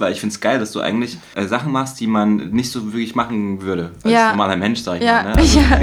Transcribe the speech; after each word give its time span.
Weil 0.00 0.12
ich 0.12 0.20
finde 0.20 0.32
es 0.34 0.40
geil, 0.40 0.58
dass 0.58 0.72
du 0.72 0.80
eigentlich 0.80 1.18
äh, 1.34 1.46
Sachen 1.46 1.72
machst, 1.72 1.98
die 2.00 2.06
man 2.06 2.50
nicht 2.50 2.70
so 2.70 2.92
wirklich 2.92 3.14
machen 3.14 3.62
würde. 3.62 3.90
Als 4.04 4.12
Ja. 4.12 4.30
normaler 4.30 4.56
Mensch, 4.56 4.80
sag 4.80 4.96
ich 4.98 5.04
Ja, 5.04 5.22
mal. 5.22 5.30
Ne? 5.30 5.36
Also, 5.36 5.58
ja. 5.70 5.80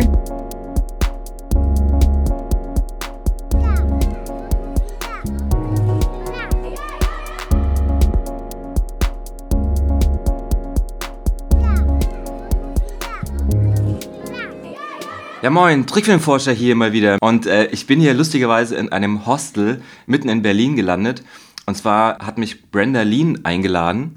Ja 15.42 15.52
moin, 15.52 15.86
Trickfilmforscher 15.86 16.54
hier 16.54 16.76
mal 16.76 16.92
wieder. 16.92 17.18
Und 17.22 17.46
äh, 17.46 17.68
ich 17.68 17.86
bin 17.86 18.00
hier 18.00 18.14
lustigerweise 18.16 18.76
in 18.78 18.92
einem 18.92 19.28
Hostel 19.28 19.82
mitten 20.08 20.28
in 20.30 20.42
Berlin 20.42 20.76
gelandet. 20.76 21.24
Und 21.66 21.76
zwar 21.76 22.20
hat 22.20 22.38
mich 22.38 22.70
Brenda 22.70 23.02
Lean 23.02 23.40
eingeladen. 23.44 24.16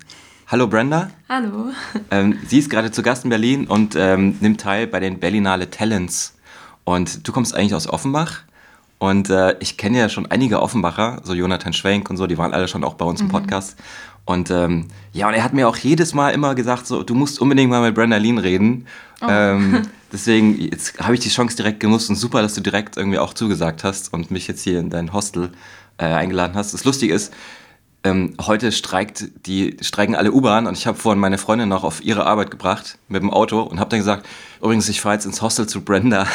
Hallo 0.48 0.66
Brenda. 0.66 1.10
Hallo. 1.28 1.70
Ähm, 2.10 2.38
sie 2.46 2.58
ist 2.58 2.70
gerade 2.70 2.90
zu 2.90 3.02
Gast 3.02 3.24
in 3.24 3.30
Berlin 3.30 3.66
und 3.66 3.96
ähm, 3.96 4.36
nimmt 4.40 4.60
teil 4.60 4.86
bei 4.86 5.00
den 5.00 5.18
Berlinale 5.18 5.70
Talents. 5.70 6.34
Und 6.84 7.26
du 7.26 7.32
kommst 7.32 7.54
eigentlich 7.54 7.74
aus 7.74 7.88
Offenbach. 7.88 8.40
Und 8.98 9.30
äh, 9.30 9.56
ich 9.60 9.76
kenne 9.76 9.98
ja 9.98 10.08
schon 10.08 10.26
einige 10.26 10.60
Offenbacher, 10.60 11.20
so 11.22 11.32
Jonathan 11.32 11.72
Schwenk 11.72 12.10
und 12.10 12.16
so, 12.16 12.26
die 12.26 12.36
waren 12.36 12.52
alle 12.52 12.66
schon 12.66 12.82
auch 12.84 12.94
bei 12.94 13.04
uns 13.04 13.20
im 13.20 13.28
Podcast. 13.28 13.76
Und 14.24 14.50
ähm, 14.50 14.88
ja, 15.12 15.28
und 15.28 15.34
er 15.34 15.42
hat 15.42 15.54
mir 15.54 15.68
auch 15.68 15.76
jedes 15.76 16.12
Mal 16.12 16.30
immer 16.30 16.54
gesagt, 16.54 16.86
so, 16.86 17.02
du 17.02 17.14
musst 17.14 17.40
unbedingt 17.40 17.70
mal 17.70 17.80
mit 17.80 17.94
Brenda 17.94 18.18
Lean 18.18 18.36
reden. 18.36 18.86
Ähm, 19.26 19.82
deswegen, 20.12 20.60
jetzt 20.60 20.98
habe 20.98 21.14
ich 21.14 21.20
die 21.20 21.30
Chance 21.30 21.56
direkt 21.56 21.80
genutzt 21.80 22.10
und 22.10 22.16
super, 22.16 22.42
dass 22.42 22.54
du 22.54 22.60
direkt 22.60 22.96
irgendwie 22.96 23.18
auch 23.18 23.32
zugesagt 23.32 23.84
hast 23.84 24.12
und 24.12 24.30
mich 24.30 24.46
jetzt 24.48 24.62
hier 24.62 24.80
in 24.80 24.90
dein 24.90 25.12
Hostel 25.12 25.50
äh, 25.98 26.06
eingeladen 26.06 26.54
hast. 26.56 26.72
Das 26.72 26.84
Lustige 26.84 27.12
ist, 27.12 27.32
ähm, 28.04 28.34
heute 28.40 28.70
streikt 28.70 29.46
die, 29.46 29.76
streiken 29.80 30.14
alle 30.14 30.32
U-Bahn 30.32 30.66
und 30.66 30.78
ich 30.78 30.86
habe 30.86 30.96
vorhin 30.96 31.18
meine 31.18 31.36
Freundin 31.36 31.68
noch 31.68 31.82
auf 31.82 32.02
ihre 32.02 32.26
Arbeit 32.26 32.50
gebracht 32.50 32.98
mit 33.08 33.22
dem 33.22 33.30
Auto 33.30 33.60
und 33.60 33.80
habe 33.80 33.90
dann 33.90 33.98
gesagt, 33.98 34.26
übrigens, 34.62 34.88
ich 34.88 35.00
fahre 35.00 35.16
jetzt 35.16 35.26
ins 35.26 35.42
Hostel 35.42 35.66
zu 35.66 35.82
Brenda. 35.82 36.26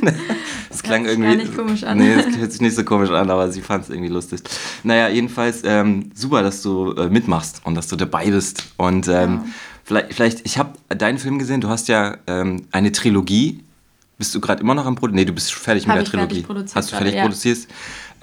das 0.70 0.82
klang 0.82 1.04
irgendwie. 1.04 1.28
gar 1.28 1.44
nicht 1.44 1.56
komisch 1.56 1.84
an. 1.84 1.98
Nee, 1.98 2.16
das 2.16 2.38
hört 2.38 2.52
sich 2.52 2.62
nicht 2.62 2.74
so 2.74 2.84
komisch 2.84 3.10
an, 3.10 3.28
aber 3.28 3.50
sie 3.50 3.60
fand 3.60 3.84
es 3.84 3.90
irgendwie 3.90 4.08
lustig. 4.08 4.40
Naja, 4.82 5.08
jedenfalls 5.08 5.62
ähm, 5.64 6.10
super, 6.14 6.42
dass 6.42 6.62
du 6.62 6.92
äh, 6.92 7.10
mitmachst 7.10 7.60
und 7.64 7.74
dass 7.74 7.88
du 7.88 7.96
dabei 7.96 8.30
bist. 8.30 8.64
Und 8.78 9.08
ähm, 9.08 9.52
vielleicht, 9.84 10.14
vielleicht, 10.14 10.46
ich 10.46 10.56
habe 10.56 10.72
deinen 10.88 11.18
Film 11.18 11.38
gesehen, 11.38 11.60
du 11.60 11.68
hast 11.68 11.88
ja 11.88 12.16
ähm, 12.26 12.66
eine 12.72 12.92
Trilogie. 12.92 13.60
Bist 14.16 14.34
du 14.34 14.40
gerade 14.40 14.62
immer 14.62 14.74
noch 14.74 14.86
am 14.86 14.94
Produzieren? 14.94 15.16
Nee, 15.16 15.24
du 15.26 15.34
bist 15.34 15.52
fertig 15.52 15.86
Hab 15.86 15.96
mit 15.96 16.06
der 16.06 16.10
Trilogie. 16.10 16.46
Hast 16.74 16.92
du 16.92 16.96
fertig 16.96 17.14
ja. 17.14 17.22
produziert? 17.22 17.66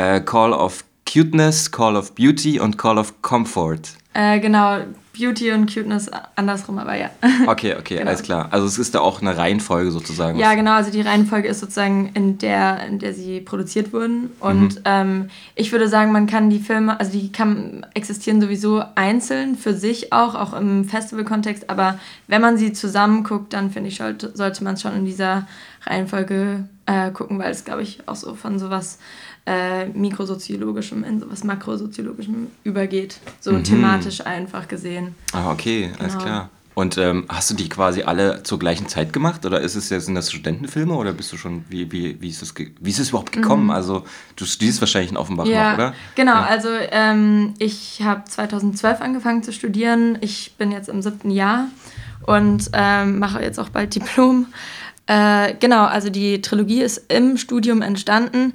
Äh, 0.02 0.21
Call 0.21 0.52
of 0.53 0.83
Cuteness, 1.11 1.71
Call 1.71 1.95
of 1.95 2.16
Beauty 2.16 2.59
und 2.59 2.77
Call 2.77 2.97
of 2.97 3.21
Comfort. 3.21 3.81
Äh, 4.13 4.39
genau, 4.39 4.80
Beauty 5.17 5.52
und 5.52 5.71
Cuteness 5.71 6.09
andersrum, 6.35 6.80
aber 6.80 6.95
ja. 6.97 7.09
Okay, 7.47 7.75
okay, 7.77 7.97
Genau. 7.97 8.09
alles 8.09 8.23
klar. 8.23 8.47
Also 8.52 8.66
es 8.66 8.79
ist 8.79 8.95
da 8.95 8.99
auch 9.02 9.22
eine 9.22 9.38
Reihenfolge 9.38 9.91
sozusagen. 9.91 10.39
Ja, 10.39 10.53
genau, 10.55 10.72
also 10.72 10.89
die 10.89 11.02
Reihenfolge 11.02 11.47
ist 11.49 11.59
sozusagen 11.59 12.09
in 12.16 12.38
der, 12.39 12.83
in 12.88 12.97
der 12.99 13.13
sie 13.13 13.41
produziert 13.41 13.94
wurden. 13.94 14.31
Und 14.39 14.75
Mhm. 14.75 14.81
ähm, 14.85 15.29
ich 15.55 15.72
würde 15.72 15.88
sagen, 15.88 16.11
man 16.13 16.27
kann 16.27 16.49
die 16.49 16.59
Filme, 16.59 16.99
also 16.99 17.11
die 17.11 17.31
kann, 17.31 17.85
existieren 17.94 18.41
sowieso 18.41 18.81
einzeln 18.95 19.55
für 19.57 19.73
sich 19.75 20.11
auch, 20.13 20.33
auch 20.33 20.53
im 20.53 20.85
Festival-Kontext, 20.85 21.69
aber 21.69 21.99
wenn 22.27 22.41
man 22.41 22.57
sie 22.57 22.73
zusammen 22.73 23.23
guckt, 23.23 23.53
dann 23.53 23.69
finde 23.69 23.89
ich, 23.89 23.97
sollte, 23.97 24.31
sollte 24.35 24.63
man 24.63 24.73
es 24.75 24.81
schon 24.81 24.95
in 24.95 25.05
dieser 25.05 25.45
Reihenfolge 25.85 26.66
äh, 26.85 27.11
gucken, 27.11 27.38
weil 27.39 27.52
es, 27.52 27.63
glaube 27.66 27.81
ich, 27.83 28.07
auch 28.07 28.16
so 28.16 28.33
von 28.35 28.59
sowas 28.59 28.97
äh, 29.45 29.86
mikrosoziologischem 29.88 31.03
in 31.03 31.20
sowas 31.20 31.44
makrosoziologischem 31.44 32.47
übergeht. 32.64 33.20
So 33.39 33.52
Mhm. 33.53 33.64
thematisch 33.64 34.25
einfach 34.25 34.67
gesehen. 34.67 35.16
Ah, 35.34 35.52
okay, 35.52 35.92
alles 36.00 36.14
Genau. 36.14 36.23
klar. 36.25 36.50
Und 36.73 36.97
ähm, 36.97 37.25
hast 37.28 37.50
du 37.52 37.53
die 37.53 37.67
quasi 37.67 38.03
alle 38.03 38.44
zur 38.44 38.58
gleichen 38.58 38.88
Zeit 38.88 39.12
gemacht 39.12 39.45
oder 39.45 39.59
ist 39.59 39.75
es 39.75 39.89
jetzt 39.89 40.06
sind 40.06 40.16
das 40.16 40.31
Studentenfilme 40.31 40.94
oder 40.94 41.12
bist 41.12 41.31
du 41.34 41.38
schon 41.38 41.66
wie 41.69 41.92
wie 41.92 42.16
wie 42.22 42.30
ist 42.30 42.56
ge- 42.56 42.72
wie 42.80 42.90
ist 42.91 43.00
es 43.00 43.09
überhaupt 43.09 43.34
gekommen? 43.34 43.69
Also 43.72 44.06
du 44.38 44.46
studierst 44.46 44.80
wahrscheinlich 44.80 45.12
in 45.12 45.18
Offenbach 45.18 45.46
Mhm. 45.46 45.51
Ja, 45.51 45.68
noch, 45.72 45.74
oder? 45.78 45.94
genau. 46.16 46.31
Ja. 46.35 46.46
Also 46.46 46.69
ähm, 46.91 47.56
ich 47.59 48.01
habe 48.03 48.24
2012 48.24 49.01
angefangen 49.01 49.44
zu 49.44 49.51
studieren. 49.51 50.18
Ich 50.22 50.53
bin 50.57 50.72
jetzt 50.72 50.88
im 50.88 51.01
siebten 51.01 51.30
Jahr 51.30 51.68
und 52.25 52.69
ähm, 52.72 53.19
mache 53.19 53.41
jetzt 53.41 53.59
auch 53.59 53.69
bald 53.69 53.94
Diplom. 53.94 54.46
Äh, 55.11 55.55
genau, 55.59 55.83
also 55.83 56.09
die 56.09 56.41
Trilogie 56.41 56.81
ist 56.81 57.11
im 57.11 57.35
Studium 57.35 57.81
entstanden. 57.81 58.53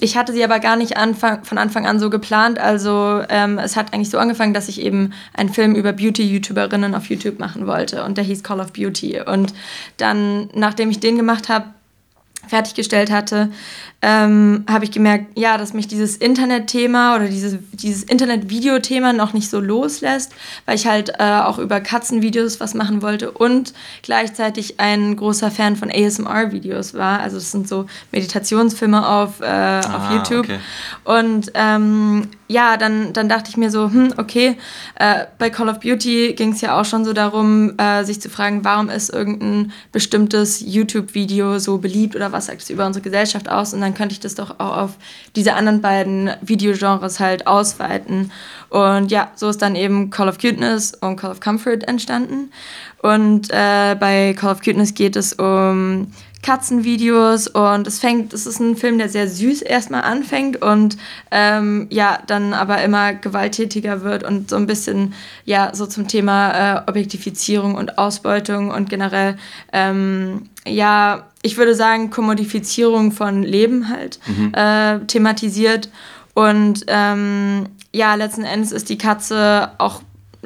Ich 0.00 0.16
hatte 0.16 0.32
sie 0.32 0.44
aber 0.44 0.60
gar 0.60 0.76
nicht 0.76 0.96
anfang, 0.96 1.44
von 1.44 1.58
Anfang 1.58 1.86
an 1.86 1.98
so 1.98 2.08
geplant. 2.08 2.60
Also 2.60 3.22
ähm, 3.28 3.58
es 3.58 3.74
hat 3.74 3.92
eigentlich 3.92 4.10
so 4.10 4.18
angefangen, 4.18 4.54
dass 4.54 4.68
ich 4.68 4.80
eben 4.80 5.12
einen 5.34 5.48
Film 5.48 5.74
über 5.74 5.92
Beauty-YouTuberinnen 5.92 6.94
auf 6.94 7.06
YouTube 7.06 7.40
machen 7.40 7.66
wollte 7.66 8.04
und 8.04 8.16
der 8.16 8.24
hieß 8.24 8.44
Call 8.44 8.60
of 8.60 8.72
Beauty. 8.74 9.20
Und 9.20 9.54
dann, 9.96 10.50
nachdem 10.54 10.90
ich 10.90 11.00
den 11.00 11.16
gemacht 11.16 11.48
habe, 11.48 11.66
fertiggestellt 12.46 13.10
hatte, 13.10 13.50
ähm, 14.08 14.64
habe 14.70 14.84
ich 14.84 14.92
gemerkt, 14.92 15.36
ja, 15.36 15.58
dass 15.58 15.72
mich 15.74 15.88
dieses 15.88 16.16
Internetthema 16.16 17.16
oder 17.16 17.26
dieses, 17.26 17.56
dieses 17.72 18.04
Internet-Video-Thema 18.04 19.12
noch 19.12 19.32
nicht 19.32 19.50
so 19.50 19.58
loslässt, 19.58 20.30
weil 20.64 20.76
ich 20.76 20.86
halt 20.86 21.14
äh, 21.18 21.40
auch 21.40 21.58
über 21.58 21.80
Katzenvideos 21.80 22.60
was 22.60 22.74
machen 22.74 23.02
wollte 23.02 23.32
und 23.32 23.74
gleichzeitig 24.02 24.78
ein 24.78 25.16
großer 25.16 25.50
Fan 25.50 25.74
von 25.74 25.90
ASMR-Videos 25.90 26.94
war. 26.94 27.18
Also 27.18 27.36
das 27.38 27.50
sind 27.50 27.66
so 27.66 27.86
Meditationsfilme 28.12 29.04
auf, 29.04 29.40
äh, 29.40 29.44
auf 29.44 29.86
Ah, 30.08 30.14
YouTube. 30.14 30.44
okay. 30.44 30.58
Und 31.02 31.50
ähm, 31.54 32.28
ja, 32.46 32.76
dann, 32.76 33.12
dann 33.12 33.28
dachte 33.28 33.50
ich 33.50 33.56
mir 33.56 33.72
so, 33.72 33.90
hm, 33.90 34.14
okay, 34.18 34.56
äh, 35.00 35.24
bei 35.38 35.50
Call 35.50 35.68
of 35.68 35.80
Beauty 35.80 36.34
ging 36.34 36.52
es 36.52 36.60
ja 36.60 36.80
auch 36.80 36.84
schon 36.84 37.04
so 37.04 37.12
darum, 37.12 37.76
äh, 37.76 38.04
sich 38.04 38.20
zu 38.20 38.30
fragen, 38.30 38.64
warum 38.64 38.88
ist 38.88 39.10
irgendein 39.10 39.72
bestimmtes 39.90 40.60
YouTube-Video 40.64 41.58
so 41.58 41.78
beliebt 41.78 42.14
oder 42.14 42.30
was 42.30 42.46
sagt 42.46 42.62
es 42.62 42.70
über 42.70 42.86
unsere 42.86 43.02
Gesellschaft 43.02 43.48
aus? 43.48 43.74
Und 43.74 43.80
dann 43.80 43.95
könnte 43.96 44.12
ich 44.12 44.20
das 44.20 44.36
doch 44.36 44.60
auch 44.60 44.76
auf 44.76 44.96
diese 45.34 45.54
anderen 45.54 45.80
beiden 45.80 46.30
Videogenres 46.42 47.18
halt 47.18 47.46
ausweiten. 47.48 48.30
Und 48.68 49.10
ja, 49.10 49.32
so 49.34 49.48
ist 49.48 49.62
dann 49.62 49.74
eben 49.74 50.10
Call 50.10 50.28
of 50.28 50.38
Cuteness 50.38 50.94
und 50.94 51.16
Call 51.16 51.32
of 51.32 51.40
Comfort 51.40 51.80
entstanden. 51.86 52.52
Und 53.02 53.50
äh, 53.50 53.96
bei 53.98 54.34
Call 54.38 54.52
of 54.52 54.60
Cuteness 54.60 54.94
geht 54.94 55.16
es 55.16 55.32
um 55.32 56.12
Katzenvideos 56.46 57.48
und 57.48 57.88
es 57.88 57.98
fängt, 57.98 58.32
es 58.32 58.46
ist 58.46 58.60
ein 58.60 58.76
Film, 58.76 58.98
der 58.98 59.08
sehr 59.08 59.26
süß 59.26 59.62
erstmal 59.62 60.02
anfängt 60.02 60.62
und 60.62 60.96
ähm, 61.32 61.88
ja, 61.90 62.20
dann 62.28 62.54
aber 62.54 62.82
immer 62.84 63.14
gewalttätiger 63.14 64.02
wird 64.02 64.22
und 64.22 64.48
so 64.48 64.54
ein 64.54 64.68
bisschen, 64.68 65.14
ja, 65.44 65.74
so 65.74 65.86
zum 65.86 66.06
Thema 66.06 66.52
äh, 66.52 66.82
Objektifizierung 66.88 67.74
und 67.74 67.98
Ausbeutung 67.98 68.70
und 68.70 68.88
generell, 68.88 69.36
ähm, 69.72 70.48
ja, 70.64 71.26
ich 71.42 71.56
würde 71.56 71.74
sagen, 71.74 72.10
Kommodifizierung 72.10 73.10
von 73.10 73.42
Leben 73.42 73.88
halt 73.88 74.20
äh, 74.52 75.04
thematisiert. 75.06 75.90
Und 76.34 76.84
ähm, 76.86 77.70
ja, 77.92 78.14
letzten 78.14 78.44
Endes 78.44 78.70
ist 78.70 78.88
die 78.88 78.98
Katze 78.98 79.70
auch 79.78 80.00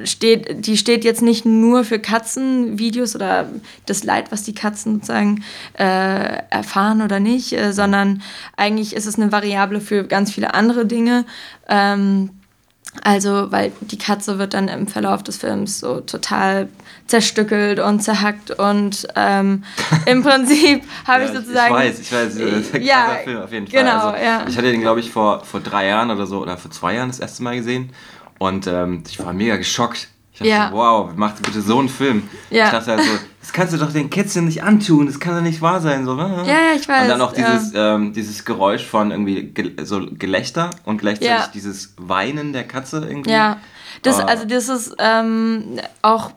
steht, 0.04 0.66
die 0.66 0.76
steht 0.76 1.04
jetzt 1.04 1.22
nicht 1.22 1.44
nur 1.44 1.84
für 1.84 1.98
Katzenvideos 1.98 3.14
oder 3.14 3.48
das 3.86 4.04
Leid, 4.04 4.32
was 4.32 4.42
die 4.42 4.54
Katzen 4.54 4.94
sozusagen 4.94 5.44
äh, 5.78 6.42
erfahren 6.50 7.02
oder 7.02 7.20
nicht, 7.20 7.52
äh, 7.52 7.72
sondern 7.72 8.22
eigentlich 8.56 8.94
ist 8.94 9.06
es 9.06 9.16
eine 9.16 9.32
Variable 9.32 9.80
für 9.80 10.04
ganz 10.04 10.32
viele 10.32 10.54
andere 10.54 10.86
Dinge. 10.86 11.24
Ähm, 11.68 12.30
also, 13.04 13.52
weil 13.52 13.70
die 13.80 13.98
Katze 13.98 14.38
wird 14.38 14.52
dann 14.52 14.66
im 14.66 14.88
Verlauf 14.88 15.22
des 15.22 15.36
Films 15.36 15.78
so 15.78 16.00
total 16.00 16.68
zerstückelt 17.06 17.78
und 17.78 18.00
zerhackt 18.00 18.50
und 18.50 19.06
ähm, 19.14 19.62
im 20.06 20.22
Prinzip 20.22 20.82
habe 21.06 21.24
ich 21.24 21.30
Ja, 21.30 21.36
sozusagen. 21.36 21.74
Ich 21.74 21.80
weiß, 21.80 22.00
ich 22.00 22.12
weiß. 22.12 22.34
das 22.34 22.36
ist 22.36 22.74
ein 22.74 22.82
ja, 22.82 23.18
Film 23.22 23.38
auf 23.42 23.52
jeden 23.52 23.66
Fall. 23.68 23.82
genau, 23.82 24.08
also, 24.08 24.24
ja. 24.24 24.44
Ich 24.48 24.56
hatte 24.56 24.72
den, 24.72 24.80
glaube 24.80 25.00
ich, 25.00 25.10
vor, 25.10 25.44
vor 25.44 25.60
drei 25.60 25.86
Jahren 25.86 26.10
oder 26.10 26.26
so, 26.26 26.40
oder 26.40 26.56
vor 26.56 26.70
zwei 26.72 26.94
Jahren 26.94 27.08
das 27.08 27.20
erste 27.20 27.44
Mal 27.44 27.56
gesehen. 27.56 27.90
Und 28.40 28.66
ähm, 28.66 29.02
ich 29.06 29.22
war 29.22 29.34
mega 29.34 29.56
geschockt. 29.56 30.08
Ich 30.32 30.38
dachte, 30.38 30.48
Ja. 30.50 30.70
so, 30.70 30.76
wow, 30.76 31.10
macht 31.14 31.42
bitte 31.42 31.60
so 31.60 31.78
einen 31.78 31.90
Film. 31.90 32.22
Ja. 32.48 32.64
Ich 32.64 32.70
dachte 32.70 32.92
also, 32.92 33.10
das 33.38 33.52
kannst 33.52 33.74
du 33.74 33.76
doch 33.76 33.92
den 33.92 34.08
Kätzchen 34.08 34.46
nicht 34.46 34.62
antun, 34.62 35.04
das 35.06 35.20
kann 35.20 35.34
doch 35.34 35.42
nicht 35.42 35.60
wahr 35.60 35.82
sein. 35.82 36.06
So, 36.06 36.16
ja, 36.16 36.42
ja, 36.46 36.56
ich 36.74 36.88
weiß. 36.88 37.02
Und 37.02 37.08
dann 37.10 37.20
ja. 37.36 37.52
dieses, 37.52 37.72
ähm, 37.74 38.12
dieses 38.14 38.46
Geräusch 38.46 38.86
von 38.86 39.10
irgendwie 39.10 39.42
ge 39.42 39.72
so 39.84 40.00
Gelächter 40.10 40.70
und 40.86 40.96
gleichzeitig 41.02 41.28
Ja. 41.28 41.50
dieses 41.52 41.92
Weinen 41.98 42.54
der 42.54 42.64
Katze 42.66 43.04
irgendwie. 43.06 43.30
Ja, 43.30 43.58
das, 44.02 44.18
Ah. 44.20 44.24
also 44.24 44.46
das 44.46 44.70
ist 44.70 44.96
ähm, 44.98 45.78
auch 46.00 46.30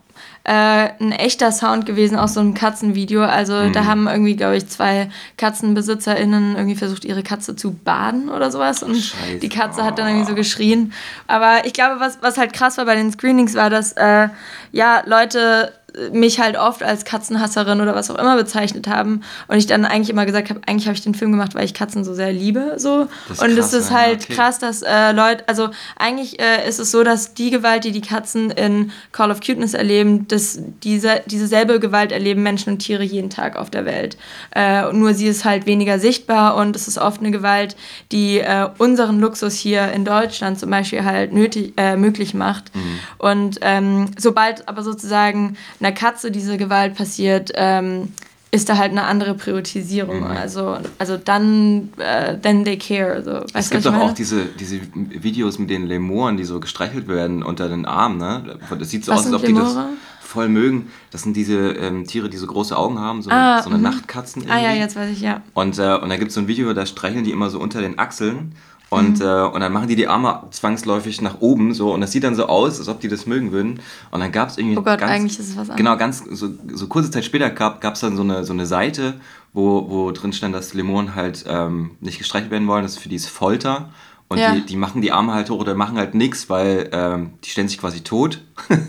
äh, 0.45 0.89
ein 0.99 1.11
echter 1.13 1.51
Sound 1.53 1.85
gewesen 1.85 2.17
aus 2.17 2.33
so 2.33 2.41
einem 2.41 2.53
Katzenvideo. 2.53 3.23
Also 3.23 3.53
Mhm. 3.53 3.73
da 3.73 3.85
haben 3.85 4.07
irgendwie, 4.07 4.35
glaube 4.35 4.57
ich, 4.57 4.67
zwei 4.67 5.09
KatzenbesitzerInnen 5.37 6.55
irgendwie 6.55 6.75
versucht, 6.75 7.05
ihre 7.05 7.23
Katze 7.23 7.55
zu 7.55 7.71
baden 7.73 8.29
oder 8.29 8.51
sowas. 8.51 8.83
Und 8.83 8.95
Scheiße. 8.97 9.37
die 9.41 9.49
Katze 9.49 9.83
hat 9.83 9.97
dann 9.99 10.07
irgendwie 10.07 10.27
so 10.29 10.35
geschrien. 10.35 10.93
Aber 11.27 11.65
ich 11.65 11.73
glaube, 11.73 11.99
was, 11.99 12.17
was 12.21 12.37
halt 12.37 12.53
krass 12.53 12.77
war 12.77 12.85
bei 12.85 12.95
den 12.95 13.11
Screenings, 13.11 13.55
war, 13.55 13.69
dass 13.69 13.93
äh, 13.93 14.27
ja, 14.71 15.03
Leute 15.05 15.71
mich 16.11 16.39
halt 16.39 16.57
oft 16.57 16.81
als 16.83 17.05
Katzenhasserin 17.05 17.81
oder 17.81 17.93
was 17.95 18.09
auch 18.09 18.17
immer 18.17 18.35
bezeichnet 18.35 18.87
haben 18.87 19.21
und 19.47 19.57
ich 19.57 19.67
dann 19.67 19.85
eigentlich 19.85 20.09
immer 20.09 20.25
gesagt 20.25 20.49
habe, 20.49 20.61
eigentlich 20.65 20.87
habe 20.87 20.95
ich 20.95 21.03
den 21.03 21.13
Film 21.13 21.31
gemacht, 21.31 21.55
weil 21.55 21.65
ich 21.65 21.73
Katzen 21.73 22.03
so 22.03 22.13
sehr 22.13 22.31
liebe, 22.33 22.75
so. 22.77 23.07
und 23.29 23.37
krass, 23.37 23.49
es 23.49 23.73
ist 23.73 23.91
halt 23.91 24.23
okay. 24.23 24.33
krass, 24.33 24.59
dass 24.59 24.81
äh, 24.81 25.11
Leute, 25.11 25.43
also 25.47 25.69
eigentlich 25.97 26.39
äh, 26.39 26.67
ist 26.67 26.79
es 26.79 26.91
so, 26.91 27.03
dass 27.03 27.33
die 27.33 27.51
Gewalt, 27.51 27.83
die 27.83 27.91
die 27.91 28.01
Katzen 28.01 28.49
in 28.51 28.91
Call 29.11 29.31
of 29.31 29.39
Cuteness 29.39 29.73
erleben, 29.73 30.27
dass 30.27 30.59
diese, 30.83 31.21
diese 31.27 31.47
selbe 31.47 31.79
Gewalt 31.79 32.11
erleben 32.11 32.43
Menschen 32.43 32.73
und 32.73 32.79
Tiere 32.79 33.03
jeden 33.03 33.29
Tag 33.29 33.55
auf 33.55 33.69
der 33.69 33.85
Welt. 33.85 34.17
Äh, 34.55 34.91
nur 34.93 35.13
sie 35.13 35.27
ist 35.27 35.45
halt 35.45 35.65
weniger 35.65 35.99
sichtbar 35.99 36.55
und 36.55 36.75
es 36.75 36.87
ist 36.87 36.97
oft 36.97 37.21
eine 37.21 37.31
Gewalt, 37.31 37.75
die 38.11 38.39
äh, 38.39 38.67
unseren 38.77 39.19
Luxus 39.19 39.53
hier 39.55 39.91
in 39.91 40.05
Deutschland 40.05 40.59
zum 40.59 40.69
Beispiel 40.69 41.03
halt 41.05 41.33
nötig, 41.33 41.73
äh, 41.77 41.95
möglich 41.95 42.33
macht. 42.33 42.75
Mhm. 42.75 42.99
Und 43.17 43.59
ähm, 43.61 44.11
sobald 44.17 44.67
aber 44.67 44.83
sozusagen 44.83 45.57
einer 45.83 45.93
Katze 45.93 46.31
diese 46.31 46.57
Gewalt 46.57 46.95
passiert, 46.95 47.51
ähm, 47.55 48.09
ist 48.51 48.69
da 48.69 48.77
halt 48.77 48.91
eine 48.91 49.03
andere 49.03 49.33
Priorisierung. 49.33 50.19
Mhm. 50.19 50.27
Also, 50.27 50.77
also 50.99 51.17
dann, 51.17 51.89
uh, 51.97 52.37
then 52.39 52.63
they 52.63 52.77
care. 52.77 53.23
So. 53.23 53.45
es 53.53 53.71
gibt 53.71 53.85
doch 53.85 53.95
auch 53.95 54.13
diese, 54.13 54.45
diese 54.45 54.79
Videos 54.93 55.57
mit 55.57 55.71
den 55.71 55.87
Lemuren, 55.87 56.37
die 56.37 56.43
so 56.43 56.59
gestreichelt 56.59 57.07
werden 57.07 57.41
unter 57.41 57.67
den 57.67 57.85
Armen. 57.85 58.17
Ne? 58.17 58.59
Das 58.77 58.91
sieht 58.91 59.05
so 59.05 59.11
Was 59.11 59.21
aus, 59.21 59.25
als 59.25 59.35
ob 59.35 59.41
Lemure? 59.41 59.69
die 59.69 59.75
das 59.75 59.85
voll 60.33 60.49
mögen. 60.49 60.91
Das 61.11 61.23
sind 61.23 61.35
diese 61.35 61.57
ähm, 61.73 62.05
Tiere, 62.05 62.29
die 62.29 62.37
so 62.37 62.47
große 62.47 62.75
Augen 62.75 62.99
haben, 62.99 63.21
so, 63.21 63.29
ah, 63.29 63.61
so 63.61 63.69
eine 63.69 63.77
mhm. 63.77 63.83
Nachtkatzen. 63.83 64.43
Irgendwie. 64.43 64.57
Ah 64.57 64.61
ja, 64.61 64.73
jetzt 64.73 64.95
weiß 64.95 65.11
ich, 65.11 65.21
ja. 65.21 65.41
Und, 65.53 65.77
äh, 65.79 65.95
und 65.95 66.09
da 66.09 66.17
gibt 66.17 66.29
es 66.29 66.35
so 66.35 66.41
ein 66.41 66.47
Video, 66.47 66.73
da 66.73 66.85
streicheln 66.85 67.23
die 67.23 67.31
immer 67.31 67.49
so 67.49 67.59
unter 67.59 67.81
den 67.81 67.99
Achseln. 67.99 68.55
Und, 68.93 69.19
mhm. 69.19 69.25
äh, 69.25 69.43
und 69.43 69.61
dann 69.61 69.73
machen 69.73 69.87
die 69.87 69.95
die 69.95 70.07
Arme 70.07 70.43
zwangsläufig 70.51 71.21
nach 71.21 71.41
oben 71.41 71.73
so 71.73 71.93
und 71.93 72.01
das 72.01 72.11
sieht 72.11 72.23
dann 72.23 72.35
so 72.35 72.47
aus, 72.47 72.79
als 72.79 72.87
ob 72.87 72.99
die 72.99 73.07
das 73.07 73.25
mögen 73.25 73.51
würden. 73.51 73.79
Und 74.11 74.19
dann 74.19 74.31
gab 74.31 74.49
es 74.49 74.57
irgendwie. 74.57 74.77
Oh 74.77 74.81
Gott, 74.81 74.99
ganz, 74.99 75.11
eigentlich 75.11 75.39
ist 75.39 75.49
es 75.49 75.57
was 75.57 75.75
genau, 75.75 75.93
anderes. 75.93 76.19
Genau, 76.19 76.29
ganz 76.29 76.39
so, 76.39 76.77
so 76.77 76.87
kurze 76.87 77.11
Zeit 77.11 77.25
später 77.25 77.49
gab 77.49 77.83
es 77.83 78.01
dann 78.01 78.15
so 78.15 78.23
eine, 78.23 78.43
so 78.43 78.53
eine 78.53 78.65
Seite, 78.65 79.15
wo, 79.53 79.89
wo 79.89 80.11
drin 80.11 80.33
stand, 80.33 80.53
dass 80.53 80.73
Lemonen 80.73 81.15
halt 81.15 81.45
ähm, 81.47 81.91
nicht 82.01 82.17
gestreichelt 82.17 82.51
werden 82.51 82.67
wollen. 82.67 82.83
Das 82.83 82.93
ist 82.93 82.99
für 82.99 83.09
die 83.09 83.15
ist 83.15 83.29
Folter. 83.29 83.89
Und 84.29 84.39
ja. 84.39 84.55
die, 84.55 84.65
die 84.65 84.77
machen 84.77 85.01
die 85.01 85.11
Arme 85.11 85.33
halt 85.33 85.49
hoch 85.49 85.59
oder 85.59 85.75
machen 85.75 85.97
halt 85.97 86.15
nichts, 86.15 86.49
weil 86.49 86.89
ähm, 86.91 87.33
die 87.43 87.49
stellen 87.49 87.67
sich 87.67 87.77
quasi 87.77 88.01
tot. 88.01 88.41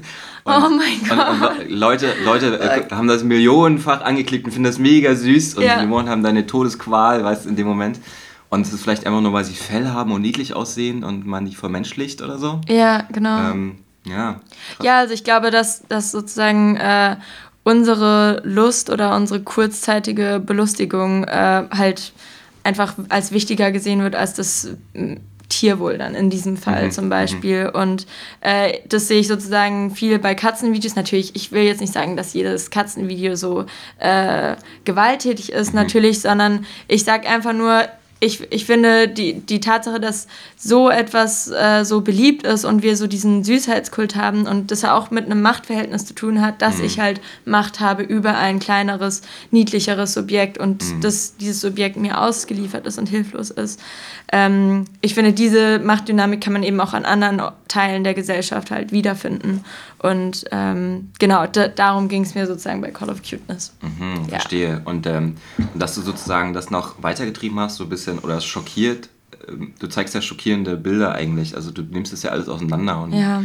Und, 0.45 0.53
oh 0.53 0.69
mein 0.69 1.09
Gott. 1.09 1.27
Und, 1.27 1.71
und 1.71 1.71
Leute, 1.71 2.13
Leute 2.23 2.61
äh, 2.61 2.95
haben 2.95 3.09
das 3.09 3.25
millionenfach 3.25 4.03
angeklickt 4.03 4.45
und 4.45 4.53
finden 4.53 4.67
das 4.67 4.79
mega 4.79 5.15
süß. 5.15 5.55
Und 5.55 5.63
ja. 5.63 5.77
die 5.77 5.81
Lemonen 5.81 6.11
haben 6.11 6.23
da 6.23 6.29
eine 6.29 6.47
Todesqual, 6.47 7.25
weißt 7.25 7.47
du, 7.47 7.49
in 7.49 7.57
dem 7.57 7.67
Moment. 7.67 7.99
Und 8.55 8.67
es 8.67 8.73
ist 8.73 8.83
vielleicht 8.83 9.05
einfach 9.05 9.21
nur, 9.21 9.33
weil 9.33 9.45
sie 9.45 9.55
Fell 9.55 9.89
haben 9.89 10.13
und 10.13 10.23
niedlich 10.23 10.55
aussehen 10.55 11.03
und 11.03 11.27
man 11.27 11.45
die 11.45 11.57
vermenschlicht 11.57 12.23
oder 12.23 12.39
so. 12.39 12.61
Ja, 12.69 13.03
genau. 13.13 13.51
Ähm, 13.51 13.79
ja. 14.07 14.41
Ja, 14.81 15.01
also 15.01 15.13
ich 15.13 15.25
glaube, 15.25 15.51
dass, 15.51 15.83
dass 15.89 16.13
sozusagen 16.13 16.77
äh, 16.77 17.17
unsere 17.65 18.43
Lust 18.45 18.91
oder 18.91 19.17
unsere 19.17 19.43
kurzzeitige 19.43 20.41
Belustigung 20.45 21.25
äh, 21.25 21.65
halt 21.71 22.13
einfach 22.63 22.95
als 23.09 23.33
wichtiger 23.33 23.73
gesehen 23.73 24.03
wird 24.03 24.15
als 24.15 24.35
das 24.35 24.69
Tierwohl 25.49 25.99
dann 25.99 26.15
in 26.15 26.31
diesem 26.31 26.57
Fall 26.57 26.87
mhm. 26.87 26.91
zum 26.93 27.09
Beispiel. 27.09 27.65
Mhm. 27.65 27.81
Und 27.81 28.07
äh, 28.41 28.79
das 28.89 29.09
sehe 29.09 29.19
ich 29.19 29.27
sozusagen 29.27 29.91
viel 29.91 30.19
bei 30.19 30.37
Katzenvideos. 30.37 30.95
Natürlich, 30.95 31.35
ich 31.35 31.51
will 31.51 31.63
jetzt 31.63 31.81
nicht 31.81 31.93
sagen, 31.93 32.17
dass 32.17 32.35
jedes 32.35 32.71
Katzenvideo 32.71 33.35
so 33.35 33.67
äh, 33.99 34.55
gewalttätig 34.85 35.53
ist, 35.53 35.71
mhm. 35.71 35.81
natürlich, 35.81 36.21
sondern 36.21 36.67
ich 36.87 37.03
sage 37.03 37.29
einfach 37.29 37.53
nur, 37.53 37.89
ich, 38.25 38.53
ich 38.53 38.65
finde 38.65 39.09
die, 39.09 39.35
die 39.35 39.61
Tatsache, 39.61 40.01
dass 40.01 40.27
so 40.57 40.89
etwas 40.89 41.51
äh, 41.51 41.85
so 41.85 42.01
beliebt 42.01 42.45
ist 42.47 42.65
und 42.65 42.83
wir 42.83 42.97
so 42.97 43.07
diesen 43.07 43.45
Süßheitskult 43.45 44.17
haben 44.17 44.47
und 44.47 44.71
das 44.71 44.85
auch 44.85 45.11
mit 45.11 45.27
einem 45.27 45.43
Machtverhältnis 45.43 46.07
zu 46.07 46.15
tun 46.15 46.41
hat, 46.41 46.63
dass 46.63 46.79
mhm. 46.79 46.85
ich 46.85 47.01
halt 47.01 47.21
Macht 47.45 47.81
habe 47.81 48.03
über 48.03 48.37
ein 48.37 48.61
kleineres, 48.61 49.23
niedlicheres 49.51 50.15
Subjekt 50.15 50.59
und 50.59 50.85
mhm. 50.85 51.01
dass 51.01 51.37
dieses 51.37 51.61
Subjekt 51.61 51.97
mir 51.97 52.21
ausgeliefert 52.21 52.87
ist 52.87 52.99
und 52.99 53.09
hilflos 53.09 53.51
ist. 53.51 53.81
Ähm, 54.33 54.87
ich 55.01 55.15
finde, 55.15 55.33
diese 55.33 55.79
Machtdynamik 55.79 56.41
kann 56.41 56.53
man 56.53 56.63
eben 56.63 56.81
auch 56.81 56.95
an 56.95 57.05
anderen 57.05 57.43
Teilen 57.69 58.05
der 58.05 58.15
Gesellschaft 58.15 58.71
halt 58.71 58.91
wiederfinden. 58.91 59.65
Und 59.99 60.45
ähm, 60.51 61.13
genau, 61.19 61.47
darum 61.47 62.09
ging 62.09 62.25
es 62.25 62.35
mir 62.35 62.47
sozusagen 62.47 62.81
bei 62.81 62.91
Call 62.91 63.09
of 63.09 63.23
Cuteness. 63.23 63.73
Mhm, 63.81 64.25
ja. 64.25 64.29
Verstehe. 64.29 64.83
Und 64.85 65.07
ähm, 65.07 65.37
dass 65.75 65.95
du 65.95 66.03
sozusagen 66.03 66.53
das 66.53 66.71
noch 66.71 67.03
weitergetrieben 67.03 67.59
hast, 67.59 67.77
so 67.77 67.85
ein 67.85 67.91
bisschen, 67.91 68.14
oder 68.19 68.37
es 68.37 68.45
schockiert, 68.45 69.09
ähm, 69.49 69.75
du 69.79 69.87
zeigst 69.87 70.15
ja 70.15 70.23
schockierende 70.23 70.77
Bilder 70.77 71.13
eigentlich. 71.13 71.57
Also 71.57 71.71
du 71.71 71.83
nimmst 71.83 72.13
es 72.13 72.23
ja 72.23 72.31
alles 72.31 72.49
auseinander 72.49 73.03
und 73.03 73.13
ja. 73.13 73.45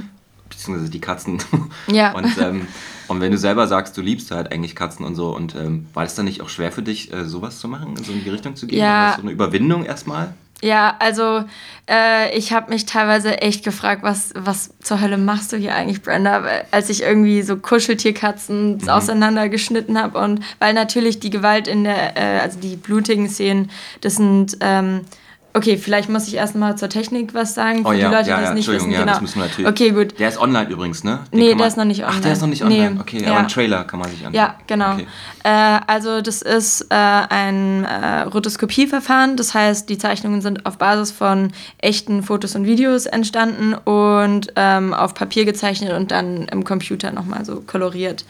beziehungsweise 0.50 0.90
die 0.90 1.02
Katzen. 1.02 1.42
Ja. 1.88 2.14
und, 2.14 2.38
ähm, 2.40 2.68
und 3.08 3.20
wenn 3.22 3.32
du 3.32 3.38
selber 3.38 3.68
sagst, 3.68 3.98
du 3.98 4.02
liebst 4.02 4.32
halt 4.32 4.52
eigentlich 4.52 4.76
Katzen 4.76 5.06
und 5.06 5.16
so, 5.16 5.36
und 5.36 5.56
ähm, 5.56 5.88
war 5.94 6.04
es 6.04 6.16
dann 6.16 6.26
nicht 6.26 6.42
auch 6.42 6.50
schwer 6.50 6.72
für 6.72 6.84
dich, 6.84 7.12
äh, 7.12 7.26
sowas 7.26 7.60
zu 7.60 7.68
machen, 7.68 7.96
so 7.98 8.12
in 8.12 8.24
die 8.24 8.30
Richtung 8.30 8.56
zu 8.56 8.68
gehen? 8.68 8.80
Ja. 8.80 9.14
So 9.16 9.24
eine 9.24 9.32
Überwindung 9.32 9.86
erstmal? 9.86 10.34
Ja, 10.62 10.96
also 11.00 11.46
äh, 11.90 12.38
ich 12.38 12.52
habe 12.52 12.70
mich 12.72 12.86
teilweise 12.86 13.42
echt 13.42 13.64
gefragt, 13.64 14.04
was, 14.04 14.32
was 14.36 14.72
zur 14.82 15.00
Hölle 15.00 15.18
machst 15.18 15.54
du 15.54 15.58
hier 15.58 15.74
eigentlich, 15.74 16.02
Brenda? 16.02 16.44
Als 16.72 16.90
ich 16.90 17.02
irgendwie 17.02 17.42
so 17.44 17.56
Kuscheltierkatzen 17.56 18.78
mhm. 18.78 18.90
auseinandergeschnitten 18.90 19.98
habe 19.98 20.20
und 20.20 20.44
weil 20.60 20.74
natürlich 20.74 21.20
die 21.20 21.30
Gewalt 21.30 21.68
in 21.68 21.86
der, 21.86 22.18
äh, 22.18 22.40
also 22.40 22.60
die 22.60 22.76
blutigen 22.76 23.30
Szenen, 23.30 23.72
das 24.02 24.16
sind 24.16 24.58
ähm, 24.60 25.06
Okay, 25.54 25.78
vielleicht 25.78 26.10
muss 26.10 26.28
ich 26.28 26.36
erstmal 26.36 26.78
zur 26.78 26.90
Technik 26.90 27.34
was 27.34 27.56
sagen, 27.56 27.82
für 27.82 27.88
oh, 27.88 27.92
ja, 27.92 28.10
die 28.10 28.16
Leute, 28.16 28.30
ja, 28.30 28.36
die 28.36 28.42
das 28.42 28.50
ja, 28.50 28.54
nicht 28.54 28.68
wissen. 28.68 28.92
Ja, 28.92 29.00
genau. 29.00 29.14
das 29.14 29.22
müssen 29.22 29.40
wir 29.40 29.46
natürlich. 29.48 29.70
Okay, 29.70 29.90
gut. 29.90 30.20
Der 30.20 30.30
ist 30.30 30.40
online 30.40 30.70
übrigens, 30.70 31.04
ne? 31.04 31.20
Den 31.32 31.40
nee, 31.40 31.56
der 31.56 31.68
ist 31.68 31.76
noch 31.76 31.86
nicht 31.86 32.04
online. 32.04 32.18
Ach, 32.18 32.24
der 32.24 32.34
ist 32.34 32.42
noch 32.42 32.48
nicht 32.48 32.64
online. 32.64 32.92
Nee. 32.92 33.00
Okay, 33.02 33.26
aber 33.26 33.38
einen 33.38 33.48
Trailer 33.48 33.84
kann 33.84 34.00
man 34.00 34.10
sich 34.10 34.20
anschauen. 34.20 34.34
Ja, 34.36 34.56
genau. 34.68 34.94
Okay. 34.94 35.08
Äh, 35.44 35.80
also 35.88 36.22
das 36.22 36.44
ist 36.44 36.82
äh, 36.90 36.96
ein 36.96 37.84
äh, 37.86 38.22
Rotoskopieverfahren, 38.22 39.38
das 39.38 39.56
heißt, 39.56 39.90
die 39.90 39.98
Zeichnungen 39.98 40.42
sind 40.42 40.68
auf 40.68 40.78
Basis 40.78 41.12
von 41.12 41.52
echten 41.80 42.22
Fotos 42.22 42.56
und 42.56 42.66
Videos 42.66 43.08
entstanden 43.08 43.74
und 43.74 44.54
ähm, 44.56 44.94
auf 44.94 45.16
Papier 45.16 45.46
gezeichnet 45.46 45.94
und 45.94 46.12
dann 46.12 46.44
im 46.46 46.64
Computer 46.64 47.12
nochmal 47.12 47.44
so 47.44 47.64
koloriert. 47.66 48.24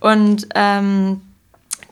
Und 0.00 0.48
ähm, 0.54 1.20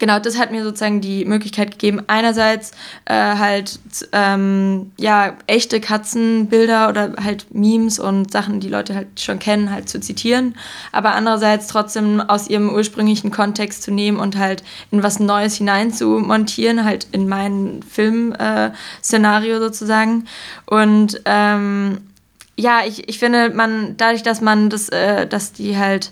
genau, 0.02 0.18
das 0.18 0.36
hat 0.36 0.50
mir 0.50 0.64
sozusagen 0.64 1.00
die 1.00 1.24
Möglichkeit 1.24 1.70
gegeben, 1.70 2.02
einerseits 2.08 2.72
äh, 3.04 3.14
halt 3.14 3.78
ähm, 4.10 4.90
ja 4.98 5.34
echte 5.46 5.80
Katzenbilder 5.80 6.88
oder 6.88 7.12
halt 7.22 7.54
Memes 7.54 8.00
und 8.00 8.32
Sachen, 8.32 8.58
die 8.58 8.68
Leute 8.68 8.96
halt 8.96 9.20
schon 9.20 9.38
kennen, 9.38 9.70
halt 9.70 9.88
zu 9.88 10.00
zitieren, 10.00 10.56
aber 10.90 11.14
andererseits 11.14 11.68
trotzdem 11.68 12.20
aus 12.20 12.50
ihrem 12.50 12.70
ursprünglichen 12.70 13.30
Kontext 13.30 13.84
zu 13.84 13.92
nehmen 13.92 14.18
und 14.18 14.36
halt 14.36 14.64
in 14.90 15.04
was 15.04 15.20
Neues 15.20 15.54
hinein 15.54 15.92
zu 15.92 16.18
montieren, 16.18 16.84
halt 16.84 17.06
in 17.12 17.28
mein 17.28 17.84
Filmszenario 17.88 19.56
äh, 19.58 19.60
sozusagen. 19.60 20.24
Und 20.66 21.20
ähm, 21.26 21.98
ja, 22.56 22.80
ich, 22.84 23.08
ich 23.08 23.20
finde, 23.20 23.50
man, 23.50 23.96
dadurch, 23.98 24.24
dass 24.24 24.40
man 24.40 24.68
das, 24.68 24.88
äh, 24.88 25.28
dass 25.28 25.52
die 25.52 25.78
halt 25.78 26.10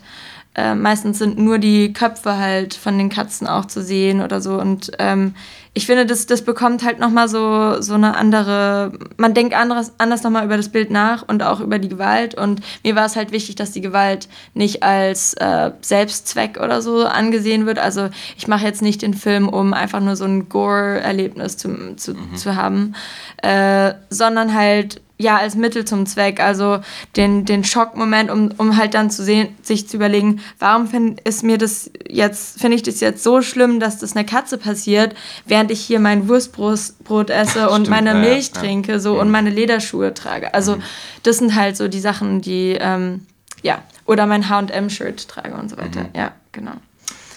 äh, 0.57 0.75
meistens 0.75 1.19
sind 1.19 1.39
nur 1.39 1.59
die 1.59 1.93
Köpfe 1.93 2.37
halt 2.37 2.75
von 2.75 2.99
den 2.99 3.09
Katzen 3.09 3.47
auch 3.47 3.67
zu 3.67 3.83
sehen 3.83 4.21
oder 4.21 4.41
so. 4.41 4.61
Und 4.61 4.91
ähm, 4.99 5.35
ich 5.73 5.87
finde, 5.87 6.05
das, 6.05 6.27
das 6.27 6.43
bekommt 6.43 6.85
halt 6.85 6.99
nochmal 6.99 7.29
so, 7.29 7.81
so 7.81 7.95
eine 7.95 8.17
andere, 8.17 8.91
man 9.17 9.35
denkt 9.35 9.55
anderes, 9.55 9.93
anders 9.99 10.25
nochmal 10.25 10.45
über 10.45 10.57
das 10.57 10.71
Bild 10.71 10.91
nach 10.91 11.23
und 11.29 11.45
auch 11.45 11.61
über 11.61 11.79
die 11.79 11.89
Gewalt. 11.89 12.35
Und 12.35 12.61
mir 12.83 12.97
war 12.97 13.07
es 13.07 13.15
halt 13.15 13.31
wichtig, 13.31 13.55
dass 13.55 13.71
die 13.71 13.81
Gewalt 13.81 14.29
nicht 14.53 14.83
als 14.83 15.35
äh, 15.35 15.71
Selbstzweck 15.83 16.59
oder 16.61 16.83
so 16.83 17.05
angesehen 17.07 17.67
wird. 17.67 17.79
Also 17.79 18.09
ich 18.37 18.49
mache 18.49 18.65
jetzt 18.65 18.83
nicht 18.83 19.03
den 19.03 19.15
Film, 19.15 19.49
um 19.49 19.73
einfach 19.73 20.01
nur 20.01 20.17
so 20.17 20.25
ein 20.25 20.49
Gore-Erlebnis 20.49 21.57
zu, 21.57 21.95
zu, 21.95 22.15
mhm. 22.15 22.35
zu 22.35 22.57
haben, 22.57 22.97
äh, 23.43 23.95
sondern 24.11 24.53
halt 24.53 25.01
ja, 25.21 25.37
als 25.37 25.55
Mittel 25.55 25.85
zum 25.85 26.07
Zweck. 26.07 26.41
Also 26.41 26.81
den, 27.17 27.45
den 27.45 27.63
Schockmoment, 27.63 28.31
um, 28.31 28.51
um 28.57 28.77
halt 28.79 28.95
dann 28.95 29.11
zu 29.11 29.23
sehen, 29.23 29.55
sich 29.63 29.87
zu 29.87 29.97
überlegen, 29.97 30.41
warum 30.59 30.89
finde 30.89 31.23
ist 31.25 31.43
mir 31.43 31.59
das 31.59 31.91
jetzt, 32.09 32.59
finde 32.59 32.77
ich 32.77 32.83
das 32.83 33.01
jetzt 33.01 33.23
so 33.23 33.43
schlimm, 33.43 33.81
dass 33.81 33.99
das 33.99 34.17
einer 34.17 34.25
Katze 34.25 34.57
passiert, 34.57 35.15
während 35.45 35.71
ich 35.71 35.81
hier 35.81 36.01
mein 36.01 36.27
Wurstbrot 36.29 37.29
esse 37.29 37.69
und 37.69 37.87
Stimmt, 37.87 37.91
meine 37.91 38.15
Milch 38.15 38.51
ja, 38.55 38.61
trinke 38.61 38.99
so 38.99 39.17
ja. 39.17 39.21
und 39.21 39.31
meine 39.31 39.51
Lederschuhe 39.51 40.15
trage. 40.15 40.55
Also 40.55 40.77
mhm. 40.77 40.83
das 41.23 41.37
sind 41.37 41.55
halt 41.55 41.77
so 41.77 41.87
die 41.87 42.01
Sachen, 42.01 42.41
die, 42.41 42.79
ähm, 42.81 43.27
ja, 43.63 43.83
oder 44.07 44.25
mein 44.27 44.49
H&M-Shirt 44.49 45.29
trage 45.29 45.55
und 45.55 45.69
so 45.69 45.77
weiter. 45.77 46.01
Mhm. 46.01 46.09
Ja, 46.17 46.33
genau. 46.53 46.73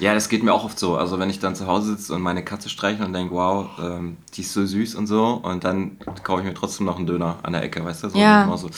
Ja, 0.04 0.14
das 0.14 0.28
geht 0.28 0.44
mir 0.44 0.54
auch 0.54 0.66
oft 0.66 0.78
so. 0.78 0.98
Also 0.98 1.18
wenn 1.18 1.30
ich 1.30 1.40
dann 1.40 1.56
zu 1.56 1.66
Hause 1.66 1.96
sitze 1.96 2.14
und 2.14 2.22
meine 2.22 2.44
Katze 2.44 2.68
streiche 2.68 3.06
und 3.06 3.14
denke, 3.14 3.34
wow, 3.34 3.70
ähm, 3.82 4.18
die 4.34 4.42
ist 4.42 4.52
so 4.52 4.66
süß 4.66 4.96
und 4.96 5.08
so, 5.08 5.40
und 5.42 5.64
dann 5.64 5.98
kaufe 6.24 6.42
ich 6.42 6.46
mir 6.46 6.54
trotzdem 6.54 6.86
noch 6.86 6.98
einen 6.98 7.08
Döner 7.08 7.38
an 7.42 7.54
der 7.54 7.64
Ecke, 7.64 7.86
weißt 7.86 8.04
du? 8.04 8.10
So, 8.10 8.18
ja. 8.18 8.54
So, 8.58 8.70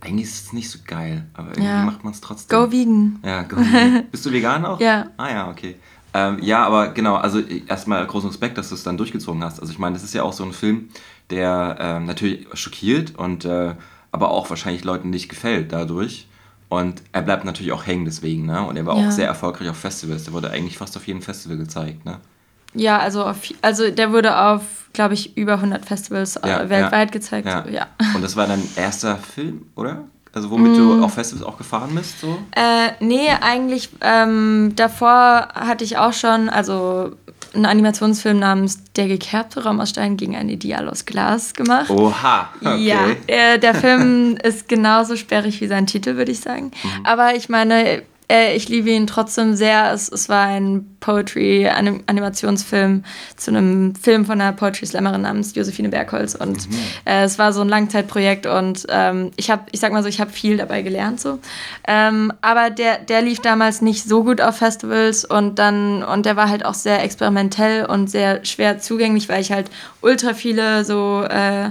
eigentlich 0.00 0.26
ist 0.28 0.44
es 0.44 0.52
nicht 0.52 0.70
so 0.70 0.80
geil, 0.86 1.24
aber 1.32 1.48
irgendwie 1.48 1.70
ja. 1.70 1.82
macht 1.82 2.04
man 2.04 2.12
es 2.12 2.20
trotzdem. 2.20 2.58
Go 2.58 2.70
vegan. 2.70 3.18
Ja, 3.24 3.44
go 3.44 3.56
vegan. 3.56 4.04
Bist 4.10 4.26
du 4.26 4.32
vegan 4.32 4.66
auch? 4.66 4.78
Ja. 4.78 5.06
Ah 5.16 5.30
ja, 5.30 5.48
okay. 5.48 5.76
Ähm, 6.12 6.40
ja, 6.42 6.66
aber 6.66 6.88
genau, 6.88 7.14
also 7.14 7.40
erstmal 7.40 8.06
großen 8.06 8.28
Respekt, 8.28 8.58
dass 8.58 8.68
du 8.68 8.74
es 8.74 8.82
dann 8.82 8.98
durchgezogen 8.98 9.42
hast. 9.42 9.60
Also 9.60 9.72
ich 9.72 9.78
meine, 9.78 9.94
das 9.94 10.04
ist 10.04 10.12
ja 10.12 10.24
auch 10.24 10.34
so 10.34 10.44
ein 10.44 10.52
Film, 10.52 10.90
der 11.30 11.78
ähm, 11.80 12.04
natürlich 12.04 12.48
schockiert 12.52 13.16
und 13.16 13.46
äh, 13.46 13.76
aber 14.12 14.30
auch 14.30 14.50
wahrscheinlich 14.50 14.84
Leuten 14.84 15.08
nicht 15.08 15.30
gefällt 15.30 15.72
dadurch. 15.72 16.28
Und 16.68 17.02
er 17.12 17.22
bleibt 17.22 17.44
natürlich 17.44 17.72
auch 17.72 17.86
hängen 17.86 18.04
deswegen, 18.04 18.46
ne? 18.46 18.66
Und 18.66 18.76
er 18.76 18.86
war 18.86 18.96
Ja. 18.96 19.06
auch 19.06 19.10
sehr 19.12 19.28
erfolgreich 19.28 19.68
auf 19.68 19.76
Festivals. 19.76 20.24
Der 20.24 20.32
wurde 20.32 20.50
eigentlich 20.50 20.78
fast 20.78 20.96
auf 20.96 21.06
jedem 21.06 21.22
Festival 21.22 21.56
gezeigt, 21.56 22.04
ne? 22.04 22.18
Ja, 22.74 22.98
also, 22.98 23.24
auf, 23.24 23.38
also 23.62 23.90
der 23.90 24.12
wurde 24.12 24.36
auf, 24.38 24.62
glaube 24.92 25.14
ich, 25.14 25.36
über 25.36 25.54
100 25.54 25.84
Festivals 25.86 26.36
äh, 26.36 26.48
Ja, 26.48 26.68
weltweit 26.68 27.08
ja, 27.08 27.12
gezeigt. 27.12 27.46
Ja. 27.46 27.64
Ja. 27.70 27.86
Und 28.14 28.22
das 28.22 28.36
war 28.36 28.46
dein 28.46 28.68
erster 28.76 29.16
Film, 29.16 29.66
oder? 29.76 30.04
Also 30.32 30.50
womit 30.50 30.72
Mm. 30.72 30.76
du 30.76 31.02
auf 31.02 31.14
Festivals 31.14 31.46
auch 31.46 31.56
gefahren 31.56 31.94
bist, 31.94 32.20
so? 32.20 32.38
Äh, 32.54 32.90
nee, 33.00 33.30
eigentlich 33.40 33.88
ähm, 34.02 34.72
davor 34.76 35.48
hatte 35.54 35.84
ich 35.84 35.96
auch 35.96 36.12
schon, 36.12 36.50
also 36.50 37.12
einen 37.56 37.66
Animationsfilm 37.66 38.38
namens 38.38 38.84
Der 38.94 39.08
gekerbte 39.08 39.64
Raum 39.64 39.80
aus 39.80 39.90
Stein 39.90 40.16
gegen 40.16 40.36
ein 40.36 40.48
Ideal 40.48 40.88
aus 40.88 41.04
Glas 41.04 41.54
gemacht. 41.54 41.90
Oha, 41.90 42.50
okay. 42.60 42.84
Ja, 42.84 43.08
äh, 43.26 43.58
der 43.58 43.74
Film 43.74 44.36
ist 44.42 44.68
genauso 44.68 45.16
sperrig 45.16 45.60
wie 45.60 45.66
sein 45.66 45.86
Titel, 45.86 46.16
würde 46.16 46.32
ich 46.32 46.40
sagen. 46.40 46.70
Mhm. 46.82 47.06
Aber 47.06 47.34
ich 47.34 47.48
meine, 47.48 48.02
äh, 48.30 48.56
ich 48.56 48.68
liebe 48.68 48.90
ihn 48.90 49.06
trotzdem 49.06 49.54
sehr. 49.54 49.92
Es, 49.92 50.08
es 50.08 50.28
war 50.28 50.46
ein 50.46 50.96
Poetry-Animationsfilm 51.00 53.04
zu 53.36 53.50
einem 53.50 53.94
Film 53.94 54.26
von 54.26 54.40
einer 54.40 54.52
Poetry-Slammerin 54.52 55.22
namens 55.22 55.54
Josephine 55.54 55.88
Bergholz. 55.88 56.34
Und 56.34 56.68
Mhm. 56.68 56.76
äh, 57.04 57.24
es 57.24 57.38
war 57.38 57.52
so 57.52 57.60
ein 57.60 57.68
Langzeitprojekt 57.68 58.46
und 58.46 58.86
ähm, 58.88 59.30
ich 59.36 59.50
habe, 59.50 59.64
ich 59.72 59.80
sag 59.80 59.92
mal 59.92 60.02
so, 60.02 60.08
ich 60.08 60.20
habe 60.20 60.30
viel 60.30 60.56
dabei 60.56 60.82
gelernt. 60.82 61.20
So. 61.20 61.38
Ähm, 61.86 62.32
aber 62.40 62.70
der, 62.70 62.98
der 62.98 63.22
lief 63.22 63.40
damals 63.40 63.82
nicht 63.82 64.04
so 64.04 64.24
gut 64.24 64.40
auf 64.40 64.56
Festivals 64.56 65.24
und 65.24 65.58
dann, 65.58 66.02
und 66.02 66.26
der 66.26 66.36
war 66.36 66.48
halt 66.48 66.64
auch 66.64 66.74
sehr 66.74 67.02
experimentell 67.02 67.86
und 67.86 68.10
sehr 68.10 68.44
schwer 68.44 68.80
zugänglich, 68.80 69.28
weil 69.28 69.40
ich 69.40 69.52
halt 69.52 69.70
ultra 70.00 70.34
viele 70.34 70.84
so 70.84 71.24
äh, 71.28 71.70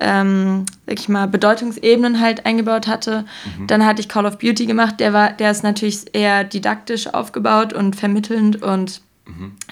ähm, 0.00 0.66
sag 0.86 0.98
ich 0.98 1.08
mal, 1.08 1.26
Bedeutungsebenen 1.26 2.20
halt 2.20 2.46
eingebaut 2.46 2.86
hatte. 2.86 3.24
Dann 3.66 3.84
hatte 3.84 4.00
ich 4.00 4.08
Call 4.08 4.26
of 4.26 4.38
Beauty 4.38 4.66
gemacht, 4.66 5.00
der 5.00 5.12
war, 5.12 5.32
der 5.32 5.50
ist 5.50 5.62
natürlich 5.62 6.14
eher 6.14 6.44
didaktisch 6.44 7.06
aufgebaut 7.12 7.72
und 7.72 7.96
vermittelnd 7.96 8.62
und 8.62 9.00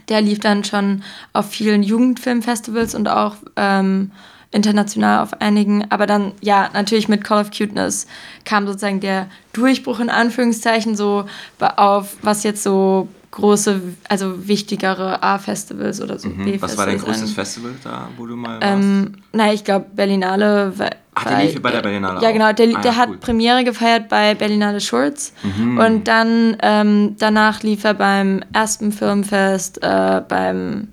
der 0.09 0.21
lief 0.21 0.41
dann 0.41 0.65
schon 0.65 1.03
auf 1.33 1.51
vielen 1.51 1.83
Jugendfilmfestivals 1.83 2.95
und 2.95 3.09
auch 3.09 3.37
ähm, 3.57 4.11
international 4.55 5.23
auf 5.23 5.41
einigen. 5.41 5.85
Aber 5.91 6.07
dann, 6.07 6.33
ja, 6.41 6.71
natürlich 6.73 7.09
mit 7.09 7.25
Call 7.25 7.41
of 7.43 7.51
Cuteness 7.51 8.07
kam 8.45 8.67
sozusagen 8.67 9.01
der 9.01 9.27
Durchbruch 9.53 10.01
in 10.01 10.09
Anführungszeichen 10.11 10.97
so 10.97 11.25
auf, 11.59 12.17
was 12.23 12.43
jetzt 12.45 12.63
so 12.63 13.09
große, 13.33 13.81
also 14.09 14.47
wichtigere 14.47 15.21
A-Festivals 15.21 16.01
oder 16.01 16.21
so 16.21 16.29
Mhm. 16.29 16.63
Was 16.63 16.79
war 16.79 16.87
dein 16.87 16.99
größtes 16.99 17.23
angeht. 17.23 17.35
Festival 17.35 17.73
da, 17.83 18.09
wo 18.17 18.27
du 18.27 18.37
mal 18.37 18.61
warst? 18.61 18.63
Ähm, 18.63 19.15
na, 19.33 19.53
ich 19.53 19.65
glaube 19.65 19.87
Berlinale. 19.93 20.73
Ach, 21.17 21.25
der 21.25 21.43
lief 21.45 21.61
bei 21.61 21.73
der 21.73 21.83
Berlinale 21.83 22.21
Ja, 22.23 22.29
auch. 22.29 22.33
genau. 22.33 22.53
Der, 22.53 22.69
Ah, 22.77 22.81
der 22.81 22.93
ja, 22.93 22.97
hat 22.97 23.09
cool. 23.09 23.17
Mhm. 23.17 23.21
Premiere 23.21 23.65
gefeiert 23.65 24.09
bei 24.09 24.35
Berlinale 24.37 24.81
Shorts. 24.81 25.33
Und 25.79 26.05
dann 26.07 26.57
ähm, 26.63 27.17
danach 27.19 27.63
lief 27.65 27.83
er 27.83 27.95
beim 27.95 28.45
Aspen 28.53 28.93
Filmfest, 28.93 29.83
äh, 29.83 30.23
beim 30.29 30.89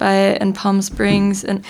bei 0.00 0.32
in 0.32 0.52
Palm 0.52 0.82
Springs. 0.82 1.44
In, 1.44 1.62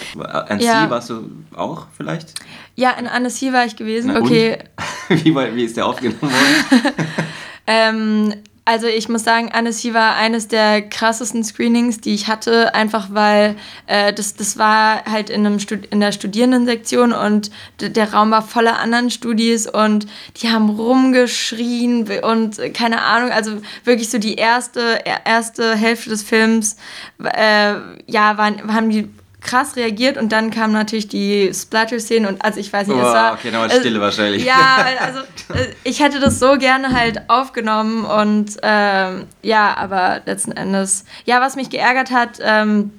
NC 0.49 0.63
ja. 0.63 0.89
warst 0.89 1.11
du 1.11 1.31
auch 1.55 1.87
vielleicht? 1.95 2.33
ja, 2.77 2.93
in 2.93 3.07
Annecy 3.07 3.53
war 3.53 3.67
ich 3.67 3.77
gewesen. 3.77 4.13
Na, 4.15 4.21
okay. 4.21 4.57
wie, 5.09 5.35
war- 5.35 5.55
wie 5.55 5.65
ist 5.65 5.77
der 5.77 5.85
aufgenommen 5.87 6.23
worden? 6.23 6.95
Ähm, 7.73 8.35
also 8.65 8.87
ich 8.87 9.09
muss 9.09 9.25
sagen, 9.25 9.51
Annecy 9.53 9.95
war 9.95 10.15
eines 10.17 10.47
der 10.47 10.83
krassesten 10.83 11.43
Screenings, 11.43 12.01
die 12.01 12.15
ich 12.15 12.29
hatte, 12.29 12.75
einfach 12.75 13.09
weil 13.11 13.57
äh, 13.87 14.13
das, 14.13 14.35
das 14.35 14.59
war 14.59 15.05
halt 15.07 15.31
in, 15.31 15.47
einem 15.47 15.59
in 15.91 16.01
der 16.01 16.13
Studierendensektion 16.13 17.13
und 17.13 17.51
der 17.81 18.13
Raum 18.13 18.31
war 18.31 18.43
voller 18.43 18.79
anderen 18.79 19.11
Studis 19.11 19.67
und 19.67 20.07
die 20.37 20.51
haben 20.51 20.71
rumgeschrien 20.71 22.09
und 22.23 22.59
keine 22.75 23.03
Ahnung, 23.03 23.31
also 23.33 23.61
wirklich 23.85 24.11
so 24.11 24.19
die 24.19 24.35
erste, 24.35 25.05
er- 25.05 25.27
erste 25.27 25.75
Hälfte 25.75 26.11
des 26.11 26.23
Films, 26.23 26.77
äh, 27.23 27.75
ja, 28.07 28.37
waren, 28.39 28.73
haben 28.73 28.91
die 28.91 29.09
krass 29.41 29.77
reagiert 29.77 30.17
und 30.19 30.31
dann 30.33 30.51
kamen 30.51 30.73
natürlich 30.73 31.09
die 31.09 31.51
Splatter-Szenen 31.53 32.27
und 32.27 32.45
also 32.45 32.61
ich 32.61 32.73
weiß 32.73 32.87
nicht, 32.87 32.97
es 32.97 33.03
Boah, 33.03 33.15
war... 33.15 33.33
okay, 33.35 33.51
es- 33.69 33.79
Stille 33.79 34.01
wahrscheinlich. 34.01 34.45
Ja, 34.45 34.85
also 35.01 35.21
äh, 35.55 35.67
ich 35.85 36.01
hätte 36.03 36.21
das 36.21 36.39
so 36.39 36.59
gerne 36.59 36.93
halt 36.93 37.23
aufgenommen 37.29 38.05
und 38.05 38.57
ähm, 38.63 39.27
ja, 39.43 39.77
aber 39.77 40.21
letzten 40.27 40.53
Endes, 40.53 41.05
ja, 41.25 41.41
was 41.41 41.57
mich 41.57 41.71
geärgert 41.71 42.11
hat, 42.11 42.39
ähm, 42.43 42.93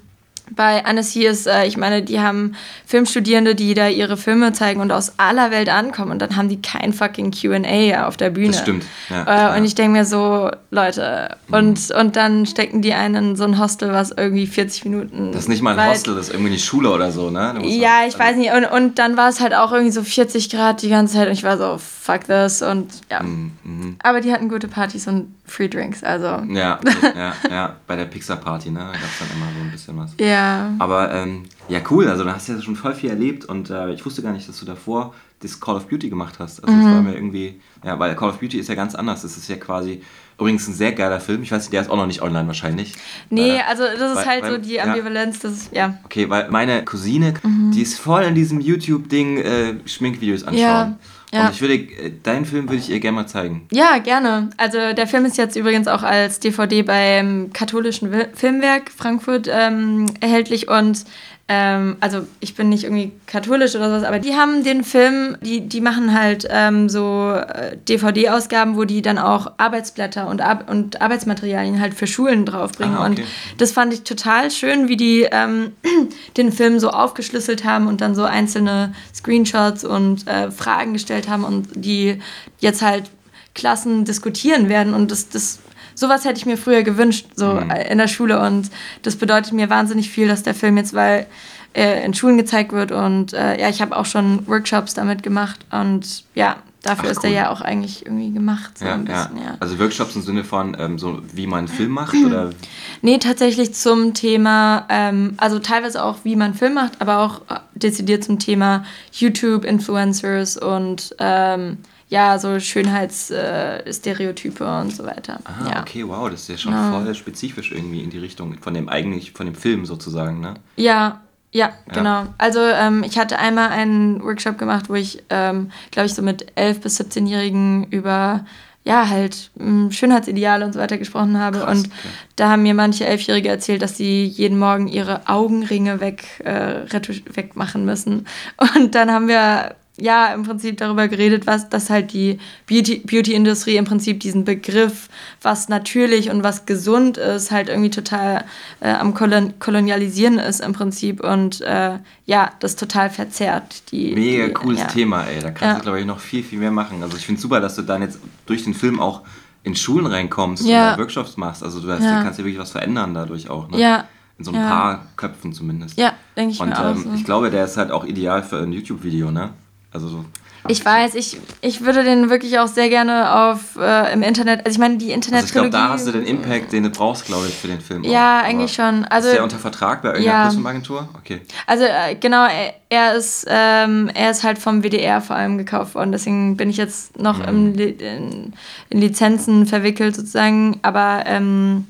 bei 0.55 0.85
Annecy 0.85 1.25
ist, 1.25 1.47
äh, 1.47 1.65
ich 1.65 1.77
meine, 1.77 2.01
die 2.03 2.19
haben 2.19 2.55
Filmstudierende, 2.85 3.55
die 3.55 3.73
da 3.73 3.87
ihre 3.87 4.17
Filme 4.17 4.53
zeigen 4.53 4.81
und 4.81 4.91
aus 4.91 5.13
aller 5.17 5.49
Welt 5.51 5.69
ankommen 5.69 6.11
und 6.11 6.21
dann 6.21 6.35
haben 6.35 6.49
die 6.49 6.61
kein 6.61 6.93
fucking 6.93 7.31
Q&A 7.31 8.05
auf 8.07 8.17
der 8.17 8.29
Bühne. 8.29 8.47
Das 8.51 8.59
stimmt, 8.59 8.85
ja, 9.09 9.23
äh, 9.23 9.25
ja. 9.27 9.55
Und 9.55 9.65
ich 9.65 9.75
denke 9.75 9.91
mir 9.97 10.05
so, 10.05 10.51
Leute, 10.69 11.37
und, 11.51 11.91
und 11.91 12.15
dann 12.15 12.45
stecken 12.45 12.81
die 12.81 12.93
einen 12.93 13.31
in 13.31 13.35
so 13.35 13.43
ein 13.45 13.59
Hostel, 13.59 13.93
was 13.93 14.11
irgendwie 14.11 14.47
40 14.47 14.85
Minuten 14.85 15.31
Das 15.31 15.43
ist 15.43 15.47
nicht 15.49 15.61
mal 15.61 15.71
ein 15.71 15.77
weit- 15.77 15.95
Hostel, 15.95 16.15
das 16.15 16.27
ist 16.27 16.33
irgendwie 16.33 16.51
eine 16.51 16.59
Schule 16.59 16.89
oder 16.91 17.11
so, 17.11 17.29
ne? 17.29 17.55
Ja, 17.63 18.01
ich 18.07 18.17
weiß 18.17 18.35
nicht. 18.35 18.51
Und, 18.53 18.65
und 18.65 18.99
dann 18.99 19.17
war 19.17 19.29
es 19.29 19.39
halt 19.39 19.53
auch 19.53 19.71
irgendwie 19.71 19.91
so 19.91 20.03
40 20.03 20.49
Grad 20.49 20.81
die 20.81 20.89
ganze 20.89 21.15
Zeit 21.15 21.27
und 21.27 21.33
ich 21.33 21.43
war 21.43 21.57
so, 21.57 21.77
fuck 22.11 22.25
this. 22.25 22.61
Und 22.61 22.87
ja. 23.09 23.21
Mhm, 23.23 23.95
Aber 24.03 24.21
die 24.21 24.31
hatten 24.31 24.49
gute 24.49 24.67
Partys 24.67 25.07
und 25.07 25.33
Free 25.45 25.67
Drinks, 25.67 26.03
also. 26.03 26.25
Ja, 26.53 26.79
ja, 27.15 27.33
ja, 27.49 27.75
bei 27.87 27.95
der 27.95 28.05
Pixar-Party, 28.05 28.71
ne? 28.71 28.79
Da 28.79 28.85
gab 28.85 28.95
es 29.03 29.19
dann 29.19 29.27
immer 29.37 29.47
so 29.57 29.63
ein 29.65 29.71
bisschen 29.71 29.97
was. 29.97 30.11
Ja. 30.19 30.71
Aber 30.79 31.13
ähm, 31.13 31.43
ja, 31.67 31.79
cool, 31.89 32.07
also 32.07 32.23
da 32.23 32.33
hast 32.35 32.47
du 32.49 32.53
ja 32.53 32.61
schon 32.61 32.75
voll 32.75 32.93
viel 32.93 33.09
erlebt 33.09 33.45
und 33.45 33.69
äh, 33.69 33.91
ich 33.93 34.05
wusste 34.05 34.21
gar 34.21 34.33
nicht, 34.33 34.47
dass 34.47 34.59
du 34.59 34.65
davor 34.65 35.13
das 35.41 35.59
Call 35.59 35.75
of 35.77 35.87
Duty 35.87 36.09
gemacht 36.09 36.35
hast. 36.39 36.63
Also 36.63 36.75
Mhm. 36.75 36.83
das 36.85 36.93
war 36.93 37.01
mir 37.01 37.15
irgendwie, 37.15 37.59
ja, 37.83 37.97
weil 37.99 38.15
Call 38.15 38.29
of 38.29 38.37
Duty 38.37 38.59
ist 38.59 38.69
ja 38.69 38.75
ganz 38.75 38.93
anders. 38.95 39.23
Das 39.23 39.37
ist 39.37 39.47
ja 39.49 39.55
quasi, 39.55 40.03
übrigens 40.39 40.67
ein 40.67 40.73
sehr 40.75 40.91
geiler 40.91 41.19
Film. 41.19 41.41
Ich 41.41 41.51
weiß 41.51 41.63
nicht, 41.63 41.73
der 41.73 41.81
ist 41.81 41.89
auch 41.89 41.95
noch 41.97 42.05
nicht 42.05 42.21
online 42.21 42.45
wahrscheinlich. 42.47 42.93
Nee, 43.31 43.53
Leider. 43.53 43.67
also 43.67 43.83
das 43.83 44.11
ist 44.11 44.17
Weil- 44.17 44.25
halt 44.25 44.43
weil- 44.43 44.51
so 44.51 44.57
die 44.59 44.73
ja. 44.75 44.83
Ambivalenz, 44.83 45.39
das 45.39 45.51
ist, 45.53 45.75
ja. 45.75 45.97
Okay, 46.05 46.29
weil 46.29 46.49
meine 46.51 46.85
Cousine, 46.85 47.33
die 47.43 47.81
ist 47.81 47.99
voll 47.99 48.21
in 48.23 48.35
diesem 48.35 48.59
YouTube-Ding 48.61 49.37
äh, 49.39 49.73
Schminkvideos 49.85 50.43
anschauen. 50.43 50.59
Ja, 50.61 50.97
ja. 51.31 51.47
Und 51.47 51.53
ich 51.53 51.61
würde, 51.61 51.75
äh, 51.75 52.11
deinen 52.23 52.45
Film 52.45 52.67
würde 52.67 52.77
ich 52.77 52.89
ihr 52.89 52.99
gerne 52.99 53.15
mal 53.15 53.27
zeigen. 53.27 53.67
Ja, 53.71 53.97
gerne. 53.99 54.49
Also 54.57 54.77
der 54.93 55.07
Film 55.07 55.25
ist 55.25 55.37
jetzt 55.37 55.55
übrigens 55.55 55.87
auch 55.87 56.03
als 56.03 56.39
DVD 56.39 56.83
beim 56.83 57.51
katholischen 57.53 58.11
Filmwerk 58.33 58.91
Frankfurt 58.91 59.47
ähm, 59.49 60.07
erhältlich 60.19 60.67
und 60.67 61.05
ähm, 61.47 61.97
also 61.99 62.25
ich 62.39 62.55
bin 62.55 62.69
nicht 62.69 62.85
irgendwie 62.85 63.11
katholisch 63.27 63.75
oder 63.75 63.89
sowas, 63.89 64.03
aber 64.03 64.19
die 64.19 64.35
haben 64.35 64.63
den 64.63 64.83
Film, 64.83 65.37
die, 65.41 65.61
die 65.67 65.81
machen 65.81 66.17
halt 66.17 66.47
ähm, 66.49 66.87
so 66.87 67.33
äh, 67.33 67.75
DVD-Ausgaben, 67.77 68.77
wo 68.77 68.85
die 68.85 69.01
dann 69.01 69.17
auch 69.17 69.53
Arbeitsblätter 69.57 70.27
und, 70.27 70.41
Ar 70.41 70.65
und 70.69 71.01
Arbeitsmaterialien 71.01 71.81
halt 71.81 71.93
für 71.93 72.07
Schulen 72.07 72.45
draufbringen. 72.45 72.95
Ah, 72.95 73.07
okay. 73.09 73.21
Und 73.21 73.61
das 73.61 73.73
fand 73.73 73.93
ich 73.93 74.03
total 74.03 74.49
schön, 74.49 74.87
wie 74.87 74.97
die 74.97 75.27
ähm, 75.29 75.73
den 76.37 76.51
Film 76.51 76.79
so 76.79 76.89
aufgeschlüsselt 76.89 77.65
haben 77.65 77.87
und 77.87 78.01
dann 78.01 78.15
so 78.15 78.23
einzelne 78.23 78.93
Screenshots 79.13 79.83
und 79.83 80.27
äh, 80.27 80.51
Fragen 80.51 80.93
gestellt 80.93 81.27
haben 81.27 81.43
und 81.43 81.67
die 81.75 82.19
jetzt 82.59 82.81
halt 82.81 83.09
Klassen 83.55 84.05
diskutieren 84.05 84.69
werden. 84.69 84.93
Und 84.93 85.11
das, 85.11 85.27
das 85.27 85.59
sowas 86.01 86.25
hätte 86.25 86.37
ich 86.37 86.45
mir 86.45 86.57
früher 86.57 86.83
gewünscht, 86.83 87.27
so 87.35 87.57
äh, 87.57 87.89
in 87.89 87.97
der 87.97 88.07
Schule. 88.09 88.41
Und 88.41 88.69
das 89.03 89.15
bedeutet 89.15 89.53
mir 89.53 89.69
wahnsinnig 89.69 90.09
viel, 90.09 90.27
dass 90.27 90.43
der 90.43 90.53
Film 90.53 90.75
jetzt, 90.75 90.93
weil 90.93 91.27
äh, 91.73 92.03
in 92.03 92.13
Schulen 92.13 92.37
gezeigt 92.37 92.73
wird 92.73 92.91
und 92.91 93.31
äh, 93.31 93.57
ja, 93.61 93.69
ich 93.69 93.81
habe 93.81 93.95
auch 93.95 94.05
schon 94.05 94.45
Workshops 94.47 94.93
damit 94.93 95.23
gemacht 95.23 95.61
und 95.71 96.25
ja, 96.35 96.57
dafür 96.83 97.05
Ach, 97.07 97.11
ist 97.11 97.23
der 97.23 97.29
cool. 97.29 97.35
ja 97.37 97.49
auch 97.49 97.61
eigentlich 97.61 98.05
irgendwie 98.05 98.31
gemacht. 98.31 98.77
So 98.77 98.85
Ja, 98.85 98.95
ein 98.95 99.05
ja. 99.05 99.23
bisschen, 99.23 99.37
ja. 99.41 99.55
Also 99.61 99.79
Workshops 99.79 100.15
im 100.17 100.21
Sinne 100.21 100.43
von, 100.43 100.75
ähm, 100.77 100.99
so 100.99 101.21
wie 101.33 101.47
man 101.47 101.59
einen 101.59 101.67
Film 101.69 101.91
macht 101.91 102.13
oder 102.13 102.49
Nee, 103.01 103.19
tatsächlich 103.19 103.73
zum 103.73 104.13
Thema, 104.13 104.85
ähm, 104.89 105.35
also 105.37 105.59
teilweise 105.59 106.03
auch, 106.03 106.17
wie 106.25 106.35
man 106.35 106.53
Film 106.55 106.73
macht, 106.73 106.99
aber 106.99 107.19
auch 107.19 107.41
äh, 107.49 107.59
dezidiert 107.75 108.25
zum 108.25 108.37
Thema 108.37 108.83
YouTube-Influencers 109.13 110.57
und 110.57 111.15
ähm, 111.19 111.77
ja, 112.11 112.37
so 112.37 112.59
Schönheitsstereotype 112.59 114.63
äh, 114.63 114.81
und 114.81 114.93
so 114.93 115.05
weiter. 115.05 115.39
Ah, 115.45 115.69
ja. 115.69 115.81
okay, 115.81 116.05
wow, 116.05 116.29
das 116.29 116.41
ist 116.41 116.49
ja 116.49 116.57
schon 116.57 116.73
Genau. 116.73 117.01
voll 117.01 117.15
spezifisch 117.15 117.71
irgendwie 117.71 118.03
in 118.03 118.09
die 118.09 118.17
Richtung 118.19 118.57
von 118.59 118.73
dem 118.73 118.89
eigentlich, 118.89 119.31
von 119.31 119.45
dem 119.45 119.55
Film 119.55 119.85
sozusagen, 119.85 120.41
ne? 120.41 120.55
Ja, 120.75 121.21
ja, 121.53 121.71
genau. 121.87 122.25
Also 122.37 122.59
ähm, 122.61 123.03
ich 123.03 123.17
hatte 123.17 123.39
einmal 123.39 123.69
einen 123.69 124.21
Workshop 124.23 124.57
gemacht, 124.57 124.89
wo 124.89 124.95
ich, 124.95 125.23
ähm, 125.29 125.71
glaube 125.91 126.07
ich, 126.07 126.13
so 126.13 126.21
mit 126.21 126.51
11- 126.57 126.81
bis 126.81 126.99
17-Jährigen 126.99 127.87
über 127.91 128.45
ja, 128.83 129.07
halt 129.07 129.51
mh, 129.55 129.91
Schönheitsideale 129.91 130.65
und 130.65 130.73
so 130.73 130.79
weiter 130.79 130.97
gesprochen 130.97 131.39
habe. 131.39 131.59
Krass, 131.59 131.77
und 131.77 131.85
okay. 131.87 131.95
da 132.35 132.49
haben 132.49 132.63
mir 132.63 132.73
manche 132.73 133.05
Elfjährige 133.05 133.49
erzählt, 133.49 133.81
dass 133.81 133.95
sie 133.95 134.25
jeden 134.25 134.57
Morgen 134.59 134.87
ihre 134.87 135.29
Augenringe 135.29 136.01
weg, 136.01 136.25
äh, 136.43 136.81
wegmachen 136.91 137.85
müssen. 137.85 138.27
Und 138.75 138.95
dann 138.95 139.11
haben 139.11 139.27
wir 139.27 139.75
ja, 139.97 140.33
im 140.33 140.43
Prinzip 140.43 140.77
darüber 140.77 141.07
geredet, 141.07 141.45
was, 141.45 141.69
dass 141.69 141.89
halt 141.89 142.13
die 142.13 142.39
Beauty-Industrie 142.67 143.75
im 143.75 143.85
Prinzip 143.85 144.19
diesen 144.19 144.45
Begriff, 144.45 145.09
was 145.41 145.69
natürlich 145.69 146.29
und 146.29 146.43
was 146.43 146.65
gesund 146.65 147.17
ist, 147.17 147.51
halt 147.51 147.69
irgendwie 147.69 147.89
total 147.89 148.45
äh, 148.79 148.91
am 148.91 149.13
Kolon 149.13 149.53
Kolonialisieren 149.59 150.39
ist 150.39 150.61
im 150.61 150.73
Prinzip 150.73 151.23
und 151.23 151.61
äh, 151.61 151.99
ja, 152.25 152.51
das 152.59 152.75
total 152.75 153.09
verzerrt. 153.09 153.91
Die, 153.91 154.13
Mega 154.15 154.47
die, 154.47 154.53
cooles 154.53 154.79
ja. 154.79 154.87
Thema, 154.87 155.23
ey. 155.25 155.39
Da 155.41 155.51
kannst 155.51 155.61
ja. 155.61 155.75
du, 155.75 155.81
glaube 155.81 155.99
ich, 155.99 156.05
noch 156.05 156.19
viel, 156.19 156.43
viel 156.43 156.59
mehr 156.59 156.71
machen. 156.71 157.03
Also 157.03 157.17
ich 157.17 157.25
finde 157.25 157.41
super, 157.41 157.59
dass 157.59 157.75
du 157.75 157.81
dann 157.81 158.01
jetzt 158.01 158.19
durch 158.45 158.63
den 158.63 158.73
Film 158.73 158.99
auch 158.99 159.21
in 159.63 159.75
Schulen 159.75 160.07
reinkommst 160.07 160.65
Ja. 160.65 160.93
und 160.93 160.99
Workshops 160.99 161.37
machst. 161.37 161.63
Also 161.63 161.79
du 161.79 161.91
hast, 161.91 162.03
Ja. 162.03 162.23
kannst 162.23 162.39
ja 162.39 162.45
wirklich 162.45 162.59
was 162.59 162.71
verändern 162.71 163.13
dadurch 163.13 163.49
auch. 163.49 163.69
Ne? 163.69 163.79
Ja. 163.79 164.05
In 164.39 164.45
so 164.45 164.51
ein 164.51 164.57
paar 164.57 165.05
Köpfen 165.17 165.53
zumindest. 165.53 165.99
Ja, 165.99 166.13
denke 166.35 166.53
ich 166.53 166.59
Und 166.59 166.69
mir 166.69 166.79
auch 166.79 166.95
ähm, 166.95 167.03
so. 167.03 167.13
ich 167.13 167.25
glaube, 167.25 167.51
der 167.51 167.65
ist 167.65 167.77
halt 167.77 167.91
auch 167.91 168.05
ideal 168.05 168.41
für 168.41 168.57
ein 168.57 168.71
YouTube-Video, 168.73 169.29
ne? 169.29 169.51
Also 169.91 170.07
so. 170.07 170.25
Ich 170.67 170.85
weiß, 170.85 171.15
ich, 171.15 171.39
ich 171.61 171.81
würde 171.81 172.03
den 172.03 172.29
wirklich 172.29 172.59
auch 172.59 172.67
sehr 172.67 172.87
gerne 172.89 173.33
auf 173.33 173.77
äh, 173.79 174.13
im 174.13 174.21
Internet. 174.21 174.59
Also 174.59 174.75
ich 174.75 174.79
meine, 174.79 174.97
die 174.97 175.11
Also 175.11 175.35
ich 175.37 175.51
glaube, 175.51 175.71
da 175.71 175.89
hast 175.89 176.05
du 176.05 176.11
den 176.11 176.23
Impact, 176.23 176.71
den 176.71 176.83
du 176.83 176.91
brauchst, 176.91 177.25
glaube 177.25 177.47
ich, 177.47 177.55
für 177.55 177.67
den 177.67 177.81
Film. 177.81 178.03
Ja, 178.03 178.39
auch. 178.39 178.43
eigentlich 178.43 178.79
Aber 178.79 178.91
schon. 178.91 179.05
Also, 179.05 179.29
ist 179.29 179.35
der 179.35 179.43
unter 179.43 179.57
Vertrag 179.57 180.03
bei 180.03 180.09
irgendeiner 180.09 180.37
ja. 180.37 180.43
Kurzfilmagentur? 180.43 181.09
Okay. 181.17 181.41
also 181.65 181.83
äh, 181.85 182.15
genau, 182.15 182.45
er, 182.45 182.75
er 182.89 183.15
ist 183.15 183.45
ähm, 183.49 184.11
er 184.13 184.29
ist 184.29 184.43
halt 184.43 184.59
vom 184.59 184.83
WDR 184.83 185.21
vor 185.21 185.35
allem 185.35 185.57
gekauft 185.57 185.95
worden. 185.95 186.11
Deswegen 186.11 186.57
bin 186.57 186.69
ich 186.69 186.77
jetzt 186.77 187.19
noch 187.19 187.39
Mhm. 187.39 187.73
im, 187.73 187.79
in, 187.79 188.53
in 188.91 189.01
Lizenzen 189.01 189.65
verwickelt 189.65 190.15
sozusagen. 190.15 190.79
Aber 190.83 191.23
ähm, 191.25 191.87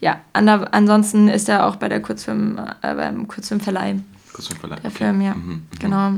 ja, 0.00 0.18
ander, 0.32 0.68
ansonsten 0.72 1.28
ist 1.28 1.48
er 1.48 1.66
auch 1.66 1.76
bei 1.76 1.88
der 1.88 2.02
Kurzfilm 2.02 2.58
äh, 2.82 2.94
beim 2.94 3.28
Kurzfilmverleih. 3.28 4.00
Kurzfilmverleih. 4.32 4.80
Der 4.80 4.90
okay. 4.90 5.04
Film, 5.04 5.20
ja. 5.20 5.34
Mhm, 5.34 5.48
mhm. 5.48 5.62
Genau. 5.78 6.12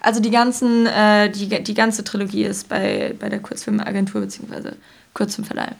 Also 0.00 0.20
die 0.20 0.30
ganzen, 0.30 0.86
äh, 0.86 1.30
die, 1.30 1.62
die 1.62 1.74
ganze 1.74 2.04
Trilogie 2.04 2.44
ist 2.44 2.68
bei, 2.68 3.14
bei 3.18 3.28
der 3.28 3.40
Kurzfilmagentur 3.40 4.20
bzw. 4.20 4.72
Kurzfilmverleih. 5.14 5.72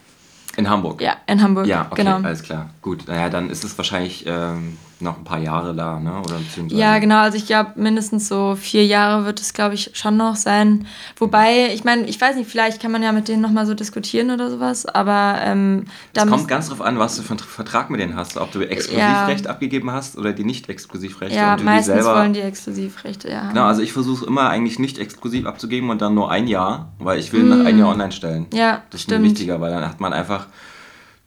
In 0.57 0.69
Hamburg. 0.69 1.01
Ja, 1.01 1.17
in 1.27 1.41
Hamburg. 1.41 1.67
Ja, 1.67 1.87
okay, 1.89 2.03
genau. 2.03 2.17
alles 2.17 2.41
klar. 2.41 2.71
Gut, 2.81 3.07
naja, 3.07 3.29
dann 3.29 3.49
ist 3.49 3.63
es 3.63 3.77
wahrscheinlich 3.77 4.25
ähm, 4.25 4.77
noch 4.99 5.17
ein 5.17 5.23
paar 5.23 5.39
Jahre 5.39 5.75
da, 5.75 5.99
ne? 5.99 6.19
Oder 6.19 6.37
beziehungsweise. 6.37 6.79
Ja, 6.79 6.97
genau. 6.99 7.17
Also 7.17 7.37
ich 7.37 7.45
glaube, 7.45 7.71
mindestens 7.75 8.27
so 8.27 8.55
vier 8.55 8.85
Jahre 8.85 9.25
wird 9.25 9.39
es, 9.39 9.53
glaube 9.53 9.75
ich, 9.75 9.91
schon 9.93 10.17
noch 10.17 10.35
sein. 10.35 10.87
Wobei, 11.17 11.73
ich 11.73 11.83
meine, 11.83 12.05
ich 12.07 12.19
weiß 12.19 12.35
nicht, 12.35 12.49
vielleicht 12.49 12.81
kann 12.81 12.91
man 12.91 13.03
ja 13.03 13.11
mit 13.11 13.27
denen 13.27 13.41
nochmal 13.41 13.65
so 13.65 13.73
diskutieren 13.73 14.31
oder 14.31 14.49
sowas, 14.49 14.85
aber 14.85 15.37
ähm, 15.43 15.85
da 16.13 16.23
Es 16.23 16.29
kommt 16.29 16.47
ganz 16.47 16.69
drauf 16.69 16.81
an, 16.81 16.97
was 16.99 17.15
du 17.15 17.21
für 17.21 17.31
einen 17.31 17.39
Vertrag 17.39 17.89
mit 17.89 17.99
denen 17.99 18.15
hast. 18.15 18.37
Ob 18.37 18.51
du 18.51 18.61
Exklusivrecht 18.61 19.47
abgegeben 19.47 19.91
hast 19.91 20.17
oder 20.17 20.33
die 20.33 20.43
Nicht-Exklusivrechte. 20.43 21.35
ja, 21.35 21.51
und 21.51 21.59
du 21.59 21.63
die 21.63 21.65
meistens 21.65 21.95
selber 21.95 22.15
wollen 22.19 22.33
die 22.33 22.41
Exklusivrechte, 22.41 23.29
ja. 23.29 23.49
Genau, 23.49 23.65
also 23.65 23.81
ich 23.81 23.93
versuche 23.93 24.25
immer 24.25 24.49
eigentlich 24.49 24.79
nicht 24.79 24.97
exklusiv 24.97 25.45
abzugeben 25.45 25.89
und 25.89 26.01
dann 26.01 26.13
nur 26.13 26.31
ein 26.31 26.47
Jahr, 26.47 26.91
weil 26.99 27.19
ich 27.19 27.33
will 27.33 27.43
nach 27.43 27.65
einem 27.65 27.79
Jahr 27.79 27.89
online 27.89 28.11
stellen. 28.11 28.47
Mm. 28.51 28.55
Ja, 28.55 28.83
Das 28.89 29.01
ist 29.01 29.09
mir 29.09 29.21
wichtiger, 29.21 29.61
weil 29.61 29.71
dann 29.71 29.85
hat 29.85 29.99
man 29.99 30.13
einfach 30.13 30.47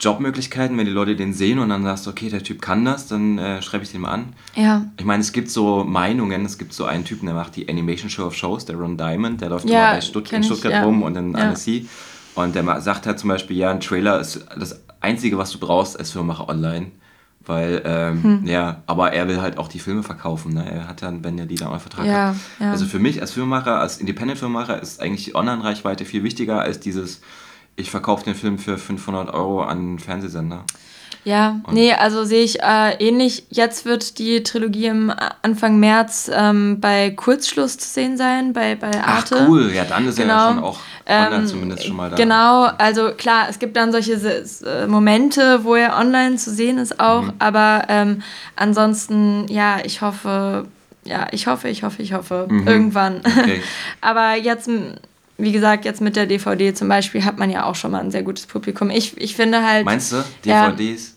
Jobmöglichkeiten, 0.00 0.76
wenn 0.78 0.86
die 0.86 0.92
Leute 0.92 1.14
den 1.16 1.32
sehen 1.34 1.58
und 1.58 1.68
dann 1.68 1.82
sagst 1.84 2.06
du, 2.06 2.10
okay, 2.10 2.28
der 2.30 2.42
Typ 2.42 2.62
kann 2.62 2.84
das, 2.84 3.06
dann 3.06 3.38
äh, 3.38 3.60
schreibe 3.62 3.84
ich 3.84 3.92
den 3.92 4.00
mal 4.00 4.10
an. 4.10 4.32
Ja, 4.56 4.86
Ich 4.98 5.04
meine, 5.04 5.20
es 5.20 5.32
gibt 5.32 5.50
so 5.50 5.84
Meinungen, 5.84 6.44
es 6.44 6.56
gibt 6.58 6.72
so 6.72 6.84
einen 6.86 7.04
Typen, 7.04 7.26
der 7.26 7.34
macht 7.34 7.56
die 7.56 7.68
Animation 7.68 8.08
Show 8.10 8.26
of 8.26 8.34
Shows, 8.34 8.64
der 8.64 8.76
Ron 8.76 8.96
Diamond, 8.96 9.40
der 9.40 9.50
läuft 9.50 9.68
Ja, 9.68 9.84
immer 9.84 9.90
bei 9.96 10.00
Stutt 10.00 10.32
in 10.32 10.40
ich, 10.40 10.46
Stuttgart 10.46 10.72
ja. 10.72 10.82
rum 10.84 11.02
und 11.02 11.16
in 11.16 11.32
Ja. 11.32 11.38
Annecy. 11.40 11.88
Und 12.34 12.54
der 12.54 12.80
sagt 12.80 13.06
halt 13.06 13.18
zum 13.18 13.28
Beispiel, 13.28 13.56
ja, 13.56 13.70
ein 13.70 13.80
Trailer 13.80 14.20
ist 14.20 14.46
das 14.58 14.80
Einzige, 15.00 15.36
was 15.36 15.50
du 15.52 15.58
brauchst 15.58 15.98
als 15.98 16.10
Filmemacher 16.12 16.48
online. 16.48 16.86
Weil, 17.44 17.82
ähm, 17.86 18.22
Hm. 18.22 18.46
ja, 18.46 18.82
aber 18.86 19.12
er 19.12 19.26
will 19.26 19.40
halt 19.40 19.56
auch 19.58 19.66
die 19.68 19.78
Filme 19.78 20.02
verkaufen. 20.02 20.52
Ne? 20.52 20.70
Er 20.70 20.86
hat 20.88 21.02
dann, 21.02 21.24
wenn 21.24 21.38
er 21.38 21.46
die 21.46 21.54
dann 21.56 21.68
auch 21.68 21.80
Vertrag 21.80 22.06
Ja, 22.06 22.28
hat. 22.28 22.36
ja. 22.60 22.70
Also 22.70 22.84
für 22.84 22.98
mich 22.98 23.20
als 23.20 23.32
Filmemacher, 23.32 23.80
als 23.80 23.96
Independent-Filmemacher 23.98 24.80
ist 24.80 25.00
eigentlich 25.00 25.24
die 25.24 25.34
Online-Reichweite 25.34 26.04
viel 26.04 26.22
wichtiger 26.22 26.60
als 26.60 26.80
dieses, 26.80 27.22
ich 27.76 27.90
verkaufe 27.90 28.24
den 28.24 28.34
Film 28.34 28.58
für 28.58 28.76
500 28.78 29.32
Euro 29.32 29.62
an 29.62 29.78
einen 29.78 29.98
Fernsehsender. 29.98 30.64
Ja, 31.22 31.60
nee, 31.70 31.92
also 31.92 32.24
sehe 32.24 32.42
ich 32.42 32.62
äh, 32.62 32.94
ähnlich. 32.98 33.44
Jetzt 33.50 33.84
wird 33.84 34.18
die 34.18 34.42
Trilogie 34.42 34.86
im 34.86 35.12
Anfang 35.42 35.78
März 35.78 36.30
ähm, 36.32 36.80
bei 36.80 37.10
Kurzschluss 37.10 37.76
zu 37.76 37.86
sehen 37.86 38.16
sein, 38.16 38.54
bei, 38.54 38.74
bei 38.74 38.90
Ach 39.02 39.16
Arte. 39.18 39.44
cool, 39.46 39.70
ja, 39.70 39.84
dann 39.84 40.08
ist 40.08 40.18
er 40.18 40.26
ja 40.26 40.32
Genau. 40.32 40.48
schon 40.54 40.64
auch 40.64 40.78
online 41.06 41.36
Ähm, 41.42 41.46
zumindest 41.46 41.84
schon 41.84 41.96
mal 41.96 42.08
da. 42.08 42.16
Genau, 42.16 42.64
also 42.78 43.10
klar, 43.18 43.48
es 43.50 43.58
gibt 43.58 43.76
dann 43.76 43.92
solche 43.92 44.14
äh, 44.14 44.86
Momente, 44.86 45.62
wo 45.64 45.74
er 45.74 45.98
online 45.98 46.36
zu 46.36 46.50
sehen 46.54 46.78
ist 46.78 46.98
auch, 46.98 47.24
Mhm. 47.24 47.32
aber 47.38 47.82
ähm, 47.88 48.22
ansonsten, 48.56 49.46
ja, 49.48 49.76
ich 49.84 50.00
hoffe, 50.00 50.68
ja, 51.04 51.26
ich 51.32 51.46
hoffe, 51.46 51.68
ich 51.68 51.82
hoffe, 51.82 52.00
ich 52.02 52.14
hoffe, 52.14 52.46
irgendwann. 52.64 53.16
Mhm. 53.16 53.38
Okay. 53.40 53.62
aber 54.00 54.36
jetzt, 54.36 54.70
wie 55.42 55.52
gesagt, 55.52 55.84
jetzt 55.84 56.00
mit 56.00 56.16
der 56.16 56.26
DVD 56.26 56.74
zum 56.74 56.88
Beispiel 56.88 57.24
hat 57.24 57.38
man 57.38 57.50
ja 57.50 57.64
auch 57.64 57.74
schon 57.74 57.90
mal 57.90 58.00
ein 58.00 58.10
sehr 58.10 58.22
gutes 58.22 58.46
Publikum. 58.46 58.90
Ich, 58.90 59.16
ich 59.20 59.34
finde 59.36 59.64
halt. 59.66 59.84
Meinst 59.84 60.12
du, 60.12 60.16
Ja. 60.44 60.70
DVDs? 60.70 61.16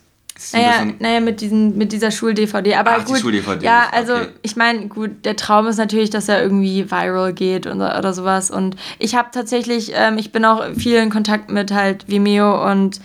Ein 0.52 0.62
Naja, 0.62 0.86
naja 0.98 1.20
mit, 1.20 1.40
diesen, 1.40 1.78
mit 1.78 1.92
dieser 1.92 2.10
Schul-DVD. 2.10 2.74
Aber 2.74 2.96
Ach, 2.96 3.04
die 3.04 3.12
gut. 3.12 3.20
Schul-DVD, 3.20 3.64
Ja, 3.64 3.84
okay. 3.86 3.96
also 3.96 4.14
ich 4.42 4.56
meine, 4.56 4.88
gut, 4.88 5.24
der 5.24 5.36
Traum 5.36 5.68
ist 5.68 5.76
natürlich, 5.76 6.10
dass 6.10 6.28
er 6.28 6.42
irgendwie 6.42 6.90
viral 6.90 7.32
geht 7.32 7.66
und, 7.68 7.80
oder 7.80 8.12
sowas. 8.12 8.50
Und 8.50 8.74
ich 8.98 9.14
habe 9.14 9.28
tatsächlich, 9.32 9.92
ähm, 9.94 10.18
ich 10.18 10.32
bin 10.32 10.44
auch 10.44 10.64
viel 10.76 10.96
in 10.96 11.10
Kontakt 11.10 11.52
mit 11.52 11.70
halt 11.72 12.08
Vimeo 12.08 12.68
und 12.68 13.00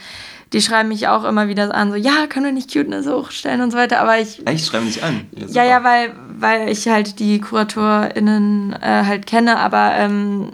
die 0.54 0.62
schreiben 0.64 0.90
mich 0.90 1.08
auch 1.08 1.24
immer 1.26 1.48
wieder 1.48 1.72
an, 1.76 1.92
so, 1.92 1.96
ja, 1.96 2.26
können 2.28 2.46
wir 2.46 2.52
nicht 2.52 2.74
Cuteness 2.74 3.06
hochstellen 3.08 3.62
und 3.62 3.70
so 3.70 3.78
weiter. 3.78 4.00
Aber 4.02 4.18
ich, 4.18 4.42
Echt? 4.48 4.66
Schreiben 4.66 4.88
dich 4.88 5.04
an. 5.04 5.28
ja, 5.36 5.48
super. 5.48 5.64
ja, 5.66 5.84
weil, 5.84 6.16
weil 6.40 6.70
ich 6.70 6.88
halt 6.88 7.20
die 7.20 7.40
KuratorInnen 7.40 8.74
äh, 8.82 9.04
halt 9.06 9.28
kenne, 9.28 9.60
aber 9.60 9.92
ähm, 9.98 10.50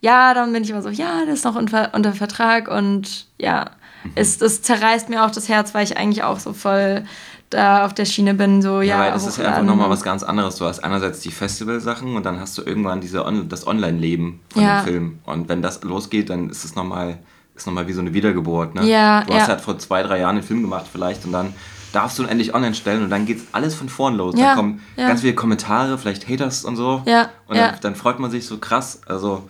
ja, 0.00 0.34
dann 0.34 0.52
bin 0.52 0.62
ich 0.64 0.70
immer 0.70 0.82
so, 0.82 0.88
ja, 0.90 1.24
der 1.24 1.34
ist 1.34 1.44
noch 1.44 1.56
unter, 1.56 1.90
unter 1.94 2.12
Vertrag 2.12 2.68
und 2.68 3.26
ja, 3.38 3.66
Mhm. 4.04 4.12
es, 4.14 4.40
es 4.40 4.62
zerreißt 4.62 5.08
mir 5.08 5.24
auch 5.24 5.30
das 5.32 5.48
Herz, 5.48 5.74
weil 5.74 5.82
ich 5.82 5.96
eigentlich 5.96 6.22
auch 6.22 6.38
so 6.38 6.52
voll 6.52 7.04
da 7.50 7.84
auf 7.86 7.94
der 7.94 8.04
Schiene 8.04 8.34
bin, 8.34 8.60
so, 8.62 8.80
ja, 8.80 8.96
Ja, 8.96 8.98
weil 9.00 9.12
das 9.12 9.26
ist 9.26 9.40
einfach 9.40 9.62
nochmal 9.62 9.88
was 9.90 10.02
ganz 10.02 10.22
anderes. 10.22 10.56
Du 10.56 10.64
hast 10.64 10.80
einerseits 10.84 11.20
die 11.20 11.30
Festivalsachen 11.30 12.14
und 12.16 12.24
dann 12.26 12.38
hast 12.40 12.56
du 12.58 12.62
irgendwann 12.62 13.00
diese 13.00 13.24
On 13.24 13.48
das 13.48 13.66
Online-Leben 13.66 14.40
von 14.50 14.62
Ja. 14.62 14.80
dem 14.80 14.84
Film. 14.84 15.18
Und 15.24 15.48
wenn 15.48 15.62
das 15.62 15.82
losgeht, 15.82 16.28
dann 16.30 16.50
ist 16.50 16.64
es 16.64 16.74
nochmal 16.76 17.18
ist 17.54 17.66
noch 17.66 17.72
mal 17.72 17.88
wie 17.88 17.92
so 17.94 18.00
eine 18.00 18.12
Wiedergeburt. 18.12 18.74
Ne? 18.74 18.84
Ja, 18.84 19.22
du 19.24 19.32
hast 19.32 19.42
ja. 19.42 19.48
halt 19.48 19.60
vor 19.62 19.78
zwei, 19.78 20.02
drei 20.02 20.18
Jahren 20.20 20.36
einen 20.36 20.44
Film 20.44 20.60
gemacht 20.60 20.86
vielleicht 20.92 21.24
und 21.24 21.32
dann 21.32 21.54
darfst 21.92 22.18
du 22.18 22.22
ihn 22.24 22.28
endlich 22.28 22.54
online 22.54 22.74
stellen 22.74 23.02
und 23.02 23.08
dann 23.10 23.24
geht's 23.26 23.44
alles 23.52 23.74
von 23.74 23.88
vorn 23.88 24.16
los. 24.16 24.34
Ja, 24.36 24.48
Dann 24.48 24.56
kommen 24.56 24.82
ganz 24.96 25.22
viele 25.22 25.34
Kommentare, 25.34 25.96
vielleicht 25.96 26.28
Haters 26.28 26.64
und 26.66 26.76
so. 26.76 27.02
Ja, 27.06 27.30
Und 27.46 27.56
dann, 27.56 27.74
dann 27.80 27.94
freut 27.96 28.18
man 28.18 28.30
sich 28.30 28.44
so 28.46 28.58
krass. 28.58 29.00
Also 29.06 29.48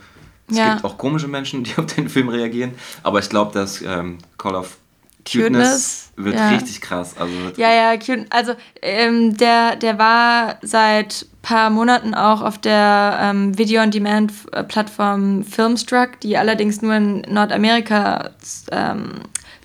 es 0.49 0.57
Ja. 0.57 0.73
gibt 0.73 0.85
auch 0.85 0.97
komische 0.97 1.27
Menschen, 1.27 1.63
die 1.63 1.73
auf 1.77 1.85
den 1.87 2.09
Film 2.09 2.29
reagieren. 2.29 2.73
Aber 3.03 3.19
ich 3.19 3.29
glaube, 3.29 3.53
dass 3.53 3.81
ähm, 3.81 4.17
Call 4.37 4.55
of 4.55 4.77
Cuteness, 5.25 5.43
Cuteness, 5.43 6.11
wird 6.15 6.35
ja. 6.35 6.49
richtig 6.49 6.79
krass. 6.81 7.15
Also 7.19 7.33
Ja, 7.57 7.71
ja, 7.73 7.97
cute. 7.97 8.25
Also 8.29 8.53
ähm, 8.81 9.35
der, 9.35 9.75
der 9.75 9.99
war 9.99 10.57
seit 10.61 11.25
paar 11.41 11.69
Monaten 11.69 12.13
auch 12.13 12.41
auf 12.41 12.57
der 12.57 13.17
ähm, 13.21 13.57
Video-on-Demand-Plattform 13.57 15.43
Filmstruck, 15.43 16.19
die 16.21 16.37
allerdings 16.37 16.81
nur 16.81 16.95
in 16.95 17.21
Nordamerika 17.21 18.31
ähm, 18.71 19.11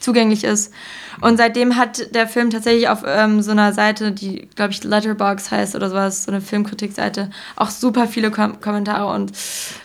zugänglich 0.02 0.44
ist. 0.44 0.72
Und 1.20 1.36
seitdem 1.36 1.76
hat 1.76 2.14
der 2.14 2.26
Film 2.26 2.50
tatsächlich 2.50 2.88
auf 2.88 3.02
ähm, 3.06 3.42
so 3.42 3.50
einer 3.50 3.72
Seite, 3.72 4.12
die, 4.12 4.48
glaube 4.56 4.72
ich, 4.72 4.82
Letterbox 4.82 5.50
heißt 5.50 5.74
oder 5.74 5.88
sowas, 5.88 6.24
so 6.24 6.32
eine 6.32 6.40
Filmkritikseite, 6.40 7.30
auch 7.56 7.70
super 7.70 8.06
viele 8.06 8.30
Kom 8.30 8.60
Kommentare. 8.60 9.06
Und 9.12 9.32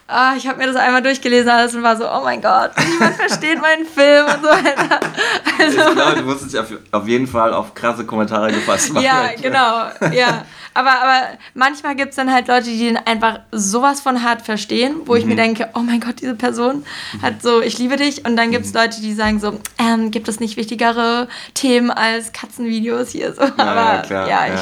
ah, 0.08 0.34
ich 0.38 0.48
habe 0.48 0.58
mir 0.58 0.68
das 0.68 0.76
einmal 0.76 1.02
durchgelesen 1.02 1.50
alles 1.50 1.76
und 1.76 1.84
war 1.84 1.98
so, 1.98 2.10
oh 2.10 2.22
mein 2.24 2.42
Gott, 2.42 2.72
niemand 2.90 3.16
versteht 3.18 3.62
meinen 3.62 3.86
Film 3.86 4.26
und 4.26 4.42
so 4.42 4.50
weiter. 4.50 5.00
Also, 5.60 5.80
Ich 5.90 5.96
glaube, 5.96 6.16
du 6.18 6.24
musst 6.24 6.46
dich 6.46 6.60
auf, 6.60 6.68
auf 6.92 7.08
jeden 7.08 7.28
Fall 7.28 7.54
auf 7.54 7.74
krasse 7.74 8.06
Kommentare 8.06 8.52
gefasst 8.52 8.94
machen. 8.94 9.04
ja, 9.04 9.30
genau, 9.40 10.14
ja. 10.14 10.46
Aber, 10.78 10.92
aber 10.92 11.22
manchmal 11.56 11.96
gibt 11.96 12.10
es 12.12 12.16
dann 12.18 12.32
halt 12.32 12.48
Leute, 12.48 12.66
die 12.70 12.78
den 12.80 12.98
einfach 12.98 13.40
sowas 13.52 14.00
von 14.02 14.22
hart 14.24 14.44
verstehen, 14.44 14.96
wo 15.06 15.16
ich 15.16 15.24
Mhm. 15.24 15.30
mir 15.32 15.36
denke, 15.36 15.70
oh 15.74 15.80
mein 15.80 16.00
Gott, 16.00 16.22
diese 16.22 16.36
Person 16.36 16.86
hat 17.22 17.42
so, 17.42 17.62
ich 17.62 17.78
liebe 17.80 17.96
dich. 17.98 18.26
Und 18.26 18.36
dann 18.36 18.52
gibt 18.52 18.66
es 18.66 18.74
Mhm. 18.74 18.80
Leute, 18.80 19.02
die 19.02 19.14
sagen 19.14 19.40
so, 19.40 19.60
ähm, 19.80 20.12
gibt 20.12 20.28
es 20.28 20.40
nicht 20.40 20.56
wichtigere 20.58 21.28
Themen 21.54 21.90
als 21.92 22.32
Katzenvideos 22.32 23.10
hier 23.10 23.34
so. 23.34 23.42
Aber 23.42 23.58
ja, 23.58 24.02
klar. 24.04 24.28
ja, 24.30 24.54
ich, 24.54 24.62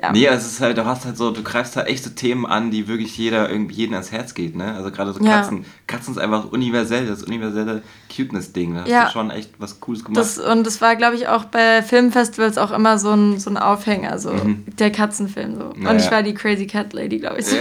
ja. 0.00 0.12
Nee, 0.12 0.26
es 0.26 0.46
ist 0.46 0.60
halt, 0.60 0.78
du 0.78 0.84
hast 0.84 1.04
halt 1.04 1.16
so, 1.16 1.30
du 1.32 1.42
greifst 1.42 1.76
halt 1.76 1.88
echt 1.88 2.04
so 2.04 2.10
Themen 2.10 2.46
an, 2.46 2.70
die 2.70 2.86
wirklich 2.86 3.16
jeder 3.18 3.50
irgendwie 3.50 3.74
jeden 3.74 3.94
ans 3.94 4.12
Herz 4.12 4.34
geht, 4.34 4.54
ne? 4.56 4.74
Also 4.74 4.90
gerade 4.90 5.12
so 5.12 5.20
Ja. 5.22 5.40
Katzen. 5.40 5.64
Katzen 5.86 6.14
ist 6.14 6.18
einfach 6.20 6.50
universell, 6.52 7.06
das 7.06 7.22
universelle 7.24 7.82
Cuteness-Ding. 8.14 8.74
Da 8.74 8.80
hast 8.82 8.88
Ja. 8.88 9.04
du 9.06 9.10
schon 9.12 9.30
echt 9.30 9.50
was 9.58 9.80
Cooles 9.80 10.04
gemacht. 10.04 10.20
Das, 10.20 10.38
und 10.38 10.64
das 10.66 10.80
war, 10.80 10.94
glaube 10.96 11.16
ich, 11.16 11.28
auch 11.28 11.44
bei 11.46 11.82
Filmfestivals 11.82 12.58
auch 12.58 12.70
immer 12.70 12.98
so 12.98 13.10
ein, 13.12 13.38
so 13.40 13.50
ein 13.50 13.56
Aufhänger, 13.56 14.18
so 14.18 14.32
der 14.78 14.90
Katzenfilm. 14.92 15.56
So. 15.56 15.72
Mhm. 15.74 15.82
Ja, 15.82 15.90
und 15.90 15.98
ich 16.00 16.10
war 16.10 16.22
die 16.22 16.34
Crazy 16.34 16.66
Cat 16.66 16.92
Lady, 16.92 17.18
glaube 17.18 17.38
ich. 17.40 17.46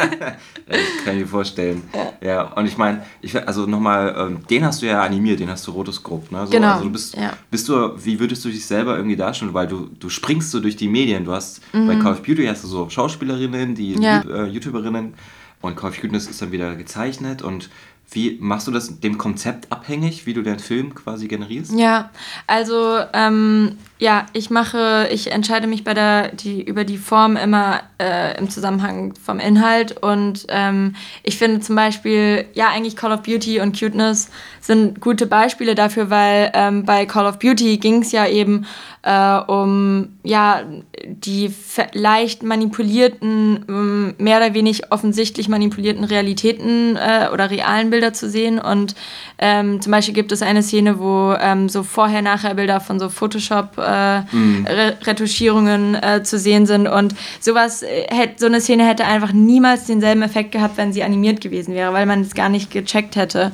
Ich 0.68 1.04
kann 1.04 1.16
mir 1.18 1.26
vorstellen. 1.26 1.82
Ja, 2.22 2.42
und 2.54 2.66
ich 2.66 2.76
meine, 2.78 3.04
ich, 3.20 3.36
also 3.46 3.66
nochmal, 3.66 4.14
ähm, 4.16 4.46
den 4.48 4.64
hast 4.64 4.82
du 4.82 4.86
ja 4.86 5.02
animiert, 5.02 5.40
den 5.40 5.50
hast 5.50 5.66
du 5.66 5.72
Rotoscope, 5.72 6.32
ne? 6.34 6.46
So, 6.46 6.52
Genau, 6.52 6.72
Also 6.72 6.84
du 6.84 6.90
bist, 6.90 7.16
ja. 7.16 7.32
bist 7.50 7.68
du, 7.68 7.92
wie 8.04 8.18
würdest 8.20 8.44
du 8.44 8.48
dich 8.48 8.64
selber 8.64 8.96
irgendwie 8.96 9.16
darstellen? 9.16 9.52
Weil 9.54 9.66
du, 9.66 9.90
du 9.98 10.08
springst 10.08 10.50
so 10.50 10.60
durch 10.60 10.76
die 10.76 10.88
Medien. 10.88 11.24
Du 11.24 11.32
hast 11.32 11.60
bei 11.72 11.96
Call 11.96 12.12
of 12.12 12.22
Duty 12.22 12.46
hast 12.46 12.64
du 12.64 12.68
so 12.68 12.88
Schauspielerinnen, 12.88 13.74
die 13.74 13.96
Mhm. 13.96 14.02
Ja. 14.02 14.20
äh, 14.22 14.46
YouTuberinnen. 14.46 15.14
und 15.60 15.76
Call 15.76 15.90
of 15.90 16.00
Cuteness 16.00 16.26
ist 16.28 16.42
dann 16.42 16.50
wieder 16.52 16.74
gezeichnet 16.74 17.40
und 17.42 17.70
wie 18.10 18.36
machst 18.40 18.66
du 18.66 18.72
das 18.72 18.98
dem 19.00 19.16
Konzept 19.16 19.70
abhängig, 19.72 20.26
wie 20.26 20.34
du 20.34 20.42
den 20.42 20.58
Film 20.58 20.92
quasi 20.94 21.28
generierst? 21.28 21.72
Ja, 21.72 22.10
also 22.48 22.98
ähm, 23.14 23.76
ja, 24.02 24.26
ich 24.32 24.50
mache, 24.50 25.08
ich 25.12 25.30
entscheide 25.30 25.68
mich 25.68 25.84
bei 25.84 25.94
der 25.94 26.32
die 26.32 26.60
über 26.60 26.82
die 26.82 26.98
Form 26.98 27.36
immer 27.36 27.82
äh, 28.00 28.36
im 28.36 28.50
Zusammenhang 28.50 29.14
vom 29.14 29.38
Inhalt 29.38 30.02
und 30.02 30.44
ähm, 30.48 30.96
ich 31.22 31.38
finde 31.38 31.60
zum 31.60 31.76
Beispiel 31.76 32.46
ja 32.52 32.66
eigentlich 32.70 32.96
Call 32.96 33.12
of 33.12 33.22
Beauty 33.22 33.60
und 33.60 33.78
Cuteness 33.78 34.28
sind 34.60 35.00
gute 35.00 35.26
Beispiele 35.26 35.76
dafür, 35.76 36.10
weil 36.10 36.50
ähm, 36.52 36.84
bei 36.84 37.06
Call 37.06 37.26
of 37.26 37.38
Beauty 37.38 37.76
ging 37.78 38.02
es 38.02 38.10
ja 38.10 38.26
eben 38.26 38.66
äh, 39.02 39.38
um 39.50 40.18
ja 40.22 40.62
die 41.04 41.52
leicht 41.92 42.42
manipulierten, 42.42 43.64
ähm, 43.68 44.14
mehr 44.18 44.38
oder 44.38 44.54
weniger 44.54 44.86
offensichtlich 44.90 45.48
manipulierten 45.48 46.04
Realitäten 46.04 46.96
äh, 46.96 47.28
oder 47.32 47.50
realen 47.50 47.90
Bilder 47.90 48.12
zu 48.12 48.28
sehen. 48.28 48.58
Und 48.58 48.94
ähm, 49.38 49.80
zum 49.80 49.90
Beispiel 49.90 50.14
gibt 50.14 50.32
es 50.32 50.42
eine 50.42 50.62
Szene, 50.62 50.98
wo 50.98 51.34
ähm, 51.40 51.68
so 51.68 51.82
Vorher-Nachher-Bilder 51.82 52.80
von 52.80 53.00
so 53.00 53.08
Photoshop-Retuschierungen 53.08 53.91
äh, 53.92 54.20
mhm. 54.34 54.66
äh, 54.66 56.22
zu 56.22 56.38
sehen 56.38 56.66
sind. 56.66 56.86
Und 56.86 57.14
sowas 57.40 57.82
äh, 57.82 58.06
hätte, 58.10 58.34
so 58.38 58.46
eine 58.46 58.60
Szene 58.60 58.86
hätte 58.86 59.04
einfach 59.04 59.32
niemals 59.32 59.86
denselben 59.86 60.22
Effekt 60.22 60.52
gehabt, 60.52 60.76
wenn 60.76 60.92
sie 60.92 61.02
animiert 61.02 61.40
gewesen 61.40 61.74
wäre, 61.74 61.92
weil 61.92 62.06
man 62.06 62.22
es 62.22 62.34
gar 62.34 62.48
nicht 62.48 62.70
gecheckt 62.70 63.16
hätte. 63.16 63.52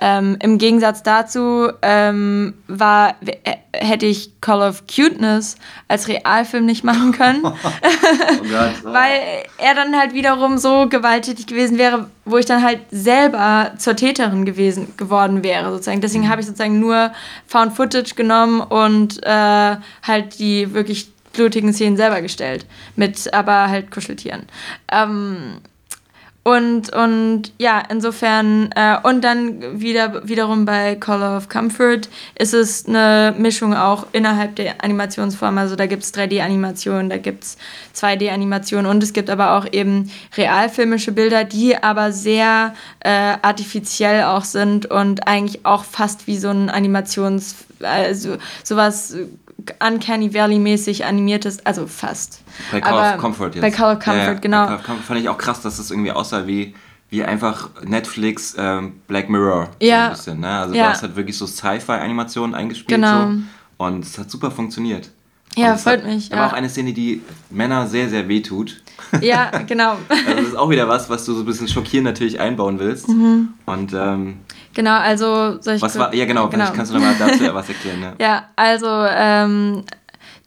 Ähm, 0.00 0.36
Im 0.40 0.58
Gegensatz 0.58 1.02
dazu 1.02 1.68
ähm, 1.82 2.54
war, 2.68 3.16
hätte 3.72 4.06
ich 4.06 4.32
Call 4.40 4.62
of 4.62 4.84
Cuteness 4.86 5.56
als 5.88 6.08
Realfilm 6.08 6.66
nicht 6.66 6.84
machen 6.84 7.12
können. 7.16 7.40
oh 7.44 7.50
Gott, 8.50 8.74
oh. 8.84 8.92
Weil 8.92 9.44
er 9.58 9.74
dann 9.74 9.96
halt 9.96 10.12
wiederum 10.12 10.58
so 10.58 10.88
gewalttätig 10.88 11.46
gewesen 11.46 11.78
wäre, 11.78 12.10
wo 12.24 12.36
ich 12.36 12.46
dann 12.46 12.62
halt 12.62 12.80
selber 12.90 13.72
zur 13.78 13.96
Täterin 13.96 14.44
gewesen, 14.44 14.94
geworden 14.96 15.42
wäre, 15.42 15.70
sozusagen. 15.70 16.00
Deswegen 16.00 16.28
habe 16.28 16.40
ich 16.40 16.46
sozusagen 16.46 16.80
nur 16.80 17.12
Found 17.46 17.74
Footage 17.74 18.14
genommen 18.14 18.60
und 18.60 19.22
äh, 19.24 19.76
halt 20.02 20.38
die 20.38 20.72
wirklich 20.74 21.10
blutigen 21.32 21.72
Szenen 21.72 21.96
selber 21.96 22.22
gestellt. 22.22 22.66
Mit 22.96 23.32
aber 23.32 23.68
halt 23.68 23.90
Kuscheltieren. 23.90 24.46
Ähm, 24.90 25.60
und, 26.42 26.90
und 26.94 27.52
ja, 27.58 27.82
insofern, 27.90 28.70
äh, 28.74 28.96
und 29.02 29.22
dann 29.22 29.78
wieder, 29.78 30.26
wiederum 30.26 30.64
bei 30.64 30.96
Call 30.96 31.22
of 31.22 31.50
Comfort 31.50 32.08
ist 32.34 32.54
es 32.54 32.86
eine 32.86 33.34
Mischung 33.36 33.74
auch 33.74 34.06
innerhalb 34.12 34.56
der 34.56 34.82
Animationsform. 34.82 35.58
Also 35.58 35.76
da 35.76 35.84
gibt 35.84 36.02
es 36.02 36.14
3D-Animationen, 36.14 37.10
da 37.10 37.18
gibt 37.18 37.44
es 37.44 37.58
2D-Animationen 37.94 38.86
und 38.86 39.02
es 39.02 39.12
gibt 39.12 39.28
aber 39.28 39.58
auch 39.58 39.66
eben 39.70 40.10
realfilmische 40.34 41.12
Bilder, 41.12 41.44
die 41.44 41.76
aber 41.76 42.10
sehr 42.10 42.74
äh, 43.00 43.10
artifiziell 43.42 44.24
auch 44.24 44.44
sind 44.44 44.86
und 44.86 45.26
eigentlich 45.26 45.66
auch 45.66 45.84
fast 45.84 46.26
wie 46.26 46.38
so 46.38 46.48
ein 46.48 46.70
Animations, 46.70 47.54
also 47.82 48.38
sowas 48.64 49.14
Uncanny 49.84 50.32
Valley-mäßig 50.32 51.04
animiertes, 51.04 51.64
also 51.64 51.86
fast. 51.86 52.42
Bei 52.70 52.80
Call 52.80 52.92
Aber 52.92 53.14
of 53.14 53.20
Comfort 53.20 53.50
jetzt. 53.54 53.60
Bei 53.60 53.70
Call 53.70 53.96
of 53.96 54.02
Comfort, 54.02 54.18
ja, 54.18 54.32
ja. 54.32 54.34
genau. 54.34 54.60
Bei 54.62 54.66
Call 54.66 54.76
of 54.76 54.84
Comfort 54.84 55.04
fand 55.04 55.20
ich 55.20 55.28
auch 55.28 55.38
krass, 55.38 55.60
dass 55.62 55.76
das 55.76 55.90
irgendwie 55.90 56.12
aussah 56.12 56.46
wie, 56.46 56.74
wie 57.10 57.24
einfach 57.24 57.70
Netflix 57.84 58.54
ähm, 58.58 59.00
Black 59.06 59.28
Mirror. 59.28 59.70
Ja. 59.80 59.96
So 59.98 60.04
ein 60.04 60.10
bisschen, 60.10 60.40
ne? 60.40 60.58
Also 60.58 60.74
ja. 60.74 60.84
du 60.84 60.90
hast 60.90 61.02
halt 61.02 61.16
wirklich 61.16 61.36
so 61.36 61.46
Sci-Fi-Animationen 61.46 62.54
eingespielt. 62.54 63.00
Genau. 63.00 63.30
So, 63.30 63.38
und 63.78 64.04
es 64.04 64.18
hat 64.18 64.30
super 64.30 64.50
funktioniert. 64.50 65.10
Ja, 65.56 65.76
freut 65.76 66.00
hat, 66.00 66.06
mich. 66.06 66.32
Aber 66.32 66.42
ja. 66.42 66.48
auch 66.48 66.52
eine 66.52 66.68
Szene, 66.68 66.92
die 66.92 67.22
Männer 67.50 67.86
sehr, 67.86 68.08
sehr 68.08 68.28
wehtut. 68.28 68.82
Ja, 69.22 69.50
genau. 69.66 69.96
also 70.08 70.36
das 70.36 70.46
ist 70.48 70.56
auch 70.56 70.70
wieder 70.70 70.86
was, 70.86 71.10
was 71.10 71.24
du 71.24 71.32
so 71.34 71.40
ein 71.40 71.46
bisschen 71.46 71.66
schockierend 71.66 72.04
natürlich 72.04 72.38
einbauen 72.38 72.78
willst. 72.78 73.08
Mhm. 73.08 73.48
Und 73.66 73.92
ähm, 73.92 74.36
Genau, 74.74 74.98
also 74.98 75.60
soll 75.60 75.74
ich. 75.74 75.82
Was 75.82 75.98
war, 75.98 76.14
ja, 76.14 76.24
genau, 76.24 76.48
genau. 76.48 76.70
kannst 76.72 76.92
du 76.92 76.98
nochmal 76.98 77.14
dazu 77.18 77.42
was 77.54 77.68
erklären. 77.68 78.02
Ja, 78.02 78.14
ja 78.18 78.44
also 78.56 78.86
ähm, 79.08 79.84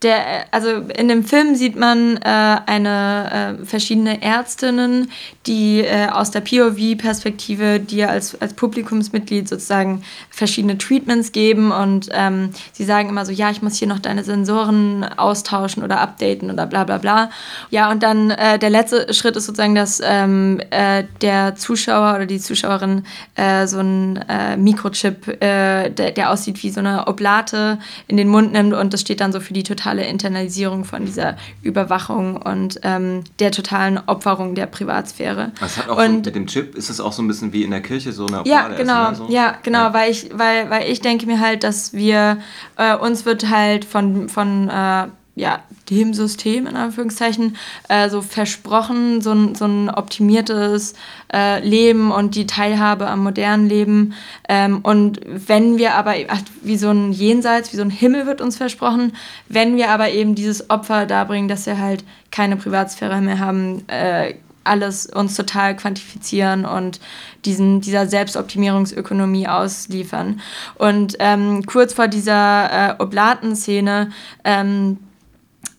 der, 0.04 0.46
also 0.52 0.70
in 0.70 1.08
dem 1.08 1.24
Film 1.24 1.56
sieht 1.56 1.76
man 1.76 2.18
äh, 2.18 2.58
eine 2.66 3.58
äh, 3.62 3.66
verschiedene 3.66 4.22
Ärztinnen, 4.22 5.10
die 5.48 5.80
äh, 5.82 6.08
aus 6.10 6.32
der 6.32 6.42
POV-Perspektive 6.42 7.80
dir 7.80 8.10
als, 8.10 8.40
als 8.42 8.54
Publikumsmitglied 8.54 9.48
sozusagen 9.48 10.04
verschiedene 10.30 10.78
Treatments 10.78 11.32
geben 11.32 11.72
und 11.72 12.10
ähm, 12.12 12.50
sie 12.72 12.84
sagen 12.84 13.10
immer 13.10 13.26
so, 13.26 13.32
ja, 13.32 13.50
ich 13.52 13.62
muss 13.62 13.78
hier 13.78 13.88
noch 13.88 14.00
deine 14.00 14.24
Sensoren 14.24 15.04
austauschen 15.04 15.84
oder 15.84 16.02
updaten 16.02 16.52
oder 16.52 16.66
bla 16.66 16.84
bla 16.84 16.98
bla. 16.98 17.30
Ja, 17.70 17.90
und 17.90 18.04
dann 18.04 18.32
äh, 18.32 18.60
der 18.60 18.70
letzte 18.70 19.14
Schritt 19.14 19.36
ist 19.36 19.46
sozusagen, 19.46 19.76
dass 19.76 20.02
ähm, 20.04 20.60
äh, 20.70 21.04
der 21.22 21.56
Zuschauer 21.56 22.16
oder 22.16 22.26
die 22.26 22.40
Zuschauerin 22.40 23.06
äh, 23.36 23.68
so 23.68 23.80
einen 23.80 24.20
Mikrochip, 24.58 25.40
der, 25.40 25.90
der 25.90 26.30
aussieht 26.30 26.64
wie 26.64 26.70
so 26.70 26.80
eine 26.80 27.08
Oblate, 27.08 27.80
in 28.08 28.18
den 28.18 28.28
Mund 28.28 28.54
nimmt 28.54 28.74
und 28.74 28.94
das 28.94 29.02
steht 29.02 29.22
dann 29.22 29.32
so 29.32 29.40
für 29.40 29.54
die 29.54 29.64
totale 29.64 29.93
totale 29.94 30.08
Internalisierung 30.08 30.86
von 30.86 31.06
dieser 31.06 31.36
Überwachung 31.62 32.38
und 32.38 32.80
ähm, 32.84 33.24
der 33.40 33.52
totalen 33.52 34.00
Opferung 34.08 34.56
der 34.56 34.66
Privatsphäre. 34.66 35.52
Das 35.60 35.78
hat 35.78 35.90
auch 35.90 35.98
und, 35.98 36.08
so 36.08 36.14
mit 36.30 36.36
dem 36.36 36.48
Chip, 36.48 36.76
ist 36.76 36.90
es 36.90 37.00
auch 37.00 37.14
so 37.14 37.22
ein 37.22 37.28
bisschen 37.28 37.54
wie 37.54 37.64
in 37.64 37.72
der 37.72 37.82
Kirche 37.82 38.12
so 38.12 38.26
eine 38.26 38.42
Ja, 38.46 38.70
genau, 38.70 39.12
essen, 39.12 39.24
ne? 39.24 39.28
so? 39.28 39.34
ja, 39.34 39.58
genau, 39.62 39.80
ja. 39.80 39.94
weil 39.94 40.12
ich, 40.12 40.30
weil, 40.34 40.70
weil 40.70 40.90
ich 40.90 41.02
denke 41.02 41.26
mir 41.26 41.40
halt, 41.40 41.64
dass 41.64 41.94
wir, 41.94 42.40
äh, 42.78 42.96
uns 42.96 43.26
wird 43.26 43.50
halt 43.50 43.86
von, 43.86 44.30
von 44.30 44.70
äh, 44.70 45.08
ja, 45.36 45.64
dem 45.90 46.14
System 46.14 46.68
in 46.68 46.76
Anführungszeichen 46.76 47.58
äh, 47.90 48.08
so 48.10 48.22
versprochen, 48.22 49.22
so 49.22 49.32
ein, 49.32 49.56
so 49.56 49.66
ein 49.66 49.90
optimiertes 49.90 50.94
äh, 51.34 51.60
Leben 51.68 52.12
und 52.12 52.36
die 52.36 52.46
Teilhabe 52.46 53.08
am 53.08 53.24
modernen 53.24 53.68
Leben. 53.68 54.14
Ähm, 54.48 54.80
und 54.84 55.22
wenn 55.26 55.78
wir 55.78 55.96
aber, 55.96 56.14
wie 56.62 56.78
so 56.78 56.90
ein 56.90 57.12
Jenseits, 57.12 57.74
wie 57.74 57.78
so 57.78 57.82
ein 57.82 57.90
Himmel 57.90 58.28
wird 58.28 58.42
uns 58.42 58.58
versprochen, 58.58 59.14
wenn 59.50 59.76
wir 59.76 59.90
aber 59.90 60.12
eben 60.12 60.36
dieses 60.36 60.70
Opfer 60.70 61.08
darbringen, 61.08 61.48
dass 61.48 61.66
wir 61.66 61.80
halt 61.80 62.04
keine 62.30 62.56
Privatsphäre 62.56 63.20
mehr 63.20 63.40
haben, 63.40 63.88
äh, 63.88 64.36
alles 64.64 65.08
uns 65.08 65.36
total 65.36 65.76
quantifizieren 65.76 66.66
und 66.66 67.00
diesen, 67.44 67.82
dieser 67.82 68.08
Selbstoptimierungsökonomie 68.08 69.48
ausliefern. 69.48 70.42
Und 70.76 71.18
ähm, 71.20 71.66
kurz 71.66 71.94
vor 71.94 72.08
dieser 72.08 72.92
äh, 72.92 72.96
Oblaten-Szene 73.00 74.12
ähm, 74.46 75.00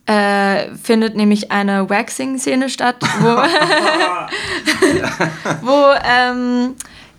äh, 0.06 0.74
findet 0.82 1.16
nämlich 1.16 1.50
eine 1.50 1.88
Waxing-Szene 1.88 2.68
statt, 2.68 2.96
wo, 3.20 3.28
wo 5.62 5.94
ähm, 6.04 6.74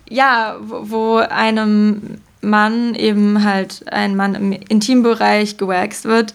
ja, 0.08 0.56
wo, 0.60 0.90
wo 0.90 1.16
einem 1.16 2.20
Mann 2.46 2.94
eben 2.94 3.44
halt 3.44 3.84
ein 3.90 4.16
Mann 4.16 4.34
im 4.34 4.52
Intimbereich 4.52 5.56
gewaxt 5.56 6.04
wird 6.04 6.34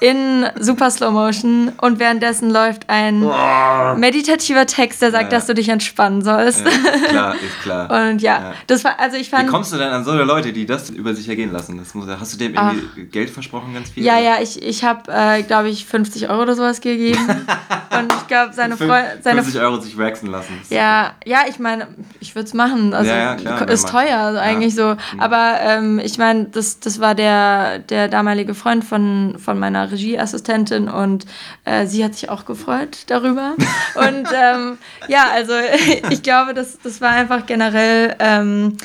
in 0.00 0.46
super 0.58 0.90
Slow 0.90 1.10
Motion 1.10 1.72
und 1.80 1.98
währenddessen 1.98 2.50
läuft 2.50 2.88
ein 2.88 3.20
meditativer 3.98 4.66
Text, 4.66 5.02
der 5.02 5.10
sagt, 5.10 5.24
ja, 5.24 5.28
ja. 5.28 5.36
dass 5.36 5.46
du 5.46 5.54
dich 5.54 5.68
entspannen 5.68 6.22
sollst. 6.22 6.64
Ja, 6.64 7.08
klar, 7.08 7.34
ist 7.34 7.62
klar. 7.62 7.90
Und 8.10 8.22
ja, 8.22 8.54
das 8.66 8.84
war 8.84 8.98
also 8.98 9.16
ich 9.16 9.30
fand. 9.30 9.48
Wie 9.48 9.50
kommst 9.50 9.72
du 9.72 9.76
denn 9.76 9.88
an 9.88 10.04
solche 10.04 10.24
Leute, 10.24 10.52
die 10.52 10.66
das 10.66 10.90
über 10.90 11.14
sich 11.14 11.28
ergehen 11.28 11.52
lassen? 11.52 11.78
Das 11.78 11.94
muss, 11.94 12.06
hast 12.08 12.34
du 12.34 12.38
dem 12.38 12.54
irgendwie 12.54 12.86
Ach. 12.92 13.10
Geld 13.10 13.30
versprochen, 13.30 13.74
ganz 13.74 13.90
viel? 13.90 14.04
Ja, 14.04 14.18
ja, 14.18 14.36
ich, 14.40 14.62
ich 14.62 14.84
habe, 14.84 15.10
äh, 15.10 15.42
glaube 15.42 15.68
ich, 15.68 15.86
50 15.86 16.28
Euro 16.28 16.42
oder 16.42 16.54
sowas 16.54 16.80
gegeben 16.80 17.18
und 17.98 18.12
ich 18.12 18.26
glaube 18.26 18.52
seine 18.52 18.76
Freundin, 18.76 19.22
50 19.22 19.60
Euro 19.60 19.80
sich 19.80 19.96
waxen 19.96 20.30
lassen. 20.30 20.60
Ja, 20.70 21.12
ja, 21.24 21.40
ich 21.48 21.58
meine, 21.58 21.88
ich 22.20 22.34
würde 22.34 22.46
es 22.46 22.54
machen. 22.54 22.92
Also 22.94 23.10
klar, 23.10 23.68
ist 23.68 23.88
teuer, 23.88 24.18
also 24.18 24.38
eigentlich 24.38 24.74
so, 24.74 24.94
mhm. 24.94 25.20
Aber 25.46 25.60
ähm, 25.60 25.98
ich 25.98 26.18
meine, 26.18 26.46
das, 26.46 26.80
das 26.80 27.00
war 27.00 27.14
der, 27.14 27.78
der 27.78 28.08
damalige 28.08 28.54
Freund 28.54 28.84
von, 28.84 29.36
von 29.38 29.58
meiner 29.58 29.90
Regieassistentin 29.90 30.88
und 30.88 31.26
äh, 31.64 31.86
sie 31.86 32.04
hat 32.04 32.14
sich 32.14 32.28
auch 32.28 32.44
gefreut 32.44 33.04
darüber. 33.06 33.54
und 33.94 34.28
ähm, 34.34 34.78
ja, 35.08 35.26
also 35.32 35.52
ich 36.10 36.22
glaube, 36.22 36.54
das, 36.54 36.78
das 36.82 37.00
war 37.00 37.10
einfach 37.10 37.46
generell 37.46 38.16
ähm, 38.18 38.76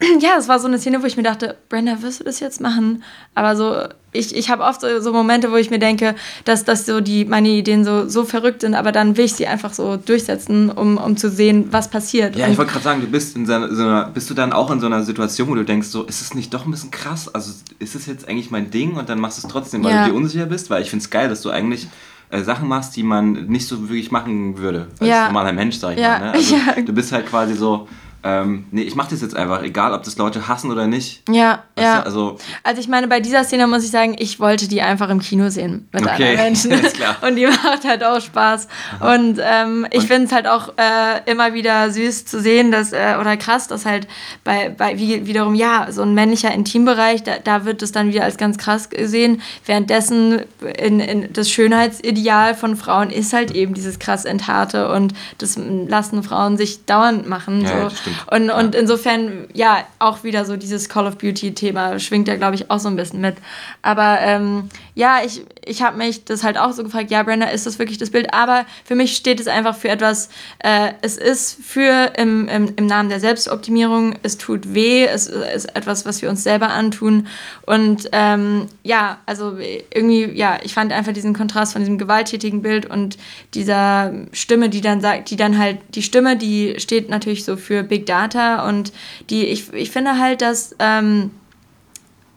ja, 0.20 0.36
es 0.38 0.48
war 0.48 0.58
so 0.58 0.68
eine 0.68 0.78
Szene, 0.78 1.02
wo 1.02 1.06
ich 1.06 1.16
mir 1.16 1.22
dachte, 1.22 1.56
Brenda, 1.68 2.02
wirst 2.02 2.20
du 2.20 2.24
das 2.24 2.40
jetzt 2.40 2.60
machen? 2.60 3.02
Aber 3.34 3.56
so, 3.56 3.84
ich, 4.18 4.34
ich 4.34 4.50
habe 4.50 4.64
oft 4.64 4.80
so, 4.80 5.00
so, 5.00 5.12
Momente, 5.12 5.50
wo 5.50 5.56
ich 5.56 5.70
mir 5.70 5.78
denke, 5.78 6.14
dass, 6.44 6.64
dass 6.64 6.86
so 6.86 7.00
die, 7.00 7.24
meine 7.24 7.48
Ideen 7.48 7.84
so, 7.84 8.08
so 8.08 8.24
verrückt 8.24 8.62
sind, 8.62 8.74
aber 8.74 8.92
dann 8.92 9.16
will 9.16 9.24
ich 9.24 9.34
sie 9.34 9.46
einfach 9.46 9.72
so 9.72 9.96
durchsetzen, 9.96 10.70
um, 10.70 10.98
um 10.98 11.16
zu 11.16 11.30
sehen, 11.30 11.68
was 11.70 11.88
passiert. 11.88 12.36
Ja, 12.36 12.46
Und 12.46 12.52
ich 12.52 12.58
wollte 12.58 12.72
gerade 12.72 12.84
sagen, 12.84 13.00
du 13.00 13.06
bist 13.06 13.36
in 13.36 13.46
so 13.46 13.52
einer, 13.54 14.08
bist 14.08 14.28
du 14.28 14.34
dann 14.34 14.52
auch 14.52 14.70
in 14.70 14.80
so 14.80 14.86
einer 14.86 15.02
Situation, 15.02 15.48
wo 15.48 15.54
du 15.54 15.64
denkst, 15.64 15.88
so, 15.88 16.02
ist 16.04 16.20
es 16.20 16.34
nicht 16.34 16.52
doch 16.52 16.64
ein 16.64 16.70
bisschen 16.70 16.90
krass? 16.90 17.32
Also 17.32 17.52
ist 17.78 17.94
es 17.94 18.06
jetzt 18.06 18.28
eigentlich 18.28 18.50
mein 18.50 18.70
Ding 18.70 18.96
und 18.96 19.08
dann 19.08 19.20
machst 19.20 19.42
du 19.42 19.46
es 19.46 19.52
trotzdem, 19.52 19.84
weil 19.84 19.92
ja. 19.92 20.04
du 20.04 20.10
dir 20.10 20.16
unsicher 20.16 20.46
bist? 20.46 20.68
Weil 20.70 20.82
ich 20.82 20.90
finde 20.90 21.04
es 21.04 21.10
geil, 21.10 21.28
dass 21.28 21.42
du 21.42 21.50
eigentlich 21.50 21.88
äh, 22.30 22.42
Sachen 22.42 22.68
machst, 22.68 22.96
die 22.96 23.02
man 23.02 23.46
nicht 23.46 23.66
so 23.66 23.88
wirklich 23.88 24.10
machen 24.10 24.58
würde 24.58 24.88
als 24.98 25.08
ja. 25.08 25.26
normaler 25.26 25.52
Mensch, 25.52 25.76
sag 25.76 25.94
ich 25.94 26.00
ja. 26.00 26.18
mal. 26.18 26.20
Ne? 26.20 26.32
Also, 26.32 26.54
ja. 26.76 26.82
Du 26.82 26.92
bist 26.92 27.12
halt 27.12 27.26
quasi 27.26 27.54
so 27.54 27.88
ähm, 28.28 28.66
nee, 28.70 28.82
ich 28.82 28.94
mache 28.94 29.10
das 29.10 29.22
jetzt 29.22 29.34
einfach, 29.34 29.62
egal 29.62 29.94
ob 29.94 30.02
das 30.02 30.18
Leute 30.18 30.48
hassen 30.48 30.70
oder 30.70 30.86
nicht. 30.86 31.22
Ja, 31.30 31.62
Weißt 31.76 31.86
ja. 31.86 31.98
du, 32.00 32.04
also, 32.04 32.38
Also 32.62 32.80
ich 32.80 32.88
meine, 32.88 33.08
bei 33.08 33.20
dieser 33.20 33.44
Szene 33.44 33.66
muss 33.66 33.84
ich 33.84 33.90
sagen, 33.90 34.16
ich 34.18 34.38
wollte 34.38 34.68
die 34.68 34.82
einfach 34.82 35.08
im 35.08 35.20
Kino 35.20 35.48
sehen 35.48 35.88
mit 35.92 36.02
Okay, 36.02 36.12
anderen 36.12 36.36
Menschen. 36.36 36.70
ist 36.84 36.96
klar. 36.96 37.16
Und 37.22 37.36
die 37.36 37.46
macht 37.46 37.84
halt 37.84 38.04
auch 38.04 38.20
Spaß. 38.20 38.68
Und 39.00 39.40
ähm, 39.42 39.86
ich 39.90 40.04
finde 40.04 40.24
es 40.24 40.32
halt 40.32 40.46
auch 40.46 40.74
äh, 40.76 41.30
immer 41.30 41.54
wieder 41.54 41.90
süß 41.90 42.26
zu 42.26 42.40
sehen, 42.40 42.70
dass, 42.70 42.92
äh, 42.92 43.16
oder 43.18 43.36
krass, 43.36 43.68
dass 43.68 43.86
halt 43.86 44.06
bei, 44.44 44.68
bei 44.68 44.98
wie, 44.98 45.26
wiederum, 45.26 45.54
ja, 45.54 45.86
so 45.90 46.02
ein 46.02 46.12
männlicher 46.12 46.52
Intimbereich, 46.52 47.22
da, 47.22 47.38
da 47.42 47.64
wird 47.64 47.82
es 47.82 47.92
dann 47.92 48.08
wieder 48.08 48.24
als 48.24 48.36
ganz 48.36 48.58
krass 48.58 48.90
gesehen. 48.90 49.40
Währenddessen 49.64 50.42
in, 50.78 51.00
in 51.00 51.32
das 51.32 51.50
Schönheitsideal 51.50 52.54
von 52.54 52.76
Frauen 52.76 53.10
ist 53.10 53.32
halt 53.32 53.52
eben 53.52 53.72
dieses 53.72 53.98
krass 53.98 54.26
Entharte 54.26 54.90
und 54.90 55.14
das 55.38 55.56
lassen 55.56 56.22
Frauen 56.22 56.58
sich 56.58 56.84
dauernd 56.84 57.26
machen. 57.26 57.62
Ja, 57.62 57.68
so. 57.68 57.74
ja. 57.74 57.90
Und, 58.30 58.50
und 58.50 58.74
insofern, 58.74 59.46
ja, 59.54 59.84
auch 59.98 60.24
wieder 60.24 60.44
so 60.44 60.56
dieses 60.56 60.88
Call 60.88 61.06
of 61.06 61.18
Beauty-Thema 61.18 61.98
schwingt 61.98 62.28
ja, 62.28 62.36
glaube 62.36 62.54
ich, 62.54 62.70
auch 62.70 62.78
so 62.78 62.88
ein 62.88 62.96
bisschen 62.96 63.20
mit. 63.20 63.36
Aber 63.82 64.18
ähm, 64.20 64.68
ja, 64.94 65.20
ich, 65.24 65.42
ich 65.64 65.82
habe 65.82 65.96
mich 65.96 66.24
das 66.24 66.42
halt 66.42 66.58
auch 66.58 66.72
so 66.72 66.82
gefragt, 66.82 67.10
ja, 67.10 67.22
Brenda, 67.22 67.46
ist 67.46 67.66
das 67.66 67.78
wirklich 67.78 67.98
das 67.98 68.10
Bild? 68.10 68.32
Aber 68.32 68.66
für 68.84 68.94
mich 68.94 69.16
steht 69.16 69.40
es 69.40 69.46
einfach 69.46 69.76
für 69.76 69.88
etwas, 69.88 70.28
äh, 70.60 70.92
es 71.02 71.16
ist 71.16 71.58
für 71.62 72.12
im, 72.16 72.48
im, 72.48 72.72
im 72.76 72.86
Namen 72.86 73.08
der 73.08 73.20
Selbstoptimierung, 73.20 74.14
es 74.22 74.38
tut 74.38 74.74
weh, 74.74 75.06
es 75.06 75.26
ist 75.26 75.76
etwas, 75.76 76.06
was 76.06 76.22
wir 76.22 76.30
uns 76.30 76.42
selber 76.42 76.70
antun. 76.70 77.26
Und 77.66 78.08
ähm, 78.12 78.66
ja, 78.82 79.18
also 79.26 79.58
irgendwie, 79.92 80.24
ja, 80.32 80.58
ich 80.62 80.74
fand 80.74 80.92
einfach 80.92 81.12
diesen 81.12 81.34
Kontrast 81.34 81.72
von 81.72 81.82
diesem 81.82 81.98
gewalttätigen 81.98 82.62
Bild 82.62 82.86
und 82.86 83.18
dieser 83.54 84.12
Stimme, 84.32 84.68
die 84.68 84.80
dann 84.80 85.00
sagt, 85.00 85.30
die 85.30 85.36
dann 85.36 85.58
halt, 85.58 85.78
die 85.94 86.02
Stimme, 86.02 86.36
die 86.36 86.74
steht 86.78 87.10
natürlich 87.10 87.44
so 87.44 87.56
für 87.56 87.82
Big 87.82 87.97
Data 88.04 88.68
und 88.68 88.92
die, 89.30 89.46
ich, 89.46 89.72
ich 89.72 89.90
finde 89.90 90.18
halt, 90.18 90.42
dass 90.42 90.74
ähm, 90.78 91.30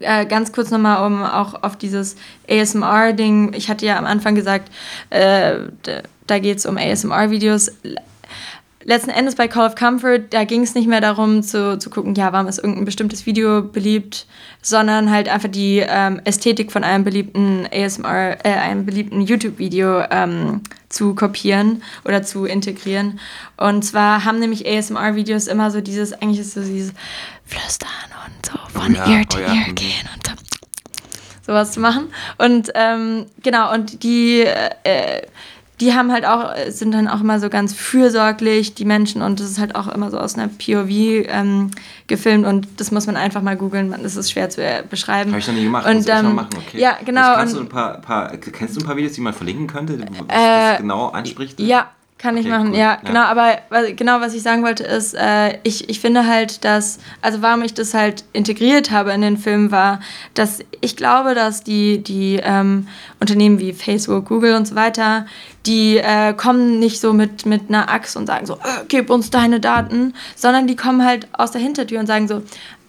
äh, 0.01 0.25
ganz 0.25 0.51
kurz 0.51 0.71
nochmal, 0.71 1.05
um 1.05 1.23
auch 1.23 1.63
auf 1.63 1.77
dieses 1.77 2.15
ASMR-Ding, 2.49 3.53
ich 3.53 3.69
hatte 3.69 3.85
ja 3.85 3.97
am 3.97 4.05
Anfang 4.05 4.35
gesagt, 4.35 4.71
äh, 5.09 5.53
da 6.27 6.39
geht 6.39 6.57
es 6.57 6.65
um 6.65 6.77
ASMR-Videos. 6.77 7.71
Letzten 8.83 9.11
Endes 9.11 9.35
bei 9.35 9.47
Call 9.47 9.67
of 9.67 9.75
Comfort, 9.75 10.29
da 10.31 10.43
ging 10.43 10.63
es 10.63 10.73
nicht 10.73 10.87
mehr 10.87 11.01
darum 11.01 11.43
zu, 11.43 11.77
zu 11.77 11.91
gucken, 11.91 12.15
ja, 12.15 12.33
warum 12.33 12.47
ist 12.47 12.57
irgendein 12.57 12.85
bestimmtes 12.85 13.27
Video 13.27 13.61
beliebt, 13.61 14.25
sondern 14.63 15.11
halt 15.11 15.29
einfach 15.29 15.49
die 15.49 15.83
ähm, 15.87 16.19
Ästhetik 16.23 16.71
von 16.71 16.83
einem 16.83 17.03
beliebten 17.03 17.67
ASMR, 17.71 18.43
äh, 18.43 18.49
einem 18.49 18.85
beliebten 18.85 19.21
YouTube-Video 19.21 20.01
ähm, 20.09 20.61
zu 20.91 21.15
kopieren 21.15 21.83
oder 22.05 22.23
zu 22.23 22.45
integrieren. 22.45 23.19
Und 23.57 23.83
zwar 23.83 24.25
haben 24.25 24.39
nämlich 24.39 24.67
ASMR-Videos 24.67 25.47
immer 25.47 25.71
so 25.71 25.81
dieses, 25.81 26.13
eigentlich 26.13 26.39
ist 26.39 26.53
so 26.53 26.61
dieses 26.61 26.93
Flüstern 27.45 27.89
und 28.25 28.45
so 28.45 28.79
von 28.79 28.93
ja, 28.93 29.05
Ear 29.05 29.25
to 29.27 29.37
oh 29.37 29.41
ja, 29.41 29.47
Ear 29.47 29.67
mhm. 29.69 29.75
gehen 29.75 30.09
und 30.13 30.27
so 30.27 30.33
sowas 31.51 31.71
zu 31.71 31.79
machen. 31.79 32.13
Und 32.37 32.71
ähm, 32.75 33.25
genau, 33.41 33.73
und 33.73 34.03
die, 34.03 34.41
äh, 34.41 35.21
die 35.81 35.93
haben 35.93 36.11
halt 36.11 36.25
auch, 36.25 36.53
sind 36.69 36.93
dann 36.93 37.07
auch 37.07 37.19
immer 37.21 37.39
so 37.39 37.49
ganz 37.49 37.73
fürsorglich, 37.73 38.75
die 38.75 38.85
Menschen, 38.85 39.21
und 39.21 39.39
das 39.39 39.49
ist 39.49 39.59
halt 39.59 39.75
auch 39.75 39.87
immer 39.87 40.09
so 40.11 40.19
aus 40.19 40.35
einer 40.35 40.47
POV 40.47 40.89
ähm, 41.27 41.71
gefilmt 42.07 42.45
und 42.45 42.67
das 42.77 42.91
muss 42.91 43.07
man 43.07 43.17
einfach 43.17 43.41
mal 43.41 43.57
googeln, 43.57 43.93
das 44.03 44.15
ist 44.15 44.31
schwer 44.31 44.49
zu 44.49 44.63
äh, 44.63 44.83
beschreiben. 44.89 45.31
habe 45.31 45.39
ich 45.39 45.47
noch 45.47 45.55
nie 45.55 45.63
gemacht, 45.63 45.85
Und, 45.87 45.95
muss 45.97 46.07
ähm, 46.07 46.35
machen, 46.35 46.49
okay. 46.57 46.79
Ja, 46.79 46.97
genau. 47.03 47.21
Also 47.21 47.35
kannst 47.37 47.53
und- 47.55 47.59
du 47.59 47.65
ein 47.65 47.69
paar, 47.69 48.01
paar, 48.01 48.37
kennst 48.37 48.75
du 48.77 48.81
ein 48.81 48.85
paar 48.85 48.95
Videos, 48.95 49.13
die 49.13 49.21
man 49.21 49.33
verlinken 49.33 49.67
könnte, 49.67 49.99
wo 49.99 50.23
das, 50.23 50.37
Äh, 50.37 50.71
das 50.71 50.77
genau 50.77 51.07
anspricht? 51.09 51.59
Ja, 51.59 51.89
kann 52.21 52.37
ich 52.37 52.45
Okay, 52.45 52.55
machen, 52.55 52.69
cool. 52.71 52.77
ja, 52.77 52.95
genau, 53.03 53.21
aber 53.21 53.57
genau, 53.95 54.21
was 54.21 54.35
ich 54.35 54.43
sagen 54.43 54.61
wollte, 54.63 54.83
ist, 54.83 55.15
äh, 55.15 55.57
ich, 55.63 55.89
ich 55.89 55.99
finde 55.99 56.27
halt, 56.27 56.63
dass, 56.63 56.99
also 57.21 57.41
warum 57.41 57.63
ich 57.63 57.73
das 57.73 57.95
halt 57.95 58.23
integriert 58.31 58.91
habe 58.91 59.11
in 59.11 59.21
den 59.21 59.37
Film, 59.37 59.71
war, 59.71 59.99
dass 60.35 60.59
ich 60.81 60.95
glaube, 60.95 61.33
dass 61.33 61.63
die, 61.63 62.03
die 62.03 62.39
ähm, 62.43 62.87
Unternehmen 63.19 63.59
wie 63.59 63.73
Facebook, 63.73 64.25
Google 64.25 64.55
und 64.55 64.67
so 64.67 64.75
weiter, 64.75 65.25
die 65.65 65.97
äh, 65.97 66.33
kommen 66.33 66.79
nicht 66.79 66.99
so 66.99 67.13
mit, 67.13 67.45
mit 67.45 67.69
einer 67.69 67.89
Axt 67.89 68.15
und 68.15 68.27
sagen 68.27 68.45
so, 68.45 68.53
äh, 68.53 68.85
gib 68.87 69.09
uns 69.09 69.31
deine 69.31 69.59
Daten, 69.59 70.13
sondern 70.35 70.67
die 70.67 70.75
kommen 70.75 71.03
halt 71.03 71.27
aus 71.33 71.51
der 71.51 71.61
Hintertür 71.61 71.99
und 71.99 72.07
sagen 72.07 72.27
so, 72.27 72.43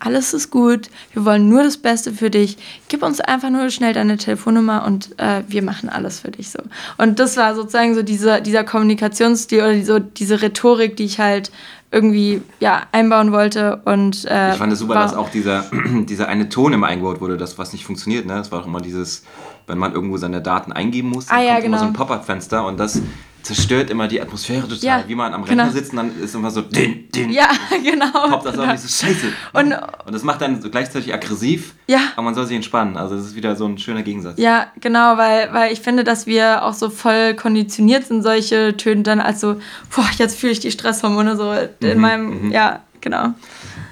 alles 0.05 0.35
ist 0.35 0.51
gut, 0.51 0.89
wir 1.13 1.25
wollen 1.25 1.49
nur 1.49 1.63
das 1.63 1.77
Beste 1.77 2.13
für 2.13 2.29
dich, 2.29 2.59
gib 2.89 3.03
uns 3.05 3.21
einfach 3.21 3.51
nur 3.51 3.71
schnell 3.71 3.93
deine 3.95 4.17
Telefonnummer 4.17 4.85
und 4.85 5.17
äh, 5.19 5.43
wir 5.47 5.63
machen 5.63 5.89
alles 5.89 6.21
für 6.21 6.31
dich 6.33 6.51
so. 6.51 6.59
Und 6.99 7.19
das 7.21 7.37
war 7.37 7.55
sozusagen 7.55 7.95
so 7.95 8.03
dieser, 8.03 8.41
dieser 8.41 8.65
Kommunikationsstil 8.65 9.61
oder 9.61 9.83
so 9.85 9.99
diese 10.01 10.43
Rhetorik, 10.43 10.97
die 10.97 11.05
ich 11.05 11.21
halt 11.21 11.53
irgendwie 11.93 12.41
ja, 12.59 12.83
einbauen 12.93 13.33
wollte. 13.33 13.83
Und, 13.85 14.25
äh, 14.25 14.53
Ich 14.53 14.57
fand 14.59 14.73
es 14.73 14.79
super, 14.81 14.95
war- 14.97 15.03
dass 15.05 15.15
auch 15.15 15.31
dieser, 15.31 15.67
dieser 16.09 16.27
eine 16.29 16.49
Ton 16.49 16.73
immer 16.73 16.87
eingebaut 16.89 17.21
wurde, 17.21 17.37
das 17.37 17.59
was 17.59 17.73
nicht 17.73 17.85
funktioniert. 17.85 18.27
Ne? 18.27 18.35
Das 18.35 18.51
war 18.51 18.61
auch 18.63 18.67
immer 18.67 18.81
dieses, 18.81 19.25
wenn 19.67 19.79
man 19.79 19.93
irgendwo 19.93 20.17
seine 20.17 20.41
Daten 20.43 20.73
eingeben 20.73 21.11
muss, 21.11 21.27
dann 21.27 21.39
Ah, 21.39 21.43
ja, 21.43 21.53
kommt 21.55 21.67
immer 21.67 21.79
so 21.79 21.85
ein 21.85 21.93
genau. 21.93 22.05
Pop-Up-Fenster 22.07 22.67
und 22.67 22.81
das 22.81 23.01
zerstört 23.43 23.91
immer 23.91 24.09
die 24.09 24.21
Atmosphäre 24.21 24.63
total. 24.69 24.79
Ja, 24.83 25.05
Wie 25.07 25.15
man 25.15 25.35
am 25.35 25.45
genau. 25.45 25.65
Rechner 25.65 25.73
sitzt 25.79 25.91
und 25.93 25.97
dann 25.97 26.21
ist 26.21 26.35
immer 26.35 26.51
so 26.51 26.63
din, 26.63 27.09
din, 27.11 27.31
Ja, 27.31 27.49
genau. 27.85 28.11
poppt 28.29 28.47
das 28.47 28.59
auch 28.59 28.67
nicht 28.67 28.81
so 28.81 28.89
scheiße. 29.07 29.27
Und- 29.53 29.73
und 30.07 30.13
das 30.13 30.23
macht 30.23 30.41
dann 30.41 30.61
so 30.63 30.71
gleichzeitig 30.71 31.13
aggressiv, 31.13 31.75
Ja. 31.87 31.99
aber 32.15 32.23
man 32.23 32.35
soll 32.35 32.47
sich 32.47 32.57
entspannen. 32.57 32.97
Also 32.97 33.17
das 33.17 33.27
ist 33.27 33.35
wieder 33.37 33.57
so 33.57 33.67
ein 33.67 33.79
schöner 33.79 34.03
Gegensatz. 34.03 34.39
Ja, 34.39 34.67
genau, 34.81 35.17
weil, 35.17 35.53
weil 35.53 35.73
ich 35.73 35.81
finde, 35.81 36.05
dass 36.05 36.27
wir 36.27 36.65
auch 36.65 36.75
so 36.75 36.91
voll 36.91 37.35
konditioniert 37.35 38.07
sind, 38.07 38.23
solche 38.23 38.77
Töne 38.77 39.03
dann 39.03 39.21
als 39.21 39.41
so, 39.41 39.61
boah, 39.95 40.07
jetzt 40.19 40.39
fühle 40.39 40.53
ich 40.53 40.61
die 40.61 40.71
Stresshormone 40.71 41.37
so 41.37 41.53
in 41.81 41.95
Mhm, 41.97 42.01
meinem, 42.01 42.51
ja, 42.53 42.81
genau. 43.01 43.35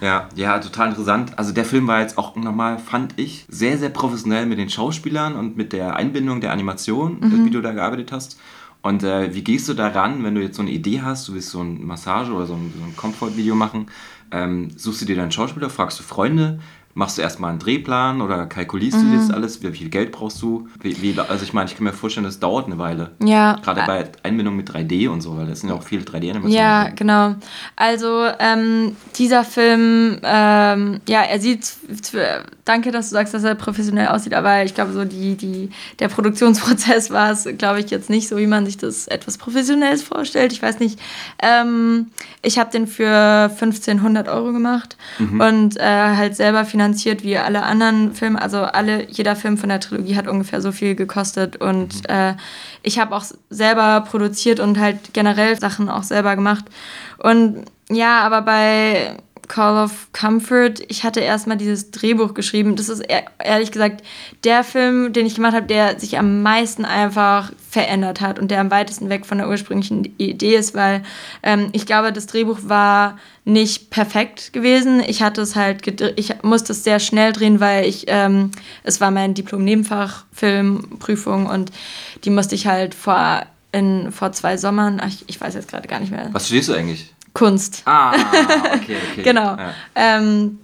Ja, 0.00 0.28
ja, 0.34 0.58
total 0.60 0.88
interessant. 0.88 1.32
Also 1.36 1.52
der 1.52 1.66
Film 1.66 1.86
war 1.86 2.00
jetzt 2.00 2.16
auch 2.16 2.34
nochmal, 2.36 2.78
fand 2.78 3.14
ich, 3.18 3.44
sehr, 3.50 3.76
sehr 3.76 3.90
professionell 3.90 4.46
mit 4.46 4.58
den 4.58 4.70
Schauspielern 4.70 5.36
und 5.36 5.58
mit 5.58 5.74
der 5.74 5.96
Einbindung 5.96 6.40
der 6.40 6.52
Animation, 6.52 7.18
Mhm. 7.20 7.44
wie 7.44 7.50
du 7.50 7.60
da 7.60 7.72
gearbeitet 7.72 8.10
hast. 8.12 8.38
Und 8.82 9.02
äh, 9.02 9.34
wie 9.34 9.44
gehst 9.44 9.68
du 9.68 9.74
daran, 9.74 10.24
wenn 10.24 10.34
du 10.34 10.40
jetzt 10.40 10.56
so 10.56 10.62
eine 10.62 10.70
Idee 10.70 11.02
hast, 11.02 11.28
du 11.28 11.34
willst 11.34 11.50
so 11.50 11.60
ein 11.60 11.84
Massage 11.84 12.32
oder 12.32 12.46
so 12.46 12.54
ein, 12.54 12.72
so 12.76 12.82
ein 12.82 12.96
Comfort-Video 12.96 13.54
machen, 13.54 13.86
ähm, 14.30 14.70
suchst 14.76 15.02
du 15.02 15.06
dir 15.06 15.16
deinen 15.16 15.32
Schauspieler, 15.32 15.68
fragst 15.68 15.98
du 15.98 16.02
Freunde, 16.02 16.60
machst 16.92 17.16
du 17.18 17.22
erstmal 17.22 17.50
einen 17.50 17.60
Drehplan 17.60 18.20
oder 18.20 18.46
kalkulierst 18.46 18.98
Mhm. 18.98 19.12
du 19.12 19.16
das 19.18 19.30
alles, 19.30 19.62
wie 19.62 19.70
viel 19.70 19.88
Geld 19.90 20.10
brauchst 20.10 20.42
du? 20.42 20.68
Wie, 20.80 21.00
wie, 21.00 21.18
also 21.20 21.44
ich 21.44 21.52
meine, 21.52 21.70
ich 21.70 21.76
kann 21.76 21.84
mir 21.84 21.92
vorstellen, 21.92 22.24
das 22.24 22.40
dauert 22.40 22.66
eine 22.66 22.78
Weile. 22.78 23.12
Ja. 23.22 23.58
Gerade 23.62 23.82
bei 23.86 24.08
Einbindung 24.24 24.56
mit 24.56 24.68
3D 24.70 25.08
und 25.08 25.20
so, 25.20 25.36
weil 25.36 25.46
das 25.46 25.60
sind 25.60 25.68
ja 25.68 25.76
auch 25.76 25.84
viele 25.84 26.02
3D-Animationen. 26.02 26.50
Ja, 26.52 26.88
genau. 26.88 27.36
Also 27.76 28.26
ähm, 28.40 28.96
dieser 29.16 29.44
Film, 29.44 30.18
ähm, 30.24 31.00
ja, 31.08 31.20
er 31.22 31.38
sieht, 31.38 31.72
danke, 32.64 32.90
dass 32.90 33.08
du 33.10 33.14
sagst, 33.14 33.34
dass 33.34 33.44
er 33.44 33.54
professionell 33.54 34.08
aussieht, 34.08 34.34
aber 34.34 34.64
ich 34.64 34.74
glaube, 34.74 34.92
so 34.92 35.04
die, 35.04 35.36
die, 35.36 35.70
der 36.00 36.08
Produktionsprozess 36.08 37.10
war 37.12 37.30
es, 37.30 37.48
glaube 37.56 37.80
ich, 37.80 37.90
jetzt 37.90 38.10
nicht 38.10 38.28
so, 38.28 38.36
wie 38.36 38.46
man 38.48 38.66
sich 38.66 38.76
das 38.78 39.06
etwas 39.06 39.38
Professionelles 39.38 40.02
vorstellt. 40.02 40.52
Ich 40.52 40.60
weiß 40.60 40.80
nicht. 40.80 40.98
Ähm, 41.40 42.08
ich 42.42 42.58
habe 42.58 42.70
den 42.72 42.86
für 42.88 43.48
1500 43.50 44.28
Euro 44.28 44.52
gemacht 44.52 44.96
und 45.38 45.76
äh, 45.76 45.82
halt 45.82 46.34
selber 46.34 46.64
finanziert 46.64 46.79
wie 47.22 47.36
alle 47.36 47.62
anderen 47.62 48.14
Filme. 48.14 48.40
Also 48.40 48.58
alle, 48.58 49.08
jeder 49.10 49.36
Film 49.36 49.56
von 49.58 49.68
der 49.68 49.80
Trilogie 49.80 50.16
hat 50.16 50.28
ungefähr 50.28 50.60
so 50.60 50.72
viel 50.72 50.94
gekostet 50.94 51.56
und 51.56 52.08
äh, 52.08 52.34
ich 52.82 52.98
habe 52.98 53.14
auch 53.14 53.24
selber 53.50 54.00
produziert 54.02 54.60
und 54.60 54.78
halt 54.78 55.12
generell 55.12 55.58
Sachen 55.58 55.88
auch 55.88 56.02
selber 56.02 56.36
gemacht. 56.36 56.64
Und 57.18 57.64
ja, 57.90 58.20
aber 58.20 58.42
bei 58.42 59.16
Call 59.48 59.84
of 59.84 60.08
Comfort, 60.12 60.74
ich 60.88 61.04
hatte 61.04 61.20
erstmal 61.20 61.56
dieses 61.56 61.90
Drehbuch 61.90 62.34
geschrieben. 62.34 62.76
Das 62.76 62.88
ist 62.88 63.00
ehr- 63.00 63.24
ehrlich 63.42 63.70
gesagt 63.72 64.02
der 64.44 64.64
Film, 64.64 65.12
den 65.12 65.26
ich 65.26 65.34
gemacht 65.34 65.54
habe, 65.54 65.66
der 65.66 65.98
sich 65.98 66.18
am 66.18 66.42
meisten 66.42 66.84
einfach 66.84 67.52
verändert 67.68 68.20
hat 68.20 68.38
und 68.38 68.50
der 68.50 68.60
am 68.60 68.70
weitesten 68.70 69.08
weg 69.08 69.26
von 69.26 69.38
der 69.38 69.48
ursprünglichen 69.48 70.04
Idee 70.18 70.56
ist, 70.56 70.74
weil 70.74 71.02
ähm, 71.42 71.68
ich 71.72 71.86
glaube, 71.86 72.12
das 72.12 72.26
Drehbuch 72.26 72.58
war 72.64 73.18
nicht 73.44 73.90
perfekt 73.90 74.52
gewesen. 74.52 75.00
Ich 75.06 75.22
hatte 75.22 75.40
es 75.40 75.56
halt, 75.56 75.86
ich 76.16 76.42
musste 76.42 76.72
es 76.72 76.84
sehr 76.84 76.98
schnell 77.00 77.32
drehen, 77.32 77.60
weil 77.60 77.86
ich, 77.86 78.04
ähm, 78.08 78.50
es 78.84 79.00
war 79.00 79.10
mein 79.10 79.34
Diplom-Nebenfach, 79.34 80.24
Filmprüfung 80.32 81.46
und 81.46 81.70
die 82.24 82.30
musste 82.30 82.54
ich 82.54 82.66
halt 82.66 82.94
vor, 82.94 83.42
in, 83.72 84.12
vor 84.12 84.32
zwei 84.32 84.56
Sommern, 84.56 85.00
ich, 85.06 85.24
ich 85.28 85.40
weiß 85.40 85.54
jetzt 85.54 85.68
gerade 85.68 85.88
gar 85.88 86.00
nicht 86.00 86.10
mehr, 86.12 86.28
Was 86.32 86.46
studierst 86.46 86.68
du 86.70 86.74
eigentlich? 86.74 87.12
Kunst. 87.34 87.82
Ah, 87.84 88.12
okay, 88.12 88.96
okay. 89.12 89.22
Genau. 89.22 89.56
Ja. 89.56 89.74
Ähm, 89.94 90.58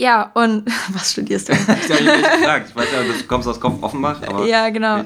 ja, 0.00 0.30
und 0.32 0.64
was 0.94 1.12
studierst 1.12 1.50
du? 1.50 1.52
Ich 1.58 1.68
habe 1.68 2.04
nicht 2.04 2.32
gefragt. 2.32 2.66
Ich 2.70 2.76
weiß 2.76 2.88
ja, 2.92 3.02
du 3.02 3.26
kommst 3.26 3.46
aus 3.46 3.60
Kopf 3.60 3.82
Offenbach, 3.82 4.22
aber. 4.26 4.46
ja, 4.46 4.70
genau. 4.70 5.04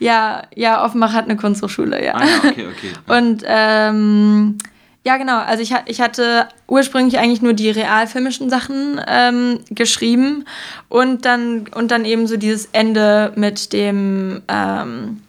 Ja, 0.00 0.42
ja, 0.54 0.84
Offenbach 0.84 1.12
hat 1.12 1.26
eine 1.26 1.36
Kunsthochschule, 1.36 2.04
ja. 2.04 2.14
Ah, 2.14 2.24
ja, 2.24 2.50
okay, 2.50 2.66
okay. 2.66 2.92
Und 3.06 3.44
ähm, 3.46 4.58
ja, 5.04 5.16
genau. 5.16 5.38
Also 5.38 5.62
ich, 5.62 5.74
ich 5.86 6.00
hatte 6.00 6.48
ursprünglich 6.66 7.18
eigentlich 7.18 7.42
nur 7.42 7.54
die 7.54 7.70
realfilmischen 7.70 8.50
Sachen 8.50 9.00
ähm, 9.06 9.60
geschrieben 9.70 10.44
und 10.88 11.24
dann, 11.24 11.68
und 11.74 11.90
dann 11.90 12.04
eben 12.04 12.26
so 12.26 12.36
dieses 12.36 12.66
Ende 12.72 13.32
mit 13.36 13.72
dem, 13.72 14.42
ähm, 14.48 15.22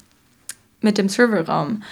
mit 0.81 0.97
dem 0.97 1.09
Serverraum. 1.09 1.83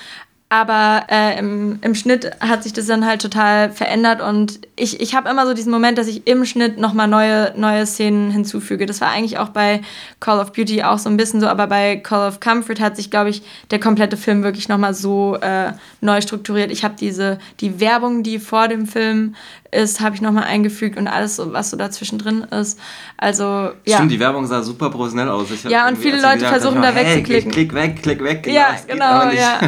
Aber 0.51 1.05
äh, 1.09 1.39
im, 1.39 1.79
im 1.81 1.95
Schnitt 1.95 2.29
hat 2.41 2.63
sich 2.63 2.73
das 2.73 2.85
dann 2.85 3.05
halt 3.05 3.21
total 3.21 3.71
verändert 3.71 4.19
und 4.19 4.59
ich, 4.75 4.99
ich 4.99 5.15
habe 5.15 5.29
immer 5.29 5.47
so 5.47 5.53
diesen 5.53 5.71
Moment, 5.71 5.97
dass 5.97 6.07
ich 6.07 6.27
im 6.27 6.43
Schnitt 6.43 6.77
nochmal 6.77 7.07
neue, 7.07 7.53
neue 7.55 7.85
Szenen 7.85 8.31
hinzufüge. 8.31 8.85
Das 8.85 8.99
war 8.99 9.07
eigentlich 9.07 9.37
auch 9.37 9.47
bei 9.47 9.79
Call 10.19 10.41
of 10.41 10.51
Beauty 10.51 10.83
auch 10.83 10.99
so 10.99 11.07
ein 11.07 11.15
bisschen 11.15 11.39
so, 11.39 11.47
aber 11.47 11.67
bei 11.67 11.95
Call 11.95 12.27
of 12.27 12.41
Comfort 12.41 12.81
hat 12.81 12.97
sich, 12.97 13.09
glaube 13.09 13.29
ich, 13.29 13.43
der 13.71 13.79
komplette 13.79 14.17
Film 14.17 14.43
wirklich 14.43 14.67
nochmal 14.67 14.93
so 14.93 15.37
äh, 15.37 15.71
neu 16.01 16.19
strukturiert. 16.19 16.69
Ich 16.69 16.83
habe 16.83 16.95
diese, 16.99 17.39
die 17.61 17.79
Werbung, 17.79 18.21
die 18.21 18.37
vor 18.37 18.67
dem 18.67 18.87
Film 18.87 19.35
ist, 19.71 20.01
habe 20.01 20.15
ich 20.15 20.21
nochmal 20.21 20.43
eingefügt 20.43 20.97
und 20.97 21.07
alles, 21.07 21.39
was 21.43 21.69
so 21.69 21.77
dazwischen 21.77 22.19
drin 22.19 22.43
ist. 22.43 22.79
Also, 23.17 23.43
ja. 23.85 23.95
Stimmt, 23.95 24.11
die 24.11 24.19
Werbung 24.19 24.45
sah 24.45 24.61
super 24.61 24.89
professionell 24.89 25.29
aus. 25.29 25.47
ja, 25.67 25.87
und 25.87 25.97
viele 25.97 26.21
Leute 26.21 26.45
versuchen 26.45 26.81
da 26.81 26.95
wegzuklicken. 26.95 27.51
Hey, 27.51 27.65
klick 27.67 27.73
weg, 27.73 28.03
klick 28.03 28.23
weg. 28.23 28.47
Genau, 28.51 28.55
ja, 28.55 28.75
genau, 28.87 29.31
ja. 29.31 29.59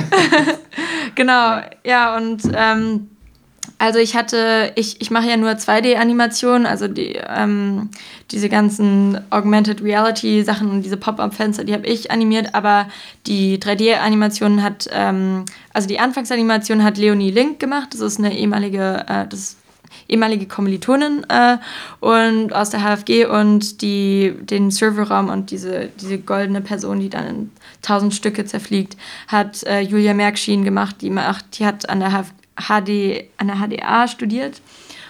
genau, 1.15 1.61
ja, 1.83 2.17
und 2.17 2.41
ähm, 2.53 3.09
also 3.83 3.99
ich 3.99 4.15
hatte, 4.15 4.71
ich, 4.75 5.01
ich 5.01 5.11
mache 5.11 5.27
ja 5.27 5.37
nur 5.37 5.51
2D-Animationen, 5.51 6.65
also 6.65 6.87
die, 6.87 7.19
ähm, 7.27 7.89
diese 8.31 8.47
ganzen 8.47 9.19
Augmented 9.29 9.81
Reality-Sachen 9.81 10.69
und 10.69 10.83
diese 10.83 10.97
Pop-Up-Fenster, 10.97 11.63
die 11.63 11.73
habe 11.73 11.85
ich 11.85 12.09
animiert, 12.11 12.55
aber 12.55 12.87
die 13.27 13.57
3D-Animation 13.59 14.63
hat, 14.63 14.89
ähm, 14.93 15.45
also 15.73 15.87
die 15.87 15.99
Anfangsanimation 15.99 16.83
hat 16.83 16.97
Leonie 16.97 17.31
Link 17.31 17.59
gemacht, 17.59 17.89
das 17.91 17.99
ist 17.99 18.19
eine 18.19 18.33
ehemalige, 18.37 19.05
äh, 19.07 19.27
das 19.27 19.57
ehemalige 20.07 20.47
Kommilitonin 20.47 21.25
äh, 21.29 21.57
und 21.99 22.53
aus 22.53 22.69
der 22.69 22.81
HFG 22.81 23.25
und 23.25 23.81
die, 23.81 24.33
den 24.41 24.71
Serverraum 24.71 25.29
und 25.29 25.51
diese, 25.51 25.89
diese 25.99 26.19
goldene 26.19 26.61
Person, 26.61 26.99
die 26.99 27.09
dann 27.09 27.27
in 27.27 27.51
tausend 27.81 28.13
Stücke 28.13 28.45
zerfliegt, 28.45 28.97
hat 29.27 29.63
äh, 29.63 29.81
Julia 29.81 30.13
Merkschien 30.13 30.63
gemacht. 30.63 30.97
Die, 31.01 31.09
macht, 31.09 31.59
die 31.59 31.65
hat 31.65 31.89
an 31.89 31.99
der, 31.99 32.25
HD, 32.55 33.25
an 33.37 33.47
der 33.47 33.57
HDA 33.57 34.07
studiert 34.07 34.61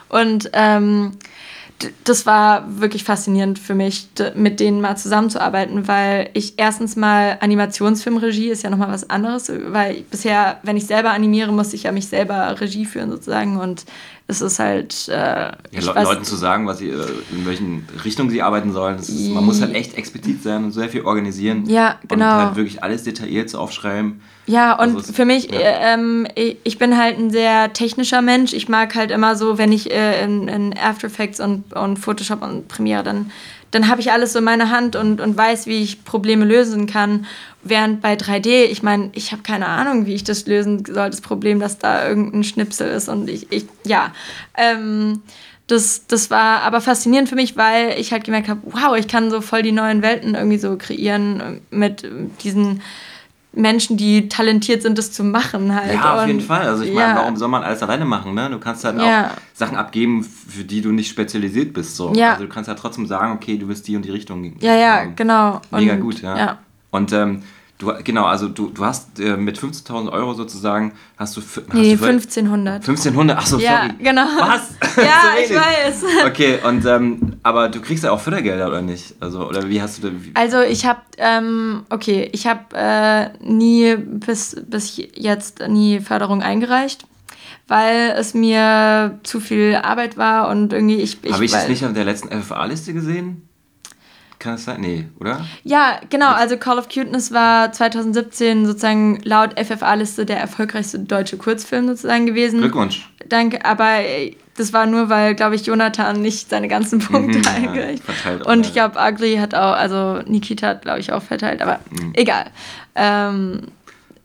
und 0.10 0.50
ähm, 0.54 1.14
das 2.04 2.26
war 2.26 2.66
wirklich 2.80 3.04
faszinierend 3.04 3.60
für 3.60 3.76
mich, 3.76 4.08
mit 4.36 4.60
denen 4.60 4.82
mal 4.82 4.96
zusammenzuarbeiten, 4.96 5.88
weil 5.88 6.30
ich 6.34 6.54
erstens 6.58 6.96
mal 6.96 7.38
Animationsfilmregie 7.42 8.50
ist 8.50 8.64
ja 8.64 8.70
nochmal 8.70 8.90
was 8.90 9.10
anderes, 9.10 9.52
weil 9.68 10.04
bisher, 10.10 10.60
wenn 10.64 10.78
ich 10.78 10.86
selber 10.86 11.12
animiere, 11.12 11.52
muss 11.52 11.74
ich 11.74 11.84
ja 11.84 11.92
mich 11.92 12.08
selber 12.08 12.60
Regie 12.60 12.86
führen 12.86 13.10
sozusagen 13.12 13.58
und 13.58 13.86
es 14.28 14.42
ist 14.42 14.60
halt. 14.60 15.08
Äh, 15.10 15.14
ja, 15.14 15.56
Le 15.74 15.96
weiß, 15.96 16.04
Leuten 16.06 16.24
zu 16.24 16.36
sagen, 16.36 16.66
was 16.66 16.78
sie, 16.80 16.90
äh, 16.90 17.06
in 17.32 17.46
welchen 17.46 17.86
Richtungen 18.04 18.30
sie 18.30 18.42
arbeiten 18.42 18.72
sollen. 18.72 18.98
Ist, 18.98 19.30
man 19.30 19.44
muss 19.44 19.62
halt 19.62 19.76
echt 19.76 19.98
explizit 19.98 20.44
sein 20.44 20.64
und 20.64 20.72
sehr 20.72 20.90
viel 20.90 21.02
organisieren. 21.02 21.66
Ja, 21.68 22.00
genau. 22.08 22.26
Und 22.26 22.46
halt 22.46 22.56
wirklich 22.56 22.84
alles 22.84 23.04
detailliert 23.04 23.50
zu 23.50 23.60
aufschreiben. 23.60 24.22
Ja, 24.46 24.74
und 24.74 24.98
also 24.98 25.14
für 25.14 25.26
mich, 25.26 25.52
ja. 25.52 25.60
Äh, 25.60 25.94
ähm, 25.94 26.28
ich 26.36 26.78
bin 26.78 26.98
halt 26.98 27.18
ein 27.18 27.30
sehr 27.32 27.72
technischer 27.72 28.22
Mensch. 28.22 28.54
Ich 28.54 28.68
mag 28.68 28.94
halt 28.96 29.12
immer 29.12 29.36
so, 29.36 29.58
wenn 29.58 29.72
ich 29.72 29.92
äh, 29.92 30.24
in, 30.24 30.48
in 30.48 30.78
After 30.78 31.08
Effects 31.08 31.40
und, 31.40 31.74
und 31.74 31.98
Photoshop 31.98 32.42
und 32.42 32.68
Premiere 32.68 33.04
dann 33.04 33.32
dann 33.74 33.88
habe 33.88 34.02
ich 34.02 34.12
alles 34.12 34.34
so 34.34 34.40
in 34.40 34.46
meiner 34.46 34.70
Hand 34.70 34.96
und, 34.96 35.20
und 35.20 35.36
weiß, 35.36 35.66
wie 35.66 35.82
ich 35.82 36.06
Probleme 36.06 36.46
lösen 36.46 36.86
kann. 36.86 37.26
Während 37.64 38.02
bei 38.02 38.14
3D, 38.14 38.66
ich 38.66 38.84
meine, 38.84 39.10
ich 39.14 39.32
habe 39.32 39.42
keine 39.42 39.68
Ahnung, 39.68 40.06
wie 40.06 40.14
ich 40.14 40.24
das 40.24 40.46
lösen 40.46 40.86
soll, 40.86 41.10
das 41.10 41.22
Problem, 41.22 41.60
dass 41.60 41.80
da 41.80 42.08
irgendein 42.08 42.44
Schnipsel 42.44 42.90
ist 42.90 43.10
und 43.10 43.30
ich, 43.30 43.52
ich 43.52 43.66
ja. 43.84 44.14
Ähm, 44.56 45.24
das, 45.66 46.06
das 46.06 46.30
war 46.30 46.62
aber 46.62 46.82
faszinierend 46.82 47.30
für 47.30 47.36
mich, 47.36 47.58
weil 47.58 47.96
ich 47.98 48.12
halt 48.12 48.26
gemerkt 48.26 48.48
habe, 48.48 48.62
wow, 48.66 48.96
ich 48.96 49.08
kann 49.08 49.32
so 49.32 49.42
voll 49.42 49.64
die 49.64 49.72
neuen 49.72 50.04
Welten 50.04 50.36
irgendwie 50.36 50.58
so 50.60 50.78
kreieren 50.78 51.62
mit 51.72 52.06
diesen 52.44 52.82
Menschen, 53.56 53.98
die 53.98 54.30
talentiert 54.30 54.82
sind, 54.82 54.98
das 54.98 55.12
zu 55.12 55.24
machen 55.24 55.74
halt. 55.76 55.94
Ja, 55.94 56.16
auf 56.16 56.22
und, 56.24 56.28
jeden 56.28 56.42
Fall. 56.42 56.68
Also 56.68 56.84
ich 56.84 56.90
ja. 56.90 57.08
meine, 57.08 57.20
warum 57.20 57.38
soll 57.38 57.50
man 57.50 57.64
alles 57.64 57.84
alleine 57.84 58.04
machen? 58.06 58.34
Ne? 58.34 58.50
Du 58.50 58.60
kannst 58.60 58.84
halt 58.84 59.00
ja. 59.00 59.28
auch 59.28 59.30
Sachen 59.54 59.78
abgeben, 59.78 60.24
für 60.24 60.64
die 60.64 60.82
du 60.82 60.92
nicht 60.92 61.10
spezialisiert 61.10 61.74
bist. 61.74 61.96
So. 61.96 62.14
Ja. 62.14 62.32
Also 62.32 62.46
du 62.46 62.50
kannst 62.50 62.68
halt 62.68 62.80
trotzdem 62.80 63.06
sagen, 63.06 63.34
okay, 63.34 63.58
du 63.58 63.68
willst 63.68 63.88
die 63.88 63.96
und 63.96 64.04
die 64.04 64.12
Richtung. 64.12 64.56
Ja, 64.60 64.76
ja, 64.76 65.06
genau. 65.06 65.62
Mega 65.72 65.94
und, 65.94 66.02
gut, 66.02 66.22
ja. 66.22 66.38
ja. 66.38 66.58
Und 66.90 67.14
ähm, 67.14 67.44
Du, 67.84 67.94
genau, 68.04 68.26
also 68.26 68.48
du, 68.48 68.70
du 68.70 68.86
hast 68.86 69.20
äh, 69.20 69.36
mit 69.36 69.60
15.000 69.60 70.12
Euro 70.12 70.34
sozusagen, 70.34 70.94
hast 71.18 71.36
du... 71.36 71.42
Hast 71.42 71.74
nee, 71.74 71.92
1500. 71.92 72.76
1500, 72.76 73.38
achso, 73.38 73.58
ja, 73.58 73.82
sorry. 73.82 73.94
genau. 74.00 74.26
Was? 74.40 74.70
ja, 74.98 75.34
ich 75.44 75.50
weiß. 75.50 76.04
Okay, 76.26 76.60
und, 76.66 76.86
ähm, 76.86 77.38
aber 77.44 77.70
du 77.70 77.82
kriegst 77.82 78.04
ja 78.04 78.12
auch 78.12 78.22
Fördergelder, 78.22 78.68
oder 78.68 78.82
nicht? 78.82 79.16
Also, 79.20 79.48
oder 79.48 79.68
wie 79.68 79.82
hast 79.82 80.02
du 80.02 80.10
da... 80.10 80.16
Also 80.36 80.62
ich 80.62 80.86
habe, 80.86 81.02
ähm, 81.18 81.84
okay, 81.90 82.30
ich 82.32 82.48
habe 82.48 82.62
äh, 82.74 83.30
nie, 83.44 83.96
bis, 83.98 84.56
bis 84.66 85.02
jetzt 85.16 85.68
nie 85.68 86.00
Förderung 86.00 86.42
eingereicht 86.42 87.06
weil 87.66 88.14
es 88.18 88.34
mir 88.34 89.20
zu 89.24 89.40
viel 89.40 89.76
Arbeit 89.82 90.18
war 90.18 90.50
und 90.50 90.74
irgendwie 90.74 90.98
ich. 90.98 91.24
ich 91.24 91.32
Habe 91.32 91.46
ich 91.46 91.52
das 91.52 91.70
nicht 91.70 91.86
auf 91.86 91.94
der 91.94 92.04
letzten 92.04 92.30
FFA-Liste 92.30 92.94
gesehen? 92.94 93.48
Kann 94.44 94.56
es 94.56 94.66
sein? 94.66 94.82
Nee, 94.82 95.06
oder? 95.22 95.46
Ja, 95.64 96.02
genau. 96.10 96.34
Also 96.34 96.58
Call 96.58 96.78
of 96.78 96.90
Cuteness 96.90 97.32
war 97.32 97.72
2017 97.72 98.66
sozusagen 98.66 99.22
laut 99.24 99.58
FFA-Liste 99.58 100.26
der 100.26 100.38
erfolgreichste 100.38 101.00
deutsche 101.00 101.38
Kurzfilm 101.38 101.88
sozusagen 101.88 102.26
gewesen. 102.26 102.60
Glückwunsch. 102.60 103.10
Danke, 103.30 103.64
aber 103.64 104.00
äh, 104.02 104.36
das 104.58 104.74
war 104.74 104.86
nur, 104.86 105.08
weil, 105.08 105.34
glaube 105.34 105.56
ich, 105.56 105.66
Jonathan 105.66 106.22
nicht 106.22 106.50
seine 106.50 106.68
ganzen 106.68 107.00
Punkte 107.08 107.40
mhm, 107.40 107.48
eingereicht. 107.48 108.04
Ja, 108.26 108.52
Und 108.52 108.66
ich 108.66 108.74
glaube, 108.74 109.00
Ugly 109.00 109.38
hat 109.38 109.56
auch, 109.56 109.78
also 109.78 110.22
Nikita 110.26 110.68
hat, 110.68 110.82
glaube 110.82 111.00
ich, 111.00 111.14
auch 111.14 111.24
verteilt, 111.24 111.62
aber 111.62 111.80
mhm. 111.90 112.12
egal. 112.14 112.48
Ähm, 112.96 113.68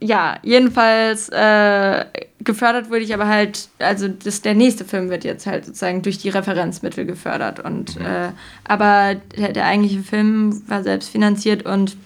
ja, 0.01 0.39
jedenfalls 0.43 1.29
äh, 1.31 2.05
gefördert 2.41 2.89
wurde 2.89 3.01
ich 3.01 3.13
aber 3.13 3.27
halt, 3.27 3.69
also 3.79 4.09
das, 4.09 4.43
der 4.43 4.55
nächste 4.55 4.85
Film 4.85 5.11
wird 5.11 5.25
jetzt 5.25 5.47
halt 5.47 5.67
sozusagen 5.67 6.03
durch 6.03 6.19
die 6.19 6.29
Referenzmittel 6.29 7.05
gefördert. 7.05 7.61
Und, 7.61 7.99
mhm. 7.99 8.07
äh, 8.07 8.29
aber 8.65 9.17
der, 9.37 9.53
der 9.53 9.67
eigentliche 9.67 10.03
Film 10.03 10.63
war 10.69 10.83
selbst 10.83 11.11
finanziert 11.11 11.65
und 11.65 11.97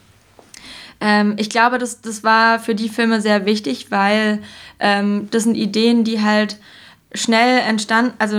ähm, 1.03 1.35
ich 1.37 1.51
glaube, 1.51 1.79
das, 1.79 2.01
das 2.01 2.23
war 2.23 2.61
für 2.61 2.77
die 2.77 2.89
Filme 2.89 3.21
sehr 3.21 3.45
wichtig, 3.45 3.91
weil 3.91 4.39
ähm, 4.79 5.29
das 5.33 5.43
sind 5.43 5.57
Ideen, 5.57 6.05
die 6.05 6.23
halt 6.23 6.59
schnell 7.13 7.59
entstanden, 7.59 8.15
also 8.19 8.37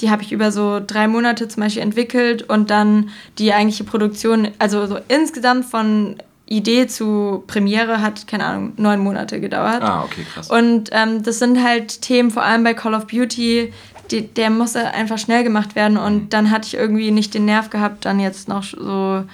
die 0.00 0.10
habe 0.10 0.22
ich 0.22 0.32
über 0.32 0.50
so 0.52 0.80
drei 0.84 1.08
Monate 1.08 1.48
zum 1.48 1.62
Beispiel 1.62 1.82
entwickelt 1.82 2.42
und 2.42 2.70
dann 2.70 3.10
die 3.38 3.52
eigentliche 3.52 3.84
Produktion, 3.84 4.48
also 4.58 4.84
so 4.86 4.98
insgesamt 5.08 5.64
von 5.64 6.16
Idee 6.46 6.86
zu 6.86 7.44
Premiere 7.46 8.02
hat, 8.02 8.26
keine 8.26 8.44
Ahnung, 8.44 8.72
neun 8.76 9.00
Monate 9.00 9.40
gedauert. 9.40 9.82
Ah, 9.82 10.04
okay, 10.04 10.24
krass. 10.32 10.50
Und 10.50 10.90
ähm, 10.92 11.22
das 11.22 11.38
sind 11.38 11.62
halt 11.62 12.02
Themen, 12.02 12.30
vor 12.30 12.42
allem 12.42 12.64
bei 12.64 12.74
Call 12.74 12.94
of 12.94 13.06
Beauty, 13.06 13.72
die, 14.10 14.26
der 14.26 14.50
musste 14.50 14.92
einfach 14.92 15.18
schnell 15.18 15.44
gemacht 15.44 15.74
werden 15.74 15.96
und 15.96 16.14
mhm. 16.14 16.28
dann 16.28 16.50
hatte 16.50 16.66
ich 16.66 16.74
irgendwie 16.74 17.10
nicht 17.10 17.34
den 17.34 17.44
Nerv 17.44 17.70
gehabt, 17.70 18.04
dann 18.04 18.20
jetzt 18.20 18.48
noch 18.48 18.64
so, 18.64 19.24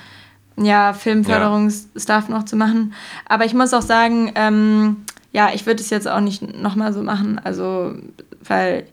ja, 0.56 0.92
Filmförderungsstuff 0.92 2.28
ja. 2.28 2.34
noch 2.34 2.44
zu 2.44 2.56
machen. 2.56 2.94
Aber 3.26 3.44
ich 3.44 3.54
muss 3.54 3.74
auch 3.74 3.82
sagen, 3.82 4.32
ähm, 4.34 5.04
ja, 5.32 5.50
ich 5.52 5.66
würde 5.66 5.82
es 5.82 5.90
jetzt 5.90 6.08
auch 6.08 6.20
nicht 6.20 6.58
nochmal 6.60 6.92
so 6.92 7.02
machen, 7.02 7.40
also, 7.42 7.94
weil 8.42 8.86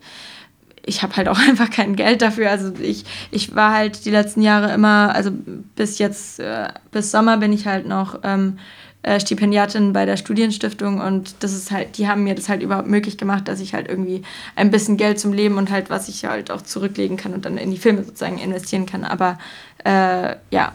ich 0.86 1.04
habe 1.04 1.15
halt 1.15 1.28
auch 1.28 1.39
einfach 1.48 1.69
kein 1.69 1.95
Geld 1.95 2.21
dafür. 2.21 2.50
Also 2.50 2.71
ich, 2.82 3.06
ich 3.32 3.56
war 3.56 3.74
halt 3.74 4.06
die 4.06 4.12
letzten 4.12 4.41
Jahre 4.41 4.74
immer, 4.74 5.13
also 5.13 5.32
bis 5.76 5.98
jetzt, 5.98 6.39
äh, 6.39 6.69
bis 6.91 7.12
Sommer 7.12 7.38
bin 7.38 7.52
ich 7.54 7.67
halt 7.67 7.88
noch 7.88 8.19
ähm, 8.24 8.60
äh, 9.04 9.19
Stipendiatin 9.19 9.93
bei 9.93 10.06
der 10.06 10.17
Studienstiftung 10.17 11.00
und 11.00 11.36
das 11.41 11.54
ist 11.54 11.71
halt, 11.71 11.98
die 11.98 12.08
haben 12.08 12.24
mir 12.24 12.36
das 12.36 12.50
halt 12.50 12.63
überhaupt 12.63 12.88
möglich 12.88 13.17
gemacht, 13.17 13.48
dass 13.48 13.60
ich 13.60 13.74
halt 13.74 13.88
irgendwie 13.88 14.24
ein 14.56 14.71
bisschen 14.71 14.98
Geld 14.98 15.19
zum 15.19 15.32
Leben 15.34 15.58
und 15.58 15.69
halt, 15.69 15.89
was 15.89 16.10
ich 16.10 16.26
halt 16.26 16.50
auch 16.50 16.62
zurücklegen 16.62 17.17
kann 17.17 17.34
und 17.34 17.45
dann 17.45 17.58
in 17.58 17.71
die 17.71 17.78
Filme 17.78 18.04
sozusagen 18.04 18.39
investieren 18.39 18.86
kann. 18.86 19.04
Aber 19.04 19.38
äh, 19.84 20.36
ja, 20.50 20.74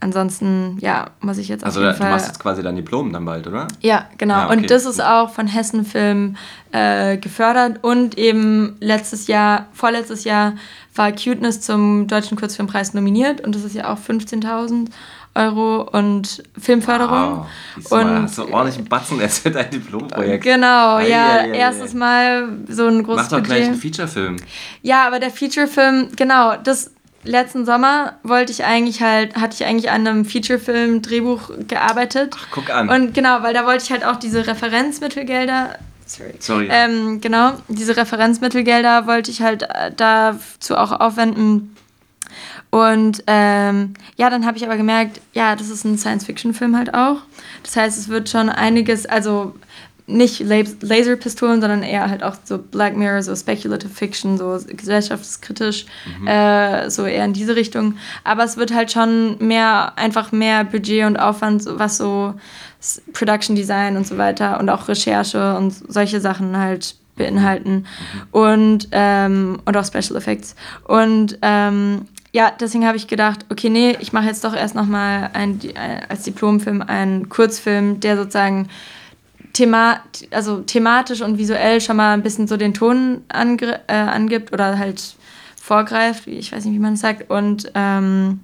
ansonsten, 0.00 0.78
ja, 0.80 1.10
muss 1.20 1.38
ich 1.38 1.48
jetzt 1.48 1.62
auf 1.62 1.68
also, 1.68 1.80
jeden 1.80 1.94
Fall... 1.94 2.06
Also 2.06 2.16
du 2.16 2.16
machst 2.16 2.26
jetzt 2.28 2.40
quasi 2.40 2.62
dein 2.62 2.76
Diplom 2.76 3.12
dann 3.12 3.24
bald, 3.24 3.46
oder? 3.46 3.68
Ja, 3.80 4.06
genau. 4.18 4.34
Ah, 4.34 4.46
okay. 4.46 4.56
Und 4.56 4.70
das 4.70 4.86
ist 4.86 5.02
auch 5.02 5.30
von 5.30 5.46
Hessen 5.46 5.84
Film 5.84 6.36
äh, 6.72 7.18
gefördert 7.18 7.82
und 7.82 8.18
eben 8.18 8.76
letztes 8.80 9.26
Jahr, 9.26 9.66
vorletztes 9.72 10.24
Jahr 10.24 10.54
war 10.94 11.12
Cuteness 11.12 11.60
zum 11.60 12.06
Deutschen 12.06 12.36
Kurzfilmpreis 12.36 12.94
nominiert 12.94 13.40
und 13.42 13.54
das 13.54 13.64
ist 13.64 13.74
ja 13.74 13.92
auch 13.92 13.98
15.000 13.98 14.88
Euro 15.34 15.82
und 15.82 16.42
Filmförderung. 16.58 17.46
Wow, 17.76 17.92
und 17.92 18.22
hast 18.22 18.38
du 18.38 18.52
ordentlich 18.52 18.78
einen 18.78 18.88
Batzen 18.88 19.20
erzählt, 19.20 19.56
ein 19.56 19.70
Diplomprojekt. 19.70 20.42
Genau, 20.42 20.96
ei, 20.96 21.08
ja, 21.08 21.26
ei, 21.28 21.52
ei, 21.52 21.56
erstes 21.56 21.94
Mal 21.94 22.48
so 22.68 22.86
ein 22.86 23.04
großes 23.04 23.30
Mach 23.30 23.38
doch 23.38 23.42
gleich 23.42 23.66
einen 23.66 23.76
Featurefilm. 23.76 24.36
Ja, 24.82 25.06
aber 25.06 25.20
der 25.20 25.30
Featurefilm, 25.30 26.08
genau, 26.16 26.56
das 26.56 26.90
letzten 27.22 27.66
Sommer 27.66 28.18
wollte 28.22 28.52
ich 28.52 28.64
eigentlich 28.64 29.02
halt, 29.02 29.36
hatte 29.36 29.54
ich 29.54 29.66
eigentlich 29.66 29.90
an 29.90 30.06
einem 30.06 30.24
Featurefilm 30.24 31.02
Drehbuch 31.02 31.50
gearbeitet. 31.68 32.34
Ach, 32.38 32.46
guck 32.50 32.70
an. 32.70 32.88
Und 32.88 33.14
genau, 33.14 33.42
weil 33.42 33.54
da 33.54 33.66
wollte 33.66 33.84
ich 33.84 33.90
halt 33.90 34.04
auch 34.04 34.16
diese 34.16 34.46
Referenzmittelgelder 34.46 35.78
Sorry. 36.06 36.34
Sorry. 36.40 36.68
Ähm, 36.70 37.20
genau, 37.20 37.52
diese 37.68 37.96
Referenzmittelgelder 37.96 39.06
wollte 39.06 39.30
ich 39.30 39.42
halt 39.42 39.62
äh, 39.62 39.92
dazu 39.96 40.76
auch 40.76 40.90
aufwenden. 40.90 41.76
Und 42.70 43.22
ähm, 43.28 43.94
ja, 44.16 44.28
dann 44.28 44.44
habe 44.44 44.56
ich 44.56 44.64
aber 44.64 44.76
gemerkt, 44.76 45.20
ja, 45.34 45.54
das 45.54 45.68
ist 45.68 45.84
ein 45.84 45.98
Science-Fiction-Film 45.98 46.76
halt 46.76 46.94
auch. 46.94 47.18
Das 47.62 47.76
heißt, 47.76 47.98
es 47.98 48.08
wird 48.08 48.28
schon 48.28 48.48
einiges, 48.48 49.06
also 49.06 49.54
nicht 50.10 50.40
Laserpistolen, 50.40 51.60
sondern 51.60 51.82
eher 51.82 52.08
halt 52.08 52.22
auch 52.22 52.36
so 52.44 52.58
Black 52.58 52.96
Mirror, 52.96 53.22
so 53.22 53.34
Speculative 53.34 53.92
Fiction, 53.92 54.38
so 54.38 54.58
gesellschaftskritisch, 54.66 55.86
mhm. 56.20 56.26
äh, 56.26 56.90
so 56.90 57.06
eher 57.06 57.24
in 57.24 57.32
diese 57.32 57.56
Richtung. 57.56 57.96
Aber 58.24 58.44
es 58.44 58.56
wird 58.56 58.74
halt 58.74 58.90
schon 58.90 59.36
mehr, 59.38 59.92
einfach 59.96 60.32
mehr 60.32 60.64
Budget 60.64 61.06
und 61.06 61.16
Aufwand, 61.16 61.64
was 61.66 61.96
so 61.96 62.34
Production 63.12 63.56
Design 63.56 63.96
und 63.96 64.06
so 64.06 64.18
weiter 64.18 64.58
und 64.58 64.68
auch 64.70 64.88
Recherche 64.88 65.56
und 65.56 65.72
solche 65.72 66.20
Sachen 66.20 66.56
halt 66.56 66.94
beinhalten 67.16 67.72
mhm. 67.72 68.22
und, 68.30 68.88
ähm, 68.92 69.60
und 69.64 69.76
auch 69.76 69.84
Special 69.84 70.16
Effects. 70.16 70.54
Und 70.84 71.38
ähm, 71.42 72.06
ja, 72.32 72.52
deswegen 72.58 72.86
habe 72.86 72.96
ich 72.96 73.08
gedacht, 73.08 73.44
okay, 73.50 73.68
nee, 73.68 73.96
ich 74.00 74.12
mache 74.12 74.26
jetzt 74.26 74.44
doch 74.44 74.54
erst 74.54 74.74
nochmal 74.74 75.30
ein, 75.32 75.60
als 76.08 76.22
Diplomfilm 76.22 76.80
einen 76.80 77.28
Kurzfilm, 77.28 78.00
der 78.00 78.16
sozusagen 78.16 78.68
thema 79.52 80.00
also 80.30 80.60
thematisch 80.60 81.22
und 81.22 81.38
visuell 81.38 81.80
schon 81.80 81.96
mal 81.96 82.12
ein 82.12 82.22
bisschen 82.22 82.46
so 82.46 82.56
den 82.56 82.74
Ton 82.74 83.22
äh, 83.28 83.92
angibt 83.92 84.52
oder 84.52 84.78
halt 84.78 85.16
vorgreift, 85.60 86.26
ich 86.26 86.52
weiß 86.52 86.64
nicht, 86.64 86.74
wie 86.74 86.80
man 86.80 86.94
es 86.94 87.00
sagt. 87.00 87.30
Und 87.30 87.70
ähm, 87.74 88.40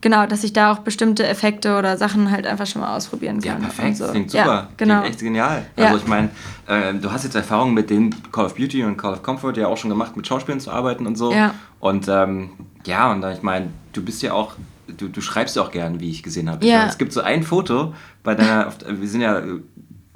genau, 0.00 0.26
dass 0.26 0.44
ich 0.44 0.52
da 0.52 0.72
auch 0.72 0.80
bestimmte 0.80 1.26
Effekte 1.26 1.78
oder 1.78 1.96
Sachen 1.96 2.30
halt 2.30 2.46
einfach 2.46 2.66
schon 2.66 2.82
mal 2.82 2.94
ausprobieren 2.94 3.40
kann. 3.40 3.62
Ja, 3.62 3.68
perfekt, 3.68 3.96
so. 3.96 4.08
klingt 4.08 4.30
super. 4.30 4.44
Ja, 4.44 4.68
genau. 4.76 5.00
Klingt 5.00 5.14
echt 5.14 5.20
genial. 5.20 5.66
Ja. 5.76 5.86
Also 5.86 5.98
ich 5.98 6.06
meine, 6.06 6.30
äh, 6.66 6.94
du 6.94 7.10
hast 7.10 7.24
jetzt 7.24 7.34
Erfahrung 7.34 7.72
mit 7.72 7.88
den 7.88 8.14
Call 8.32 8.46
of 8.46 8.54
Duty 8.54 8.84
und 8.84 8.96
Call 8.96 9.14
of 9.14 9.22
Comfort 9.22 9.54
ja 9.56 9.68
auch 9.68 9.76
schon 9.76 9.90
gemacht, 9.90 10.16
mit 10.16 10.26
Schauspielern 10.26 10.60
zu 10.60 10.70
arbeiten 10.70 11.06
und 11.06 11.16
so. 11.16 11.32
Ja. 11.32 11.54
Und 11.80 12.08
ähm, 12.08 12.50
ja, 12.84 13.10
und 13.12 13.24
ich 13.24 13.42
meine, 13.42 13.70
du 13.92 14.02
bist 14.02 14.22
ja 14.22 14.32
auch 14.32 14.52
du, 14.86 15.08
du 15.08 15.20
schreibst 15.20 15.56
ja 15.56 15.62
auch 15.62 15.70
gern, 15.70 16.00
wie 16.00 16.10
ich 16.10 16.22
gesehen 16.22 16.50
habe. 16.50 16.66
Ja. 16.66 16.86
Es 16.86 16.98
gibt 16.98 17.12
so 17.12 17.20
ein 17.20 17.42
Foto 17.42 17.94
bei 18.22 18.34
deiner, 18.34 18.72
wir 18.86 19.08
sind 19.08 19.20
ja 19.20 19.42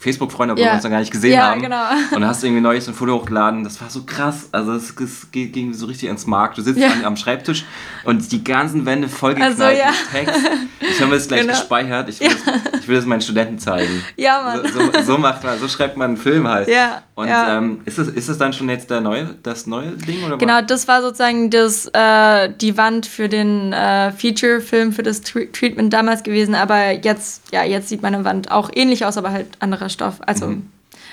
Facebook-Freunde, 0.00 0.54
obwohl 0.54 0.64
ja. 0.64 0.70
wir 0.70 0.74
uns 0.76 0.84
noch 0.84 0.90
gar 0.90 1.00
nicht 1.00 1.12
gesehen 1.12 1.34
ja, 1.34 1.50
haben. 1.50 1.60
Genau. 1.60 1.84
Und 2.16 2.26
hast 2.26 2.42
irgendwie 2.42 2.62
neues 2.62 2.88
ein 2.88 2.94
Foto 2.94 3.16
hochgeladen. 3.16 3.64
Das 3.64 3.80
war 3.82 3.90
so 3.90 4.02
krass. 4.04 4.48
Also 4.50 4.72
es, 4.72 4.94
es 4.98 5.30
ging 5.30 5.74
so 5.74 5.84
richtig 5.86 6.08
ins 6.08 6.26
Markt. 6.26 6.56
Du 6.56 6.62
sitzt 6.62 6.80
ja. 6.80 6.90
am, 6.90 7.04
am, 7.04 7.16
Schreibtisch 7.18 7.66
und 8.04 8.32
die 8.32 8.42
ganzen 8.42 8.86
Wände 8.86 9.10
vollgeknallt 9.10 9.60
also, 9.60 9.78
ja. 9.78 9.90
mit 9.90 10.26
Text. 10.26 10.40
Ich 10.80 11.02
habe 11.02 11.12
das 11.12 11.28
gleich 11.28 11.42
genau. 11.42 11.52
gespeichert. 11.52 12.08
Ich 12.08 12.20
will, 12.20 12.28
das, 12.28 12.80
ich 12.80 12.88
will 12.88 12.96
das 12.96 13.04
meinen 13.04 13.20
Studenten 13.20 13.58
zeigen. 13.58 14.02
Ja, 14.16 14.40
Mann. 14.42 14.72
So, 14.72 14.80
so, 14.80 15.02
so, 15.02 15.18
macht 15.18 15.44
man, 15.44 15.58
so 15.58 15.68
schreibt 15.68 15.98
man 15.98 16.12
einen 16.12 16.16
Film 16.16 16.48
halt. 16.48 16.68
Ja. 16.68 17.02
Und 17.14 17.28
ähm, 17.28 17.80
ist, 17.84 17.98
das, 17.98 18.08
ist 18.08 18.30
das 18.30 18.38
dann 18.38 18.54
schon 18.54 18.70
jetzt 18.70 18.88
der 18.88 19.02
neue, 19.02 19.34
das 19.42 19.66
neue 19.66 19.90
Ding? 19.90 20.24
Oder 20.24 20.38
genau, 20.38 20.62
das 20.62 20.88
war 20.88 21.02
sozusagen 21.02 21.50
das, 21.50 21.86
äh, 21.92 22.50
die 22.58 22.78
Wand 22.78 23.04
für 23.04 23.28
den 23.28 23.74
äh, 23.74 24.12
Feature-Film, 24.12 24.94
für 24.94 25.02
das 25.02 25.20
Treatment 25.20 25.92
damals 25.92 26.22
gewesen. 26.22 26.54
Aber 26.54 26.92
jetzt, 26.92 27.52
ja, 27.52 27.64
jetzt 27.64 27.90
sieht 27.90 28.00
meine 28.00 28.24
Wand 28.24 28.50
auch 28.50 28.70
ähnlich 28.72 29.04
aus, 29.04 29.18
aber 29.18 29.32
halt 29.32 29.48
anderer 29.60 29.89
Stoff. 29.90 30.20
Also 30.24 30.48
mhm. 30.48 30.70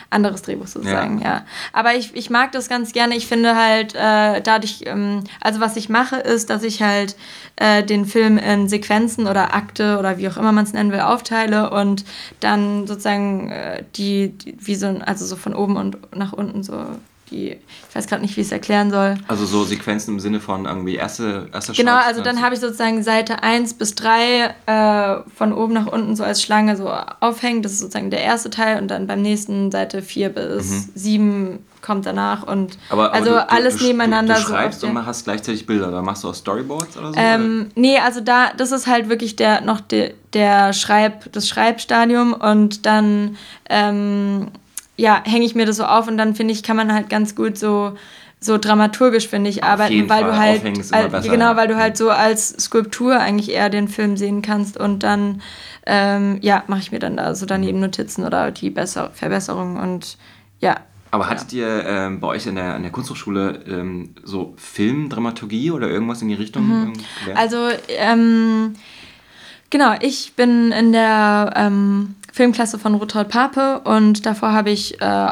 anderes 0.09 0.41
Drehbuch 0.41 0.67
sozusagen, 0.67 1.19
ja. 1.19 1.25
ja. 1.25 1.45
Aber 1.73 1.95
ich, 1.95 2.15
ich 2.15 2.29
mag 2.29 2.51
das 2.51 2.69
ganz 2.69 2.93
gerne. 2.93 3.15
Ich 3.15 3.27
finde 3.27 3.55
halt 3.55 3.95
äh, 3.95 4.41
dadurch, 4.41 4.83
ähm, 4.85 5.23
also 5.41 5.59
was 5.59 5.75
ich 5.75 5.89
mache, 5.89 6.17
ist, 6.17 6.49
dass 6.49 6.63
ich 6.63 6.81
halt 6.81 7.15
äh, 7.57 7.83
den 7.83 8.05
Film 8.05 8.37
in 8.37 8.69
Sequenzen 8.69 9.27
oder 9.27 9.53
Akte 9.53 9.97
oder 9.99 10.17
wie 10.17 10.29
auch 10.29 10.37
immer 10.37 10.51
man 10.51 10.63
es 10.63 10.73
nennen 10.73 10.91
will, 10.91 11.01
aufteile 11.01 11.69
und 11.71 12.05
dann 12.39 12.87
sozusagen 12.87 13.49
äh, 13.49 13.83
die, 13.95 14.29
die, 14.29 14.55
wie 14.59 14.75
so, 14.75 14.87
also 15.05 15.25
so 15.25 15.35
von 15.35 15.53
oben 15.53 15.75
und 15.75 16.15
nach 16.15 16.33
unten 16.33 16.63
so 16.63 16.85
die, 17.31 17.51
ich 17.51 17.95
weiß 17.95 18.07
gerade 18.07 18.21
nicht, 18.21 18.35
wie 18.37 18.41
ich 18.41 18.47
es 18.47 18.51
erklären 18.51 18.91
soll. 18.91 19.15
Also 19.27 19.45
so 19.45 19.63
Sequenzen 19.63 20.15
im 20.15 20.19
Sinne 20.19 20.39
von 20.39 20.65
irgendwie 20.65 20.95
erste, 20.95 21.49
erste 21.53 21.73
Genau, 21.73 21.95
also 21.95 22.21
dann 22.21 22.41
habe 22.41 22.55
ich 22.55 22.61
sozusagen 22.61 23.03
Seite 23.03 23.43
1 23.43 23.75
bis 23.75 23.95
3 23.95 24.55
äh, 24.65 25.29
von 25.35 25.53
oben 25.53 25.73
nach 25.73 25.87
unten 25.87 26.15
so 26.15 26.23
als 26.23 26.41
Schlange 26.41 26.77
so 26.77 26.89
aufhängen. 27.19 27.61
Das 27.61 27.73
ist 27.73 27.79
sozusagen 27.79 28.09
der 28.09 28.21
erste 28.21 28.49
Teil 28.49 28.81
und 28.81 28.89
dann 28.89 29.07
beim 29.07 29.21
nächsten 29.21 29.71
Seite 29.71 30.01
4 30.01 30.29
bis 30.29 30.69
mhm. 30.69 30.89
7 30.95 31.59
kommt 31.81 32.05
danach 32.05 32.43
und 32.43 32.77
aber, 32.89 33.05
aber 33.05 33.13
also 33.13 33.31
du, 33.31 33.49
alles 33.49 33.77
du, 33.77 33.85
nebeneinander. 33.85 34.33
Du, 34.35 34.41
du 34.41 34.47
schreibst 34.47 34.81
so 34.81 34.87
und 34.87 35.05
hast 35.05 35.23
gleichzeitig 35.23 35.65
Bilder, 35.65 35.89
da 35.91 36.01
machst 36.01 36.23
du 36.23 36.29
auch 36.29 36.35
Storyboards 36.35 36.97
oder 36.97 37.13
so? 37.13 37.19
Ähm, 37.19 37.69
nee, 37.75 37.97
also 37.97 38.19
da, 38.19 38.51
das 38.57 38.71
ist 38.71 38.87
halt 38.87 39.09
wirklich 39.09 39.35
der 39.35 39.61
noch 39.61 39.79
de, 39.79 40.13
der 40.33 40.73
Schreib, 40.73 41.31
das 41.31 41.47
Schreibstadium 41.47 42.33
und 42.33 42.85
dann 42.85 43.37
ähm, 43.69 44.49
ja, 44.97 45.21
hänge 45.23 45.45
ich 45.45 45.55
mir 45.55 45.65
das 45.65 45.77
so 45.77 45.85
auf 45.85 46.07
und 46.07 46.17
dann 46.17 46.35
finde 46.35 46.53
ich, 46.53 46.63
kann 46.63 46.75
man 46.75 46.93
halt 46.93 47.09
ganz 47.09 47.35
gut 47.35 47.57
so 47.57 47.93
so 48.39 48.57
dramaturgisch 48.57 49.27
finde 49.27 49.49
ich 49.49 49.63
arbeiten, 49.63 50.07
weil 50.09 50.23
Fall. 50.23 50.31
du 50.31 50.37
halt 50.37 50.93
al 50.93 51.09
besser, 51.09 51.29
genau, 51.29 51.55
weil 51.55 51.67
du 51.67 51.75
halt 51.75 51.97
so 51.97 52.11
als 52.11 52.49
Skulptur 52.49 53.19
eigentlich 53.19 53.51
eher 53.51 53.69
den 53.69 53.87
Film 53.87 54.15
sehen 54.15 54.41
kannst 54.43 54.77
und 54.77 55.01
dann 55.01 55.41
ähm, 55.87 56.37
ja 56.41 56.63
mache 56.67 56.81
ich 56.81 56.91
mir 56.91 56.99
dann 56.99 57.17
da 57.17 57.33
so 57.33 57.45
daneben 57.45 57.79
Notizen 57.79 58.23
oder 58.23 58.51
die 58.51 58.69
Besser 58.69 59.09
Verbesserungen 59.13 59.77
und 59.77 60.17
ja. 60.59 60.77
Aber 61.09 61.29
hattet 61.29 61.53
ja. 61.53 61.59
ihr 61.59 61.85
ähm, 61.85 62.19
bei 62.19 62.27
euch 62.27 62.45
in 62.45 62.55
der, 62.55 62.75
in 62.75 62.83
der 62.83 62.91
Kunsthochschule 62.91 63.63
ähm, 63.67 64.13
so 64.23 64.53
Filmdramaturgie 64.57 65.71
oder 65.71 65.89
irgendwas 65.89 66.21
in 66.21 66.27
die 66.27 66.35
Richtung? 66.35 66.67
Mhm. 66.67 66.93
Also 67.33 67.69
ähm, 67.87 68.75
genau, 69.69 69.95
ich 70.01 70.33
bin 70.35 70.71
in 70.73 70.91
der 70.91 71.53
ähm, 71.55 72.15
Filmklasse 72.37 72.77
von 72.77 72.93
Rothold 72.93 73.29
Pape 73.29 73.81
und 73.83 74.27
davor 74.27 74.53
habe 74.53 74.69
ich 74.69 75.01
äh, 75.01 75.27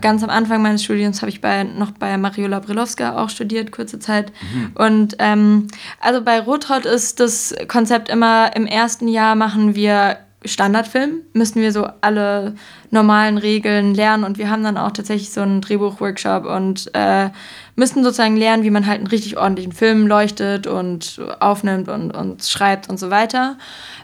ganz 0.00 0.24
am 0.24 0.28
Anfang 0.28 0.60
meines 0.60 0.82
Studiums 0.82 1.22
habe 1.22 1.30
ich 1.30 1.40
bei, 1.40 1.62
noch 1.62 1.92
bei 1.92 2.18
Mariola 2.18 2.58
Brilowska 2.58 3.16
auch 3.16 3.30
studiert, 3.30 3.70
kurze 3.70 4.00
Zeit. 4.00 4.32
Mhm. 4.52 4.72
Und 4.74 5.16
ähm, 5.20 5.68
also 6.00 6.20
bei 6.20 6.40
Rothold 6.40 6.84
ist 6.84 7.20
das 7.20 7.54
Konzept 7.68 8.08
immer, 8.08 8.56
im 8.56 8.66
ersten 8.66 9.06
Jahr 9.06 9.36
machen 9.36 9.76
wir 9.76 10.18
Standardfilm, 10.44 11.22
müssen 11.32 11.62
wir 11.62 11.72
so 11.72 11.88
alle 12.00 12.54
normalen 12.90 13.38
Regeln 13.38 13.94
lernen 13.94 14.24
und 14.24 14.36
wir 14.38 14.50
haben 14.50 14.64
dann 14.64 14.78
auch 14.78 14.92
tatsächlich 14.92 15.30
so 15.30 15.40
einen 15.40 15.60
Drehbuchworkshop 15.60 16.44
und 16.44 16.90
äh, 16.94 17.30
müssten 17.76 18.02
sozusagen 18.02 18.36
lernen, 18.36 18.64
wie 18.64 18.70
man 18.70 18.86
halt 18.86 18.98
einen 18.98 19.08
richtig 19.08 19.36
ordentlichen 19.36 19.72
Film 19.72 20.06
leuchtet 20.08 20.66
und 20.66 21.20
aufnimmt 21.38 21.88
und, 21.88 22.12
und 22.12 22.42
schreibt 22.42 22.88
und 22.88 22.98
so 22.98 23.10
weiter 23.10 23.56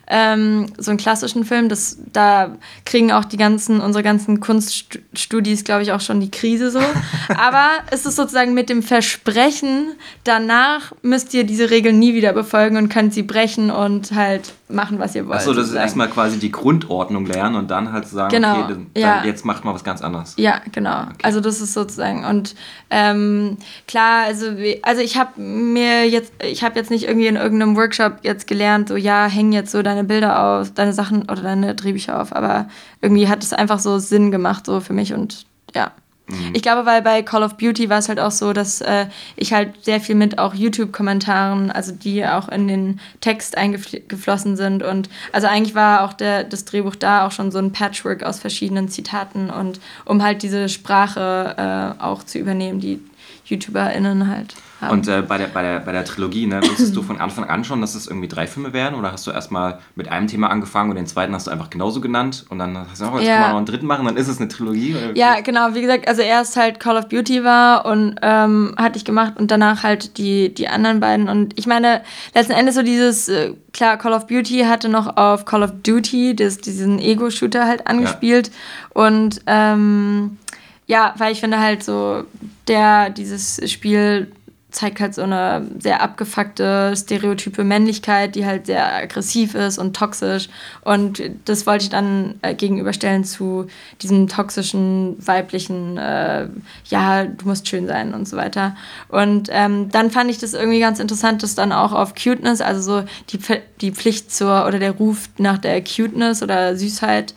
ähm, 0.07 0.67
so 0.79 0.91
einen 0.91 0.99
klassischen 0.99 1.45
Film. 1.45 1.69
Das, 1.69 1.99
da 2.13 2.57
kriegen 2.85 3.13
auch 3.13 3.25
die 3.25 3.37
ganzen, 3.37 3.81
unsere 3.81 4.03
ganzen 4.03 4.41
Kunststudis, 4.41 5.65
glaube 5.65 5.83
ich, 5.83 5.93
auch 5.93 6.01
schon 6.01 6.21
die 6.21 6.31
Krise 6.31 6.71
so. 6.71 6.81
Aber 7.37 7.69
es 7.91 8.07
ist 8.07 8.17
sozusagen 8.17 8.55
mit 8.55 8.69
dem 8.69 8.83
Versprechen, 8.83 9.95
danach 10.25 10.93
müsst 11.03 11.35
ihr 11.35 11.45
diese 11.45 11.71
Regeln 11.71 11.99
nie 11.99 12.15
wieder 12.15 12.33
befolgen 12.33 12.77
und 12.77 12.89
könnt 12.89 13.15
sie 13.15 13.23
brechen 13.23 13.71
und 13.71 14.13
halt 14.13 14.53
machen, 14.69 14.99
was 14.99 15.15
ihr 15.15 15.27
wollt. 15.27 15.39
Achso, 15.39 15.53
das 15.53 15.69
ist 15.69 15.75
erstmal 15.75 16.09
quasi 16.09 16.39
die 16.39 16.51
Grundordnung 16.51 17.27
lernen 17.27 17.57
und 17.57 17.71
dann 17.71 17.93
halt 17.93 18.07
sagen, 18.09 18.31
genau, 18.31 18.61
okay, 18.61 18.65
dann, 18.69 18.87
ja. 18.97 19.25
jetzt 19.25 19.45
macht 19.45 19.65
mal 19.65 19.75
was 19.75 19.85
ganz 19.85 20.03
anderes. 20.03 20.35
Ja, 20.37 20.61
genau. 20.73 21.03
Okay. 21.03 21.19
Also 21.23 21.41
das 21.41 21.61
ist 21.61 21.75
sozusagen 21.75 22.25
und 22.25 22.55
ähm, 22.91 23.59
klar, 23.87 24.25
also, 24.25 24.47
also 24.83 25.03
ich 25.03 25.17
habe 25.19 25.41
mir 25.41 26.09
jetzt, 26.09 26.33
ich 26.43 26.65
habe 26.65 26.79
jetzt 26.79 26.91
nicht 26.91 27.05
irgendwie 27.05 27.27
in 27.27 27.37
irgendeinem 27.37 27.77
Workshop 27.77 28.19
jetzt 28.23 28.47
gelernt, 28.47 28.89
so 28.89 28.97
ja, 28.97 29.27
häng 29.27 29.53
jetzt 29.53 29.71
so 29.71 29.83
deine 29.95 30.07
Bilder 30.07 30.43
auf, 30.43 30.73
deine 30.73 30.93
Sachen 30.93 31.23
oder 31.23 31.43
deine 31.43 31.75
Drehbücher 31.75 32.21
auf, 32.21 32.35
aber 32.35 32.69
irgendwie 33.01 33.29
hat 33.29 33.43
es 33.43 33.53
einfach 33.53 33.79
so 33.79 33.99
Sinn 33.99 34.31
gemacht 34.31 34.67
so 34.67 34.81
für 34.81 34.93
mich 34.93 35.15
und 35.15 35.47
ja. 35.75 35.93
Mhm. 36.27 36.53
Ich 36.55 36.63
glaube, 36.63 36.87
weil 36.87 37.03
bei 37.03 37.23
Call 37.23 37.43
of 37.43 37.57
Beauty 37.59 37.91
war 37.91 37.99
es 37.99 38.09
halt 38.09 38.19
auch 38.19 38.31
so, 38.31 38.55
dass 38.55 38.81
äh, 38.81 39.07
ich 39.37 39.53
halt 39.53 39.85
sehr 39.85 40.01
viel 40.01 40.15
mit 40.15 40.39
auch 40.39 40.55
YouTube-Kommentaren, 40.55 41.71
also 41.71 41.93
die 41.93 42.25
auch 42.27 42.49
in 42.49 42.67
den 42.67 43.01
Text 43.21 43.59
eingeflossen 43.59 44.57
sind. 44.57 44.83
Und 44.83 45.11
also 45.33 45.49
eigentlich 45.49 45.75
war 45.75 46.03
auch 46.03 46.15
der, 46.15 46.45
das 46.45 46.65
Drehbuch 46.65 46.97
da 46.97 47.27
auch 47.27 47.31
schon 47.31 47.51
so 47.51 47.59
ein 47.59 47.73
Patchwork 47.73 48.23
aus 48.23 48.39
verschiedenen 48.39 48.89
Zitaten 48.89 49.51
und 49.51 49.81
um 50.07 50.23
halt 50.23 50.43
diese 50.43 50.71
Sprache 50.71 51.97
äh, 51.99 52.03
auch 52.03 52.23
zu 52.23 52.39
übernehmen, 52.39 52.81
die 52.81 53.01
YouTuberInnen 53.45 54.29
halt 54.29 54.55
haben. 54.85 54.99
Und 54.99 55.09
äh, 55.09 55.23
bei, 55.23 55.39
der, 55.39 55.47
bei, 55.47 55.63
der, 55.63 55.81
bei 55.81 55.93
der 55.93 56.05
Trilogie, 56.05 56.47
ne, 56.47 56.61
wusstest 56.63 56.95
du 56.95 57.03
von 57.03 57.21
Anfang 57.21 57.45
an 57.45 57.65
schon, 57.65 57.81
dass 57.81 57.95
es 57.95 58.07
irgendwie 58.07 58.29
drei 58.29 58.47
Filme 58.47 58.73
werden? 58.73 58.95
Oder 58.99 59.13
hast 59.13 59.27
du 59.27 59.31
erstmal 59.31 59.79
mit 59.95 60.09
einem 60.09 60.27
Thema 60.27 60.51
angefangen 60.51 60.91
und 60.91 60.97
den 60.97 61.07
zweiten 61.07 61.35
hast 61.35 61.47
du 61.47 61.51
einfach 61.51 61.71
genauso 61.71 62.01
genannt? 62.01 62.45
Und 62.49 62.59
dann 62.59 62.79
hast 62.79 63.01
du, 63.01 63.07
oh, 63.07 63.19
jetzt 63.19 63.29
ja. 63.29 63.35
können 63.35 63.45
wir 63.45 63.49
noch 63.51 63.57
einen 63.57 63.67
dritten 63.67 63.87
machen, 63.87 64.07
dann 64.07 64.17
ist 64.17 64.29
es 64.29 64.39
eine 64.39 64.49
Trilogie? 64.49 64.95
Oder? 64.95 65.17
Ja, 65.17 65.41
genau. 65.41 65.75
Wie 65.75 65.81
gesagt, 65.81 66.09
also 66.09 66.23
erst 66.23 66.57
halt 66.57 66.81
Call 66.81 66.97
of 66.97 67.09
Duty 67.09 67.45
war 67.45 67.87
und 67.87 68.17
ähm, 68.23 68.75
hatte 68.77 68.97
ich 68.99 69.05
gemacht 69.05 69.35
und 69.37 69.51
danach 69.51 69.83
halt 69.83 70.19
die, 70.19 70.53
die 70.55 70.69
anderen 70.69 71.01
beiden. 71.01 71.29
Und 71.29 71.59
ich 71.59 71.67
meine, 71.67 72.03
letzten 72.35 72.53
Endes 72.53 72.75
so 72.75 72.83
dieses, 72.83 73.29
äh, 73.29 73.55
klar, 73.73 73.97
Call 73.97 74.13
of 74.13 74.27
Duty 74.27 74.61
hatte 74.61 74.89
noch 74.89 75.17
auf 75.17 75.45
Call 75.45 75.63
of 75.63 75.73
Duty 75.83 76.37
das, 76.37 76.59
diesen 76.59 76.99
Ego-Shooter 76.99 77.67
halt 77.67 77.87
angespielt. 77.87 78.49
Ja. 78.49 79.03
Und 79.03 79.41
ähm, 79.47 80.39
ja, 80.87 81.15
weil 81.17 81.33
ich 81.33 81.41
finde 81.41 81.61
halt 81.61 81.83
so, 81.83 82.25
der, 82.69 83.11
dieses 83.11 83.61
Spiel 83.71 84.33
zeigt 84.75 85.01
halt 85.01 85.15
so 85.15 85.23
eine 85.23 85.67
sehr 85.79 86.03
abgefuckte, 86.03 86.95
stereotype 86.97 87.63
Männlichkeit, 87.63 88.35
die 88.35 88.45
halt 88.45 88.67
sehr 88.67 88.93
aggressiv 88.93 89.55
ist 89.55 89.79
und 89.79 89.95
toxisch. 89.95 90.49
Und 90.83 91.23
das 91.45 91.67
wollte 91.67 91.85
ich 91.85 91.91
dann 91.91 92.35
äh, 92.43 92.55
gegenüberstellen 92.55 93.25
zu 93.25 93.67
diesem 94.03 94.27
toxischen, 94.29 95.17
weiblichen, 95.25 95.97
äh, 95.97 96.49
ja, 96.87 97.25
du 97.25 97.47
musst 97.47 97.69
schön 97.69 97.87
sein 97.87 98.15
und 98.15 98.29
so 98.29 98.37
weiter. 98.37 98.77
Und 99.09 99.49
ähm, 99.53 99.91
dann 99.91 100.11
fand 100.11 100.31
ich 100.31 100.39
das 100.39 100.55
irgendwie 100.55 100.81
ganz 100.81 100.99
interessant, 100.99 101.43
dass 101.43 101.55
dann 101.55 101.73
auch 101.73 101.93
auf 101.93 102.15
Cuteness, 102.15 102.61
also 102.61 102.81
so 103.01 103.07
die, 103.31 103.39
die 103.81 103.93
Pflicht 103.93 104.35
zur 104.35 104.67
oder 104.67 104.81
der 104.81 104.93
Ruf 104.93 105.29
nach 105.39 105.59
der 105.59 105.83
Cuteness 105.83 106.43
oder 106.43 106.77
Süßheit, 106.77 107.35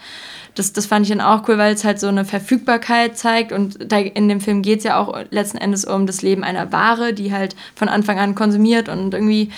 das, 0.58 0.74
das 0.74 0.88
fand 0.88 1.06
ich 1.06 1.12
dann 1.12 1.22
auch 1.22 1.48
cool, 1.48 1.58
weil 1.58 1.74
es 1.74 1.84
halt 1.84 2.00
so 2.00 2.08
eine 2.08 2.26
Verfügbarkeit 2.26 3.18
zeigt. 3.18 3.52
Und 3.52 3.92
da 3.92 3.98
in 4.00 4.28
dem 4.28 4.42
Film 4.42 4.62
geht 4.62 4.80
es 4.80 4.86
ja 4.86 5.00
auch 5.00 5.18
letzten 5.30 5.58
Endes 5.58 5.86
um 5.86 6.08
das 6.08 6.22
Leben 6.22 6.44
einer 6.44 6.72
Ware, 6.72 7.14
die 7.14 7.32
halt 7.32 7.56
von 7.76 7.90
Anfang 7.90 8.18
an 8.20 8.36
konsumiert 8.36 8.90
und 8.90 9.14
irgendwie 9.14 9.52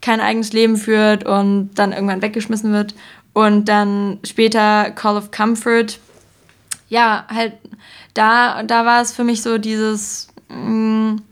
kein 0.00 0.20
eigenes 0.20 0.52
Leben 0.52 0.76
führt 0.76 1.24
und 1.24 1.70
dann 1.74 1.92
irgendwann 1.92 2.22
weggeschmissen 2.22 2.72
wird. 2.72 2.94
Und 3.32 3.68
dann 3.68 4.20
später 4.22 4.90
Call 4.92 5.16
of 5.16 5.30
Comfort. 5.32 5.98
Ja, 6.88 7.26
halt, 7.28 7.54
da, 8.14 8.62
da 8.62 8.84
war 8.84 9.02
es 9.02 9.12
für 9.12 9.24
mich 9.24 9.42
so 9.42 9.58
dieses. 9.58 10.28
Mh, 10.48 10.70
mm, 10.70 11.22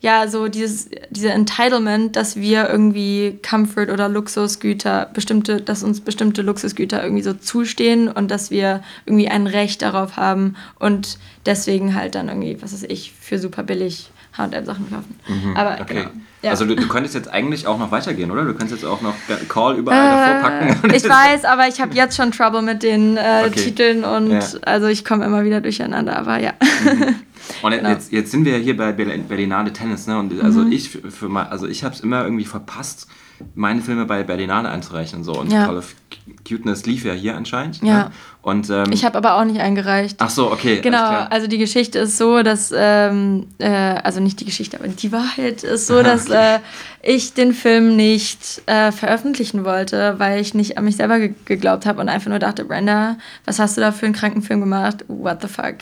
ja, 0.00 0.28
so 0.28 0.48
dieses, 0.48 0.88
diese 1.10 1.30
Entitlement, 1.30 2.16
dass 2.16 2.36
wir 2.36 2.68
irgendwie 2.68 3.38
Comfort 3.46 3.92
oder 3.92 4.08
Luxusgüter, 4.08 5.10
bestimmte, 5.12 5.60
dass 5.60 5.82
uns 5.82 6.00
bestimmte 6.00 6.40
Luxusgüter 6.40 7.02
irgendwie 7.02 7.22
so 7.22 7.34
zustehen 7.34 8.08
und 8.08 8.30
dass 8.30 8.50
wir 8.50 8.82
irgendwie 9.04 9.28
ein 9.28 9.46
Recht 9.46 9.82
darauf 9.82 10.16
haben 10.16 10.56
und 10.78 11.18
deswegen 11.44 11.94
halt 11.94 12.14
dann 12.14 12.28
irgendwie, 12.28 12.62
was 12.62 12.72
weiß 12.72 12.84
ich, 12.84 13.12
für 13.12 13.38
super 13.38 13.62
billig 13.62 14.10
H&M-Sachen 14.36 14.90
kaufen. 14.90 15.20
Mhm, 15.28 15.56
Aber 15.56 15.80
okay. 15.80 15.94
genau. 15.94 16.10
Ja. 16.42 16.52
Also 16.52 16.64
du, 16.64 16.74
du 16.74 16.88
könntest 16.88 17.14
jetzt 17.14 17.28
eigentlich 17.30 17.66
auch 17.66 17.78
noch 17.78 17.90
weitergehen, 17.90 18.30
oder? 18.30 18.44
Du 18.44 18.54
könntest 18.54 18.82
jetzt 18.82 18.84
auch 18.84 19.02
noch 19.02 19.14
Call 19.48 19.76
überall 19.76 19.98
äh, 19.98 20.32
davor 20.32 20.50
packen. 20.50 20.94
Ich 20.94 21.04
weiß, 21.08 21.44
aber 21.44 21.68
ich 21.68 21.82
habe 21.82 21.94
jetzt 21.94 22.16
schon 22.16 22.32
Trouble 22.32 22.62
mit 22.62 22.82
den 22.82 23.18
äh, 23.18 23.44
okay. 23.46 23.60
Titeln 23.60 24.04
und 24.04 24.30
ja. 24.30 24.40
also 24.62 24.86
ich 24.86 25.04
komme 25.04 25.26
immer 25.26 25.44
wieder 25.44 25.60
durcheinander, 25.60 26.16
aber 26.16 26.40
ja. 26.40 26.54
Mhm. 26.82 27.16
Und 27.60 27.70
genau. 27.76 27.90
jetzt, 27.90 28.10
jetzt 28.10 28.30
sind 28.30 28.46
wir 28.46 28.56
hier 28.56 28.74
bei 28.74 28.92
Berlinale 28.92 29.72
Tennis, 29.74 30.06
ne? 30.06 30.18
Und 30.18 30.42
also 30.42 30.60
mhm. 30.60 30.72
ich 30.72 30.88
für 30.88 31.28
mal, 31.28 31.46
also 31.48 31.66
ich 31.66 31.84
habe 31.84 31.94
es 31.94 32.00
immer 32.00 32.24
irgendwie 32.24 32.46
verpasst, 32.46 33.06
meine 33.54 33.80
Filme 33.80 34.06
bei 34.06 34.22
Berlinale 34.22 34.68
einzureichen 34.68 35.18
und 35.18 35.24
so. 35.24 35.32
Und 35.32 35.52
ja. 35.52 35.66
Call 35.66 35.78
of 35.78 35.94
Cuteness 36.48 36.86
lief 36.86 37.04
ja 37.04 37.12
hier 37.12 37.36
anscheinend. 37.36 37.82
Ja. 37.82 38.04
Ne? 38.04 38.10
Und, 38.42 38.70
ähm, 38.70 38.86
ich 38.92 39.04
habe 39.04 39.18
aber 39.18 39.34
auch 39.34 39.44
nicht 39.44 39.60
eingereicht. 39.60 40.16
Ach 40.18 40.30
so, 40.30 40.50
okay. 40.50 40.80
Genau, 40.80 41.26
also 41.28 41.46
die 41.46 41.58
Geschichte 41.58 41.98
ist 41.98 42.16
so, 42.16 42.42
dass, 42.42 42.72
ähm, 42.74 43.48
äh, 43.58 43.68
also 43.68 44.20
nicht 44.20 44.40
die 44.40 44.46
Geschichte, 44.46 44.78
aber 44.78 44.88
die 44.88 45.12
Wahrheit 45.12 45.62
ist 45.62 45.86
so, 45.86 46.02
dass 46.02 46.26
okay. 46.26 46.56
äh, 46.56 47.14
ich 47.14 47.34
den 47.34 47.52
Film 47.52 47.96
nicht 47.96 48.62
äh, 48.66 48.92
veröffentlichen 48.92 49.64
wollte, 49.64 50.14
weil 50.18 50.40
ich 50.40 50.54
nicht 50.54 50.78
an 50.78 50.84
mich 50.84 50.96
selber 50.96 51.18
ge 51.18 51.34
geglaubt 51.44 51.86
habe 51.86 52.00
und 52.00 52.08
einfach 52.08 52.30
nur 52.30 52.38
dachte, 52.38 52.64
Brenda, 52.64 53.16
was 53.44 53.58
hast 53.58 53.76
du 53.76 53.80
da 53.80 53.92
für 53.92 54.06
einen 54.06 54.14
kranken 54.14 54.42
Film 54.42 54.60
gemacht? 54.60 55.04
What 55.08 55.42
the 55.42 55.48
fuck? 55.48 55.76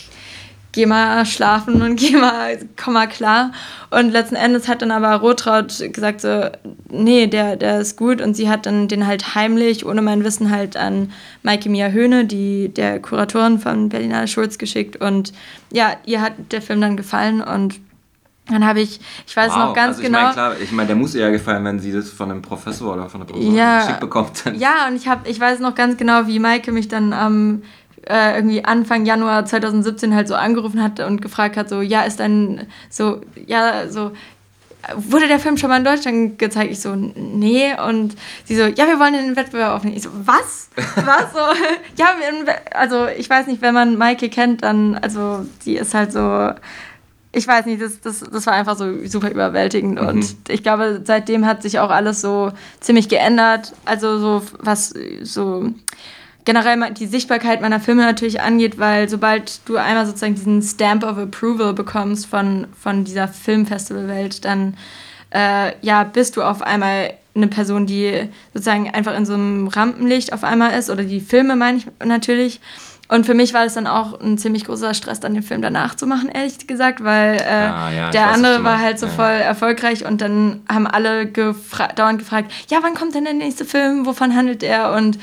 Geh 0.72 0.86
mal 0.86 1.24
schlafen 1.26 1.82
und 1.82 1.96
geh 1.96 2.16
mal, 2.16 2.58
komm 2.82 2.94
mal 2.94 3.08
klar. 3.08 3.52
Und 3.90 4.10
letzten 4.10 4.36
Endes 4.36 4.68
hat 4.68 4.82
dann 4.82 4.90
aber 4.90 5.14
Rotraud 5.16 5.92
gesagt 5.92 6.20
so, 6.20 6.46
nee, 6.90 7.26
der, 7.26 7.56
der 7.56 7.80
ist 7.80 7.96
gut. 7.96 8.20
Und 8.20 8.34
sie 8.34 8.48
hat 8.48 8.66
dann 8.66 8.88
den 8.88 9.06
halt 9.06 9.34
heimlich, 9.34 9.86
ohne 9.86 10.02
mein 10.02 10.24
Wissen, 10.24 10.50
halt 10.50 10.76
an 10.76 11.12
Maike 11.42 11.70
Mia 11.70 11.88
Höhne, 11.88 12.24
die 12.24 12.68
der 12.68 13.00
Kuratorin 13.00 13.58
von 13.58 13.88
Berlinale 13.88 14.28
Schulz, 14.28 14.58
geschickt. 14.58 15.00
Und 15.00 15.32
ja, 15.72 15.92
ihr 16.04 16.20
hat 16.20 16.32
der 16.52 16.62
Film 16.62 16.80
dann 16.80 16.96
gefallen 16.96 17.40
und 17.40 17.80
dann 18.50 18.64
habe 18.64 18.80
ich, 18.80 18.98
ich 19.26 19.36
weiß 19.36 19.50
wow. 19.50 19.58
noch 19.58 19.74
ganz 19.74 19.98
also 19.98 20.00
ich 20.00 20.06
genau. 20.06 20.22
Mein, 20.22 20.32
klar, 20.32 20.54
ich 20.58 20.72
meine, 20.72 20.86
der 20.86 20.96
muss 20.96 21.14
ihr 21.14 21.20
ja 21.20 21.30
gefallen, 21.30 21.64
wenn 21.64 21.78
sie 21.80 21.92
das 21.92 22.08
von 22.08 22.30
einem 22.30 22.40
Professor 22.40 22.94
oder 22.94 23.08
von 23.08 23.20
einer 23.20 23.28
Professorin 23.28 23.56
ja, 23.56 23.80
geschickt 23.80 24.00
bekommt. 24.00 24.44
Ja, 24.56 24.88
und 24.88 24.96
ich, 24.96 25.06
hab, 25.06 25.28
ich 25.28 25.38
weiß 25.38 25.60
noch 25.60 25.74
ganz 25.74 25.96
genau, 25.96 26.26
wie 26.26 26.38
Maike 26.38 26.72
mich 26.72 26.88
dann 26.88 27.12
am 27.12 27.62
äh, 28.06 28.36
irgendwie 28.36 28.64
Anfang 28.64 29.06
Januar 29.06 29.44
2017 29.46 30.14
halt 30.14 30.28
so 30.28 30.34
angerufen 30.34 30.82
hat 30.82 31.00
und 31.00 31.22
gefragt 31.22 31.56
hat, 31.56 31.68
so, 31.68 31.80
ja, 31.80 32.02
ist 32.02 32.20
dann 32.20 32.66
so, 32.90 33.20
ja, 33.46 33.88
so, 33.88 34.12
wurde 34.96 35.28
der 35.28 35.38
Film 35.38 35.56
schon 35.56 35.70
mal 35.70 35.78
in 35.78 35.84
Deutschland 35.84 36.38
gezeigt? 36.38 36.72
Ich 36.72 36.80
so, 36.80 36.94
nee. 36.94 37.74
Und 37.86 38.14
sie 38.44 38.56
so, 38.56 38.62
ja, 38.62 38.86
wir 38.86 38.98
wollen 38.98 39.12
den 39.12 39.36
Wettbewerb 39.36 39.72
aufnehmen. 39.72 39.96
Ich 39.96 40.02
so, 40.02 40.10
was? 40.24 40.70
Was? 40.76 41.32
so, 41.32 41.38
ja, 41.96 42.08
also 42.72 43.06
ich 43.06 43.28
weiß 43.28 43.46
nicht, 43.46 43.60
wenn 43.60 43.74
man 43.74 43.96
Maike 43.96 44.28
kennt, 44.28 44.62
dann, 44.62 44.96
also 44.96 45.44
sie 45.60 45.76
ist 45.76 45.94
halt 45.94 46.12
so, 46.12 46.52
ich 47.32 47.46
weiß 47.46 47.66
nicht, 47.66 47.82
das, 47.82 48.00
das, 48.00 48.20
das 48.20 48.46
war 48.46 48.54
einfach 48.54 48.76
so 48.76 49.04
super 49.06 49.30
überwältigend. 49.30 50.00
Mhm. 50.00 50.08
Und 50.08 50.36
ich 50.48 50.62
glaube, 50.62 51.02
seitdem 51.04 51.46
hat 51.46 51.62
sich 51.62 51.78
auch 51.78 51.90
alles 51.90 52.20
so 52.20 52.52
ziemlich 52.80 53.08
geändert. 53.08 53.74
Also 53.84 54.18
so, 54.18 54.42
was 54.58 54.94
so 55.22 55.70
generell 56.48 56.94
die 56.94 57.06
Sichtbarkeit 57.06 57.60
meiner 57.60 57.78
Filme 57.78 58.04
natürlich 58.04 58.40
angeht, 58.40 58.78
weil 58.78 59.06
sobald 59.06 59.60
du 59.68 59.76
einmal 59.76 60.06
sozusagen 60.06 60.34
diesen 60.34 60.62
Stamp 60.62 61.04
of 61.04 61.18
Approval 61.18 61.74
bekommst 61.74 62.24
von, 62.24 62.66
von 62.80 63.04
dieser 63.04 63.28
Filmfestivalwelt, 63.28 64.46
dann 64.46 64.74
äh, 65.28 65.72
ja, 65.82 66.04
bist 66.04 66.38
du 66.38 66.42
auf 66.42 66.62
einmal 66.62 67.12
eine 67.34 67.48
Person, 67.48 67.84
die 67.84 68.30
sozusagen 68.54 68.88
einfach 68.88 69.14
in 69.14 69.26
so 69.26 69.34
einem 69.34 69.68
Rampenlicht 69.68 70.32
auf 70.32 70.42
einmal 70.42 70.72
ist, 70.78 70.88
oder 70.88 71.04
die 71.04 71.20
Filme 71.20 71.54
meine 71.54 71.76
ich 71.76 71.86
natürlich. 72.02 72.62
Und 73.08 73.26
für 73.26 73.34
mich 73.34 73.52
war 73.52 73.64
das 73.64 73.74
dann 73.74 73.86
auch 73.86 74.18
ein 74.18 74.38
ziemlich 74.38 74.64
großer 74.64 74.94
Stress, 74.94 75.20
dann 75.20 75.34
den 75.34 75.42
Film 75.42 75.60
danach 75.60 75.96
zu 75.96 76.06
machen, 76.06 76.30
ehrlich 76.30 76.66
gesagt, 76.66 77.04
weil 77.04 77.36
äh, 77.36 77.42
ah, 77.42 77.90
ja, 77.90 78.10
der 78.10 78.22
weiß, 78.22 78.34
andere 78.34 78.64
war 78.64 78.78
halt 78.78 78.98
so 78.98 79.04
ja. 79.04 79.12
voll 79.12 79.26
erfolgreich 79.32 80.06
und 80.06 80.22
dann 80.22 80.62
haben 80.66 80.86
alle 80.86 81.26
gefra 81.26 81.88
dauernd 81.88 82.18
gefragt, 82.18 82.50
ja, 82.70 82.78
wann 82.80 82.94
kommt 82.94 83.14
denn 83.14 83.24
der 83.24 83.34
nächste 83.34 83.66
Film, 83.66 84.06
wovon 84.06 84.34
handelt 84.34 84.62
er? 84.62 84.94
Und 84.94 85.18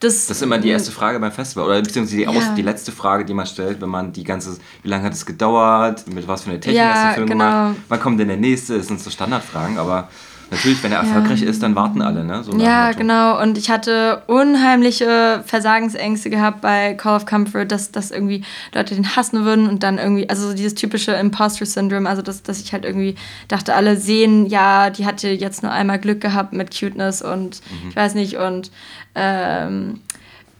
das, 0.00 0.26
das 0.26 0.36
ist 0.38 0.42
immer 0.42 0.58
die 0.58 0.68
erste 0.68 0.90
Frage 0.90 1.18
beim 1.18 1.32
Festival 1.32 1.66
oder 1.66 1.80
beziehungsweise 1.80 2.16
die, 2.16 2.22
ja. 2.24 2.54
die 2.54 2.62
letzte 2.62 2.92
Frage, 2.92 3.24
die 3.24 3.34
man 3.34 3.46
stellt, 3.46 3.80
wenn 3.80 3.88
man 3.88 4.12
die 4.12 4.24
ganze, 4.24 4.58
wie 4.82 4.88
lange 4.88 5.04
hat 5.04 5.12
es 5.12 5.24
gedauert, 5.24 6.06
mit 6.12 6.26
was 6.28 6.42
für 6.42 6.50
eine 6.50 6.60
Technik 6.60 6.78
ja, 6.78 6.94
hast 6.94 7.10
du 7.10 7.14
Film 7.14 7.28
genau. 7.28 7.44
gemacht, 7.44 7.76
wann 7.88 8.00
kommt 8.00 8.20
denn 8.20 8.28
der 8.28 8.36
nächste, 8.36 8.76
das 8.76 8.88
sind 8.88 9.00
so 9.00 9.10
Standardfragen, 9.10 9.78
aber 9.78 10.08
natürlich, 10.50 10.82
wenn 10.82 10.92
er 10.92 10.98
erfolgreich 10.98 11.40
ja. 11.40 11.48
ist, 11.48 11.62
dann 11.62 11.74
warten 11.74 12.02
alle, 12.02 12.24
ne? 12.24 12.42
So 12.42 12.56
ja, 12.58 12.92
genau. 12.92 13.40
Und 13.40 13.58
ich 13.58 13.70
hatte 13.70 14.22
unheimliche 14.26 15.42
Versagensängste 15.46 16.30
gehabt 16.30 16.60
bei 16.60 16.94
Call 16.94 17.16
of 17.16 17.26
Comfort, 17.26 17.66
dass, 17.66 17.90
dass 17.90 18.10
irgendwie 18.10 18.44
Leute 18.74 18.94
den 18.94 19.16
hassen 19.16 19.44
würden 19.44 19.68
und 19.68 19.82
dann 19.82 19.98
irgendwie, 19.98 20.28
also 20.28 20.48
so 20.48 20.54
dieses 20.54 20.74
typische 20.74 21.12
Imposter-Syndrom, 21.12 22.06
also 22.06 22.22
dass, 22.22 22.42
dass 22.42 22.60
ich 22.60 22.72
halt 22.72 22.84
irgendwie 22.84 23.16
dachte, 23.48 23.74
alle 23.74 23.96
sehen, 23.96 24.46
ja, 24.46 24.90
die 24.90 25.06
hatte 25.06 25.28
jetzt 25.28 25.62
nur 25.62 25.72
einmal 25.72 25.98
Glück 25.98 26.20
gehabt 26.20 26.52
mit 26.52 26.78
Cuteness 26.78 27.22
und 27.22 27.60
mhm. 27.70 27.90
ich 27.90 27.96
weiß 27.96 28.14
nicht, 28.14 28.36
und 28.36 28.70
ähm, 29.14 30.00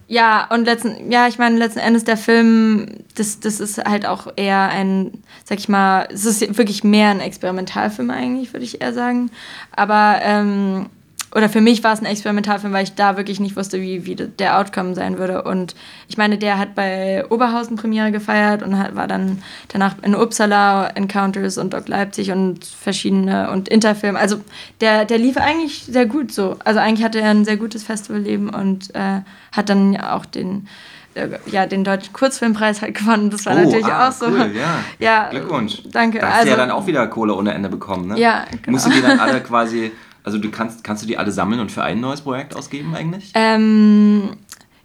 ja, 0.07 0.47
und 0.51 0.65
letzten, 0.65 1.11
ja, 1.11 1.27
ich 1.27 1.37
meine, 1.39 1.57
letzten 1.57 1.79
Endes 1.79 2.03
der 2.03 2.17
Film, 2.17 2.87
das, 3.15 3.39
das 3.39 3.59
ist 3.59 3.77
halt 3.77 4.05
auch 4.05 4.27
eher 4.35 4.69
ein, 4.69 5.23
sag 5.43 5.57
ich 5.57 5.67
mal, 5.67 6.07
es 6.11 6.25
ist 6.25 6.57
wirklich 6.57 6.83
mehr 6.83 7.09
ein 7.09 7.19
Experimentalfilm 7.19 8.11
eigentlich, 8.11 8.53
würde 8.53 8.65
ich 8.65 8.81
eher 8.81 8.93
sagen. 8.93 9.31
Aber 9.75 10.19
ähm, 10.21 10.87
oder 11.35 11.49
für 11.49 11.59
mich 11.59 11.83
war 11.83 11.91
es 11.91 11.99
ein 11.99 12.05
Experimentalfilm, 12.05 12.71
weil 12.71 12.85
ich 12.85 12.95
da 12.95 13.17
wirklich 13.17 13.41
nicht 13.41 13.57
wusste, 13.57 13.81
wie, 13.81 14.05
wie 14.05 14.15
der 14.15 14.57
Outcome 14.57 14.95
sein 14.95 15.17
würde. 15.17 15.43
Und 15.43 15.75
ich 16.07 16.17
meine, 16.17 16.37
der 16.37 16.57
hat 16.57 16.75
bei 16.75 17.25
Oberhausen 17.29 17.75
Premiere 17.75 18.13
gefeiert 18.13 18.63
und 18.63 18.79
hat, 18.79 18.95
war 18.95 19.05
dann 19.05 19.43
danach 19.67 19.95
in 20.01 20.15
Uppsala, 20.15 20.87
Encounters 20.87 21.57
und 21.57 21.73
Doc 21.73 21.89
Leipzig 21.89 22.31
und 22.31 22.63
verschiedene 22.63 23.51
und 23.51 23.67
Interfilm. 23.67 24.15
Also 24.15 24.37
der, 24.79 25.03
der 25.03 25.17
lief 25.17 25.35
eigentlich 25.35 25.83
sehr 25.83 26.05
gut 26.05 26.31
so. 26.31 26.55
Also 26.63 26.79
eigentlich 26.79 27.03
hatte 27.03 27.19
er 27.19 27.31
ein 27.31 27.43
sehr 27.43 27.57
gutes 27.57 27.83
Festivalleben 27.83 28.49
und 28.49 28.95
äh, 28.95 29.19
hat 29.51 29.67
dann 29.67 29.99
auch 29.99 30.25
den 30.25 30.69
äh, 31.15 31.27
ja, 31.47 31.65
den 31.65 31.83
deutschen 31.83 32.13
Kurzfilmpreis 32.13 32.81
halt 32.81 32.95
gewonnen. 32.95 33.29
Das 33.29 33.45
war 33.45 33.57
oh, 33.57 33.59
natürlich 33.59 33.85
ah, 33.87 34.07
auch 34.07 34.11
so. 34.13 34.27
Cool, 34.27 34.53
ja. 34.55 34.79
ja. 34.99 35.29
Glückwunsch. 35.31 35.83
Danke. 35.91 36.19
Da 36.19 36.27
hast 36.27 36.33
also, 36.35 36.45
du 36.45 36.51
ja 36.51 36.57
dann 36.57 36.71
auch 36.71 36.87
wieder 36.87 37.05
Kohle 37.07 37.33
ohne 37.33 37.53
Ende 37.53 37.67
bekommen, 37.67 38.07
ne? 38.07 38.19
Ja, 38.19 38.45
genau. 38.61 38.71
Musst 38.71 38.85
du 38.85 38.91
die 38.91 39.01
dann 39.01 39.19
alle 39.19 39.41
quasi 39.41 39.91
also 40.25 40.39
du 40.39 40.49
kannst, 40.49 40.83
kannst 40.83 41.03
du 41.03 41.07
die 41.07 41.17
alle 41.17 41.31
sammeln 41.31 41.61
und 41.61 41.71
für 41.71 41.83
ein 41.83 42.01
neues 42.01 42.21
Projekt 42.21 42.55
ausgeben 42.55 42.95
eigentlich? 42.95 43.31
Ähm, 43.35 44.31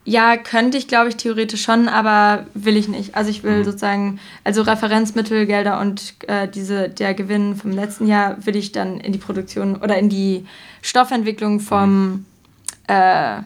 ja, 0.05 0.37
könnte 0.37 0.77
ich, 0.77 0.87
glaube 0.87 1.09
ich, 1.09 1.17
theoretisch 1.17 1.63
schon, 1.63 1.89
aber 1.89 2.47
will 2.53 2.77
ich 2.77 2.89
nicht. 2.89 3.15
Also 3.15 3.31
ich 3.31 3.43
will 3.43 3.61
mhm. 3.61 3.65
sozusagen, 3.65 4.21
also 4.45 4.63
Referenzmittelgelder 4.63 5.81
und 5.81 6.15
äh, 6.27 6.47
diese, 6.47 6.91
der 6.91 7.15
Gewinn 7.15 7.57
vom 7.57 7.71
letzten 7.71 8.07
Jahr 8.07 8.37
will 8.45 8.55
ich 8.55 8.73
dann 8.73 9.01
in 9.01 9.13
die 9.13 9.19
Produktion 9.19 9.77
oder 9.77 9.99
in 9.99 10.11
die 10.11 10.47
Stoffentwicklung 10.83 11.61
vom, 11.61 12.11
mhm. 12.11 12.25
äh, 12.87 13.41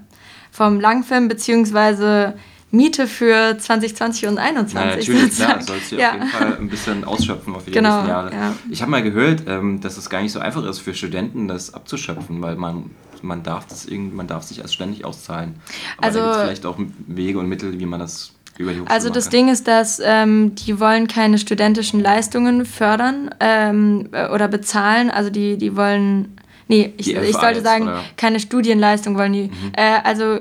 vom 0.50 0.80
Langfilm 0.80 1.28
beziehungsweise 1.28 2.34
Miete 2.74 3.06
für 3.06 3.56
2020 3.56 4.26
und 4.26 4.34
2021. 4.34 4.74
Na, 4.74 4.84
natürlich, 4.84 5.36
klar, 5.36 5.62
sollst 5.62 5.92
du 5.92 5.96
ja. 5.96 6.08
auf 6.08 6.14
jeden 6.14 6.28
Fall 6.28 6.56
ein 6.58 6.68
bisschen 6.68 7.04
ausschöpfen 7.04 7.54
auf 7.54 7.64
die 7.64 7.70
genau, 7.70 7.90
nächsten 7.90 8.08
Jahre. 8.08 8.32
Ja. 8.32 8.54
Ich 8.68 8.82
habe 8.82 8.90
mal 8.90 9.02
gehört, 9.02 9.44
ähm, 9.46 9.80
dass 9.80 9.96
es 9.96 10.10
gar 10.10 10.22
nicht 10.22 10.32
so 10.32 10.40
einfach 10.40 10.64
ist 10.64 10.80
für 10.80 10.92
Studenten, 10.92 11.46
das 11.46 11.72
abzuschöpfen, 11.72 12.42
weil 12.42 12.56
man, 12.56 12.90
man, 13.22 13.44
darf, 13.44 13.66
das 13.68 13.86
irgend, 13.86 14.14
man 14.14 14.26
darf 14.26 14.42
sich 14.42 14.60
als 14.60 14.74
ständig 14.74 15.04
auszahlen. 15.04 15.54
Aber 15.98 16.06
also, 16.06 16.18
da 16.18 16.26
gibt 16.26 16.42
vielleicht 16.42 16.66
auch 16.66 16.78
Wege 17.06 17.38
und 17.38 17.48
Mittel, 17.48 17.78
wie 17.78 17.86
man 17.86 18.00
das 18.00 18.32
über 18.58 18.72
die 18.72 18.82
Also 18.86 19.08
das 19.08 19.28
Ding 19.28 19.48
ist, 19.48 19.68
dass 19.68 20.00
ähm, 20.04 20.56
die 20.56 20.80
wollen 20.80 21.06
keine 21.06 21.38
studentischen 21.38 22.00
Leistungen 22.00 22.66
fördern 22.66 23.30
ähm, 23.38 24.08
oder 24.32 24.48
bezahlen. 24.48 25.10
Also 25.10 25.30
die, 25.30 25.58
die 25.58 25.76
wollen... 25.76 26.36
Nee, 26.66 26.94
ich, 26.96 27.14
ich 27.14 27.36
sollte 27.36 27.60
sagen, 27.60 27.84
oder? 27.84 28.02
keine 28.16 28.40
Studienleistung 28.40 29.16
wollen 29.16 29.32
die. 29.32 29.42
Mhm. 29.44 29.72
Äh, 29.76 30.00
also 30.02 30.38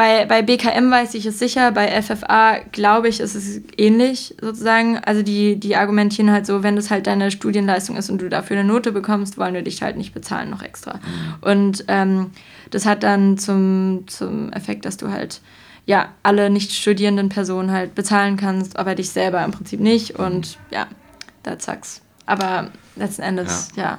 bei, 0.00 0.24
bei 0.24 0.40
BKM 0.40 0.90
weiß 0.90 1.12
ich 1.12 1.26
es 1.26 1.38
sicher, 1.38 1.72
bei 1.72 2.00
FFA 2.00 2.60
glaube 2.72 3.08
ich, 3.08 3.20
ist 3.20 3.34
es 3.34 3.60
ähnlich 3.76 4.34
sozusagen. 4.40 4.96
Also 4.96 5.22
die, 5.22 5.60
die 5.60 5.76
argumentieren 5.76 6.30
halt 6.30 6.46
so, 6.46 6.62
wenn 6.62 6.74
das 6.74 6.90
halt 6.90 7.06
deine 7.06 7.30
Studienleistung 7.30 7.98
ist 7.98 8.08
und 8.08 8.22
du 8.22 8.30
dafür 8.30 8.58
eine 8.58 8.66
Note 8.66 8.92
bekommst, 8.92 9.36
wollen 9.36 9.52
wir 9.52 9.60
dich 9.60 9.82
halt 9.82 9.98
nicht 9.98 10.14
bezahlen 10.14 10.48
noch 10.48 10.62
extra. 10.62 10.94
Mhm. 10.94 11.34
Und 11.42 11.84
ähm, 11.88 12.30
das 12.70 12.86
hat 12.86 13.02
dann 13.02 13.36
zum, 13.36 14.04
zum 14.06 14.50
Effekt, 14.54 14.86
dass 14.86 14.96
du 14.96 15.10
halt 15.10 15.42
ja, 15.84 16.08
alle 16.22 16.48
nicht 16.48 16.72
studierenden 16.72 17.28
Personen 17.28 17.70
halt 17.70 17.94
bezahlen 17.94 18.38
kannst, 18.38 18.78
aber 18.78 18.94
dich 18.94 19.10
selber 19.10 19.44
im 19.44 19.50
Prinzip 19.50 19.80
nicht. 19.80 20.18
Und 20.18 20.56
ja, 20.70 20.86
that 21.42 21.60
sucks. 21.60 22.00
Aber 22.24 22.70
letzten 22.96 23.20
Endes, 23.20 23.68
ja. 23.76 23.82
ja. 23.82 23.98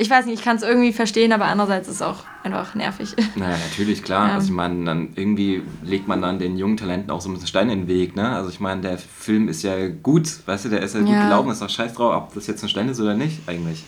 Ich 0.00 0.08
weiß 0.08 0.26
nicht, 0.26 0.38
ich 0.38 0.44
kann 0.44 0.56
es 0.56 0.62
irgendwie 0.62 0.92
verstehen, 0.92 1.32
aber 1.32 1.46
andererseits 1.46 1.88
ist 1.88 1.96
es 1.96 2.02
auch 2.02 2.22
einfach 2.44 2.76
nervig. 2.76 3.16
Naja, 3.34 3.56
natürlich, 3.68 4.04
klar. 4.04 4.28
Ja. 4.28 4.34
Also 4.34 4.46
ich 4.46 4.52
meine, 4.52 4.84
dann 4.84 5.10
irgendwie 5.16 5.62
legt 5.82 6.06
man 6.06 6.22
dann 6.22 6.38
den 6.38 6.56
jungen 6.56 6.76
Talenten 6.76 7.10
auch 7.10 7.20
so 7.20 7.28
ein 7.28 7.32
bisschen 7.32 7.48
Stein 7.48 7.68
in 7.68 7.80
den 7.80 7.88
Weg, 7.88 8.14
ne? 8.14 8.30
Also 8.30 8.48
ich 8.48 8.60
meine, 8.60 8.80
der 8.80 8.96
Film 8.98 9.48
ist 9.48 9.62
ja 9.62 9.88
gut, 9.88 10.46
weißt 10.46 10.66
du, 10.66 10.68
der 10.68 10.82
ist 10.82 10.94
ja, 10.94 11.00
ja. 11.00 11.06
gut 11.06 11.14
gelaufen, 11.14 11.50
ist 11.50 11.62
doch 11.62 11.68
scheiß 11.68 11.94
drauf, 11.94 12.14
ob 12.14 12.34
das 12.34 12.46
jetzt 12.46 12.62
ein 12.62 12.68
Stein 12.68 12.88
ist 12.88 13.00
oder 13.00 13.14
nicht, 13.14 13.40
eigentlich. 13.48 13.84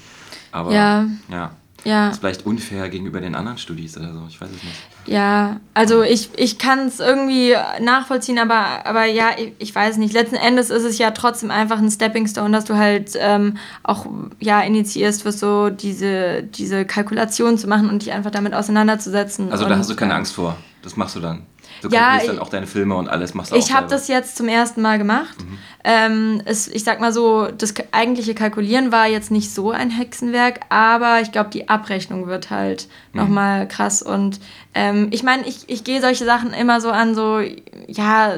Aber 0.50 0.72
ja. 0.72 1.06
ja. 1.30 1.52
Ja. 1.84 2.06
Das 2.06 2.16
ist 2.16 2.20
vielleicht 2.20 2.46
unfair 2.46 2.88
gegenüber 2.88 3.20
den 3.20 3.34
anderen 3.34 3.58
Studis 3.58 3.96
oder 3.96 4.12
so, 4.12 4.22
ich 4.28 4.40
weiß 4.40 4.48
es 4.48 4.62
nicht. 4.62 4.76
Ja, 5.06 5.60
also 5.74 6.02
ich, 6.02 6.30
ich 6.36 6.58
kann 6.58 6.80
es 6.86 7.00
irgendwie 7.00 7.54
nachvollziehen, 7.80 8.38
aber, 8.38 8.86
aber 8.86 9.06
ja, 9.06 9.30
ich, 9.36 9.52
ich, 9.58 9.74
weiß 9.74 9.96
nicht. 9.96 10.12
Letzten 10.12 10.36
Endes 10.36 10.70
ist 10.70 10.84
es 10.84 10.98
ja 10.98 11.10
trotzdem 11.10 11.50
einfach 11.50 11.78
ein 11.78 11.90
Stepping 11.90 12.26
Stone, 12.26 12.50
dass 12.50 12.64
du 12.64 12.76
halt 12.76 13.12
ähm, 13.18 13.56
auch 13.82 14.06
ja, 14.38 14.60
initiierst, 14.60 15.24
was 15.24 15.40
so 15.40 15.70
diese, 15.70 16.42
diese 16.42 16.84
Kalkulation 16.84 17.56
zu 17.56 17.66
machen 17.66 17.88
und 17.88 18.02
dich 18.02 18.12
einfach 18.12 18.30
damit 18.30 18.54
auseinanderzusetzen. 18.54 19.50
Also 19.50 19.66
da 19.66 19.76
hast 19.76 19.90
du 19.90 19.96
keine 19.96 20.14
Angst 20.14 20.34
vor. 20.34 20.56
Das 20.82 20.96
machst 20.96 21.16
du 21.16 21.20
dann. 21.20 21.46
Du 21.82 21.88
ja, 21.88 22.18
dann 22.24 22.38
auch 22.38 22.48
deine 22.48 22.66
Filme 22.66 22.94
und 22.94 23.08
alles 23.08 23.34
machst 23.34 23.52
du 23.52 23.56
Ich 23.56 23.72
habe 23.72 23.88
das 23.88 24.08
jetzt 24.08 24.36
zum 24.36 24.48
ersten 24.48 24.82
Mal 24.82 24.98
gemacht. 24.98 25.36
Mhm. 25.40 25.58
Ähm, 25.82 26.42
es, 26.44 26.68
ich 26.68 26.84
sag 26.84 27.00
mal 27.00 27.12
so, 27.12 27.46
das 27.46 27.74
eigentliche 27.92 28.34
Kalkulieren 28.34 28.92
war 28.92 29.06
jetzt 29.06 29.30
nicht 29.30 29.50
so 29.50 29.70
ein 29.70 29.90
Hexenwerk, 29.90 30.60
aber 30.68 31.20
ich 31.22 31.32
glaube, 31.32 31.50
die 31.50 31.68
Abrechnung 31.68 32.26
wird 32.26 32.50
halt 32.50 32.88
mhm. 33.12 33.20
nochmal 33.20 33.68
krass. 33.68 34.02
Und 34.02 34.40
ähm, 34.74 35.08
ich 35.10 35.22
meine, 35.22 35.46
ich, 35.46 35.68
ich 35.68 35.84
gehe 35.84 36.00
solche 36.00 36.24
Sachen 36.24 36.52
immer 36.52 36.80
so 36.80 36.90
an, 36.90 37.14
so, 37.14 37.40
ja, 37.86 38.34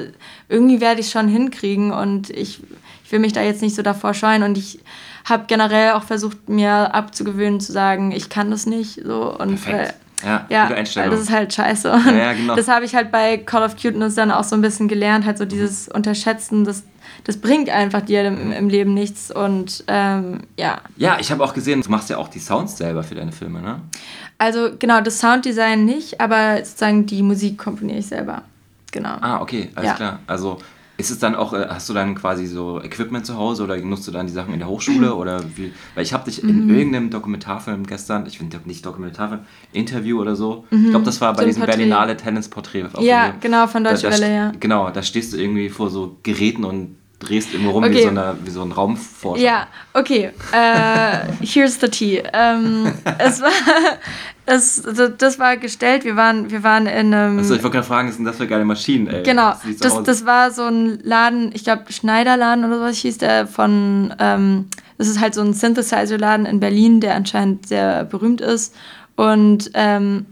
irgendwie 0.49 0.81
werde 0.81 1.01
ich 1.01 1.11
schon 1.11 1.29
hinkriegen 1.29 1.93
und 1.93 2.31
ich, 2.31 2.61
ich 3.05 3.13
will 3.13 3.19
mich 3.19 3.33
da 3.33 3.43
jetzt 3.43 3.63
nicht 3.63 3.75
so 3.75 3.83
davor 3.83 4.15
scheuen 4.15 4.43
und 4.43 4.57
ich 4.57 4.79
habe 5.25 5.45
generell 5.47 5.93
auch 5.93 6.05
versucht, 6.05 6.49
mir 6.49 6.95
abzugewöhnen, 6.95 7.61
zu 7.61 7.73
sagen, 7.73 8.13
ich 8.13 8.29
kann 8.29 8.51
das 8.51 8.67
nicht. 8.67 9.01
So. 9.05 9.37
Und 9.37 9.63
Perfekt. 9.63 9.95
Ja, 10.25 10.47
ja 10.49 10.67
gute 10.67 10.77
Einstellung. 10.77 11.11
Das 11.11 11.21
ist 11.21 11.31
halt 11.31 11.53
scheiße. 11.53 11.89
Ja, 11.89 12.13
ja, 12.13 12.33
genau. 12.33 12.57
Das 12.57 12.69
habe 12.69 12.85
ich 12.85 12.95
halt 12.95 13.11
bei 13.11 13.39
Call 13.39 13.63
of 13.63 13.77
Cuteness 13.77 14.15
dann 14.15 14.31
auch 14.31 14.45
so 14.45 14.57
ein 14.57 14.63
bisschen 14.63 14.89
gelernt, 14.89 15.25
halt 15.25 15.39
so 15.39 15.45
dieses 15.45 15.89
Unterschätzen, 15.89 16.65
das, 16.65 16.85
das 17.25 17.39
bringt 17.39 17.71
einfach 17.71 18.03
dir 18.03 18.25
im, 18.25 18.53
im 18.53 18.69
Leben 18.69 18.95
nichts 18.95 19.31
und 19.31 19.85
ähm, 19.89 20.43
ja. 20.57 20.81
Ja, 20.97 21.19
ich 21.21 21.31
habe 21.31 21.43
auch 21.45 21.55
gesehen, 21.55 21.83
du 21.83 21.91
machst 21.91 22.11
ja 22.11 22.19
auch 22.19 22.29
die 22.29 22.39
Sounds 22.39 22.77
selber 22.77 23.03
für 23.03 23.15
deine 23.15 23.33
Filme, 23.33 23.61
ne? 23.61 23.81
Also 24.39 24.71
genau, 24.79 25.01
das 25.01 25.21
Sounddesign 25.21 25.85
nicht, 25.85 26.21
aber 26.21 26.57
sozusagen 26.65 27.07
die 27.07 27.23
Musik 27.23 27.59
komponiere 27.59 27.99
ich 27.99 28.07
selber. 28.07 28.43
Genau. 28.91 29.17
Ah, 29.21 29.41
okay, 29.41 29.71
alles 29.75 29.91
ja. 29.91 29.95
klar. 29.95 30.19
Also 30.27 30.59
ist 31.03 31.11
es 31.11 31.19
dann 31.19 31.35
auch, 31.35 31.53
äh, 31.53 31.67
hast 31.69 31.89
du 31.89 31.95
dann 31.95 32.15
quasi 32.15 32.47
so 32.47 32.81
Equipment 32.81 33.27
zu 33.27 33.37
Hause 33.37 33.65
oder 33.65 33.77
nutzt 33.77 34.07
du 34.07 34.13
dann 34.13 34.29
die 34.29 34.33
Sachen 34.33 34.55
in 34.55 34.61
der 34.61 34.69
Hochschule 34.69 35.15
oder 35.17 35.43
wie? 35.57 35.73
Weil 35.95 36.05
ich 36.05 36.13
habe 36.13 36.25
dich 36.25 36.43
in 36.43 36.67
mhm. 36.67 36.75
irgendeinem 36.75 37.11
Dokumentarfilm 37.11 37.87
gestern, 37.87 38.25
ich 38.27 38.39
finde 38.39 38.61
nicht 38.65 38.87
Dokumentarfilm, 38.87 39.41
Interview 39.73 40.21
oder 40.21 40.37
so, 40.37 40.65
mhm. 40.71 40.85
ich 40.85 40.91
glaube, 40.91 41.05
das 41.05 41.21
war 41.21 41.33
bei 41.33 41.43
so 41.43 41.47
diesem 41.49 41.63
Porträt. 41.63 41.77
Berlinale 41.77 42.17
Tennis 42.17 42.49
Porträt. 42.49 42.85
Ja, 43.01 43.35
genau, 43.41 43.67
von 43.67 43.83
Deutsche 43.83 44.09
da, 44.09 44.13
Welle, 44.13 44.33
ja. 44.33 44.53
Genau, 44.61 44.91
da 44.91 45.03
stehst 45.03 45.33
du 45.33 45.39
irgendwie 45.39 45.69
vor 45.69 45.91
so 45.91 46.17
Geräten 46.23 46.65
und 46.65 46.97
drehst 47.19 47.55
immer 47.55 47.71
rum 47.71 47.85
okay. 47.85 47.95
wie, 47.95 48.03
so 48.03 48.09
eine, 48.09 48.37
wie 48.45 48.51
so 48.51 48.63
ein 48.63 48.73
Raumforscher. 48.73 49.43
Ja, 49.43 49.67
okay. 49.95 50.31
Uh, 50.53 51.33
here's 51.41 51.81
the 51.81 51.89
tea. 51.89 52.21
Um, 52.21 52.93
es 53.19 53.41
war, 53.41 53.51
es, 54.53 54.83
das 55.19 55.39
war 55.39 55.57
gestellt, 55.57 56.05
wir 56.05 56.17
waren, 56.17 56.51
wir 56.51 56.63
waren 56.63 56.87
in 56.87 57.15
einem... 57.15 57.39
Also 57.39 57.55
ich 57.55 57.63
wollte 57.63 57.77
gerade 57.77 57.87
fragen, 57.87 58.09
was 58.09 58.17
sind 58.17 58.25
das 58.25 58.37
für 58.37 58.47
geile 58.47 58.65
Maschinen, 58.65 59.07
ey? 59.07 59.23
Genau, 59.23 59.55
das, 59.81 60.03
das 60.03 60.27
war 60.27 60.51
so 60.51 60.63
ein 60.63 60.99
Laden, 61.03 61.51
ich 61.55 61.65
glaube 61.65 61.93
Schneiderladen 61.93 62.65
oder 62.65 62.79
sowas 62.79 62.99
hieß 62.99 63.19
der, 63.19 63.47
von... 63.47 64.15
Ähm, 64.19 64.67
das 64.99 65.09
ist 65.09 65.21
halt 65.21 65.35
so 65.35 65.41
ein 65.41 65.55
Synthesizer-Laden 65.55 66.47
in 66.47 66.61
Berlin, 66.61 67.01
der 67.01 67.15
anscheinend 67.15 67.67
sehr 67.67 68.05
berühmt 68.05 68.41
ist. 68.41 68.75
Und... 69.17 69.71
Ähm, 69.75 70.27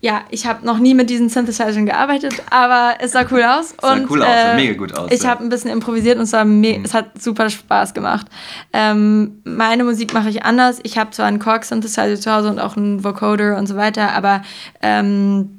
ja, 0.00 0.22
ich 0.30 0.46
habe 0.46 0.64
noch 0.64 0.78
nie 0.78 0.94
mit 0.94 1.10
diesen 1.10 1.28
Synthesizern 1.28 1.86
gearbeitet, 1.86 2.34
aber 2.50 2.94
es 3.00 3.12
sah 3.12 3.24
cool 3.30 3.42
aus. 3.42 3.72
Es 3.72 3.76
sah 3.80 3.94
und, 3.94 4.10
cool 4.10 4.22
aus, 4.22 4.28
äh, 4.30 4.54
mega 4.54 4.74
gut 4.74 4.94
aus. 4.94 5.10
Ich 5.10 5.22
ja. 5.22 5.30
habe 5.30 5.42
ein 5.42 5.48
bisschen 5.48 5.70
improvisiert 5.70 6.18
und 6.18 6.22
es, 6.24 6.32
mhm. 6.32 6.84
es 6.84 6.94
hat 6.94 7.20
super 7.20 7.50
Spaß 7.50 7.94
gemacht. 7.94 8.26
Ähm, 8.72 9.40
meine 9.44 9.84
Musik 9.84 10.14
mache 10.14 10.28
ich 10.28 10.44
anders. 10.44 10.78
Ich 10.84 10.98
habe 10.98 11.10
zwar 11.10 11.26
einen 11.26 11.40
Korg-Synthesizer 11.40 12.20
zu 12.20 12.32
Hause 12.32 12.48
und 12.48 12.60
auch 12.60 12.76
einen 12.76 13.02
Vocoder 13.02 13.56
und 13.56 13.66
so 13.66 13.76
weiter, 13.76 14.12
aber 14.12 14.42
ähm, 14.82 15.58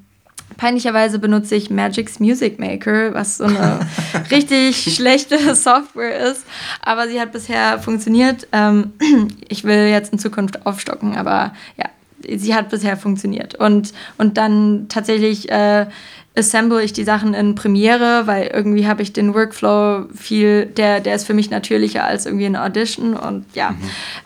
peinlicherweise 0.56 1.20
benutze 1.20 1.56
ich 1.56 1.70
Magic's 1.70 2.20
Music 2.20 2.60
Maker, 2.60 3.14
was 3.14 3.38
so 3.38 3.46
eine 3.46 3.80
richtig 4.32 4.96
schlechte 4.96 5.56
Software 5.56 6.32
ist. 6.32 6.46
Aber 6.82 7.08
sie 7.08 7.20
hat 7.20 7.32
bisher 7.32 7.80
funktioniert. 7.80 8.48
Ähm, 8.52 8.94
ich 9.50 9.64
will 9.64 9.88
jetzt 9.88 10.14
in 10.14 10.20
Zukunft 10.20 10.66
aufstocken, 10.66 11.18
aber 11.18 11.54
ja, 11.78 11.86
sie 12.28 12.56
hat 12.56 12.70
bisher 12.70 12.98
funktioniert. 12.98 13.56
Und, 13.56 13.94
und 14.18 14.38
dann 14.38 14.88
tatsächlich 14.90 15.50
äh, 15.52 15.88
assemble 16.40 16.82
ich 16.82 16.94
die 16.94 17.04
Sachen 17.04 17.34
in 17.34 17.56
Premiere, 17.56 18.26
weil 18.26 18.48
irgendwie 18.48 18.88
habe 18.88 19.02
ich 19.02 19.14
den 19.14 19.34
Workflow 19.34 20.06
viel, 20.16 20.66
der, 20.66 21.02
der 21.02 21.16
ist 21.16 21.26
für 21.26 21.34
mich 21.34 21.50
natürlicher 21.50 22.06
als 22.06 22.26
irgendwie 22.26 22.46
eine 22.46 22.64
Audition 22.64 23.14
und 23.16 23.46
ja. 23.56 23.72
Mhm. 23.72 23.78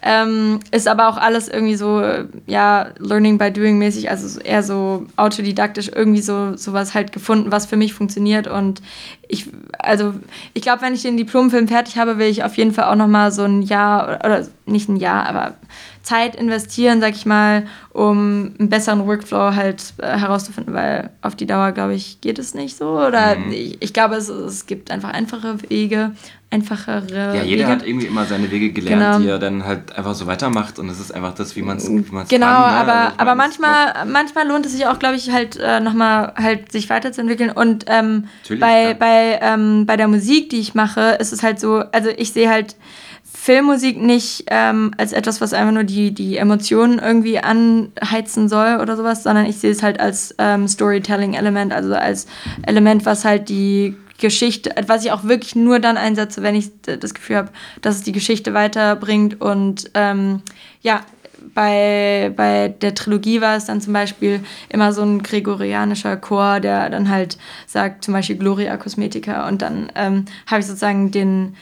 Ähm, 0.01 0.59
ist 0.71 0.87
aber 0.87 1.09
auch 1.09 1.17
alles 1.17 1.47
irgendwie 1.47 1.75
so, 1.75 2.03
ja, 2.45 2.87
Learning 2.99 3.37
by 3.37 3.51
Doing 3.51 3.77
mäßig, 3.77 4.09
also 4.09 4.39
eher 4.39 4.63
so 4.63 5.07
autodidaktisch 5.15 5.89
irgendwie 5.93 6.21
so 6.21 6.55
sowas 6.55 6.93
halt 6.93 7.11
gefunden, 7.11 7.51
was 7.51 7.65
für 7.65 7.77
mich 7.77 7.93
funktioniert 7.93 8.47
und 8.47 8.81
ich, 9.27 9.47
also 9.79 10.13
ich 10.53 10.61
glaube, 10.61 10.83
wenn 10.83 10.93
ich 10.93 11.01
den 11.01 11.17
Diplomfilm 11.17 11.67
fertig 11.67 11.97
habe, 11.97 12.19
will 12.19 12.27
ich 12.27 12.43
auf 12.43 12.55
jeden 12.57 12.73
Fall 12.73 12.85
auch 12.85 12.95
nochmal 12.95 13.31
so 13.31 13.43
ein 13.43 13.63
Jahr, 13.63 14.03
oder, 14.03 14.19
oder 14.25 14.47
nicht 14.65 14.89
ein 14.89 14.97
Jahr, 14.97 15.25
aber 15.25 15.55
Zeit 16.03 16.35
investieren, 16.35 16.99
sag 16.99 17.15
ich 17.15 17.25
mal, 17.25 17.65
um 17.93 18.53
einen 18.59 18.69
besseren 18.69 19.07
Workflow 19.07 19.55
halt 19.55 19.93
äh, 19.97 20.17
herauszufinden, 20.17 20.73
weil 20.73 21.09
auf 21.21 21.35
die 21.35 21.45
Dauer, 21.45 21.71
glaube 21.71 21.95
ich, 21.95 22.19
geht 22.19 22.37
es 22.39 22.53
nicht 22.53 22.77
so. 22.77 22.99
Oder 22.99 23.37
mhm. 23.37 23.51
ich, 23.51 23.81
ich, 23.81 23.93
glaube, 23.93 24.15
es, 24.15 24.27
es 24.27 24.65
gibt 24.65 24.91
einfach 24.91 25.11
einfache 25.11 25.57
Wege, 25.69 26.11
einfachere. 26.51 27.37
Ja, 27.37 27.43
jeder 27.43 27.63
Wege. 27.63 27.67
hat 27.67 27.87
irgendwie 27.87 28.07
immer 28.07 28.25
seine 28.25 28.51
Wege 28.51 28.73
gelernt, 28.73 29.01
genau. 29.01 29.19
die 29.19 29.27
er 29.27 29.39
dann 29.39 29.65
halt 29.65 29.95
einfach 29.97 30.13
so 30.13 30.27
weitermacht 30.27 30.77
und 30.77 30.89
es 30.89 30.99
ist 30.99 31.15
einfach 31.15 31.33
das, 31.33 31.55
wie 31.55 31.61
man 31.61 31.77
es 31.77 31.87
Genau, 31.87 32.03
kann, 32.03 32.27
ne? 32.27 32.45
aber, 32.45 32.93
also 32.93 33.15
aber 33.17 33.35
manchmal, 33.35 34.05
manchmal 34.05 34.45
lohnt 34.45 34.65
es 34.65 34.73
sich 34.73 34.85
auch, 34.85 34.99
glaube 34.99 35.15
ich, 35.15 35.31
halt 35.31 35.57
äh, 35.57 35.79
nochmal 35.79 36.33
halt 36.35 36.69
sich 36.69 36.89
weiterzuentwickeln. 36.89 37.49
Und 37.49 37.85
ähm, 37.87 38.25
bei, 38.59 38.89
ja. 38.89 38.93
bei, 38.93 39.39
ähm, 39.41 39.85
bei 39.85 39.95
der 39.95 40.09
Musik, 40.09 40.49
die 40.49 40.59
ich 40.59 40.75
mache, 40.75 41.17
ist 41.19 41.31
es 41.31 41.43
halt 41.43 41.61
so, 41.61 41.83
also 41.93 42.09
ich 42.09 42.33
sehe 42.33 42.49
halt 42.49 42.75
Filmmusik 43.43 44.01
nicht 44.01 44.45
ähm, 44.47 44.91
als 44.97 45.11
etwas, 45.11 45.41
was 45.41 45.51
einfach 45.51 45.73
nur 45.73 45.83
die, 45.83 46.13
die 46.13 46.37
Emotionen 46.37 46.99
irgendwie 46.99 47.39
anheizen 47.39 48.47
soll 48.47 48.79
oder 48.81 48.95
sowas, 48.95 49.23
sondern 49.23 49.45
ich 49.45 49.57
sehe 49.57 49.71
es 49.71 49.83
halt 49.83 49.99
als 49.99 50.33
ähm, 50.37 50.65
Storytelling-Element, 50.65 51.73
also 51.73 51.93
als 51.93 52.25
Element, 52.65 53.05
was 53.05 53.25
halt 53.25 53.49
die 53.49 53.97
Geschichte, 54.17 54.73
was 54.87 55.03
ich 55.03 55.11
auch 55.11 55.25
wirklich 55.25 55.57
nur 55.57 55.81
dann 55.81 55.97
einsetze, 55.97 56.41
wenn 56.41 56.55
ich 56.55 56.71
das 56.83 57.13
Gefühl 57.13 57.35
habe, 57.35 57.49
dass 57.81 57.95
es 57.95 58.03
die 58.03 58.13
Geschichte 58.13 58.53
weiterbringt. 58.53 59.41
Und 59.41 59.91
ähm, 59.93 60.41
ja, 60.81 61.01
bei, 61.53 62.31
bei 62.37 62.69
der 62.69 62.95
Trilogie 62.95 63.41
war 63.41 63.57
es 63.57 63.65
dann 63.65 63.81
zum 63.81 63.91
Beispiel 63.91 64.39
immer 64.69 64.93
so 64.93 65.01
ein 65.01 65.21
gregorianischer 65.21 66.15
Chor, 66.15 66.61
der 66.61 66.89
dann 66.89 67.09
halt 67.09 67.37
sagt, 67.67 68.05
zum 68.05 68.13
Beispiel 68.13 68.37
Gloria 68.37 68.77
Cosmetica. 68.77 69.49
Und 69.49 69.61
dann 69.61 69.91
ähm, 69.95 70.23
habe 70.47 70.61
ich 70.61 70.65
sozusagen 70.65 71.11
den 71.11 71.57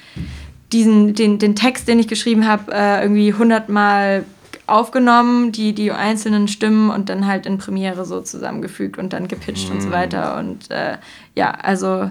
diesen, 0.73 1.13
den, 1.13 1.39
den 1.39 1.55
Text, 1.55 1.87
den 1.87 1.99
ich 1.99 2.07
geschrieben 2.07 2.47
habe, 2.47 2.71
äh, 2.73 3.01
irgendwie 3.01 3.33
hundertmal 3.33 4.25
aufgenommen, 4.67 5.51
die, 5.51 5.73
die 5.73 5.91
einzelnen 5.91 6.47
Stimmen 6.47 6.89
und 6.89 7.09
dann 7.09 7.27
halt 7.27 7.45
in 7.45 7.57
Premiere 7.57 8.05
so 8.05 8.21
zusammengefügt 8.21 8.97
und 8.97 9.11
dann 9.11 9.27
gepitcht 9.27 9.69
mm. 9.69 9.73
und 9.73 9.81
so 9.81 9.89
mm. 9.89 9.91
weiter. 9.91 10.37
Und 10.37 10.71
äh, 10.71 10.97
ja, 11.35 11.51
also 11.51 12.09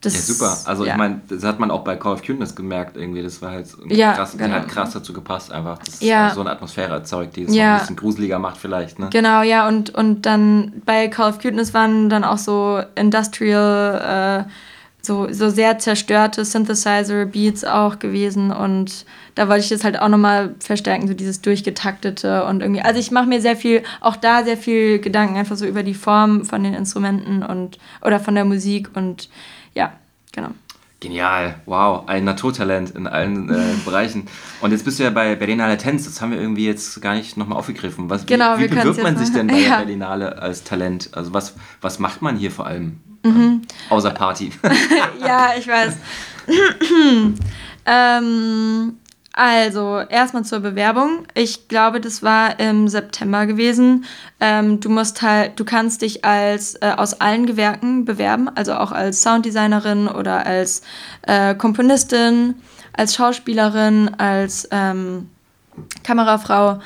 das 0.00 0.14
Ja, 0.14 0.20
super. 0.20 0.56
Also 0.66 0.84
ja. 0.84 0.92
ich 0.92 0.98
meine, 0.98 1.20
das 1.28 1.42
hat 1.42 1.58
man 1.58 1.70
auch 1.70 1.82
bei 1.82 1.96
Call 1.96 2.12
of 2.12 2.22
Cuteness 2.22 2.54
gemerkt 2.54 2.96
irgendwie. 2.96 3.22
Das 3.22 3.42
war 3.42 3.50
halt 3.50 3.66
ja, 3.88 4.12
krass, 4.12 4.36
genau. 4.38 4.54
hat 4.54 4.68
krass 4.68 4.92
dazu 4.92 5.12
gepasst 5.12 5.50
einfach. 5.50 5.78
Das 5.78 6.00
ja. 6.00 6.30
so 6.32 6.42
eine 6.42 6.50
Atmosphäre 6.50 6.92
erzeugt, 6.92 7.34
die 7.34 7.42
es 7.42 7.54
ja. 7.54 7.74
ein 7.74 7.80
bisschen 7.80 7.96
gruseliger 7.96 8.38
macht 8.38 8.58
vielleicht. 8.58 8.98
Ne? 9.00 9.08
Genau, 9.10 9.42
ja. 9.42 9.66
Und, 9.66 9.90
und 9.90 10.24
dann 10.26 10.82
bei 10.84 11.08
Call 11.08 11.30
of 11.30 11.40
Cuteness 11.40 11.74
waren 11.74 12.08
dann 12.08 12.24
auch 12.24 12.38
so 12.38 12.80
Industrial... 12.94 14.44
Äh, 14.46 14.50
so, 15.06 15.32
so 15.32 15.48
sehr 15.48 15.78
zerstörte 15.78 16.44
Synthesizer-Beats 16.44 17.64
auch 17.64 17.98
gewesen 17.98 18.50
und 18.50 19.06
da 19.34 19.48
wollte 19.48 19.64
ich 19.64 19.68
das 19.68 19.84
halt 19.84 19.98
auch 19.98 20.08
nochmal 20.08 20.54
verstärken, 20.58 21.08
so 21.08 21.14
dieses 21.14 21.40
durchgetaktete 21.40 22.44
und 22.44 22.60
irgendwie, 22.60 22.82
also 22.82 22.98
ich 22.98 23.10
mache 23.10 23.26
mir 23.26 23.40
sehr 23.40 23.56
viel, 23.56 23.82
auch 24.00 24.16
da 24.16 24.44
sehr 24.44 24.56
viel 24.56 24.98
Gedanken 24.98 25.36
einfach 25.36 25.56
so 25.56 25.66
über 25.66 25.82
die 25.82 25.94
Form 25.94 26.44
von 26.44 26.64
den 26.64 26.74
Instrumenten 26.74 27.42
und 27.42 27.78
oder 28.02 28.20
von 28.20 28.34
der 28.34 28.44
Musik 28.44 28.90
und 28.94 29.28
ja, 29.74 29.92
genau. 30.32 30.50
Genial, 31.06 31.54
wow, 31.66 32.02
ein 32.08 32.24
Naturtalent 32.24 32.90
in 32.90 33.06
allen 33.06 33.48
äh, 33.48 33.74
Bereichen. 33.84 34.26
Und 34.60 34.72
jetzt 34.72 34.84
bist 34.84 34.98
du 34.98 35.04
ja 35.04 35.10
bei 35.10 35.36
Berlinale 35.36 35.78
Tenz, 35.78 36.04
das 36.04 36.20
haben 36.20 36.32
wir 36.32 36.40
irgendwie 36.40 36.66
jetzt 36.66 37.00
gar 37.00 37.14
nicht 37.14 37.36
nochmal 37.36 37.58
aufgegriffen. 37.58 38.10
Was, 38.10 38.26
genau, 38.26 38.58
wie, 38.58 38.64
wie 38.64 38.74
bewirbt 38.74 39.00
man 39.00 39.16
sich 39.16 39.32
denn 39.32 39.46
bei 39.46 39.58
ja. 39.58 39.68
der 39.68 39.84
Berlinale 39.84 40.42
als 40.42 40.64
Talent? 40.64 41.10
Also 41.12 41.32
was, 41.32 41.54
was 41.80 42.00
macht 42.00 42.22
man 42.22 42.36
hier 42.36 42.50
vor 42.50 42.66
allem? 42.66 42.98
Mhm. 43.22 43.62
Außer 43.88 44.10
Party. 44.10 44.50
ja, 45.24 45.50
ich 45.56 45.68
weiß. 45.68 45.96
ähm, 47.86 48.98
also, 49.38 50.00
erstmal 50.00 50.46
zur 50.46 50.60
Bewerbung. 50.60 51.26
Ich 51.34 51.68
glaube, 51.68 52.00
das 52.00 52.22
war 52.22 52.58
im 52.58 52.88
September 52.88 53.44
gewesen. 53.44 54.06
Ähm, 54.40 54.80
du 54.80 54.88
musst 54.88 55.20
halt, 55.20 55.60
du 55.60 55.64
kannst 55.66 56.00
dich 56.00 56.24
als 56.24 56.76
äh, 56.76 56.94
aus 56.96 57.20
allen 57.20 57.44
Gewerken 57.44 58.06
bewerben, 58.06 58.48
also 58.54 58.72
auch 58.72 58.92
als 58.92 59.20
Sounddesignerin 59.20 60.08
oder 60.08 60.46
als 60.46 60.80
äh, 61.26 61.54
Komponistin, 61.54 62.54
als 62.94 63.14
Schauspielerin, 63.14 64.14
als 64.16 64.66
ähm, 64.70 65.28
Kamerafrau. 66.02 66.80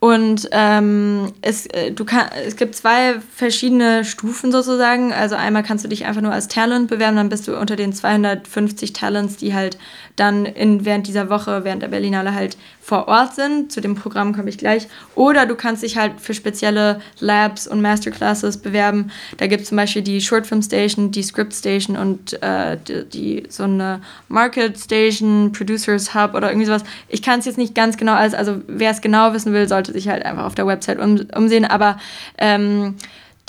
Und 0.00 0.48
ähm, 0.52 1.32
es, 1.42 1.66
äh, 1.66 1.90
du 1.90 2.04
kann, 2.04 2.28
es 2.46 2.54
gibt 2.54 2.76
zwei 2.76 3.16
verschiedene 3.34 4.04
Stufen 4.04 4.52
sozusagen. 4.52 5.12
Also 5.12 5.34
einmal 5.34 5.64
kannst 5.64 5.84
du 5.84 5.88
dich 5.88 6.04
einfach 6.06 6.22
nur 6.22 6.32
als 6.32 6.46
Talent 6.46 6.88
bewerben, 6.88 7.16
dann 7.16 7.28
bist 7.28 7.48
du 7.48 7.58
unter 7.58 7.74
den 7.74 7.92
250 7.92 8.92
Talents, 8.92 9.36
die 9.38 9.54
halt 9.54 9.76
dann 10.18 10.46
in, 10.46 10.84
während 10.84 11.06
dieser 11.06 11.30
Woche, 11.30 11.64
während 11.64 11.82
der 11.82 11.88
Berlinale 11.88 12.34
halt 12.34 12.56
vor 12.80 13.08
Ort 13.08 13.34
sind. 13.34 13.70
Zu 13.70 13.80
dem 13.80 13.94
Programm 13.94 14.34
komme 14.34 14.48
ich 14.48 14.58
gleich. 14.58 14.88
Oder 15.14 15.46
du 15.46 15.54
kannst 15.54 15.82
dich 15.82 15.96
halt 15.96 16.20
für 16.20 16.34
spezielle 16.34 17.00
Labs 17.20 17.66
und 17.66 17.80
Masterclasses 17.82 18.58
bewerben. 18.58 19.10
Da 19.36 19.46
gibt 19.46 19.62
es 19.62 19.68
zum 19.68 19.76
Beispiel 19.76 20.02
die 20.02 20.20
Shortfilm 20.20 20.62
Station, 20.62 21.10
die 21.10 21.22
Script 21.22 21.54
Station 21.54 21.96
und 21.96 22.42
äh, 22.42 22.78
die, 22.86 23.04
die, 23.08 23.42
so 23.48 23.64
eine 23.64 24.00
Market 24.28 24.78
Station, 24.78 25.52
Producers 25.52 26.14
Hub 26.14 26.34
oder 26.34 26.48
irgendwie 26.50 26.66
sowas. 26.66 26.84
Ich 27.08 27.22
kann 27.22 27.40
es 27.40 27.46
jetzt 27.46 27.58
nicht 27.58 27.74
ganz 27.74 27.96
genau 27.96 28.14
alles, 28.14 28.34
also 28.34 28.56
wer 28.66 28.90
es 28.90 29.00
genau 29.00 29.32
wissen 29.32 29.52
will, 29.52 29.68
sollte 29.68 29.92
sich 29.92 30.08
halt 30.08 30.24
einfach 30.24 30.44
auf 30.44 30.54
der 30.54 30.66
Website 30.66 30.98
um, 30.98 31.26
umsehen. 31.34 31.64
Aber 31.64 31.98
ähm, 32.38 32.96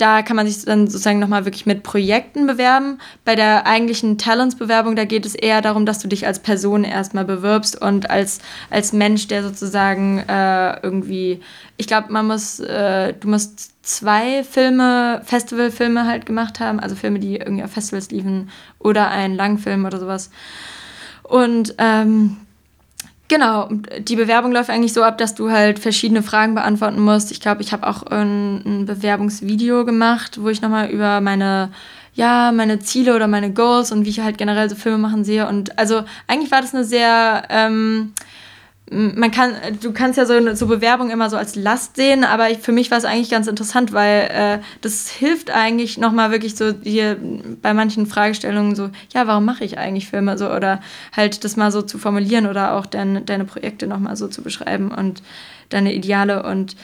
da 0.00 0.22
kann 0.22 0.36
man 0.36 0.46
sich 0.46 0.64
dann 0.64 0.86
sozusagen 0.86 1.18
nochmal 1.18 1.44
wirklich 1.44 1.66
mit 1.66 1.82
Projekten 1.82 2.46
bewerben. 2.46 2.98
Bei 3.24 3.34
der 3.34 3.66
eigentlichen 3.66 4.18
Talentsbewerbung, 4.18 4.96
da 4.96 5.04
geht 5.04 5.26
es 5.26 5.34
eher 5.34 5.60
darum, 5.60 5.84
dass 5.84 5.98
du 5.98 6.08
dich 6.08 6.26
als 6.26 6.38
Person 6.38 6.84
erstmal 6.84 7.24
bewirbst 7.24 7.80
und 7.80 8.08
als, 8.08 8.40
als 8.70 8.92
Mensch, 8.92 9.28
der 9.28 9.42
sozusagen 9.42 10.18
äh, 10.20 10.80
irgendwie, 10.82 11.40
ich 11.76 11.86
glaube, 11.86 12.12
man 12.12 12.26
muss, 12.26 12.60
äh, 12.60 13.12
du 13.12 13.28
musst 13.28 13.72
zwei 13.82 14.44
Filme, 14.44 15.20
Festivalfilme 15.24 16.06
halt 16.06 16.26
gemacht 16.26 16.60
haben, 16.60 16.80
also 16.80 16.94
Filme, 16.94 17.18
die 17.18 17.36
irgendwie 17.36 17.64
auf 17.64 17.72
Festivals 17.72 18.10
liefen 18.10 18.50
oder 18.78 19.10
einen 19.10 19.36
Langfilm 19.36 19.84
oder 19.84 19.98
sowas. 19.98 20.30
Und 21.22 21.74
ähm, 21.78 22.38
Genau, 23.30 23.68
die 24.00 24.16
Bewerbung 24.16 24.50
läuft 24.50 24.70
eigentlich 24.70 24.92
so 24.92 25.04
ab, 25.04 25.16
dass 25.16 25.36
du 25.36 25.52
halt 25.52 25.78
verschiedene 25.78 26.20
Fragen 26.20 26.56
beantworten 26.56 26.98
musst. 26.98 27.30
Ich 27.30 27.40
glaube, 27.40 27.62
ich 27.62 27.72
habe 27.72 27.86
auch 27.86 28.02
ein, 28.02 28.56
ein, 28.66 28.86
Bewerbungsvideo 28.86 29.84
gemacht, 29.84 30.42
wo 30.42 30.48
ich 30.48 30.62
nochmal 30.62 30.90
über 30.90 31.20
meine, 31.20 31.70
ja, 32.12 32.50
meine 32.50 32.80
Ziele 32.80 33.14
oder 33.14 33.28
meine 33.28 33.52
Goals 33.52 33.92
und 33.92 34.04
wie 34.04 34.08
ich 34.08 34.18
halt 34.18 34.36
generell 34.36 34.68
so 34.68 34.74
Filme 34.74 34.98
machen 34.98 35.22
sehe. 35.22 35.46
Und 35.46 35.78
also 35.78 36.02
eigentlich 36.26 36.50
war 36.50 36.60
das 36.60 36.74
eine 36.74 36.82
sehr 36.82 37.44
ähm, 37.50 38.14
man 38.90 39.30
kann, 39.30 39.54
du 39.80 39.92
kannst 39.92 40.18
ja 40.18 40.26
so, 40.26 40.54
so 40.54 40.66
Bewerbung 40.66 41.10
immer 41.10 41.30
so 41.30 41.36
als 41.36 41.54
Last 41.54 41.94
sehen, 41.94 42.24
aber 42.24 42.48
für 42.56 42.72
mich 42.72 42.90
war 42.90 42.98
es 42.98 43.04
eigentlich 43.04 43.30
ganz 43.30 43.46
interessant, 43.46 43.92
weil 43.92 44.28
äh, 44.32 44.58
das 44.80 45.08
hilft 45.08 45.50
eigentlich 45.52 45.96
nochmal 45.96 46.32
wirklich 46.32 46.56
so 46.56 46.72
hier 46.82 47.16
bei 47.62 47.72
manchen 47.72 48.06
Fragestellungen 48.06 48.74
so, 48.74 48.90
ja, 49.14 49.28
warum 49.28 49.44
mache 49.44 49.64
ich 49.64 49.78
eigentlich 49.78 50.08
Filme 50.08 50.36
so 50.36 50.50
oder 50.50 50.80
halt 51.16 51.44
das 51.44 51.56
mal 51.56 51.70
so 51.70 51.82
zu 51.82 51.98
formulieren 51.98 52.46
oder 52.46 52.74
auch 52.74 52.84
dein, 52.84 53.24
deine 53.26 53.44
Projekte 53.44 53.86
nochmal 53.86 54.16
so 54.16 54.26
zu 54.26 54.42
beschreiben 54.42 54.90
und 54.90 55.22
deine 55.68 55.94
Ideale 55.94 56.42
und 56.42 56.74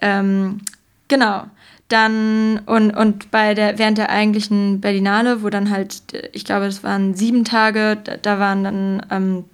ähm, 0.00 0.60
genau. 1.08 1.46
Dann 1.88 2.60
und, 2.66 2.96
und 2.96 3.30
bei 3.30 3.54
der, 3.54 3.78
während 3.78 3.98
der 3.98 4.10
eigentlichen 4.10 4.80
Berlinale, 4.80 5.44
wo 5.44 5.50
dann 5.50 5.70
halt, 5.70 6.02
ich 6.32 6.44
glaube, 6.44 6.66
das 6.66 6.82
waren 6.82 7.14
sieben 7.14 7.44
Tage, 7.44 7.96
da, 8.02 8.16
da 8.16 8.38
waren 8.40 8.64
dann, 8.64 9.06
ähm, 9.10 9.44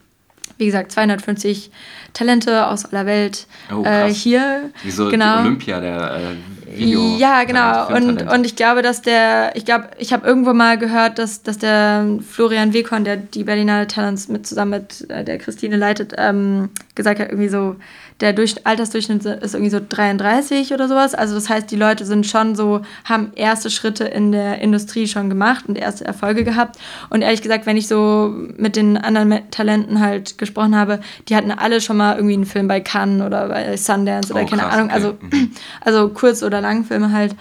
wie 0.58 0.66
gesagt, 0.66 0.92
250 0.92 1.70
Talente 2.12 2.66
aus 2.66 2.84
aller 2.86 3.06
Welt 3.06 3.46
oh, 3.74 3.84
äh, 3.84 4.12
hier. 4.12 4.70
Wie 4.82 4.90
so 4.90 5.08
genau. 5.08 5.40
Olympia, 5.40 5.80
der 5.80 6.16
äh, 6.16 6.78
Video. 6.78 7.16
Ja, 7.18 7.44
genau. 7.44 7.88
Und, 7.88 8.22
und 8.22 8.46
ich 8.46 8.56
glaube, 8.56 8.82
dass 8.82 9.02
der, 9.02 9.54
ich 9.56 9.64
glaube, 9.64 9.90
ich 9.98 10.12
habe 10.12 10.26
irgendwo 10.26 10.52
mal 10.52 10.78
gehört, 10.78 11.18
dass, 11.18 11.42
dass 11.42 11.58
der 11.58 12.06
Florian 12.28 12.72
Wekon, 12.72 13.04
der 13.04 13.16
die 13.16 13.44
Berliner 13.44 13.86
Talents 13.88 14.28
mit 14.28 14.46
zusammen 14.46 14.70
mit 14.70 15.10
äh, 15.10 15.24
der 15.24 15.38
Christine 15.38 15.76
leitet, 15.76 16.14
ähm, 16.16 16.70
gesagt 16.94 17.20
hat, 17.20 17.28
irgendwie 17.28 17.48
so, 17.48 17.76
der 18.22 18.32
Durch 18.32 18.64
Altersdurchschnitt 18.64 19.24
ist 19.24 19.54
irgendwie 19.54 19.70
so 19.70 19.80
33 19.86 20.72
oder 20.72 20.86
sowas. 20.86 21.14
Also 21.14 21.34
das 21.34 21.50
heißt, 21.50 21.70
die 21.70 21.76
Leute 21.76 22.06
sind 22.06 22.24
schon 22.24 22.54
so, 22.54 22.82
haben 23.04 23.32
erste 23.34 23.68
Schritte 23.68 24.04
in 24.04 24.30
der 24.30 24.60
Industrie 24.60 25.08
schon 25.08 25.28
gemacht 25.28 25.64
und 25.66 25.76
erste 25.76 26.04
Erfolge 26.04 26.44
gehabt. 26.44 26.78
Und 27.10 27.22
ehrlich 27.22 27.42
gesagt, 27.42 27.66
wenn 27.66 27.76
ich 27.76 27.88
so 27.88 28.32
mit 28.56 28.76
den 28.76 28.96
anderen 28.96 29.50
Talenten 29.50 29.98
halt 29.98 30.38
gesprochen 30.38 30.76
habe, 30.76 31.00
die 31.28 31.34
hatten 31.34 31.50
alle 31.50 31.80
schon 31.80 31.96
mal 31.96 32.14
irgendwie 32.14 32.34
einen 32.34 32.46
Film 32.46 32.68
bei 32.68 32.80
Cannes 32.80 33.26
oder 33.26 33.48
bei 33.48 33.76
Sundance 33.76 34.32
oder 34.32 34.44
oh, 34.44 34.46
keine 34.46 34.62
krass, 34.62 34.74
Ahnung. 34.74 34.90
Also, 34.90 35.14
mhm. 35.20 35.50
also 35.80 36.08
Kurz- 36.08 36.44
oder 36.44 36.60
Langfilme 36.60 37.12
halt. 37.12 37.34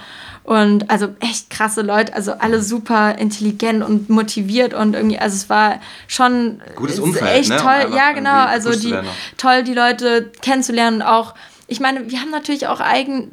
Und 0.43 0.89
also 0.89 1.09
echt 1.19 1.49
krasse 1.51 1.81
Leute, 1.83 2.15
also 2.15 2.33
alle 2.33 2.63
super 2.63 3.17
intelligent 3.19 3.83
und 3.83 4.09
motiviert 4.09 4.73
und 4.73 4.95
irgendwie, 4.95 5.19
also 5.19 5.35
es 5.35 5.49
war 5.49 5.79
schon 6.07 6.61
Gutes 6.75 6.99
Umfeld, 6.99 7.31
echt 7.31 7.49
ne? 7.49 7.57
toll. 7.57 7.93
Ja, 7.95 8.11
genau, 8.11 8.45
also 8.45 8.71
die 8.71 8.95
toll, 9.37 9.63
die 9.63 9.75
Leute 9.75 10.31
kennenzulernen 10.41 11.01
und 11.01 11.07
auch 11.07 11.35
ich 11.71 11.79
meine, 11.79 12.11
wir 12.11 12.19
haben 12.19 12.31
natürlich 12.31 12.67
auch 12.67 12.81
eigen, 12.81 13.29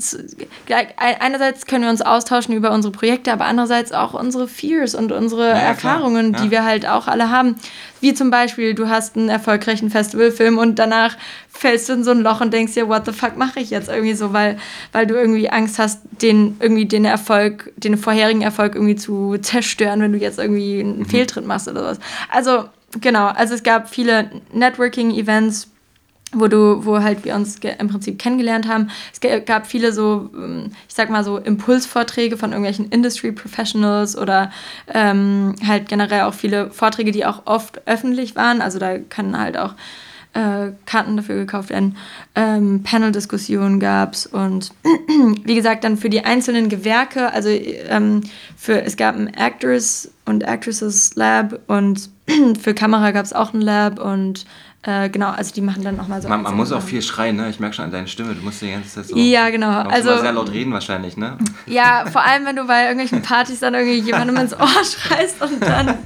einerseits 0.96 1.66
können 1.66 1.82
wir 1.82 1.90
uns 1.90 2.02
austauschen 2.02 2.54
über 2.54 2.70
unsere 2.70 2.92
Projekte, 2.92 3.32
aber 3.32 3.46
andererseits 3.46 3.90
auch 3.90 4.14
unsere 4.14 4.46
Fears 4.46 4.94
und 4.94 5.10
unsere 5.10 5.48
ja, 5.48 5.56
Erfahrungen, 5.56 6.32
ja. 6.32 6.40
die 6.40 6.52
wir 6.52 6.64
halt 6.64 6.86
auch 6.86 7.08
alle 7.08 7.32
haben. 7.32 7.56
Wie 8.00 8.14
zum 8.14 8.30
Beispiel, 8.30 8.74
du 8.74 8.88
hast 8.88 9.16
einen 9.16 9.28
erfolgreichen 9.28 9.90
Festivalfilm 9.90 10.56
und 10.56 10.78
danach 10.78 11.16
fällst 11.50 11.88
du 11.88 11.94
in 11.94 12.04
so 12.04 12.12
ein 12.12 12.20
Loch 12.20 12.40
und 12.40 12.52
denkst 12.52 12.74
dir, 12.74 12.88
what 12.88 13.06
the 13.06 13.12
fuck 13.12 13.36
mache 13.36 13.58
ich 13.58 13.70
jetzt 13.70 13.88
irgendwie 13.88 14.14
so, 14.14 14.32
weil, 14.32 14.56
weil 14.92 15.08
du 15.08 15.16
irgendwie 15.16 15.50
Angst 15.50 15.80
hast, 15.80 16.02
den 16.22 16.58
irgendwie 16.60 16.86
den 16.86 17.06
Erfolg, 17.06 17.72
den 17.76 17.98
vorherigen 17.98 18.42
Erfolg 18.42 18.76
irgendwie 18.76 18.94
zu 18.94 19.36
zerstören, 19.38 20.00
wenn 20.00 20.12
du 20.12 20.18
jetzt 20.18 20.38
irgendwie 20.38 20.78
einen 20.78 21.00
mhm. 21.00 21.06
Fehltritt 21.06 21.44
machst 21.44 21.66
oder 21.66 21.80
sowas. 21.80 21.98
Also, 22.30 22.66
genau, 23.00 23.26
also 23.26 23.54
es 23.54 23.64
gab 23.64 23.90
viele 23.90 24.30
Networking-Events, 24.52 25.72
wo 26.32 26.46
du, 26.46 26.84
wo 26.84 27.02
halt 27.02 27.24
wir 27.24 27.34
uns 27.34 27.56
im 27.56 27.88
Prinzip 27.88 28.18
kennengelernt 28.18 28.68
haben. 28.68 28.90
Es 29.12 29.20
gab 29.46 29.66
viele 29.66 29.92
so, 29.92 30.30
ähm, 30.34 30.72
ich 30.88 30.94
sag 30.94 31.10
mal 31.10 31.24
so 31.24 31.38
Impulsvorträge 31.38 32.36
von 32.36 32.50
irgendwelchen 32.50 32.90
Industry 32.90 33.32
Professionals 33.32 34.16
oder 34.16 34.50
ähm, 34.92 35.54
halt 35.66 35.88
generell 35.88 36.22
auch 36.22 36.34
viele 36.34 36.70
Vorträge, 36.70 37.12
die 37.12 37.24
auch 37.24 37.42
oft 37.46 37.86
öffentlich 37.86 38.36
waren. 38.36 38.60
Also 38.60 38.78
da 38.78 38.98
können 38.98 39.38
halt 39.38 39.56
auch 39.56 39.74
äh, 40.34 40.72
Karten 40.86 41.16
dafür 41.16 41.36
gekauft 41.36 41.70
werden. 41.70 41.96
Ähm, 42.34 42.82
Panel-Diskussionen 42.82 43.80
gab 43.80 44.12
es 44.12 44.26
und 44.26 44.72
wie 45.44 45.54
gesagt 45.54 45.84
dann 45.84 45.96
für 45.96 46.10
die 46.10 46.24
einzelnen 46.24 46.68
Gewerke, 46.68 47.32
also 47.32 47.48
ähm, 47.48 48.22
für 48.56 48.82
es 48.82 48.96
gab 48.96 49.16
ein 49.16 49.32
Actors 49.34 50.10
und 50.26 50.46
Actresses 50.46 51.14
Lab 51.14 51.60
und 51.66 52.10
für 52.60 52.74
Kamera 52.74 53.10
gab 53.12 53.24
es 53.24 53.32
auch 53.32 53.54
ein 53.54 53.62
Lab 53.62 53.98
und 53.98 54.44
äh, 54.84 55.10
genau, 55.10 55.30
also 55.30 55.52
die 55.52 55.60
machen 55.60 55.82
dann 55.82 55.96
nochmal 55.96 56.22
so. 56.22 56.28
Man, 56.28 56.42
man 56.42 56.54
muss 56.54 56.70
auch 56.70 56.82
viel 56.82 57.02
schreien, 57.02 57.34
ne? 57.34 57.50
Ich 57.50 57.58
merke 57.58 57.74
schon 57.74 57.86
an 57.86 57.90
deiner 57.90 58.06
Stimme, 58.06 58.32
du 58.36 58.42
musst 58.42 58.62
die 58.62 58.70
ganze 58.70 58.88
Zeit 58.88 59.06
so. 59.06 59.16
Ja, 59.16 59.50
genau. 59.50 59.70
Also 59.70 60.16
sehr 60.18 60.32
laut 60.32 60.52
reden 60.52 60.72
wahrscheinlich, 60.72 61.16
ne? 61.16 61.36
Ja, 61.66 62.06
vor 62.06 62.24
allem 62.24 62.46
wenn 62.46 62.54
du 62.54 62.64
bei 62.64 62.82
irgendwelchen 62.84 63.20
Partys 63.20 63.58
dann 63.58 63.74
irgendwie 63.74 63.98
jemandem 63.98 64.36
ins 64.36 64.54
Ohr 64.54 64.68
schreist 64.68 65.42
und 65.42 65.60
dann. 65.60 65.98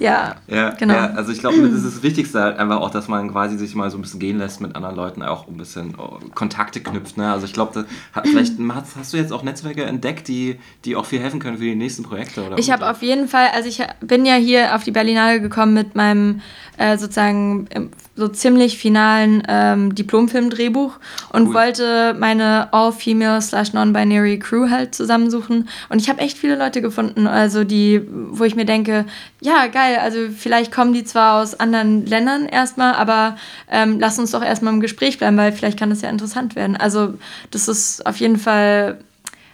Ja, 0.00 0.36
ja 0.48 0.70
genau. 0.70 0.94
Ja, 0.94 1.10
also 1.10 1.32
ich 1.32 1.38
glaube, 1.38 1.60
das 1.60 1.72
ist 1.72 1.84
das 1.84 2.02
Wichtigste 2.02 2.40
halt 2.40 2.58
einfach 2.58 2.80
auch, 2.80 2.90
dass 2.90 3.08
man 3.08 3.30
quasi 3.30 3.58
sich 3.58 3.74
mal 3.74 3.90
so 3.90 3.98
ein 3.98 4.02
bisschen 4.02 4.20
gehen 4.20 4.38
lässt 4.38 4.60
mit 4.60 4.74
anderen 4.74 4.96
Leuten, 4.96 5.22
auch 5.22 5.46
ein 5.46 5.56
bisschen 5.56 5.94
oh, 5.98 6.18
Kontakte 6.34 6.80
knüpft, 6.80 7.18
ne? 7.18 7.30
Also 7.30 7.44
ich 7.44 7.52
glaube, 7.52 7.84
vielleicht 8.24 8.54
hast, 8.70 8.96
hast, 8.96 9.12
du 9.12 9.18
jetzt 9.18 9.32
auch 9.32 9.42
Netzwerke 9.42 9.84
entdeckt, 9.84 10.28
die, 10.28 10.58
die 10.86 10.96
auch 10.96 11.04
viel 11.04 11.20
helfen 11.20 11.40
können 11.40 11.58
für 11.58 11.64
die 11.64 11.74
nächsten 11.74 12.02
Projekte, 12.02 12.44
oder? 12.44 12.58
Ich 12.58 12.70
habe 12.70 12.88
auf 12.88 13.02
jeden 13.02 13.28
Fall, 13.28 13.48
also 13.54 13.68
ich 13.68 13.82
bin 14.00 14.24
ja 14.24 14.34
hier 14.34 14.74
auf 14.74 14.82
die 14.82 14.92
Berlinale 14.92 15.40
gekommen 15.42 15.74
mit 15.74 15.94
meinem 15.94 16.40
äh, 16.76 16.96
sozusagen 16.98 17.68
so 18.16 18.28
ziemlich 18.28 18.78
finalen 18.78 19.42
ähm, 19.48 19.94
Diplomfilm-Drehbuch 19.94 20.98
und 21.32 21.48
cool. 21.48 21.54
wollte 21.54 22.14
meine 22.18 22.72
All-Female 22.72 23.42
slash 23.42 23.72
Non-Binary 23.72 24.38
Crew 24.38 24.70
halt 24.70 24.94
zusammensuchen. 24.94 25.68
Und 25.88 26.00
ich 26.00 26.08
habe 26.08 26.20
echt 26.20 26.38
viele 26.38 26.56
Leute 26.56 26.80
gefunden, 26.80 27.26
also 27.26 27.64
die, 27.64 28.02
wo 28.08 28.44
ich 28.44 28.54
mir 28.54 28.64
denke, 28.66 29.04
ja, 29.40 29.66
geil, 29.66 29.98
also 30.00 30.18
vielleicht 30.36 30.70
kommen 30.70 30.92
die 30.92 31.04
zwar 31.04 31.42
aus 31.42 31.58
anderen 31.58 32.06
Ländern 32.06 32.46
erstmal, 32.46 32.94
aber 32.94 33.36
ähm, 33.68 33.98
lass 33.98 34.18
uns 34.18 34.30
doch 34.30 34.44
erstmal 34.44 34.72
im 34.72 34.80
Gespräch 34.80 35.18
bleiben, 35.18 35.36
weil 35.36 35.52
vielleicht 35.52 35.78
kann 35.78 35.90
das 35.90 36.02
ja 36.02 36.08
interessant 36.08 36.54
werden. 36.54 36.76
Also 36.76 37.14
das 37.50 37.66
ist 37.66 38.06
auf 38.06 38.16
jeden 38.18 38.38
Fall, 38.38 38.98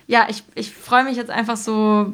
ja, 0.06 0.26
ich, 0.28 0.44
ich 0.54 0.70
freue 0.70 1.04
mich 1.04 1.16
jetzt 1.16 1.30
einfach 1.30 1.56
so 1.56 2.12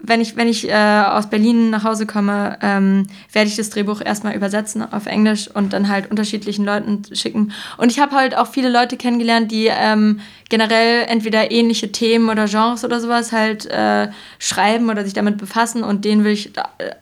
wenn 0.00 0.20
ich, 0.20 0.36
wenn 0.36 0.48
ich 0.48 0.68
äh, 0.68 0.72
aus 0.72 1.30
Berlin 1.30 1.70
nach 1.70 1.84
Hause 1.84 2.06
komme, 2.06 2.58
ähm, 2.60 3.06
werde 3.32 3.48
ich 3.48 3.56
das 3.56 3.70
Drehbuch 3.70 4.00
erstmal 4.04 4.34
übersetzen 4.34 4.82
auf 4.92 5.06
Englisch 5.06 5.48
und 5.48 5.72
dann 5.72 5.88
halt 5.88 6.10
unterschiedlichen 6.10 6.64
Leuten 6.64 7.02
schicken. 7.12 7.52
Und 7.78 7.90
ich 7.90 7.98
habe 7.98 8.14
halt 8.14 8.36
auch 8.36 8.48
viele 8.48 8.68
Leute 8.68 8.96
kennengelernt, 8.96 9.50
die 9.50 9.70
ähm, 9.70 10.20
generell 10.50 11.06
entweder 11.08 11.50
ähnliche 11.50 11.90
Themen 11.90 12.28
oder 12.28 12.46
Genres 12.46 12.84
oder 12.84 13.00
sowas 13.00 13.32
halt 13.32 13.66
äh, 13.66 14.08
schreiben 14.38 14.90
oder 14.90 15.04
sich 15.04 15.14
damit 15.14 15.38
befassen 15.38 15.82
und 15.82 16.04
denen 16.04 16.24
will 16.24 16.32
ich, 16.32 16.52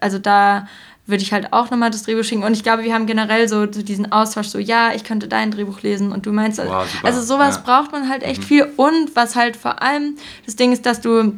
also 0.01 0.19
da 0.19 0.69
würde 1.05 1.23
ich 1.23 1.33
halt 1.33 1.53
auch 1.53 1.71
nochmal 1.71 1.91
das 1.91 2.05
Drehbuch 2.05 2.23
schicken. 2.23 2.45
Und 2.45 2.53
ich 2.53 2.63
glaube, 2.63 2.85
wir 2.85 2.95
haben 2.95 3.07
generell 3.07 3.49
so, 3.49 3.71
so 3.71 3.83
diesen 3.83 4.13
Austausch, 4.13 4.47
so 4.47 4.59
ja, 4.59 4.93
ich 4.95 5.03
könnte 5.03 5.27
dein 5.27 5.51
Drehbuch 5.51 5.83
lesen 5.83 6.13
und 6.13 6.27
du 6.27 6.33
meinst, 6.33 6.59
wow, 6.59 6.87
also 7.03 7.21
sowas 7.21 7.57
ja. 7.57 7.63
braucht 7.63 7.91
man 7.91 8.09
halt 8.09 8.23
echt 8.23 8.43
mhm. 8.43 8.47
viel. 8.47 8.69
Und 8.77 9.17
was 9.17 9.35
halt 9.35 9.57
vor 9.57 9.83
allem 9.83 10.17
das 10.47 10.55
Ding 10.55 10.73
ist, 10.73 10.87
dass 10.87 11.01
du 11.01 11.37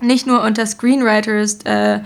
nicht 0.00 0.26
nur 0.26 0.42
unter 0.42 0.66
Screenwriters 0.66 1.58
äh, 1.64 2.00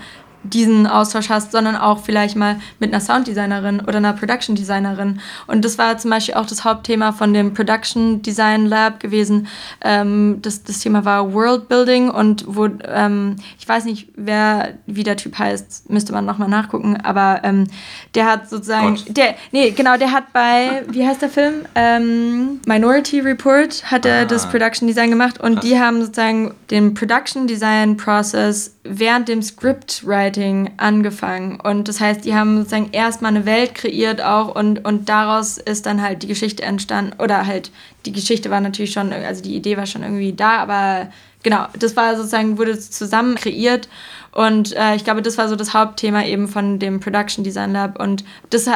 diesen 0.49 0.87
Austausch 0.87 1.29
hast, 1.29 1.51
sondern 1.51 1.75
auch 1.75 1.99
vielleicht 1.99 2.35
mal 2.35 2.59
mit 2.79 2.93
einer 2.93 3.01
Sounddesignerin 3.01 3.81
oder 3.81 3.97
einer 3.97 4.13
Production 4.13 4.55
Designerin. 4.55 5.19
Und 5.47 5.65
das 5.65 5.77
war 5.77 5.97
zum 5.97 6.11
Beispiel 6.11 6.35
auch 6.35 6.45
das 6.45 6.63
Hauptthema 6.63 7.11
von 7.11 7.33
dem 7.33 7.53
Production 7.53 8.21
Design 8.21 8.65
Lab 8.65 8.99
gewesen. 8.99 9.47
Ähm, 9.81 10.39
das, 10.41 10.63
das 10.63 10.79
Thema 10.79 11.05
war 11.05 11.33
World 11.33 11.67
Building 11.67 12.09
und 12.09 12.45
wo, 12.47 12.69
ähm, 12.87 13.35
ich 13.59 13.67
weiß 13.67 13.85
nicht, 13.85 14.09
wer, 14.15 14.73
wie 14.85 15.03
der 15.03 15.17
Typ 15.17 15.37
heißt, 15.37 15.89
müsste 15.89 16.13
man 16.13 16.25
nochmal 16.25 16.49
nachgucken, 16.49 16.97
aber 17.01 17.41
ähm, 17.43 17.67
der 18.13 18.25
hat 18.25 18.49
sozusagen, 18.49 18.95
Gott. 18.95 19.17
der, 19.17 19.35
nee, 19.51 19.71
genau, 19.71 19.97
der 19.97 20.11
hat 20.11 20.33
bei, 20.33 20.83
wie 20.89 21.05
heißt 21.05 21.21
der 21.21 21.29
Film? 21.29 21.65
Ähm, 21.75 22.59
Minority 22.65 23.19
Report 23.19 23.83
hat 23.91 24.05
er 24.05 24.21
ah. 24.21 24.25
das 24.25 24.49
Production 24.49 24.87
Design 24.87 25.09
gemacht 25.09 25.39
und 25.39 25.55
Krass. 25.55 25.65
die 25.65 25.79
haben 25.79 26.01
sozusagen 26.01 26.53
den 26.69 26.93
Production 26.93 27.47
Design 27.47 27.97
Process 27.97 28.75
während 28.83 29.27
dem 29.27 29.41
Script 29.41 30.05
Writing 30.35 30.71
angefangen. 30.77 31.59
Und 31.59 31.87
das 31.87 31.99
heißt, 31.99 32.25
die 32.25 32.35
haben 32.35 32.57
sozusagen 32.57 32.89
erstmal 32.91 33.31
eine 33.31 33.45
Welt 33.45 33.75
kreiert 33.75 34.21
auch 34.21 34.53
und, 34.55 34.85
und 34.85 35.09
daraus 35.09 35.57
ist 35.57 35.85
dann 35.85 36.01
halt 36.01 36.23
die 36.23 36.27
Geschichte 36.27 36.63
entstanden. 36.63 37.13
Oder 37.21 37.45
halt, 37.45 37.71
die 38.05 38.11
Geschichte 38.11 38.49
war 38.49 38.61
natürlich 38.61 38.91
schon, 38.91 39.13
also 39.13 39.41
die 39.41 39.55
Idee 39.55 39.77
war 39.77 39.85
schon 39.85 40.03
irgendwie 40.03 40.33
da, 40.33 40.57
aber 40.57 41.09
genau, 41.43 41.65
das 41.79 41.95
war 41.95 42.15
sozusagen, 42.15 42.57
wurde 42.57 42.77
zusammen 42.79 43.35
kreiert. 43.35 43.87
Und 44.31 44.75
äh, 44.75 44.95
ich 44.95 45.03
glaube, 45.03 45.21
das 45.21 45.37
war 45.37 45.47
so 45.47 45.55
das 45.55 45.73
Hauptthema 45.73 46.23
eben 46.25 46.47
von 46.47 46.79
dem 46.79 46.99
Production 46.99 47.43
Design 47.43 47.73
Lab. 47.73 47.99
Und 47.99 48.23
das 48.49 48.69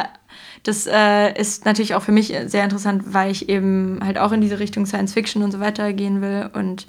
das 0.63 0.87
äh, 0.87 1.39
ist 1.39 1.63
natürlich 1.63 1.95
auch 1.95 2.01
für 2.01 2.11
mich 2.11 2.35
sehr 2.47 2.65
interessant, 2.65 3.13
weil 3.13 3.31
ich 3.31 3.47
eben 3.47 3.99
halt 4.03 4.17
auch 4.17 4.33
in 4.33 4.41
diese 4.41 4.59
Richtung 4.59 4.85
Science 4.85 5.13
Fiction 5.13 5.41
und 5.41 5.51
so 5.51 5.61
weiter 5.61 5.93
gehen 5.93 6.21
will. 6.21 6.49
Und 6.51 6.85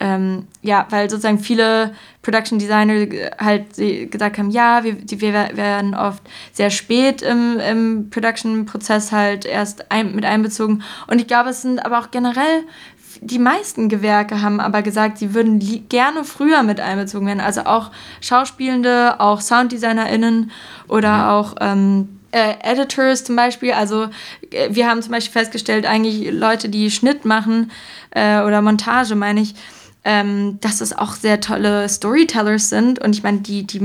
ähm, 0.00 0.46
ja, 0.62 0.86
weil 0.90 1.10
sozusagen 1.10 1.38
viele 1.38 1.92
Production 2.22 2.58
Designer 2.58 3.06
halt 3.38 3.76
gesagt 4.10 4.38
haben, 4.38 4.50
ja, 4.50 4.84
wir, 4.84 4.96
wir 4.96 5.32
werden 5.56 5.94
oft 5.94 6.22
sehr 6.52 6.70
spät 6.70 7.22
im, 7.22 7.58
im 7.58 8.10
Production-Prozess 8.10 9.12
halt 9.12 9.44
erst 9.44 9.90
ein, 9.90 10.14
mit 10.14 10.24
einbezogen. 10.24 10.82
Und 11.06 11.20
ich 11.20 11.26
glaube, 11.26 11.50
es 11.50 11.62
sind 11.62 11.84
aber 11.84 11.98
auch 11.98 12.10
generell 12.10 12.64
die 13.20 13.38
meisten 13.38 13.88
Gewerke 13.88 14.42
haben 14.42 14.60
aber 14.60 14.82
gesagt, 14.82 15.18
sie 15.18 15.34
würden 15.34 15.88
gerne 15.88 16.24
früher 16.24 16.62
mit 16.62 16.80
einbezogen 16.80 17.26
werden. 17.26 17.40
Also 17.40 17.62
auch 17.62 17.90
Schauspielende, 18.20 19.18
auch 19.18 19.40
SounddesignerInnen 19.40 20.50
oder 20.88 21.16
mhm. 21.16 21.24
auch 21.24 21.54
ähm, 21.60 22.08
äh, 22.30 22.54
Editors 22.62 23.24
zum 23.24 23.36
Beispiel. 23.36 23.72
Also 23.72 24.08
äh, 24.50 24.68
wir 24.70 24.88
haben 24.88 25.02
zum 25.02 25.12
Beispiel 25.12 25.32
festgestellt, 25.32 25.86
eigentlich 25.86 26.32
Leute, 26.32 26.68
die 26.68 26.90
Schnitt 26.90 27.24
machen 27.24 27.70
äh, 28.10 28.40
oder 28.42 28.62
Montage, 28.62 29.14
meine 29.14 29.40
ich, 29.40 29.54
ähm, 30.08 30.58
dass 30.62 30.80
es 30.80 30.96
auch 30.96 31.12
sehr 31.12 31.38
tolle 31.38 31.86
Storytellers 31.86 32.70
sind. 32.70 32.98
Und 32.98 33.14
ich 33.14 33.22
meine, 33.22 33.40
die, 33.40 33.66
die, 33.66 33.78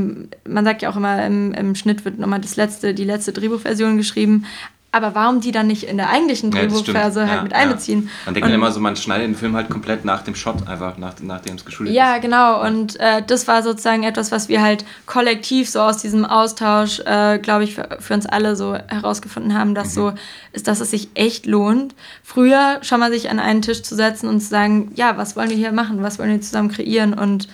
man 0.48 0.64
sagt 0.64 0.82
ja 0.82 0.90
auch 0.90 0.96
immer, 0.96 1.24
im, 1.26 1.54
im 1.54 1.76
Schnitt 1.76 2.06
wird 2.06 2.18
nochmal 2.18 2.40
das 2.40 2.56
letzte, 2.56 2.94
die 2.94 3.04
letzte 3.04 3.34
Drehbuchversion 3.34 3.98
geschrieben. 3.98 4.46
Aber 4.94 5.16
warum 5.16 5.42
die 5.42 5.52
dann 5.52 5.66
nicht 5.66 5.86
in 5.86 5.98
der 5.98 6.12
eigentlichen 6.12 6.52
Drehbuchphase 6.52 7.22
ja, 7.22 7.28
halt 7.28 7.38
ja, 7.38 7.44
mit 7.44 7.54
einbeziehen? 7.54 8.04
Ja. 8.04 8.10
Man 8.26 8.36
denkt 8.36 8.48
dann 8.48 8.54
immer 8.54 8.72
so, 8.72 8.80
man 8.80 8.96
schneidet 8.96 9.26
den 9.26 9.36
Film 9.36 9.56
halt 9.56 9.68
komplett 9.68 10.06
nach 10.06 10.22
dem 10.22 10.36
Shot, 10.36 10.68
einfach 10.68 11.00
nach, 11.00 11.16
nachdem 11.20 11.56
es 11.56 11.66
geschult 11.66 11.90
ja, 11.90 12.10
ist. 12.10 12.16
Ja, 12.16 12.18
genau. 12.20 12.64
Und 12.64 13.00
äh, 13.00 13.24
das 13.26 13.48
war 13.48 13.64
sozusagen 13.64 14.04
etwas, 14.04 14.32
was 14.32 14.50
wir 14.50 14.62
halt 14.62 14.86
kollektiv 15.08 15.68
so 15.68 15.82
aus 15.82 15.98
diesem 15.98 16.26
Austausch, 16.26 17.00
äh, 17.08 17.40
glaube 17.40 17.64
ich, 17.64 17.74
für, 17.74 17.90
für, 18.00 18.14
uns 18.14 18.28
alle 18.28 18.56
so 18.56 18.76
herausgefunden 18.76 19.58
haben, 19.58 19.74
dass 19.74 19.88
mhm. 19.88 19.92
so 19.92 20.14
ist, 20.52 20.68
dass 20.68 20.80
es 20.80 20.92
sich 20.92 21.10
echt 21.16 21.48
lohnt, 21.48 21.96
früher 22.24 22.78
schon 22.84 23.00
mal 23.00 23.12
sich 23.12 23.32
an 23.32 23.40
einen 23.40 23.64
Tisch 23.64 23.82
zu 23.82 23.96
setzen 23.96 24.30
und 24.30 24.42
zu 24.42 24.48
sagen, 24.48 24.92
ja, 24.94 25.18
was 25.18 25.36
wollen 25.36 25.50
wir 25.50 25.58
hier 25.58 25.72
machen, 25.72 26.04
was 26.04 26.20
wollen 26.20 26.30
wir 26.30 26.42
zusammen 26.42 26.70
kreieren 26.70 27.16
und 27.16 27.48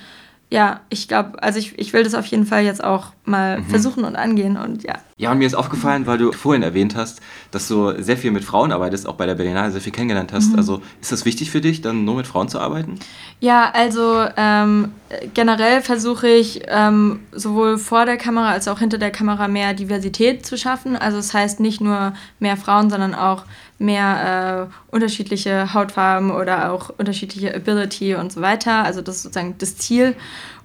ja, 0.52 0.80
ich 0.89 1.08
glaube, 1.08 1.41
also 1.43 1.60
ich, 1.60 1.78
ich 1.78 1.93
will 1.93 2.04
das 2.04 2.16
auf 2.16 2.26
jeden 2.26 2.45
Fall 2.45 2.64
jetzt 2.64 2.84
auch 2.84 3.14
mal 3.24 3.60
mhm. 3.60 3.66
versuchen 3.66 4.04
und 4.04 4.16
angehen 4.16 4.58
und 4.58 4.82
ja. 4.82 4.95
Ja, 5.18 5.32
und 5.32 5.38
mir 5.38 5.45
ist 5.45 5.54
aufgefallen, 5.54 6.08
weil 6.08 6.18
du 6.18 6.32
vorhin 6.32 6.64
erwähnt 6.64 6.95
hast, 6.95 7.22
dass 7.52 7.68
du 7.68 8.02
sehr 8.02 8.18
viel 8.18 8.32
mit 8.32 8.43
Frauen 8.43 8.72
arbeitest, 8.72 9.08
auch 9.08 9.16
bei 9.16 9.28
der 9.28 9.36
Berlinale 9.36 9.72
sehr 9.72 9.82
viel 9.82 9.91
kennengelernt 9.91 10.34
hast. 10.34 10.54
Mhm. 10.54 10.58
Also 10.58 10.82
ist 11.02 11.12
das 11.12 11.26
wichtig 11.26 11.52
für 11.52 11.62
dich, 11.62 11.82
dann 11.82 12.04
nur 12.04 12.16
mit 12.16 12.26
Frauen 12.26 12.47
zu 12.47 12.60
arbeiten? 12.60 12.97
Ja, 13.41 13.70
also 13.72 14.26
ähm, 14.38 14.93
generell 15.36 15.82
versuche 15.82 16.28
ich 16.28 16.62
ähm, 16.68 17.20
sowohl 17.32 17.78
vor 17.78 18.06
der 18.06 18.18
Kamera 18.18 18.50
als 18.50 18.68
auch 18.68 18.80
hinter 18.80 18.97
der 18.97 19.12
Kamera 19.12 19.47
mehr 19.47 19.76
Diversität 19.76 20.45
zu 20.47 20.58
schaffen. 20.58 20.95
Also 20.95 21.18
das 21.18 21.34
heißt 21.34 21.60
nicht 21.60 21.80
nur 21.82 22.14
mehr 22.39 22.58
Frauen, 22.58 22.89
sondern 22.89 23.14
auch 23.14 23.43
mehr 23.80 24.70
äh, 24.70 24.94
unterschiedliche 24.94 25.74
Hautfarben 25.74 26.32
oder 26.32 26.72
auch 26.72 26.92
unterschiedliche 26.98 27.56
Ability 27.56 28.16
und 28.16 28.32
so 28.32 28.42
weiter. 28.42 28.84
Also 28.84 29.02
das 29.02 29.16
ist 29.16 29.24
sozusagen 29.24 29.56
das 29.58 29.78
Ziel. 29.78 30.16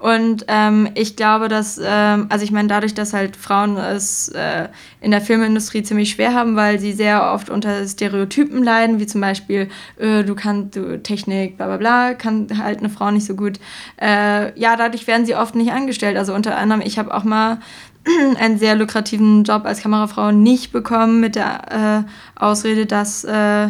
Und 0.00 0.44
ähm, 0.48 0.90
ich 0.94 1.16
glaube, 1.16 1.48
dass, 1.48 1.80
ähm, 1.82 2.26
also 2.28 2.44
ich 2.44 2.50
meine, 2.50 2.68
dadurch, 2.68 2.92
dass 2.92 3.14
halt 3.14 3.36
Frauen 3.36 3.76
es 3.76 4.28
äh, 4.28 4.68
in 5.00 5.12
der 5.12 5.20
Filmindustrie 5.20 5.82
ziemlich 5.82 6.10
schwer 6.10 6.34
haben, 6.34 6.56
weil 6.56 6.78
sie 6.80 6.92
sehr 6.92 7.32
oft 7.32 7.48
unter 7.48 7.86
Stereotypen 7.86 8.62
leiden, 8.62 8.98
wie 8.98 9.06
zum 9.06 9.20
Beispiel, 9.20 9.70
äh, 9.96 10.24
du 10.24 10.34
kannst, 10.34 10.76
du 10.76 11.00
Technik, 11.00 11.56
bla 11.56 11.66
bla 11.66 11.76
bla, 11.76 12.14
kann 12.14 12.48
halt 12.62 12.80
eine 12.80 12.90
Frau 12.90 13.10
nicht 13.12 13.24
so 13.24 13.34
gut. 13.34 13.60
Äh, 13.98 14.58
ja, 14.58 14.76
dadurch 14.76 15.06
werden 15.06 15.24
sie 15.24 15.36
oft 15.36 15.54
nicht 15.54 15.72
angestellt. 15.72 16.18
Also 16.18 16.34
unter 16.34 16.58
anderem, 16.58 16.82
ich 16.84 16.98
habe 16.98 17.14
auch 17.14 17.24
mal 17.24 17.60
einen 18.38 18.58
sehr 18.58 18.76
lukrativen 18.76 19.44
Job 19.44 19.64
als 19.64 19.80
Kamerafrau 19.80 20.32
nicht 20.32 20.72
bekommen 20.72 21.20
mit 21.20 21.36
der 21.36 22.04
äh, 22.36 22.40
Ausrede, 22.40 22.86
dass 22.86 23.24
äh, 23.24 23.68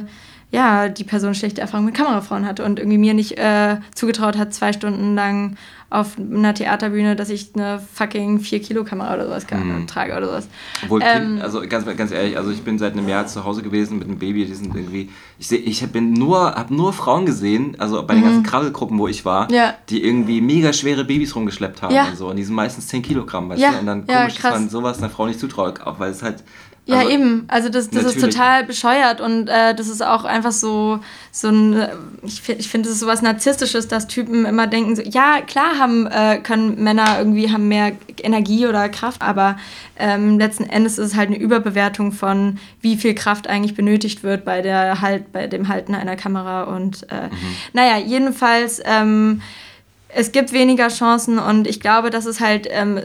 ja, 0.50 0.88
die 0.88 1.04
Person 1.04 1.34
schlechte 1.34 1.60
Erfahrungen 1.60 1.86
mit 1.86 1.96
Kamerafrauen 1.96 2.46
hatte 2.46 2.64
und 2.64 2.78
irgendwie 2.78 2.98
mir 2.98 3.14
nicht 3.14 3.38
äh, 3.38 3.78
zugetraut 3.94 4.38
hat, 4.38 4.54
zwei 4.54 4.72
Stunden 4.72 5.14
lang 5.16 5.56
auf 5.90 6.18
einer 6.18 6.54
Theaterbühne, 6.54 7.16
dass 7.16 7.30
ich 7.30 7.52
eine 7.54 7.80
fucking 7.94 8.38
4-Kilo-Kamera 8.40 9.14
oder 9.14 9.26
sowas 9.26 9.46
mhm. 9.50 9.86
trage 9.86 10.16
oder 10.16 10.26
sowas. 10.26 10.48
Obwohl, 10.82 11.02
ähm, 11.04 11.38
also 11.42 11.62
ganz, 11.68 11.86
ganz 11.96 12.10
ehrlich, 12.10 12.36
also 12.36 12.50
ich 12.50 12.62
bin 12.62 12.78
seit 12.78 12.94
einem 12.94 13.08
Jahr 13.08 13.26
zu 13.26 13.44
Hause 13.44 13.62
gewesen 13.62 13.98
mit 13.98 14.08
einem 14.08 14.18
Baby, 14.18 14.44
die 14.44 14.54
sind 14.54 14.74
irgendwie, 14.74 15.10
ich 15.38 15.46
sehe, 15.46 15.58
ich 15.58 15.86
bin 15.92 16.12
nur, 16.12 16.54
habe 16.54 16.74
nur 16.74 16.92
Frauen 16.92 17.26
gesehen, 17.26 17.76
also 17.78 18.04
bei 18.04 18.14
den 18.14 18.22
mhm. 18.22 18.26
ganzen 18.26 18.42
Krabbelgruppen, 18.42 18.98
wo 18.98 19.08
ich 19.08 19.24
war, 19.24 19.50
ja. 19.50 19.74
die 19.88 20.02
irgendwie 20.02 20.40
mega 20.40 20.72
schwere 20.72 21.04
Babys 21.04 21.36
rumgeschleppt 21.36 21.82
haben 21.82 21.94
ja. 21.94 22.08
und 22.08 22.16
so 22.16 22.28
und 22.28 22.36
die 22.36 22.44
sind 22.44 22.54
meistens 22.54 22.88
10 22.88 23.02
Kilogramm, 23.02 23.48
weißt 23.48 23.62
ja. 23.62 23.72
du, 23.72 23.78
und 23.78 23.86
dann 23.86 24.06
komisch, 24.06 24.34
dass 24.34 24.52
man 24.52 24.68
sowas 24.68 24.98
einer 24.98 25.10
Frau 25.10 25.26
nicht 25.26 25.38
zutraut, 25.38 25.80
auch 25.82 26.00
weil 26.00 26.10
es 26.10 26.22
halt 26.22 26.42
ja, 26.86 26.98
also, 26.98 27.10
eben. 27.10 27.44
Also 27.48 27.68
das, 27.70 27.88
das 27.88 28.04
ist 28.04 28.20
total 28.20 28.64
bescheuert 28.64 29.22
und 29.22 29.48
äh, 29.48 29.74
das 29.74 29.88
ist 29.88 30.02
auch 30.02 30.24
einfach 30.24 30.52
so, 30.52 31.00
so 31.32 31.48
ein, 31.48 31.88
ich 32.22 32.42
finde, 32.42 32.60
ich 32.60 32.68
find, 32.68 32.84
das 32.84 32.92
ist 32.92 33.00
sowas 33.00 33.22
Narzisstisches, 33.22 33.88
dass 33.88 34.06
Typen 34.06 34.44
immer 34.44 34.66
denken, 34.66 34.94
so, 34.94 35.02
ja, 35.02 35.40
klar 35.40 35.78
haben, 35.78 36.06
äh, 36.06 36.40
können 36.42 36.82
Männer 36.82 37.16
irgendwie 37.18 37.50
haben 37.50 37.68
mehr 37.68 37.92
Energie 38.22 38.66
oder 38.66 38.90
Kraft, 38.90 39.22
aber 39.22 39.56
ähm, 39.98 40.38
letzten 40.38 40.64
Endes 40.64 40.98
ist 40.98 41.12
es 41.12 41.16
halt 41.16 41.28
eine 41.28 41.38
Überbewertung 41.38 42.12
von, 42.12 42.58
wie 42.82 42.96
viel 42.96 43.14
Kraft 43.14 43.46
eigentlich 43.46 43.74
benötigt 43.74 44.22
wird 44.22 44.44
bei 44.44 44.60
der 44.60 45.00
halt, 45.00 45.32
bei 45.32 45.46
dem 45.46 45.68
Halten 45.68 45.94
einer 45.94 46.16
Kamera 46.16 46.64
und 46.64 47.06
äh, 47.10 47.28
mhm. 47.28 47.56
naja, 47.72 47.96
jedenfalls 47.96 48.82
ähm, 48.84 49.40
es 50.16 50.32
gibt 50.32 50.52
weniger 50.52 50.88
Chancen 50.88 51.38
und 51.38 51.66
ich 51.66 51.80
glaube, 51.80 52.10
dass 52.10 52.24
es 52.24 52.40
halt, 52.40 52.68
ähm, 52.70 53.00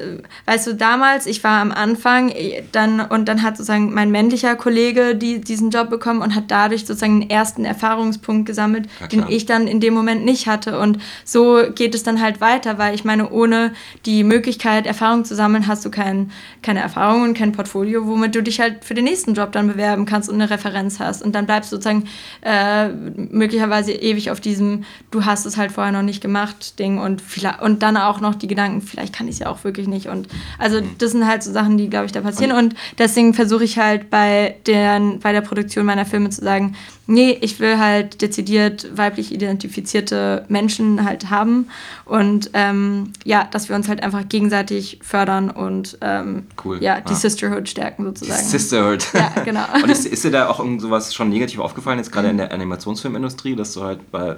weißt 0.45 0.67
du, 0.67 0.75
damals, 0.75 1.25
ich 1.25 1.43
war 1.43 1.59
am 1.59 1.71
Anfang 1.71 2.31
dann 2.71 3.01
und 3.01 3.27
dann 3.27 3.41
hat 3.41 3.57
sozusagen 3.57 3.93
mein 3.93 4.11
männlicher 4.11 4.55
Kollege 4.55 5.15
die, 5.15 5.41
diesen 5.41 5.71
Job 5.71 5.89
bekommen 5.89 6.21
und 6.21 6.35
hat 6.35 6.45
dadurch 6.49 6.85
sozusagen 6.85 7.21
einen 7.21 7.29
ersten 7.29 7.65
Erfahrungspunkt 7.65 8.45
gesammelt, 8.45 8.87
ja, 8.99 9.07
den 9.07 9.25
ich 9.27 9.47
dann 9.47 9.67
in 9.67 9.79
dem 9.79 9.93
Moment 9.93 10.23
nicht 10.23 10.47
hatte. 10.47 10.79
Und 10.79 10.99
so 11.25 11.63
geht 11.73 11.95
es 11.95 12.03
dann 12.03 12.21
halt 12.21 12.41
weiter, 12.41 12.77
weil 12.77 12.93
ich 12.93 13.03
meine, 13.03 13.29
ohne 13.31 13.73
die 14.05 14.23
Möglichkeit, 14.23 14.85
Erfahrung 14.85 15.25
zu 15.25 15.35
sammeln, 15.35 15.67
hast 15.67 15.83
du 15.85 15.89
kein, 15.89 16.31
keine 16.61 16.81
Erfahrung 16.81 17.23
und 17.23 17.33
kein 17.33 17.53
Portfolio, 17.53 18.05
womit 18.05 18.35
du 18.35 18.43
dich 18.43 18.59
halt 18.59 18.85
für 18.85 18.93
den 18.93 19.05
nächsten 19.05 19.33
Job 19.33 19.51
dann 19.51 19.67
bewerben 19.67 20.05
kannst 20.05 20.29
und 20.29 20.35
eine 20.35 20.49
Referenz 20.49 20.99
hast. 20.99 21.23
Und 21.23 21.33
dann 21.33 21.47
bleibst 21.47 21.71
du 21.71 21.77
sozusagen 21.77 22.07
äh, 22.41 22.89
möglicherweise 22.89 23.93
ewig 23.93 24.29
auf 24.29 24.39
diesem, 24.39 24.83
du 25.09 25.25
hast 25.25 25.47
es 25.47 25.57
halt 25.57 25.71
vorher 25.71 25.91
noch 25.91 26.03
nicht 26.03 26.21
gemacht, 26.21 26.77
Ding 26.77 26.98
und, 26.99 27.21
und 27.61 27.83
dann 27.83 27.97
auch 27.97 28.21
noch 28.21 28.35
die 28.35 28.47
Gedanken, 28.47 28.81
vielleicht 28.81 29.13
kann 29.13 29.27
ich 29.27 29.33
es 29.35 29.39
ja 29.39 29.47
auch 29.47 29.63
wirklich 29.63 29.87
nicht. 29.87 30.07
Und 30.07 30.27
also 30.57 30.81
mhm. 30.81 30.89
das 30.97 31.11
sind 31.11 31.27
halt 31.27 31.43
so 31.43 31.51
Sachen, 31.51 31.77
die, 31.77 31.89
glaube 31.89 32.05
ich, 32.05 32.11
da 32.11 32.21
passieren. 32.21 32.51
Und, 32.51 32.59
und 32.59 32.75
deswegen 32.97 33.33
versuche 33.33 33.63
ich 33.63 33.77
halt 33.77 34.09
bei, 34.09 34.55
den, 34.67 35.19
bei 35.19 35.31
der 35.31 35.41
Produktion 35.41 35.85
meiner 35.85 36.05
Filme 36.05 36.29
zu 36.29 36.41
sagen, 36.41 36.75
nee, 37.07 37.37
ich 37.41 37.59
will 37.59 37.79
halt 37.79 38.21
dezidiert 38.21 38.95
weiblich 38.95 39.33
identifizierte 39.33 40.45
Menschen 40.47 41.03
halt 41.03 41.29
haben. 41.29 41.67
Und 42.05 42.51
ähm, 42.53 43.13
ja, 43.25 43.47
dass 43.49 43.69
wir 43.69 43.75
uns 43.75 43.87
halt 43.87 44.03
einfach 44.03 44.27
gegenseitig 44.29 44.99
fördern 45.01 45.49
und 45.49 45.97
ähm, 46.01 46.47
cool. 46.63 46.81
ja, 46.81 47.01
die 47.01 47.13
ja. 47.13 47.17
Sisterhood 47.17 47.67
stärken 47.67 48.05
sozusagen. 48.05 48.41
Die 48.43 48.49
Sisterhood. 48.49 49.07
Ja, 49.13 49.41
genau. 49.43 49.65
und 49.83 49.89
ist, 49.89 50.05
ist 50.05 50.23
dir 50.23 50.31
da 50.31 50.49
auch 50.49 50.59
irgend 50.59 50.81
sowas 50.81 51.13
schon 51.13 51.29
negativ 51.29 51.59
aufgefallen, 51.59 51.97
jetzt 51.97 52.11
gerade 52.11 52.29
in 52.29 52.37
der 52.37 52.51
Animationsfilmindustrie, 52.51 53.55
dass 53.55 53.73
du 53.73 53.83
halt 53.83 54.11
bei 54.11 54.37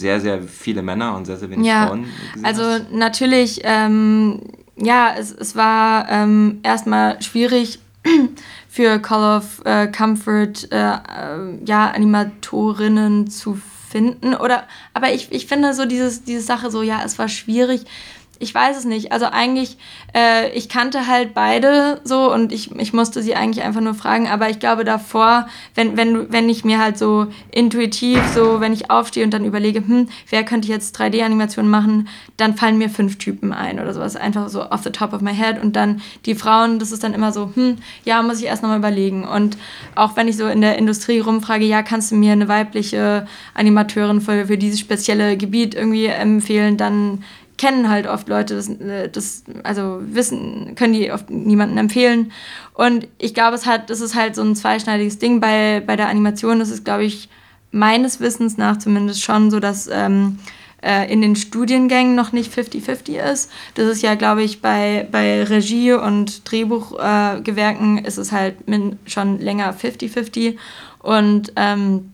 sehr, 0.00 0.20
sehr 0.20 0.42
viele 0.42 0.82
Männer 0.82 1.14
und 1.16 1.26
sehr, 1.26 1.36
sehr 1.36 1.50
wenig 1.50 1.66
ja, 1.66 1.86
Frauen 1.86 2.06
gesehen 2.32 2.44
Also 2.44 2.62
hast? 2.64 2.90
natürlich, 2.92 3.60
ähm, 3.64 4.40
ja, 4.76 5.14
es, 5.16 5.32
es 5.32 5.54
war 5.54 6.08
ähm, 6.10 6.60
erstmal 6.62 7.20
schwierig 7.22 7.78
für 8.68 8.98
Call 8.98 9.38
of 9.38 9.62
äh, 9.64 9.86
Comfort 9.88 10.70
äh, 10.72 10.76
äh, 10.76 10.96
ja, 11.64 11.90
Animatorinnen 11.90 13.28
zu 13.28 13.60
finden. 13.90 14.34
Oder 14.34 14.64
aber 14.94 15.12
ich, 15.12 15.30
ich 15.32 15.46
finde 15.46 15.74
so 15.74 15.84
dieses, 15.84 16.24
diese 16.24 16.42
Sache 16.42 16.70
so, 16.70 16.82
ja, 16.82 17.02
es 17.04 17.18
war 17.18 17.28
schwierig, 17.28 17.84
ich 18.40 18.54
weiß 18.54 18.78
es 18.78 18.84
nicht. 18.86 19.12
Also 19.12 19.26
eigentlich, 19.26 19.76
äh, 20.16 20.50
ich 20.52 20.70
kannte 20.70 21.06
halt 21.06 21.34
beide 21.34 22.00
so 22.04 22.32
und 22.32 22.52
ich, 22.52 22.74
ich 22.76 22.94
musste 22.94 23.22
sie 23.22 23.36
eigentlich 23.36 23.64
einfach 23.64 23.82
nur 23.82 23.92
fragen. 23.92 24.28
Aber 24.28 24.48
ich 24.48 24.58
glaube 24.58 24.84
davor, 24.84 25.46
wenn, 25.74 25.98
wenn, 25.98 26.32
wenn 26.32 26.48
ich 26.48 26.64
mir 26.64 26.78
halt 26.78 26.96
so 26.96 27.26
intuitiv, 27.52 28.18
so 28.34 28.60
wenn 28.60 28.72
ich 28.72 28.90
aufstehe 28.90 29.24
und 29.24 29.34
dann 29.34 29.44
überlege, 29.44 29.80
hm, 29.80 30.08
wer 30.30 30.42
könnte 30.42 30.68
jetzt 30.68 30.98
3D-Animationen 30.98 31.70
machen, 31.70 32.08
dann 32.38 32.56
fallen 32.56 32.78
mir 32.78 32.88
fünf 32.88 33.18
Typen 33.18 33.52
ein 33.52 33.78
oder 33.78 33.92
sowas. 33.92 34.16
Einfach 34.16 34.48
so 34.48 34.70
off 34.70 34.82
the 34.84 34.90
top 34.90 35.12
of 35.12 35.20
my 35.20 35.34
head. 35.34 35.62
Und 35.62 35.76
dann 35.76 36.00
die 36.24 36.34
Frauen, 36.34 36.78
das 36.78 36.92
ist 36.92 37.04
dann 37.04 37.12
immer 37.12 37.32
so, 37.32 37.50
hm, 37.54 37.76
ja, 38.06 38.22
muss 38.22 38.40
ich 38.40 38.46
erst 38.46 38.62
nochmal 38.62 38.78
überlegen. 38.78 39.28
Und 39.28 39.58
auch 39.94 40.16
wenn 40.16 40.28
ich 40.28 40.38
so 40.38 40.46
in 40.46 40.62
der 40.62 40.78
Industrie 40.78 41.20
rumfrage, 41.20 41.66
ja, 41.66 41.82
kannst 41.82 42.10
du 42.10 42.16
mir 42.16 42.32
eine 42.32 42.48
weibliche 42.48 43.26
Animateurin 43.52 44.22
für, 44.22 44.46
für 44.46 44.56
dieses 44.56 44.80
spezielle 44.80 45.36
Gebiet 45.36 45.74
irgendwie 45.74 46.06
empfehlen, 46.06 46.78
dann 46.78 47.22
kennen 47.60 47.90
halt 47.90 48.06
oft 48.06 48.26
Leute 48.26 48.56
das, 48.56 48.70
äh, 48.70 49.10
das, 49.10 49.44
also 49.64 50.00
wissen, 50.00 50.74
können 50.76 50.94
die 50.94 51.12
oft 51.12 51.28
niemanden 51.28 51.76
empfehlen. 51.76 52.32
Und 52.72 53.06
ich 53.18 53.34
glaube, 53.34 53.54
es 53.54 53.66
hat, 53.66 53.90
das 53.90 54.00
ist 54.00 54.14
halt 54.14 54.34
so 54.34 54.40
ein 54.40 54.56
zweischneidiges 54.56 55.18
Ding 55.18 55.40
bei, 55.40 55.82
bei 55.86 55.94
der 55.94 56.08
Animation. 56.08 56.62
Ist, 56.62 56.86
glaube 56.86 57.04
ich, 57.04 57.28
meines 57.70 58.18
Wissens 58.18 58.56
nach 58.56 58.78
zumindest 58.78 59.22
schon 59.22 59.50
so, 59.50 59.60
dass 59.60 59.88
ähm, 59.92 60.38
äh, 60.82 61.12
in 61.12 61.20
den 61.20 61.36
Studiengängen 61.36 62.14
noch 62.14 62.32
nicht 62.32 62.50
50-50 62.50 63.30
ist. 63.30 63.50
Das 63.74 63.86
ist 63.88 64.00
ja, 64.00 64.14
glaube 64.14 64.42
ich, 64.42 64.62
bei, 64.62 65.06
bei 65.12 65.44
Regie 65.44 65.92
und 65.92 66.50
Drehbuchgewerken 66.50 67.98
äh, 67.98 68.08
ist 68.08 68.16
es 68.16 68.32
halt 68.32 68.56
schon 69.04 69.38
länger 69.38 69.74
50-50. 69.74 70.56
Und 71.00 71.52
ähm, 71.56 72.12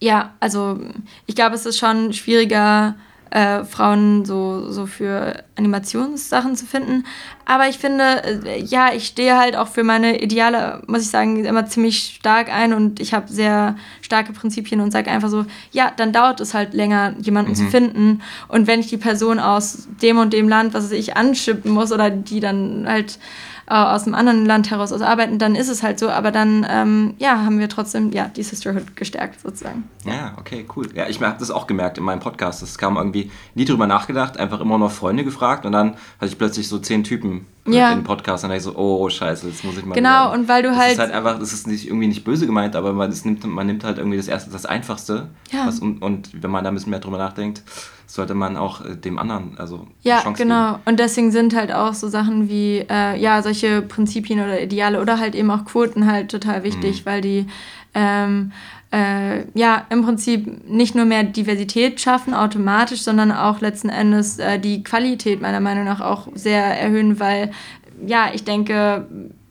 ja, 0.00 0.34
also 0.40 0.80
ich 1.26 1.36
glaube, 1.36 1.54
es 1.54 1.64
ist 1.64 1.78
schon 1.78 2.12
schwieriger, 2.12 2.96
äh, 3.30 3.64
Frauen 3.64 4.24
so, 4.24 4.70
so 4.70 4.86
für 4.86 5.42
Animationssachen 5.56 6.56
zu 6.56 6.66
finden. 6.66 7.04
Aber 7.44 7.68
ich 7.68 7.78
finde, 7.78 8.22
äh, 8.44 8.62
ja, 8.62 8.92
ich 8.94 9.06
stehe 9.06 9.36
halt 9.36 9.56
auch 9.56 9.68
für 9.68 9.82
meine 9.82 10.22
Ideale, 10.22 10.82
muss 10.86 11.02
ich 11.02 11.10
sagen, 11.10 11.44
immer 11.44 11.66
ziemlich 11.66 12.16
stark 12.20 12.48
ein 12.48 12.72
und 12.72 13.00
ich 13.00 13.12
habe 13.12 13.32
sehr 13.32 13.76
starke 14.02 14.32
Prinzipien 14.32 14.80
und 14.80 14.90
sage 14.90 15.10
einfach 15.10 15.28
so, 15.28 15.44
ja, 15.72 15.92
dann 15.96 16.12
dauert 16.12 16.40
es 16.40 16.54
halt 16.54 16.74
länger, 16.74 17.14
jemanden 17.20 17.52
mhm. 17.52 17.56
zu 17.56 17.66
finden. 17.66 18.22
Und 18.48 18.66
wenn 18.66 18.80
ich 18.80 18.88
die 18.88 18.96
Person 18.96 19.38
aus 19.38 19.88
dem 20.00 20.18
und 20.18 20.32
dem 20.32 20.48
Land, 20.48 20.74
was 20.74 20.90
ich 20.92 21.16
anschippen 21.16 21.72
muss 21.72 21.92
oder 21.92 22.10
die 22.10 22.40
dann 22.40 22.86
halt 22.86 23.18
äh, 23.66 23.74
aus 23.74 24.04
einem 24.06 24.14
anderen 24.14 24.44
Land 24.44 24.70
heraus 24.70 24.92
aus 24.92 25.00
arbeiten, 25.00 25.38
dann 25.38 25.54
ist 25.54 25.68
es 25.68 25.82
halt 25.82 25.98
so. 25.98 26.10
Aber 26.10 26.30
dann, 26.30 26.66
ähm, 26.68 27.14
ja, 27.18 27.44
haben 27.44 27.58
wir 27.58 27.68
trotzdem, 27.68 28.12
ja, 28.12 28.28
die 28.28 28.42
Sisterhood 28.42 28.96
gestärkt 28.96 29.40
sozusagen. 29.40 29.84
Ja, 30.04 30.34
okay, 30.38 30.66
cool. 30.76 30.88
Ja, 30.94 31.08
ich 31.08 31.20
habe 31.20 31.36
das 31.38 31.50
auch 31.50 31.66
gemerkt 31.66 31.98
in 31.98 32.04
meinem 32.04 32.20
Podcast. 32.20 32.62
Es 32.62 32.78
kam 32.78 32.96
irgendwie 32.96 33.30
nie 33.54 33.64
drüber 33.64 33.86
nachgedacht, 33.86 34.38
einfach 34.38 34.60
immer 34.60 34.78
noch 34.78 34.90
Freunde 34.90 35.24
gefragt 35.24 35.64
und 35.66 35.72
dann 35.72 35.94
hatte 36.20 36.26
ich 36.26 36.38
plötzlich 36.38 36.68
so 36.68 36.78
zehn 36.78 37.04
Typen 37.04 37.46
ja. 37.66 37.92
im 37.92 38.04
Podcast 38.04 38.44
und 38.44 38.50
dann 38.50 38.58
dachte 38.58 38.68
ich 38.68 38.74
so, 38.74 38.78
oh 38.78 39.08
scheiße, 39.08 39.48
jetzt 39.48 39.64
muss 39.64 39.76
ich 39.76 39.84
mal. 39.84 39.94
Genau, 39.94 40.26
sagen. 40.26 40.40
und 40.40 40.48
weil 40.48 40.62
du 40.62 40.68
das 40.68 40.78
halt. 40.78 40.92
Ist 40.92 40.98
halt 40.98 41.12
einfach, 41.12 41.38
das 41.38 41.52
ist 41.52 41.66
nicht, 41.66 41.86
irgendwie 41.86 42.08
nicht 42.08 42.24
böse 42.24 42.46
gemeint, 42.46 42.76
aber 42.76 42.92
man, 42.92 43.12
nimmt, 43.24 43.44
man 43.46 43.66
nimmt 43.66 43.84
halt 43.84 43.98
irgendwie 43.98 44.16
das 44.16 44.28
erste, 44.28 44.50
das 44.50 44.66
Einfachste. 44.66 45.28
Ja. 45.50 45.66
Was, 45.66 45.78
und, 45.78 46.02
und 46.02 46.42
wenn 46.42 46.50
man 46.50 46.64
da 46.64 46.70
ein 46.70 46.74
bisschen 46.74 46.90
mehr 46.90 47.00
drüber 47.00 47.18
nachdenkt, 47.18 47.62
sollte 48.06 48.34
man 48.34 48.56
auch 48.56 48.84
äh, 48.84 48.96
dem 48.96 49.18
anderen 49.18 49.58
also 49.58 49.86
ja 50.02 50.20
Chance 50.20 50.42
genau 50.42 50.72
geben. 50.72 50.82
und 50.86 51.00
deswegen 51.00 51.30
sind 51.30 51.54
halt 51.54 51.72
auch 51.72 51.94
so 51.94 52.08
Sachen 52.08 52.48
wie 52.48 52.84
äh, 52.88 53.18
ja 53.18 53.42
solche 53.42 53.82
Prinzipien 53.82 54.40
oder 54.40 54.62
Ideale 54.62 55.00
oder 55.00 55.18
halt 55.18 55.34
eben 55.34 55.50
auch 55.50 55.64
Quoten 55.64 56.06
halt 56.06 56.30
total 56.30 56.64
wichtig 56.64 57.00
mhm. 57.00 57.10
weil 57.10 57.20
die 57.20 57.46
ähm, 57.94 58.52
äh, 58.92 59.44
ja 59.54 59.86
im 59.90 60.02
Prinzip 60.04 60.68
nicht 60.68 60.94
nur 60.94 61.04
mehr 61.04 61.24
Diversität 61.24 62.00
schaffen 62.00 62.34
automatisch 62.34 63.02
sondern 63.02 63.32
auch 63.32 63.60
letzten 63.60 63.88
Endes 63.88 64.38
äh, 64.38 64.58
die 64.58 64.82
Qualität 64.82 65.40
meiner 65.40 65.60
Meinung 65.60 65.84
nach 65.84 66.00
auch 66.00 66.28
sehr 66.34 66.62
erhöhen 66.62 67.20
weil 67.20 67.50
ja 68.06 68.28
ich 68.32 68.44
denke 68.44 69.06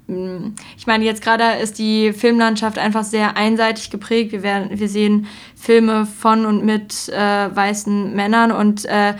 ich 0.07 0.85
meine, 0.85 1.05
jetzt 1.05 1.21
gerade 1.21 1.59
ist 1.61 1.79
die 1.79 2.11
Filmlandschaft 2.11 2.77
einfach 2.77 3.03
sehr 3.03 3.37
einseitig 3.37 3.89
geprägt. 3.89 4.31
Wir, 4.33 4.43
werden, 4.43 4.77
wir 4.77 4.89
sehen 4.89 5.27
Filme 5.55 6.05
von 6.05 6.45
und 6.45 6.65
mit 6.65 7.09
äh, 7.09 7.55
weißen 7.55 8.13
Männern 8.13 8.51
und 8.51 8.85
äh, 8.85 9.13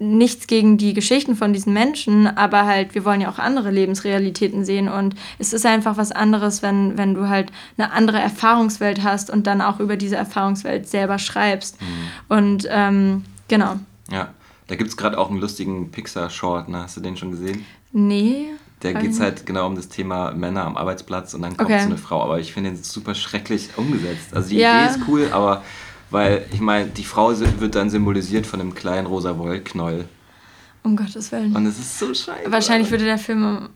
nichts 0.00 0.46
gegen 0.46 0.78
die 0.78 0.94
Geschichten 0.94 1.36
von 1.36 1.52
diesen 1.52 1.72
Menschen, 1.72 2.26
aber 2.26 2.64
halt, 2.64 2.94
wir 2.94 3.04
wollen 3.04 3.20
ja 3.20 3.30
auch 3.30 3.38
andere 3.38 3.70
Lebensrealitäten 3.70 4.64
sehen 4.64 4.88
und 4.88 5.14
es 5.38 5.52
ist 5.52 5.66
einfach 5.66 5.96
was 5.98 6.10
anderes, 6.10 6.62
wenn, 6.62 6.96
wenn 6.96 7.14
du 7.14 7.28
halt 7.28 7.52
eine 7.76 7.92
andere 7.92 8.18
Erfahrungswelt 8.18 9.04
hast 9.04 9.30
und 9.30 9.46
dann 9.46 9.60
auch 9.60 9.78
über 9.78 9.96
diese 9.96 10.16
Erfahrungswelt 10.16 10.88
selber 10.88 11.18
schreibst. 11.18 11.80
Mhm. 11.80 11.86
Und 12.28 12.68
ähm, 12.70 13.24
genau. 13.48 13.76
Ja, 14.10 14.30
da 14.68 14.76
gibt 14.76 14.90
es 14.90 14.96
gerade 14.96 15.18
auch 15.18 15.30
einen 15.30 15.40
lustigen 15.40 15.90
Pixar-Short, 15.90 16.68
ne? 16.68 16.82
Hast 16.82 16.96
du 16.96 17.00
den 17.02 17.16
schon 17.16 17.30
gesehen? 17.30 17.66
Nee. 17.92 18.46
Da 18.80 18.92
geht 18.92 19.10
es 19.10 19.20
halt 19.20 19.44
genau 19.44 19.66
um 19.66 19.76
das 19.76 19.88
Thema 19.88 20.32
Männer 20.32 20.64
am 20.64 20.76
Arbeitsplatz 20.76 21.34
und 21.34 21.42
dann 21.42 21.56
kommt 21.56 21.70
okay. 21.70 21.80
so 21.80 21.86
eine 21.86 21.98
Frau. 21.98 22.22
Aber 22.22 22.40
ich 22.40 22.52
finde 22.52 22.70
den 22.70 22.82
super 22.82 23.14
schrecklich 23.14 23.68
umgesetzt. 23.76 24.34
Also 24.34 24.48
die 24.48 24.56
ja. 24.56 24.84
Idee 24.84 24.94
ist 24.94 25.08
cool, 25.08 25.28
aber 25.32 25.62
weil 26.10 26.46
ich 26.52 26.60
meine, 26.60 26.86
die 26.88 27.04
Frau 27.04 27.38
wird 27.38 27.74
dann 27.74 27.90
symbolisiert 27.90 28.46
von 28.46 28.60
einem 28.60 28.74
kleinen 28.74 29.06
rosa 29.06 29.38
Wollknäuel. 29.38 30.08
Um 30.82 30.96
Gottes 30.96 31.30
Willen. 31.30 31.54
Und 31.54 31.66
es 31.66 31.78
ist 31.78 31.98
so 31.98 32.06
scheiße. 32.06 32.50
Wahrscheinlich 32.50 32.90
würde 32.90 33.04
der 33.04 33.18
Film, 33.18 33.68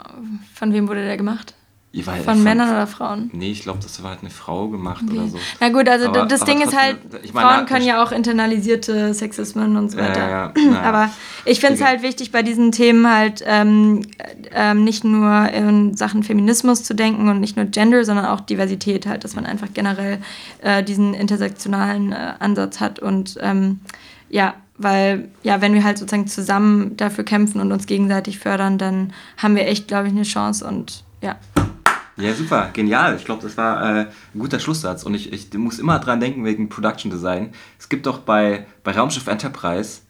von 0.54 0.72
wem 0.72 0.88
wurde 0.88 1.04
der 1.04 1.18
gemacht? 1.18 1.54
Von 2.02 2.22
fand, 2.24 2.42
Männern 2.42 2.70
oder 2.70 2.86
Frauen? 2.86 3.30
Nee, 3.32 3.52
ich 3.52 3.62
glaube, 3.62 3.78
das 3.80 4.02
war 4.02 4.10
halt 4.10 4.20
eine 4.20 4.30
Frau 4.30 4.68
gemacht 4.68 5.04
okay. 5.06 5.18
oder 5.18 5.28
so. 5.28 5.38
Na 5.60 5.68
gut, 5.68 5.88
also 5.88 6.08
aber, 6.08 6.26
das 6.26 6.42
aber 6.42 6.50
Ding 6.50 6.60
ist 6.62 6.76
halt, 6.76 6.98
ich 7.22 7.32
mein, 7.32 7.46
Frauen 7.46 7.66
können 7.66 7.84
ja 7.84 8.02
auch 8.02 8.10
internalisierte 8.10 9.14
Sexismen 9.14 9.76
und 9.76 9.90
so 9.90 9.98
weiter. 9.98 10.18
Ja, 10.18 10.52
ja, 10.56 10.62
ja. 10.72 10.82
aber 10.82 11.10
ich 11.44 11.60
finde 11.60 11.74
es 11.74 11.84
halt 11.84 12.02
wichtig, 12.02 12.32
bei 12.32 12.42
diesen 12.42 12.72
Themen 12.72 13.08
halt 13.08 13.44
ähm, 13.46 14.02
ähm, 14.52 14.82
nicht 14.82 15.04
nur 15.04 15.48
in 15.50 15.96
Sachen 15.96 16.24
Feminismus 16.24 16.82
zu 16.82 16.94
denken 16.94 17.28
und 17.28 17.38
nicht 17.38 17.56
nur 17.56 17.66
Gender, 17.66 18.04
sondern 18.04 18.26
auch 18.26 18.40
Diversität 18.40 19.06
halt, 19.06 19.22
dass 19.22 19.36
man 19.36 19.46
einfach 19.46 19.68
generell 19.72 20.18
äh, 20.62 20.82
diesen 20.82 21.14
intersektionalen 21.14 22.12
äh, 22.12 22.34
Ansatz 22.40 22.80
hat 22.80 22.98
und 22.98 23.38
ähm, 23.40 23.80
ja, 24.30 24.54
weil 24.76 25.28
ja, 25.42 25.60
wenn 25.60 25.74
wir 25.74 25.84
halt 25.84 25.98
sozusagen 25.98 26.26
zusammen 26.26 26.96
dafür 26.96 27.24
kämpfen 27.24 27.60
und 27.60 27.70
uns 27.70 27.86
gegenseitig 27.86 28.38
fördern, 28.38 28.78
dann 28.78 29.12
haben 29.36 29.54
wir 29.54 29.68
echt, 29.68 29.86
glaube 29.86 30.08
ich, 30.08 30.12
eine 30.12 30.24
Chance 30.24 30.66
und 30.66 31.04
ja. 31.22 31.36
Ja, 32.16 32.32
super, 32.34 32.70
genial. 32.72 33.16
Ich 33.16 33.24
glaube, 33.24 33.42
das 33.42 33.56
war 33.56 33.82
äh, 33.82 34.00
ein 34.34 34.38
guter 34.38 34.60
Schlusssatz. 34.60 35.02
Und 35.02 35.14
ich, 35.14 35.32
ich 35.32 35.52
muss 35.54 35.78
immer 35.78 35.98
dran 35.98 36.20
denken 36.20 36.44
wegen 36.44 36.68
Production 36.68 37.10
Design. 37.10 37.52
Es 37.78 37.88
gibt 37.88 38.06
doch 38.06 38.20
bei, 38.20 38.66
bei 38.84 38.92
Raumschiff 38.92 39.26
Enterprise 39.26 40.00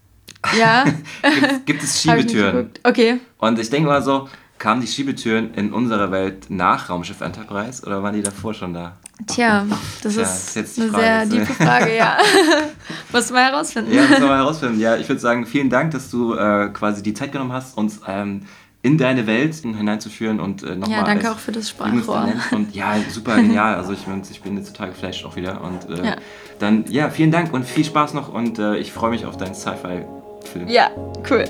ja. 0.59 0.85
gibt, 1.23 1.67
gibt 1.67 1.83
es 1.83 2.03
Schiebetüren. 2.03 2.71
okay. 2.83 3.21
Und 3.39 3.59
ich 3.59 3.71
denke 3.71 3.89
mal 3.89 4.03
so, 4.03 4.29
kamen 4.59 4.81
die 4.81 4.87
Schiebetüren 4.87 5.55
in 5.55 5.73
unserer 5.73 6.11
Welt 6.11 6.47
nach 6.49 6.89
Raumschiff 6.89 7.21
Enterprise 7.21 7.85
oder 7.85 8.03
waren 8.03 8.15
die 8.15 8.23
davor 8.23 8.55
schon 8.55 8.75
da? 8.75 8.97
Tja, 9.27 9.65
das 10.03 10.15
Tja, 10.15 10.23
ist, 10.23 10.57
ist 10.57 10.81
eine 10.81 10.91
sehr 10.91 11.29
tiefe 11.29 11.55
Frage, 11.65 11.97
ja. 11.97 12.19
Muss 13.13 13.31
mal 13.31 13.45
herausfinden. 13.45 13.93
Ja, 13.93 14.03
muss 14.09 14.19
mal 14.21 14.39
herausfinden. 14.39 14.81
Ja, 14.81 14.97
ich 14.97 15.09
würde 15.09 15.21
sagen, 15.21 15.47
vielen 15.47 15.71
Dank, 15.71 15.93
dass 15.93 16.11
du 16.11 16.35
äh, 16.35 16.69
quasi 16.73 17.03
die 17.03 17.15
Zeit 17.15 17.31
genommen 17.31 17.53
hast, 17.53 17.79
uns 17.79 18.01
ähm, 18.09 18.43
in 18.85 18.99
deine 18.99 19.27
Welt 19.27 19.55
hineinzuführen 19.55 20.41
und 20.41 20.63
äh, 20.63 20.77
nochmal. 20.77 20.99
Ja, 20.99 21.05
danke 21.05 21.33
auch 21.33 21.39
für 21.39 21.53
das 21.53 21.71
Sprachrohr. 21.71 22.29
Und 22.51 22.75
ja, 22.75 22.97
super 23.09 23.37
genial. 23.37 23.77
Also 23.77 23.95
ich, 23.95 24.01
ich 24.31 24.43
bin 24.43 24.59
jetzt 24.59 24.75
total 24.75 24.91
geflasht 24.91 25.25
auch 25.25 25.37
wieder. 25.37 25.63
Und 25.63 25.89
äh, 25.89 26.07
ja. 26.07 26.17
dann, 26.59 26.85
ja, 26.91 27.09
vielen 27.09 27.31
Dank 27.31 27.55
und 27.55 27.65
viel 27.65 27.87
Spaß 27.87 28.13
noch 28.13 28.33
und 28.33 28.59
äh, 28.59 28.77
ich 28.77 28.93
freue 28.93 29.11
mich 29.11 29.25
auf 29.25 29.39
deinen 29.39 29.55
Sci-Fi-Film. 29.55 30.69
Ja, 30.69 30.91
cool. 31.31 31.47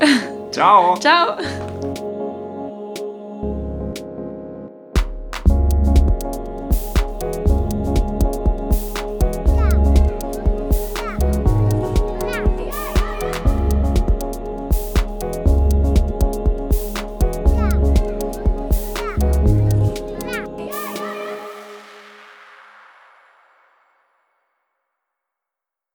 Ciao. 0.53 0.97
Ciao. 1.01 2.14